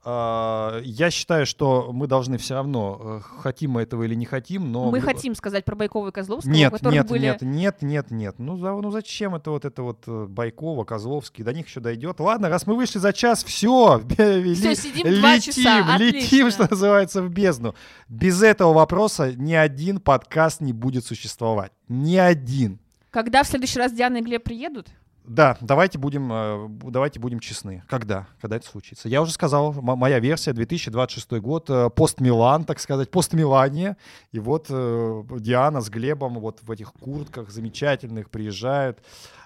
А, 0.02 0.80
Я 0.82 1.10
считаю, 1.10 1.44
что 1.44 1.90
мы 1.92 2.06
должны 2.06 2.38
все 2.38 2.54
равно, 2.54 2.98
э, 3.02 3.20
хотим 3.42 3.72
мы 3.72 3.82
этого 3.82 4.04
или 4.04 4.14
не 4.14 4.24
хотим, 4.24 4.72
но... 4.72 4.90
Мы 4.90 5.00
хотим 5.00 5.34
сказать 5.34 5.64
про 5.66 5.76
Байкова 5.76 6.08
и 6.08 6.10
Козловского, 6.10 6.50
Нет, 6.50 6.72
нет, 6.82 7.06
были... 7.06 7.20
нет, 7.22 7.42
нет, 7.42 7.82
нет, 7.82 8.10
нет. 8.10 8.34
Ну, 8.38 8.56
за- 8.56 8.72
ну 8.72 8.90
зачем 8.90 9.34
это 9.34 9.50
вот 9.50 9.66
это 9.66 9.82
вот 9.82 10.04
э, 10.06 10.26
Байкова, 10.26 10.84
Козловский, 10.84 11.44
до 11.44 11.52
них 11.52 11.66
еще 11.66 11.80
дойдет. 11.80 12.18
Ладно, 12.18 12.48
раз 12.48 12.66
мы 12.66 12.76
вышли 12.76 12.98
за 12.98 13.12
час, 13.12 13.44
все, 13.44 14.00
Всё, 14.08 14.74
сидим 14.74 15.20
два 15.20 15.38
часа, 15.38 15.96
летим, 15.98 16.46
отлично. 16.46 16.50
что 16.50 16.66
называется, 16.70 17.22
в 17.22 17.28
бездну. 17.28 17.74
Без 18.08 18.42
этого 18.42 18.72
вопроса 18.72 19.34
ни 19.34 19.52
один 19.52 20.00
подкаст 20.00 20.62
не 20.62 20.72
будет 20.72 21.04
существовать. 21.04 21.72
Ни 21.88 22.16
один. 22.16 22.78
Когда 23.10 23.42
в 23.42 23.48
следующий 23.48 23.78
раз 23.78 23.92
Диана 23.92 24.18
и 24.18 24.22
Глеб 24.22 24.44
приедут? 24.44 24.86
Да, 25.24 25.56
давайте 25.60 25.98
будем, 25.98 26.32
э, 26.32 26.68
давайте 26.90 27.20
будем 27.20 27.40
честны. 27.40 27.84
Когда? 27.88 28.26
Когда 28.40 28.56
это 28.56 28.66
случится? 28.66 29.08
Я 29.08 29.22
уже 29.22 29.32
сказал, 29.32 29.72
моя 29.72 30.18
версия 30.18 30.52
2026 30.52 31.40
год, 31.40 31.68
э, 31.70 31.90
пост-Милан, 31.90 32.64
так 32.64 32.80
сказать, 32.80 33.10
пост-Милане. 33.10 33.96
И 34.32 34.38
вот 34.38 34.66
э, 34.70 35.22
Диана 35.38 35.80
с 35.80 35.90
Глебом 35.90 36.40
вот 36.40 36.60
в 36.62 36.70
этих 36.70 36.92
куртках 36.92 37.50
замечательных 37.50 38.30
приезжают, 38.30 38.98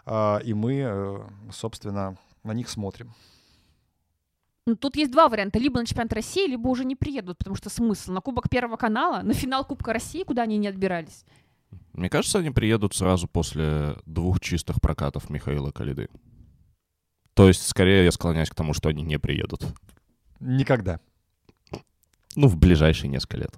и 0.06 0.52
мы, 0.54 1.24
собственно, 1.50 2.18
на 2.42 2.52
них 2.52 2.68
смотрим. 2.68 3.14
Ну, 4.66 4.76
тут 4.76 4.96
есть 4.96 5.10
два 5.10 5.28
варианта. 5.28 5.58
Либо 5.58 5.80
на 5.80 5.86
чемпионат 5.86 6.12
России, 6.12 6.46
либо 6.46 6.68
уже 6.68 6.84
не 6.84 6.96
приедут, 6.96 7.38
потому 7.38 7.56
что 7.56 7.68
смысл. 7.68 8.12
На 8.12 8.20
Кубок 8.20 8.48
Первого 8.48 8.76
канала, 8.76 9.22
на 9.22 9.34
финал 9.34 9.64
Кубка 9.64 9.92
России, 9.92 10.24
куда 10.24 10.42
они 10.42 10.56
не 10.56 10.68
отбирались. 10.68 11.24
Мне 11.92 12.08
кажется, 12.08 12.38
они 12.38 12.50
приедут 12.50 12.94
сразу 12.94 13.28
после 13.28 13.96
двух 14.06 14.40
чистых 14.40 14.80
прокатов 14.80 15.30
Михаила 15.30 15.70
Калиды. 15.70 16.08
То 17.34 17.48
есть, 17.48 17.66
скорее, 17.66 18.04
я 18.04 18.12
склоняюсь 18.12 18.50
к 18.50 18.54
тому, 18.54 18.74
что 18.74 18.88
они 18.88 19.02
не 19.02 19.18
приедут. 19.18 19.64
Никогда. 20.40 21.00
Ну, 22.36 22.48
в 22.48 22.56
ближайшие 22.56 23.08
несколько 23.10 23.36
лет. 23.38 23.54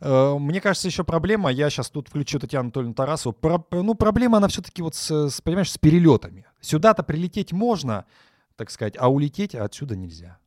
Э, 0.00 0.36
Мне 0.38 0.60
кажется, 0.60 0.88
еще 0.88 1.04
проблема, 1.04 1.50
я 1.50 1.70
сейчас 1.70 1.90
тут 1.90 2.08
включу 2.08 2.38
Татьяну 2.38 2.64
Анатольевну 2.66 2.94
Тарасову, 2.94 3.32
Про- 3.32 3.64
ну, 3.70 3.94
проблема, 3.94 4.38
она 4.38 4.48
все-таки 4.48 4.82
вот, 4.82 4.94
с, 4.94 5.28
с, 5.30 5.40
понимаешь, 5.40 5.70
с 5.70 5.78
перелетами. 5.78 6.44
Сюда-то 6.60 7.02
прилететь 7.02 7.52
можно, 7.52 8.04
так 8.56 8.70
сказать, 8.70 8.94
а 8.98 9.10
улететь 9.10 9.54
отсюда 9.54 9.96
нельзя. 9.96 10.38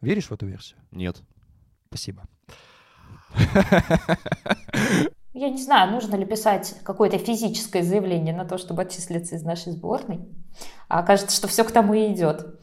Веришь 0.00 0.26
в 0.28 0.32
эту 0.32 0.46
версию? 0.46 0.78
Нет. 0.92 1.22
Спасибо. 1.88 2.22
Я 5.34 5.50
не 5.50 5.62
знаю, 5.62 5.92
нужно 5.92 6.16
ли 6.16 6.24
писать 6.24 6.74
какое-то 6.82 7.18
физическое 7.18 7.82
заявление 7.82 8.34
на 8.34 8.44
то, 8.44 8.58
чтобы 8.58 8.82
отчислиться 8.82 9.36
из 9.36 9.42
нашей 9.42 9.72
сборной. 9.72 10.20
А 10.88 11.02
кажется, 11.02 11.36
что 11.36 11.48
все 11.48 11.64
к 11.64 11.70
тому 11.70 11.94
и 11.94 12.12
идет. 12.12 12.58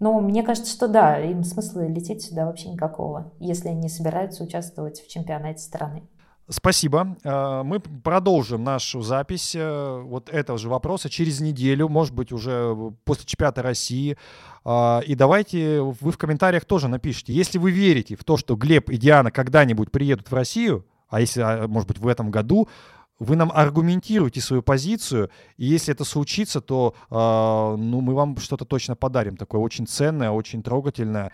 Но 0.00 0.20
мне 0.20 0.42
кажется, 0.42 0.72
что 0.72 0.88
да, 0.88 1.18
им 1.18 1.42
смысла 1.42 1.86
лететь 1.86 2.22
сюда 2.22 2.46
вообще 2.46 2.68
никакого, 2.68 3.32
если 3.40 3.68
они 3.68 3.88
собираются 3.88 4.44
участвовать 4.44 5.00
в 5.00 5.08
чемпионате 5.08 5.60
страны. 5.60 6.02
Спасибо. 6.50 7.16
Э, 7.24 7.62
Мы 7.62 7.78
продолжим 7.80 8.64
нашу 8.64 9.02
запись 9.02 9.54
э, 9.54 10.00
вот 10.02 10.30
этого 10.30 10.58
же 10.58 10.68
вопроса 10.70 11.10
через 11.10 11.40
неделю, 11.40 11.88
может 11.88 12.14
быть, 12.14 12.32
уже 12.32 12.74
после 13.04 13.26
чемпионата 13.26 13.60
России. 13.60 14.16
А, 14.64 15.02
И 15.04 15.14
давайте 15.14 15.82
вы 15.82 16.10
в 16.10 16.16
комментариях 16.16 16.64
тоже 16.64 16.88
напишите, 16.88 17.34
если 17.34 17.58
вы 17.58 17.70
верите 17.70 18.16
в 18.16 18.24
то, 18.24 18.38
что 18.38 18.56
Глеб 18.56 18.88
и 18.88 18.96
Диана 18.96 19.30
когда-нибудь 19.30 19.90
приедут 19.90 20.30
в 20.30 20.34
Россию, 20.34 20.86
а 21.08 21.20
если, 21.20 21.40
а, 21.40 21.66
может 21.68 21.88
быть, 21.88 21.98
в 21.98 22.06
этом 22.06 22.30
году, 22.30 22.68
вы 23.18 23.34
нам 23.36 23.50
аргументируете 23.52 24.40
свою 24.40 24.62
позицию, 24.62 25.30
и 25.56 25.66
если 25.66 25.92
это 25.92 26.04
случится, 26.04 26.60
то 26.60 26.94
э, 27.10 27.14
ну, 27.14 28.00
мы 28.00 28.14
вам 28.14 28.36
что-то 28.36 28.64
точно 28.64 28.94
подарим, 28.94 29.36
такое 29.36 29.60
очень 29.60 29.88
ценное, 29.88 30.30
очень 30.30 30.62
трогательное. 30.62 31.30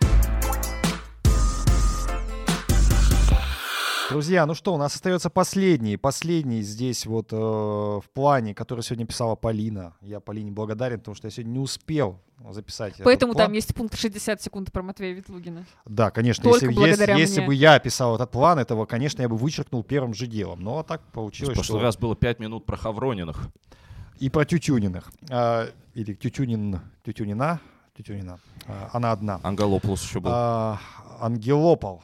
Друзья, 4.09 4.45
ну 4.45 4.53
что, 4.53 4.73
у 4.73 4.77
нас 4.77 4.93
остается 4.93 5.31
последний, 5.31 5.97
последний 5.97 6.61
здесь 6.61 7.07
вот 7.07 7.33
э, 7.33 7.35
в 7.35 8.03
плане, 8.13 8.53
который 8.53 8.81
сегодня 8.81 9.07
писала 9.07 9.35
Полина. 9.35 9.95
Я 10.01 10.19
Полине 10.19 10.51
благодарен, 10.51 10.99
потому 10.99 11.15
что 11.15 11.25
я 11.25 11.31
сегодня 11.31 11.53
не 11.53 11.59
успел 11.59 12.19
записать. 12.51 12.93
Поэтому 13.03 13.31
этот 13.31 13.37
план. 13.37 13.47
там 13.47 13.53
есть 13.53 13.73
пункт 13.73 13.97
60 13.97 14.41
секунд 14.41 14.71
про 14.71 14.83
Матвея 14.83 15.13
Ветлугина. 15.15 15.65
Да, 15.85 16.11
конечно, 16.11 16.43
Только 16.43 16.65
если, 16.65 16.75
благодаря 16.75 17.15
если, 17.15 17.21
если 17.21 17.39
мне. 17.39 17.47
бы 17.47 17.55
я 17.55 17.79
писал 17.79 18.15
этот 18.15 18.29
план, 18.29 18.59
этого, 18.59 18.85
конечно, 18.85 19.23
я 19.23 19.29
бы 19.29 19.37
вычеркнул 19.37 19.83
первым 19.83 20.13
же 20.13 20.27
делом. 20.27 20.61
Но 20.61 20.83
так 20.83 21.01
В 21.01 21.11
получилось, 21.11 21.55
прошлый 21.55 21.79
что... 21.79 21.83
раз 21.83 21.97
было 21.97 22.15
5 22.15 22.39
минут 22.39 22.65
про 22.65 22.77
Хаврониных. 22.77 23.49
И 24.19 24.29
про 24.29 24.45
Тютюниных. 24.45 25.11
А, 25.29 25.67
или 25.95 26.13
Тютюнин, 26.13 26.79
Тютюнина, 27.03 27.59
Тютюнина. 27.97 28.39
А, 28.67 28.91
она 28.93 29.11
одна. 29.11 29.39
Ангалополос 29.41 30.03
еще 30.03 30.19
был. 30.19 30.29
А, 30.31 30.79
Ангелопол. 31.19 32.03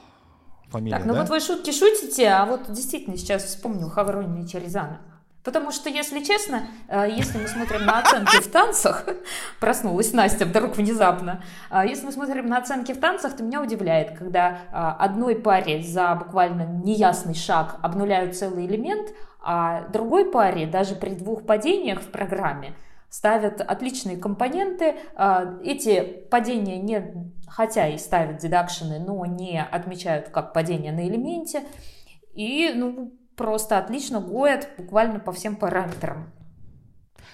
Фамилия, 0.71 0.97
Так, 0.97 1.05
ну 1.05 1.13
да? 1.13 1.21
вот 1.21 1.29
вы 1.29 1.39
шутки 1.39 1.71
шутите, 1.71 2.29
а 2.29 2.45
вот 2.45 2.71
действительно 2.71 3.17
сейчас 3.17 3.43
вспомнил 3.43 3.89
Хавронина 3.89 4.43
и 4.43 4.47
Черезана. 4.47 5.01
Потому 5.43 5.71
что, 5.71 5.89
если 5.89 6.23
честно, 6.23 6.67
э, 6.87 7.07
если 7.09 7.39
мы 7.39 7.47
смотрим 7.47 7.85
на 7.85 7.99
оценки 7.99 8.37
в 8.37 8.51
танцах, 8.51 9.05
проснулась 9.59 10.13
Настя 10.13 10.45
вдруг 10.45 10.77
внезапно, 10.77 11.43
а 11.69 11.85
если 11.85 12.05
мы 12.05 12.11
смотрим 12.11 12.47
на 12.47 12.59
оценки 12.59 12.91
в 12.91 12.99
танцах, 12.99 13.35
то 13.35 13.43
меня 13.43 13.61
удивляет, 13.61 14.17
когда 14.17 14.59
а, 14.71 14.95
одной 14.99 15.35
паре 15.35 15.81
за 15.81 16.13
буквально 16.15 16.61
неясный 16.83 17.33
шаг 17.33 17.77
обнуляют 17.81 18.37
целый 18.37 18.67
элемент, 18.67 19.09
а 19.41 19.87
другой 19.89 20.31
паре 20.31 20.67
даже 20.67 20.93
при 20.93 21.15
двух 21.15 21.43
падениях 21.43 22.01
в 22.01 22.11
программе 22.11 22.75
ставят 23.11 23.59
отличные 23.61 24.15
компоненты. 24.17 24.95
А, 25.15 25.59
Эти 25.63 26.01
падения 26.31 26.79
не, 26.79 27.31
хотя 27.47 27.87
и 27.89 27.97
ставят 27.97 28.37
дедакшены, 28.37 28.99
но 28.99 29.23
не 29.25 29.61
отмечают 29.61 30.29
как 30.29 30.53
падение 30.53 30.93
на 30.93 31.05
элементе. 31.07 31.63
И 32.33 32.71
ну, 32.73 33.13
просто 33.35 33.77
отлично 33.77 34.21
гоят 34.21 34.69
буквально 34.77 35.19
по 35.19 35.33
всем 35.33 35.57
параметрам. 35.57 36.31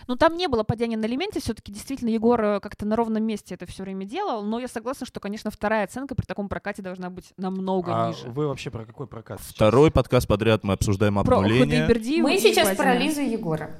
Ну, 0.07 0.15
там 0.15 0.35
не 0.37 0.47
было 0.47 0.63
падения 0.63 0.95
на 0.97 1.05
элементе, 1.05 1.41
все-таки 1.41 1.71
действительно 1.71 2.09
Егор 2.09 2.41
э, 2.41 2.59
как-то 2.61 2.85
на 2.85 2.95
ровном 2.95 3.23
месте 3.23 3.55
это 3.55 3.65
все 3.65 3.83
время 3.83 4.05
делал, 4.05 4.41
но 4.41 4.57
я 4.59 4.69
согласна, 4.69 5.05
что, 5.05 5.19
конечно, 5.19 5.51
вторая 5.51 5.83
оценка 5.83 6.15
при 6.15 6.25
таком 6.25 6.47
прокате 6.47 6.81
должна 6.81 7.09
быть 7.09 7.33
намного 7.35 8.05
А 8.05 8.07
ниже. 8.07 8.27
вы 8.29 8.47
вообще 8.47 8.71
про 8.71 8.85
какой 8.85 9.05
прокат? 9.05 9.41
сейчас? 9.41 9.53
Второй 9.53 9.91
подкаст 9.91 10.25
подряд 10.27 10.63
мы 10.63 10.73
обсуждаем 10.73 11.15
Про 11.23 11.37
обнуление. 11.39 11.81
Худайбердиева 11.83 12.23
Мы 12.27 12.37
сейчас 12.39 12.75
про 12.77 12.95
Лизу 12.95 13.21
и 13.21 13.29
Егора. 13.29 13.75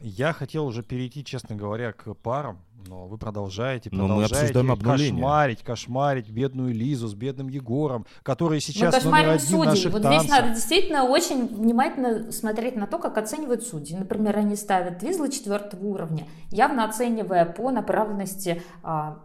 Я 0.00 0.32
хотел 0.32 0.66
уже 0.66 0.82
перейти, 0.82 1.24
честно 1.24 1.56
говоря, 1.56 1.92
к 1.92 2.12
парам, 2.14 2.58
но 2.86 3.06
вы 3.06 3.16
продолжаете, 3.16 3.88
Но 3.92 4.02
мы 4.02 4.08
продолжаете 4.08 4.36
обсуждаем 4.36 4.70
обнуление. 4.72 5.12
кошмарить, 5.22 5.62
кошмарить 5.62 6.28
бедную 6.30 6.74
Лизу 6.74 7.08
с 7.08 7.14
бедным 7.14 7.48
Егором, 7.48 8.04
которые 8.22 8.58
Мы 8.58 8.60
сейчас 8.60 8.92
номер 8.92 9.02
кошмарим 9.02 9.30
один 9.30 9.46
судей. 9.46 9.64
наших 9.66 9.92
Вот 9.92 10.02
танцев. 10.02 10.22
здесь 10.22 10.30
надо 10.38 10.48
действительно 10.54 11.04
очень 11.04 11.46
внимательно 11.46 12.32
смотреть 12.32 12.76
на 12.76 12.86
то, 12.86 12.98
как 12.98 13.16
оценивают 13.16 13.62
судьи. 13.62 13.96
Например, 13.96 14.36
они 14.36 14.56
ставят 14.56 15.02
визлы 15.02 15.30
четвертого 15.30 15.84
уровня, 15.86 16.26
явно 16.50 16.84
оценивая 16.84 17.46
по 17.46 17.70
направленности 17.70 18.62
а, 18.82 19.20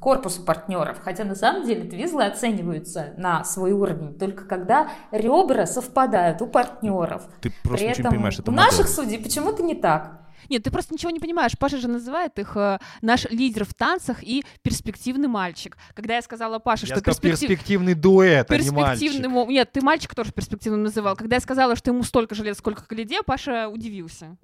корпусу 0.00 0.42
партнеров. 0.44 0.98
Хотя 1.02 1.24
на 1.24 1.34
самом 1.34 1.66
деле 1.66 1.88
твизлы 1.88 2.24
оцениваются 2.24 3.14
на 3.16 3.44
свой 3.44 3.72
уровень 3.72 4.18
только 4.18 4.44
когда 4.44 4.90
ребра 5.10 5.66
совпадают 5.66 6.42
у 6.42 6.46
партнеров. 6.46 7.26
Ты 7.40 7.52
просто 7.62 7.84
При 7.84 7.90
ничего 7.90 8.02
не 8.02 8.08
этом 8.08 8.10
понимаешь, 8.12 8.38
это 8.38 8.50
у 8.50 8.54
модель. 8.54 8.70
наших 8.70 8.88
судей 8.88 9.18
почему-то 9.18 9.62
не 9.62 9.74
так. 9.74 10.20
Нет, 10.50 10.62
ты 10.62 10.70
просто 10.70 10.92
ничего 10.92 11.10
не 11.10 11.20
понимаешь. 11.20 11.52
Паша 11.58 11.78
же 11.78 11.88
называет 11.88 12.38
их 12.38 12.54
э, 12.54 12.78
наш 13.00 13.24
лидер 13.30 13.64
в 13.64 13.72
танцах 13.72 14.22
и 14.22 14.44
перспективный 14.60 15.26
мальчик. 15.26 15.78
Когда 15.94 16.16
я 16.16 16.22
сказала 16.22 16.58
Паше, 16.58 16.84
Я 16.84 16.96
что 16.96 17.00
сказал, 17.00 17.18
перспектив- 17.18 17.48
перспективный 17.48 17.94
дуэт, 17.94 18.50
а 18.50 18.58
не 18.58 18.70
мальчик. 18.70 19.00
перспективному... 19.00 19.46
Нет, 19.50 19.72
ты 19.72 19.80
мальчик 19.80 20.14
тоже 20.14 20.32
перспективным 20.32 20.82
называл. 20.82 21.16
Когда 21.16 21.36
я 21.36 21.40
сказала, 21.40 21.76
что 21.76 21.90
ему 21.92 22.02
столько 22.02 22.34
же 22.34 22.44
лет, 22.44 22.58
сколько 22.58 22.84
Калиде, 22.86 23.22
Паша 23.22 23.68
удивился. 23.70 24.36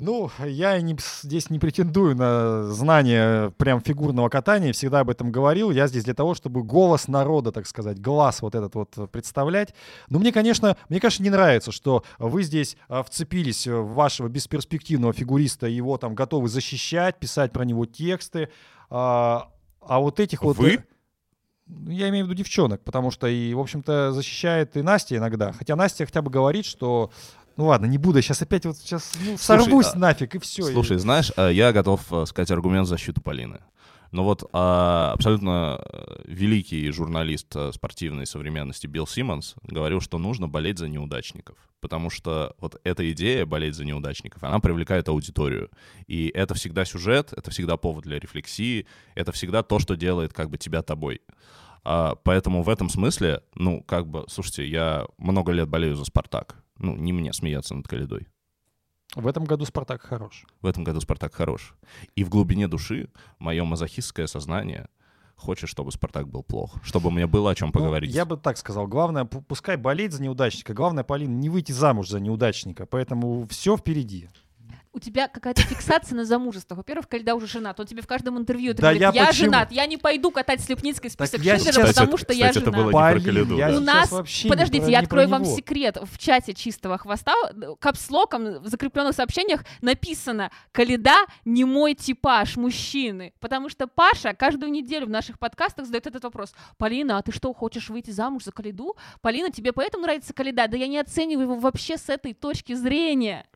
Ну, 0.00 0.30
я 0.46 0.80
не, 0.80 0.96
здесь 0.98 1.50
не 1.50 1.58
претендую 1.58 2.16
на 2.16 2.64
знание 2.72 3.50
прям 3.58 3.82
фигурного 3.82 4.30
катания, 4.30 4.72
всегда 4.72 5.00
об 5.00 5.10
этом 5.10 5.30
говорил. 5.30 5.70
Я 5.70 5.88
здесь 5.88 6.04
для 6.04 6.14
того, 6.14 6.34
чтобы 6.34 6.62
голос 6.62 7.06
народа, 7.06 7.52
так 7.52 7.66
сказать, 7.66 8.00
глаз 8.00 8.40
вот 8.40 8.54
этот 8.54 8.74
вот 8.74 8.96
э, 8.96 9.06
представлять. 9.08 9.74
Но 10.08 10.18
мне, 10.18 10.32
конечно, 10.32 10.78
мне, 10.88 11.00
конечно, 11.00 11.22
не 11.22 11.28
нравится, 11.28 11.70
что 11.70 12.02
вы 12.18 12.44
здесь 12.44 12.78
а, 12.88 13.02
вцепились 13.02 13.66
в 13.66 13.92
вашего 13.92 14.28
бесперспективного 14.28 15.12
фигуриста, 15.12 15.66
его 15.66 15.98
там 15.98 16.14
готовы 16.14 16.48
защищать, 16.48 17.18
писать 17.18 17.52
про 17.52 17.66
него 17.66 17.84
тексты. 17.84 18.48
А, 18.88 19.50
а 19.82 20.00
вот 20.00 20.18
этих 20.18 20.42
вот... 20.42 20.56
Вы? 20.56 20.76
э, 20.76 20.78
ну, 21.66 21.90
Я 21.90 22.08
имею 22.08 22.24
в 22.24 22.28
виду 22.28 22.38
девчонок, 22.38 22.82
потому 22.82 23.10
что 23.10 23.26
и, 23.26 23.54
в 23.54 23.60
общем-то, 23.60 24.12
защищает 24.12 24.76
и 24.76 24.82
Настя 24.82 25.16
иногда. 25.16 25.52
Хотя 25.52 25.76
Настя 25.76 26.06
хотя 26.06 26.22
бы 26.22 26.30
говорит, 26.30 26.64
что 26.64 27.10
ну 27.56 27.66
ладно, 27.66 27.86
не 27.86 27.98
буду, 27.98 28.20
сейчас 28.22 28.42
опять 28.42 28.64
вот 28.66 28.76
сейчас 28.76 29.12
ну, 29.20 29.36
Слушай, 29.36 29.38
сорвусь 29.38 29.90
а- 29.94 29.98
нафиг, 29.98 30.34
и 30.34 30.38
все. 30.38 30.62
Слушай, 30.64 30.98
знаешь, 30.98 31.32
э, 31.36 31.50
я 31.52 31.72
готов 31.72 32.00
э, 32.12 32.26
сказать 32.26 32.50
аргумент 32.50 32.86
в 32.86 32.90
защиту 32.90 33.20
Полины. 33.20 33.60
Но 34.12 34.24
вот 34.24 34.48
а, 34.52 35.12
абсолютно 35.12 35.80
э, 35.80 36.22
великий 36.24 36.90
журналист 36.90 37.54
спортивной 37.72 38.26
современности 38.26 38.88
Билл 38.88 39.06
Симмонс 39.06 39.54
говорил, 39.62 40.00
что 40.00 40.18
нужно 40.18 40.48
болеть 40.48 40.78
за 40.78 40.88
неудачников. 40.88 41.56
Потому 41.80 42.10
что 42.10 42.56
вот 42.58 42.80
эта 42.82 43.08
идея 43.12 43.46
болеть 43.46 43.76
за 43.76 43.84
неудачников, 43.84 44.42
она 44.42 44.58
привлекает 44.58 45.08
аудиторию. 45.08 45.70
И 46.08 46.28
это 46.34 46.54
всегда 46.54 46.84
сюжет, 46.84 47.32
это 47.36 47.52
всегда 47.52 47.76
повод 47.76 48.02
для 48.02 48.18
рефлексии, 48.18 48.86
это 49.14 49.30
всегда 49.30 49.62
то, 49.62 49.78
что 49.78 49.94
делает 49.94 50.32
как 50.32 50.50
бы 50.50 50.58
тебя 50.58 50.82
тобой. 50.82 51.20
А, 51.84 52.14
поэтому 52.16 52.62
в 52.62 52.68
этом 52.68 52.88
смысле, 52.88 53.42
ну, 53.54 53.82
как 53.82 54.06
бы, 54.06 54.24
слушайте, 54.28 54.66
я 54.66 55.06
много 55.18 55.52
лет 55.52 55.68
болею 55.68 55.96
за 55.96 56.04
«Спартак». 56.04 56.56
Ну, 56.80 56.96
не 56.96 57.12
мне 57.12 57.32
смеяться 57.32 57.74
над 57.74 57.86
Калидой. 57.86 58.26
В 59.14 59.26
этом 59.26 59.44
году 59.44 59.64
Спартак 59.64 60.02
хорош. 60.02 60.44
В 60.60 60.66
этом 60.66 60.82
году 60.84 61.00
Спартак 61.00 61.34
хорош. 61.34 61.74
И 62.16 62.24
в 62.24 62.28
глубине 62.28 62.68
души 62.68 63.10
мое 63.38 63.64
мазохистское 63.64 64.26
сознание 64.26 64.88
хочет, 65.36 65.68
чтобы 65.68 65.90
Спартак 65.92 66.28
был 66.28 66.42
плох, 66.42 66.76
чтобы 66.82 67.10
мне 67.10 67.26
было 67.26 67.50
о 67.50 67.54
чем 67.54 67.68
Ну, 67.68 67.72
поговорить. 67.72 68.14
я 68.14 68.24
бы 68.24 68.36
так 68.36 68.56
сказал. 68.56 68.86
Главное, 68.86 69.24
пу- 69.24 69.42
пускай 69.42 69.76
болеть 69.76 70.12
за 70.12 70.22
неудачника. 70.22 70.74
Главное, 70.74 71.02
Полин, 71.04 71.40
не 71.40 71.48
выйти 71.48 71.72
замуж 71.72 72.08
за 72.08 72.20
неудачника. 72.20 72.86
Поэтому 72.86 73.46
все 73.48 73.76
впереди. 73.76 74.28
У 74.92 74.98
тебя 74.98 75.28
какая-то 75.28 75.62
фиксация 75.62 76.16
на 76.16 76.24
замужество. 76.24 76.74
Во-первых, 76.74 77.08
когда 77.08 77.36
уже 77.36 77.46
женат, 77.46 77.78
он 77.78 77.86
тебе 77.86 78.02
в 78.02 78.08
каждом 78.08 78.36
интервью 78.38 78.72
это 78.72 78.82
Да 78.82 78.88
говорит, 78.92 79.00
я 79.02 79.10
я, 79.22 79.26
почему? 79.28 79.44
женат, 79.44 79.70
я 79.70 79.86
не 79.86 79.96
пойду 79.98 80.32
катать 80.32 80.60
Слепницкой 80.60 81.10
Так 81.10 81.28
список 81.28 81.44
я 81.44 81.54
Шиндлера, 81.56 81.74
сейчас- 81.86 81.94
потому 81.94 82.16
Кстати, 82.16 82.24
что 82.24 82.32
я 82.32 82.48
кстати, 82.48 82.62
это 82.64 82.70
женат. 82.72 82.76
было 82.76 82.86
не 82.86 83.20
про 83.22 83.56
я 83.56 83.76
У 83.76 83.80
нас, 83.80 84.10
вообще 84.10 84.44
не 84.48 84.50
подождите, 84.50 84.82
про- 84.82 84.90
я 84.90 84.98
открою 84.98 85.28
вам 85.28 85.42
него. 85.44 85.56
секрет. 85.56 85.96
В 86.02 86.18
чате 86.18 86.54
чистого 86.54 86.98
хвоста 86.98 87.32
капслоком 87.78 88.60
в 88.62 88.66
закрепленных 88.66 89.14
сообщениях 89.14 89.64
написано 89.80 90.50
«Каледа 90.72 91.16
не 91.44 91.64
мой 91.64 91.94
типаж 91.94 92.56
мужчины». 92.56 93.32
Потому 93.40 93.68
что 93.68 93.86
Паша 93.86 94.34
каждую 94.34 94.72
неделю 94.72 95.06
в 95.06 95.10
наших 95.10 95.38
подкастах 95.38 95.86
задает 95.86 96.08
этот 96.08 96.24
вопрос. 96.24 96.52
«Полина, 96.78 97.18
а 97.18 97.22
ты 97.22 97.30
что, 97.32 97.52
хочешь 97.52 97.90
выйти 97.90 98.10
замуж 98.10 98.42
за 98.44 98.50
Каледу? 98.52 98.96
Полина, 99.20 99.50
тебе 99.50 99.72
поэтому 99.72 100.02
нравится 100.02 100.32
Каледа? 100.34 100.66
Да 100.66 100.76
я 100.76 100.88
не 100.88 100.98
оцениваю 100.98 101.44
его 101.44 101.54
вообще 101.56 101.96
с 101.96 102.08
этой 102.08 102.34
точки 102.34 102.74
зрения». 102.74 103.46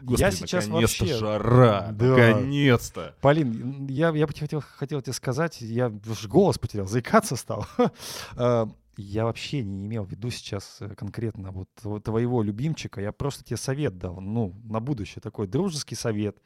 Господи, 0.00 0.20
я 0.22 0.30
сейчас 0.30 0.66
наконец-то 0.66 1.04
вообще- 1.04 1.18
жара, 1.18 1.88
Да. 1.92 2.06
наконец-то. 2.06 3.14
Полин, 3.20 3.86
я, 3.88 4.10
я 4.10 4.26
бы 4.26 4.32
хотел, 4.32 4.60
хотел 4.60 5.00
тебе 5.02 5.12
сказать, 5.12 5.60
я 5.60 5.88
уж 6.08 6.26
голос 6.26 6.58
потерял, 6.58 6.86
заикаться 6.86 7.36
стал. 7.36 7.66
Э, 8.36 8.66
Я 8.98 9.24
вообще 9.26 9.62
не 9.62 9.84
имел 9.86 10.04
в 10.04 10.10
виду 10.10 10.30
сейчас 10.30 10.78
э, 10.80 10.94
конкретно 10.94 11.50
вот 11.50 11.68
вот 11.82 12.04
твоего 12.04 12.42
любимчика. 12.42 13.00
Я 13.02 13.12
просто 13.12 13.44
тебе 13.44 13.58
совет 13.58 13.98
дал, 13.98 14.20
ну, 14.22 14.54
на 14.64 14.80
будущее 14.80 15.20
такой 15.20 15.46
дружеский 15.46 15.94
совет, 15.96 16.38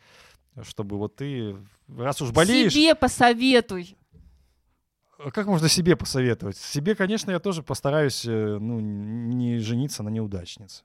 чтобы 0.62 0.98
вот 0.98 1.14
ты, 1.14 1.56
раз 1.96 2.20
уж 2.20 2.32
болеешь, 2.32 2.72
Себе 2.72 2.96
посоветуй. 2.96 3.96
А 5.22 5.30
Как 5.30 5.46
можно 5.46 5.68
себе 5.68 5.94
посоветовать? 5.96 6.56
Себе, 6.56 6.94
конечно, 6.96 7.30
я 7.30 7.38
тоже 7.38 7.62
постараюсь 7.62 8.24
э, 8.26 8.58
ну, 8.58 8.80
не 8.80 9.58
жениться 9.58 10.02
на 10.02 10.08
неудачнице. 10.08 10.82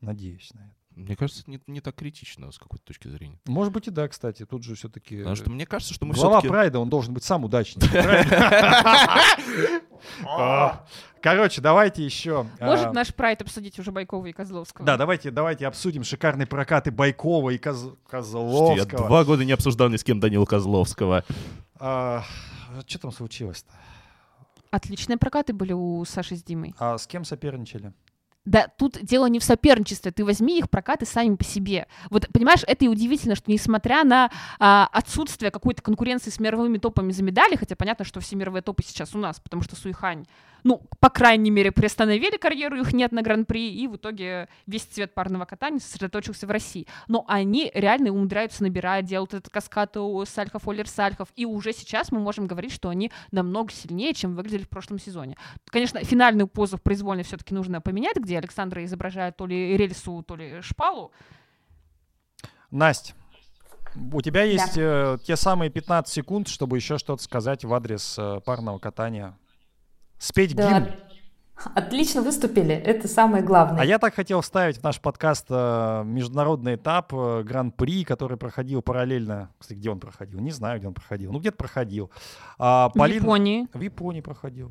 Надеюсь 0.00 0.52
на 0.54 0.60
это. 0.60 0.74
Мне 0.96 1.14
кажется, 1.14 1.42
это 1.42 1.50
не, 1.50 1.60
не 1.66 1.82
так 1.82 1.94
критично 1.94 2.50
с 2.50 2.58
какой-то 2.58 2.86
точки 2.86 3.08
зрения. 3.08 3.38
Может 3.44 3.70
быть 3.70 3.86
и 3.86 3.90
да, 3.90 4.08
кстати. 4.08 4.46
Тут 4.46 4.64
же 4.64 4.74
все-таки... 4.74 5.18
Потому 5.18 5.36
что 5.36 5.50
мне 5.50 5.66
кажется, 5.66 5.92
что 5.92 6.06
мы 6.06 6.14
Глава 6.14 6.38
все-таки... 6.38 6.48
Прайда, 6.48 6.78
он 6.78 6.88
должен 6.88 7.12
быть 7.12 7.22
сам 7.22 7.44
удачник. 7.44 7.84
А, 10.24 10.84
Короче, 11.22 11.60
давайте 11.60 12.04
еще... 12.04 12.46
а, 12.60 12.66
Может 12.66 12.92
наш 12.92 13.14
прайд 13.14 13.42
обсудить 13.42 13.78
уже 13.78 13.90
Байкова 13.90 14.26
и 14.26 14.32
Козловского? 14.32 14.86
Да, 14.86 14.96
давайте, 14.96 15.30
давайте 15.30 15.66
обсудим 15.66 16.04
шикарные 16.04 16.46
прокаты 16.46 16.90
Байкова 16.90 17.50
и 17.50 17.58
Коз- 17.58 17.80
Слушайте, 17.80 17.98
Я 18.06 18.10
Козловского. 18.10 19.06
два 19.08 19.24
года 19.24 19.44
не 19.44 19.52
обсуждал 19.52 19.88
ни 19.88 19.96
с 19.96 20.04
кем 20.04 20.20
Данила 20.20 20.44
Козловского. 20.44 21.24
Что 21.78 22.98
там 23.00 23.10
случилось-то? 23.10 23.72
Отличные 24.70 25.16
прокаты 25.16 25.52
были 25.52 25.72
у 25.72 26.04
Саши 26.04 26.36
с 26.36 26.42
Димой. 26.42 26.74
А 26.78 26.98
с 26.98 27.06
кем 27.06 27.24
соперничали? 27.24 27.92
Да, 28.46 28.68
тут 28.78 28.98
дело 29.02 29.26
не 29.26 29.40
в 29.40 29.44
соперничестве. 29.44 30.12
Ты 30.12 30.24
возьми 30.24 30.58
их 30.58 30.70
прокаты 30.70 31.04
сами 31.04 31.34
по 31.34 31.44
себе. 31.44 31.88
Вот, 32.10 32.28
понимаешь, 32.32 32.62
это 32.66 32.84
и 32.84 32.88
удивительно, 32.88 33.34
что 33.34 33.50
несмотря 33.50 34.04
на 34.04 34.30
а, 34.60 34.88
отсутствие 34.92 35.50
какой-то 35.50 35.82
конкуренции 35.82 36.30
с 36.30 36.38
мировыми 36.38 36.78
топами 36.78 37.10
за 37.10 37.24
медали, 37.24 37.56
хотя 37.56 37.74
понятно, 37.74 38.04
что 38.04 38.20
все 38.20 38.36
мировые 38.36 38.62
топы 38.62 38.84
сейчас 38.84 39.14
у 39.16 39.18
нас, 39.18 39.40
потому 39.40 39.62
что 39.62 39.74
Суихань, 39.74 40.26
ну, 40.66 40.82
по 40.98 41.10
крайней 41.10 41.52
мере, 41.52 41.70
приостановили 41.70 42.36
карьеру, 42.38 42.80
их 42.80 42.92
нет 42.92 43.12
на 43.12 43.22
Гран-при, 43.22 43.72
и 43.72 43.86
в 43.86 43.94
итоге 43.94 44.48
весь 44.66 44.82
цвет 44.82 45.14
парного 45.14 45.44
катания 45.44 45.78
сосредоточился 45.78 46.44
в 46.48 46.50
России. 46.50 46.88
Но 47.06 47.24
они 47.28 47.70
реально 47.72 48.10
умудряются 48.10 48.64
набирать, 48.64 49.04
делают 49.04 49.32
этот 49.32 49.48
каскад 49.48 49.96
у 49.96 50.24
Сальхов, 50.24 50.66
Олер 50.66 50.88
Сальхов, 50.88 51.28
и 51.36 51.46
уже 51.46 51.72
сейчас 51.72 52.10
мы 52.10 52.18
можем 52.18 52.48
говорить, 52.48 52.72
что 52.72 52.88
они 52.88 53.12
намного 53.30 53.70
сильнее, 53.70 54.12
чем 54.12 54.34
выглядели 54.34 54.64
в 54.64 54.68
прошлом 54.68 54.98
сезоне. 54.98 55.36
Конечно, 55.66 56.02
финальную 56.02 56.48
позу 56.48 56.78
в 56.78 56.82
произвольной 56.82 57.22
все-таки 57.22 57.54
нужно 57.54 57.80
поменять, 57.80 58.16
где 58.16 58.36
Александра 58.36 58.84
изображает 58.84 59.36
то 59.36 59.46
ли 59.46 59.76
рельсу, 59.76 60.24
то 60.24 60.34
ли 60.34 60.60
шпалу. 60.62 61.12
Настя, 62.72 63.14
у 63.94 64.20
тебя 64.20 64.42
есть 64.42 64.76
э, 64.76 65.18
те 65.24 65.36
самые 65.36 65.70
15 65.70 66.12
секунд, 66.12 66.48
чтобы 66.48 66.76
еще 66.76 66.98
что-то 66.98 67.22
сказать 67.22 67.64
в 67.64 67.72
адрес 67.72 68.16
э, 68.18 68.40
парного 68.44 68.80
катания. 68.80 69.38
Спеть 70.18 70.54
Да. 70.54 70.80
гимн. 70.80 70.92
Отлично 71.74 72.20
выступили, 72.20 72.74
это 72.74 73.08
самое 73.08 73.42
главное. 73.42 73.80
А 73.80 73.84
я 73.84 73.98
так 73.98 74.14
хотел 74.14 74.42
вставить 74.42 74.78
в 74.78 74.82
наш 74.82 75.00
подкаст 75.00 75.46
э, 75.48 76.02
международный 76.04 76.74
этап 76.74 77.12
э, 77.14 77.42
Гран-при, 77.44 78.04
который 78.04 78.36
проходил 78.36 78.82
параллельно. 78.82 79.50
Кстати, 79.58 79.78
где 79.78 79.90
он 79.90 79.98
проходил? 79.98 80.40
Не 80.40 80.50
знаю, 80.50 80.78
где 80.78 80.88
он 80.88 80.94
проходил. 80.94 81.32
Ну, 81.32 81.38
где-то 81.40 81.56
проходил. 81.56 82.10
А, 82.58 82.90
В 82.90 82.98
Полина- 82.98 83.22
Японии. 83.22 83.68
В 83.72 83.80
Японии 83.80 84.20
проходил. 84.20 84.70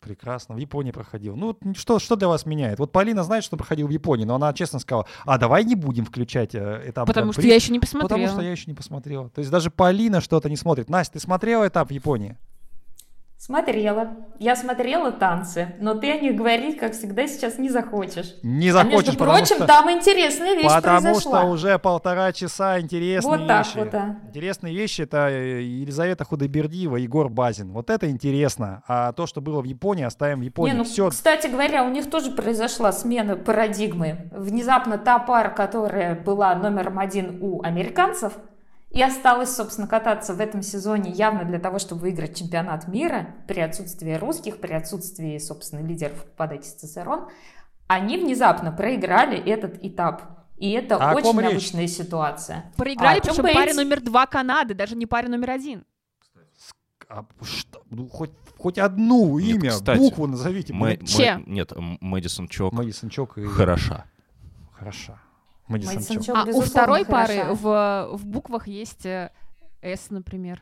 Прекрасно, 0.00 0.56
в 0.56 0.58
Японии 0.58 0.90
проходил. 0.90 1.36
Ну, 1.36 1.56
что, 1.76 2.00
что 2.00 2.16
для 2.16 2.26
вас 2.26 2.44
меняет? 2.44 2.80
Вот 2.80 2.90
Полина 2.90 3.22
знает, 3.22 3.44
что 3.44 3.56
проходил 3.56 3.86
в 3.86 3.90
Японии, 3.90 4.24
но 4.24 4.34
она 4.34 4.52
честно 4.52 4.80
сказала, 4.80 5.06
а 5.24 5.38
давай 5.38 5.64
не 5.64 5.76
будем 5.76 6.04
включать 6.04 6.54
э, 6.56 6.82
этап 6.86 7.06
Потому 7.06 7.32
что 7.32 7.42
я 7.42 7.54
еще 7.54 7.72
не 7.72 7.78
посмотрела. 7.78 8.08
Потому 8.08 8.28
что 8.28 8.42
я 8.42 8.50
еще 8.50 8.64
не 8.66 8.74
посмотрела. 8.74 9.30
То 9.30 9.38
есть 9.38 9.50
даже 9.50 9.70
Полина 9.70 10.20
что-то 10.20 10.50
не 10.50 10.56
смотрит. 10.56 10.90
Настя, 10.90 11.14
ты 11.14 11.20
смотрела 11.20 11.66
этап 11.68 11.88
в 11.88 11.92
Японии? 11.92 12.36
Смотрела. 13.44 14.10
Я 14.38 14.54
смотрела 14.54 15.10
танцы, 15.10 15.74
но 15.80 15.94
ты 15.94 16.12
о 16.12 16.16
них 16.16 16.36
говорить, 16.36 16.78
как 16.78 16.92
всегда, 16.92 17.26
сейчас 17.26 17.58
не 17.58 17.70
захочешь. 17.70 18.36
Не 18.44 18.68
а 18.68 18.74
захочешь, 18.74 19.06
между 19.06 19.18
потому 19.18 19.38
прочим, 19.38 19.56
что... 19.56 19.66
там 19.66 19.90
интересная 19.90 20.54
вещь 20.54 20.72
Потому 20.72 21.00
произошла. 21.00 21.40
что 21.40 21.50
уже 21.50 21.78
полтора 21.80 22.32
часа 22.32 22.78
интересные 22.78 23.38
Вот 23.38 23.48
так 23.48 23.66
вещи. 23.66 23.78
вот, 23.78 23.90
да. 23.90 24.20
Интересные 24.28 24.76
вещи 24.76 25.02
это 25.02 25.28
э, 25.28 25.60
Елизавета 25.60 26.22
Худайбердиева, 26.22 26.94
Егор 26.98 27.28
Базин. 27.28 27.72
Вот 27.72 27.90
это 27.90 28.08
интересно. 28.08 28.84
А 28.86 29.12
то, 29.12 29.26
что 29.26 29.40
было 29.40 29.60
в 29.60 29.64
Японии, 29.64 30.04
оставим 30.04 30.38
в 30.38 30.42
Японии. 30.42 30.74
Не, 30.74 30.78
ну, 30.78 30.84
Все. 30.84 31.10
кстати 31.10 31.48
говоря, 31.48 31.82
у 31.82 31.90
них 31.90 32.08
тоже 32.08 32.30
произошла 32.30 32.92
смена 32.92 33.34
парадигмы. 33.34 34.30
Внезапно 34.30 34.98
та 34.98 35.18
пара, 35.18 35.48
которая 35.48 36.14
была 36.14 36.54
номером 36.54 37.00
один 37.00 37.38
у 37.40 37.60
американцев, 37.60 38.34
и 38.92 39.02
осталась, 39.02 39.54
собственно, 39.56 39.86
кататься 39.86 40.34
в 40.34 40.40
этом 40.40 40.62
сезоне 40.62 41.10
явно 41.10 41.44
для 41.44 41.58
того, 41.58 41.78
чтобы 41.78 42.02
выиграть 42.02 42.36
чемпионат 42.36 42.88
мира 42.88 43.34
при 43.48 43.60
отсутствии 43.60 44.12
русских, 44.14 44.58
при 44.60 44.72
отсутствии, 44.72 45.38
собственно, 45.38 45.80
лидеров 45.86 46.24
падать 46.36 46.66
из 46.66 46.74
ЦСРО, 46.74 47.28
они 47.86 48.18
внезапно 48.18 48.70
проиграли 48.70 49.38
этот 49.38 49.82
этап. 49.82 50.46
И 50.58 50.70
это 50.70 50.96
А 50.96 51.14
очень 51.14 51.24
ком 51.24 51.40
речь? 51.40 51.72
ситуация. 51.90 52.70
Проиграли, 52.76 53.18
А, 53.18 53.22
причем 53.22 53.42
паре 53.42 53.54
Бейтс. 53.54 53.76
номер 53.76 54.00
два 54.00 54.26
Канады, 54.26 54.74
даже 54.74 54.94
не 54.94 55.06
паре 55.06 55.28
номер 55.28 55.50
один. 55.50 55.84
А 57.08 57.24
что? 57.42 57.82
Ну, 57.90 58.08
хоть, 58.08 58.30
хоть 58.58 58.78
одну 58.78 59.38
Нет, 59.38 59.56
имя, 59.56 59.70
кстати, 59.70 59.98
букву 59.98 60.26
назовите. 60.26 60.72
Мэ-? 60.72 60.96
Мэ- 60.98 61.42
Нет, 61.46 61.72
Мэдисон 62.00 62.46
Чок 62.48 62.72
Мэдисон 62.72 63.08
Чок 63.10 63.38
и... 63.38 63.44
хороша. 63.44 64.04
Хороша. 64.72 65.20
Мэдисон 65.68 66.36
А 66.36 66.44
у 66.44 66.60
второй 66.60 67.04
хороша. 67.04 67.26
пары 67.44 67.54
в, 67.54 68.16
в 68.16 68.26
буквах 68.26 68.66
есть 68.68 69.06
э, 69.06 69.30
S, 69.80 70.10
например. 70.10 70.60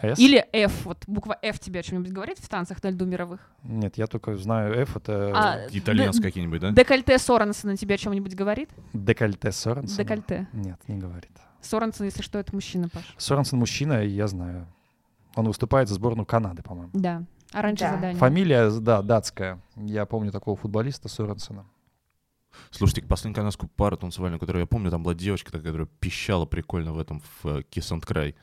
С? 0.00 0.16
Или 0.18 0.46
F. 0.52 0.84
Вот 0.84 0.98
буква 1.08 1.36
F 1.42 1.58
тебе 1.58 1.80
о 1.80 1.82
чем-нибудь 1.82 2.12
говорит 2.12 2.38
в 2.38 2.48
танцах 2.48 2.80
на 2.84 2.90
льду 2.90 3.04
мировых? 3.04 3.40
Нет, 3.64 3.98
я 3.98 4.06
только 4.06 4.36
знаю 4.36 4.72
F, 4.82 4.96
это 4.96 5.32
А, 5.34 5.66
Итальянцы 5.72 6.22
какие-нибудь, 6.22 6.60
да? 6.60 6.70
Декольте 6.70 7.18
Соренсона 7.18 7.76
тебе 7.76 7.96
о 7.96 7.98
чем-нибудь 7.98 8.34
говорит? 8.36 8.70
декольте 8.92 9.50
Соренсен. 9.50 9.96
Декольте. 9.96 10.46
Нет, 10.52 10.78
не 10.86 10.98
говорит. 10.98 11.32
Соренсон, 11.60 12.06
если 12.06 12.22
что, 12.22 12.38
это 12.38 12.54
мужчина, 12.54 12.88
Паш. 12.88 13.12
Соренсен 13.16 13.58
мужчина, 13.58 14.04
я 14.04 14.28
знаю. 14.28 14.68
Он 15.34 15.46
выступает 15.48 15.88
за 15.88 15.96
сборную 15.96 16.26
Канады, 16.26 16.62
по-моему. 16.62 16.90
Да. 16.92 17.24
А 17.52 17.62
раньше 17.62 17.82
Да. 17.84 17.94
задание. 17.96 18.16
Фамилия, 18.18 18.70
да, 18.70 19.02
датская. 19.02 19.60
Я 19.74 20.06
помню 20.06 20.30
такого 20.30 20.56
футболиста 20.56 21.08
Соренсена. 21.08 21.64
Слушайте, 22.70 23.02
последнюю 23.02 23.36
канадскую 23.36 23.70
пару 23.74 23.96
танцевальную, 23.96 24.38
которую 24.40 24.62
я 24.62 24.66
помню, 24.66 24.90
там 24.90 25.02
была 25.02 25.14
девочка, 25.14 25.50
такая, 25.50 25.66
которая 25.68 25.88
пищала 26.00 26.46
прикольно 26.46 26.92
в 26.92 26.98
этом, 26.98 27.20
в 27.42 27.46
э, 27.48 27.62
Kiss 27.70 27.92
and 27.92 28.06
Cry. 28.06 28.34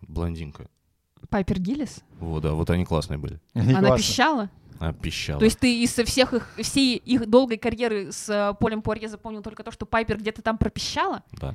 Блондинка. 0.00 0.66
Пайпер 1.28 1.60
Гиллис? 1.60 2.00
Вот, 2.18 2.42
да, 2.42 2.52
вот 2.52 2.70
они 2.70 2.84
классные 2.84 3.18
были. 3.18 3.40
Не 3.54 3.74
Она 3.74 3.88
классно. 3.88 3.96
пищала? 3.98 4.50
А, 4.78 4.92
пищала. 4.94 5.38
То 5.38 5.44
есть 5.44 5.58
ты 5.58 5.82
из 5.82 5.92
всех 5.92 6.32
их, 6.32 6.48
всей 6.58 6.96
их 6.96 7.28
долгой 7.28 7.58
карьеры 7.58 8.12
с 8.12 8.28
э, 8.30 8.54
Полем 8.58 8.80
Пуарье 8.80 9.08
запомнил 9.08 9.42
только 9.42 9.62
то, 9.62 9.70
что 9.70 9.84
Пайпер 9.84 10.16
где-то 10.18 10.40
там 10.40 10.56
пропищала? 10.56 11.22
Да. 11.32 11.54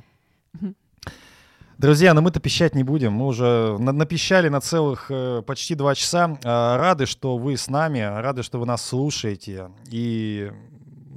Друзья, 1.78 2.14
но 2.14 2.22
мы-то 2.22 2.40
пищать 2.40 2.74
не 2.74 2.84
будем. 2.84 3.12
Мы 3.12 3.26
уже 3.26 3.76
на- 3.78 3.92
напищали 3.92 4.48
на 4.48 4.60
целых 4.62 5.10
э, 5.10 5.42
почти 5.46 5.74
два 5.74 5.94
часа. 5.94 6.38
А, 6.42 6.78
рады, 6.78 7.04
что 7.04 7.36
вы 7.36 7.56
с 7.58 7.68
нами, 7.68 7.98
рады, 8.00 8.42
что 8.42 8.58
вы 8.58 8.64
нас 8.64 8.82
слушаете. 8.82 9.70
И 9.90 10.50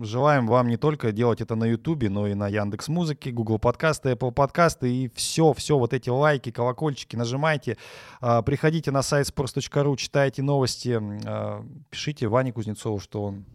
желаем 0.01 0.47
вам 0.47 0.67
не 0.67 0.77
только 0.77 1.11
делать 1.11 1.41
это 1.41 1.55
на 1.55 1.65
Ютубе, 1.65 2.09
но 2.09 2.27
и 2.27 2.33
на 2.33 2.47
Яндекс 2.47 2.87
Музыке, 2.87 3.31
Google 3.31 3.59
подкасты, 3.59 4.11
Apple 4.11 4.31
подкасты 4.31 4.93
и 4.93 5.11
все, 5.15 5.53
все 5.53 5.77
вот 5.77 5.93
эти 5.93 6.09
лайки, 6.09 6.51
колокольчики 6.51 7.15
нажимайте. 7.15 7.77
А, 8.21 8.41
приходите 8.41 8.91
на 8.91 9.01
сайт 9.01 9.27
sports.ru, 9.27 9.95
читайте 9.97 10.41
новости, 10.41 10.99
а, 11.25 11.65
пишите 11.89 12.27
Ване 12.27 12.51
Кузнецову, 12.51 12.99
что 12.99 13.23
он 13.23 13.45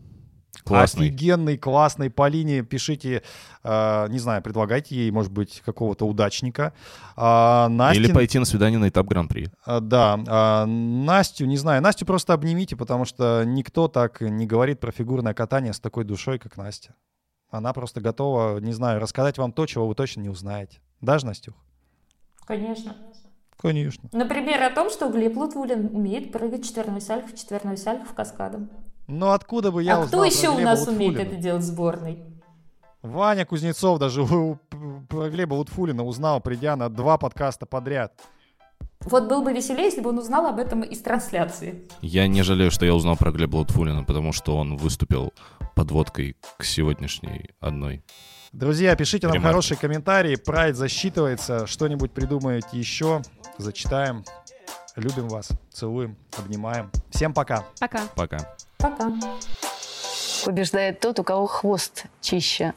Классный. 0.63 1.09
Офигенный, 1.09 1.59
классный. 1.59 2.11
Полине 2.11 2.63
пишите, 2.63 3.23
э, 3.63 4.07
не 4.09 4.19
знаю, 4.19 4.43
предлагайте 4.43 4.95
ей, 4.95 5.11
может 5.11 5.33
быть, 5.33 5.63
какого-то 5.65 6.07
удачника. 6.07 6.73
А, 7.17 7.69
Настя, 7.69 8.03
Или 8.03 8.13
пойти 8.13 8.39
на 8.39 8.45
свидание 8.45 8.79
на 8.79 8.89
этап 8.89 9.07
Гран-при. 9.07 9.49
а, 9.65 9.81
да, 9.81 10.19
а, 10.27 10.67
Настю, 10.67 11.47
не 11.47 11.57
знаю, 11.57 11.83
Настю 11.83 12.07
просто 12.07 12.33
обнимите, 12.33 12.77
потому 12.77 13.05
что 13.05 13.43
никто 13.45 13.89
так 13.89 14.21
не 14.21 14.47
говорит 14.47 14.81
про 14.81 14.93
фигурное 14.93 15.35
катание 15.35 15.73
с 15.73 15.81
такой 15.81 16.05
душой, 16.05 16.39
как 16.39 16.57
Настя. 16.57 16.95
Она 17.51 17.73
просто 17.73 18.01
готова, 18.01 18.59
не 18.59 18.73
знаю, 18.73 19.01
рассказать 19.01 19.39
вам 19.39 19.53
то, 19.53 19.67
чего 19.67 19.87
вы 19.87 19.95
точно 19.95 20.21
не 20.21 20.29
узнаете. 20.29 20.81
Даже, 21.01 21.27
Настюх? 21.27 21.55
Конечно. 22.47 22.97
Конечно. 23.57 24.09
Например, 24.13 24.63
о 24.63 24.71
том, 24.71 24.91
что 24.91 25.09
Глеб 25.09 25.37
Лутвулин 25.37 25.87
умеет 25.95 26.33
прыгать 26.33 26.65
четверной 26.65 27.01
сальхов, 27.01 27.35
четверной 27.35 27.79
сальхов 27.79 28.13
каскадом. 28.13 28.69
Но 29.07 29.33
откуда 29.33 29.71
бы 29.71 29.83
я 29.83 29.97
а 29.97 30.01
узнал 30.01 30.09
кто 30.09 30.25
еще 30.25 30.53
про 30.53 30.57
у 30.57 30.61
нас 30.61 30.87
умеет 30.87 31.13
Лутфулина? 31.13 31.33
это 31.33 31.37
делать 31.43 31.63
в 31.63 31.67
сборной? 31.67 32.25
Ваня 33.03 33.45
Кузнецов 33.45 33.99
даже 33.99 34.23
у- 34.23 34.59
про 35.09 35.29
Глеба 35.29 35.55
Лутфулина 35.55 36.05
узнал, 36.05 36.41
придя 36.41 36.75
на 36.77 36.89
два 36.89 37.19
подкаста 37.19 37.67
подряд. 37.67 38.13
Вот 39.01 39.29
было 39.29 39.43
бы 39.45 39.53
веселее, 39.53 39.85
если 39.87 40.01
бы 40.01 40.09
он 40.11 40.19
узнал 40.19 40.47
об 40.47 40.59
этом 40.59 40.81
из 40.83 41.01
трансляции. 41.03 41.87
Я 42.01 42.27
не 42.27 42.43
жалею, 42.43 42.71
что 42.71 42.87
я 42.87 42.95
узнал 42.95 43.17
про 43.17 43.31
Глеба 43.33 43.57
Лутфулина, 43.57 44.05
потому 44.05 44.33
что 44.33 44.57
он 44.57 44.77
выступил 44.79 45.35
подводкой 45.75 46.37
к 46.57 46.65
сегодняшней 46.65 47.51
одной. 47.61 48.03
Друзья, 48.53 48.97
пишите 48.97 49.27
нам 49.27 49.35
Ремарки. 49.35 49.51
хорошие 49.53 49.77
комментарии. 49.77 50.37
Прайд 50.37 50.77
засчитывается. 50.77 51.67
Что-нибудь 51.67 52.13
придумаете 52.13 52.79
еще. 52.79 53.21
Зачитаем. 53.59 54.25
Любим 54.97 55.29
вас. 55.29 55.49
Целуем. 55.71 56.17
Обнимаем. 56.39 56.91
Всем 57.11 57.35
пока. 57.35 57.65
Пока. 57.81 58.03
Пока. 58.15 58.57
Пока. 58.85 59.11
Побеждает 60.45 61.01
тот, 61.01 61.19
у 61.19 61.25
кого 61.25 61.47
хвост 61.47 62.05
чище. 62.21 62.75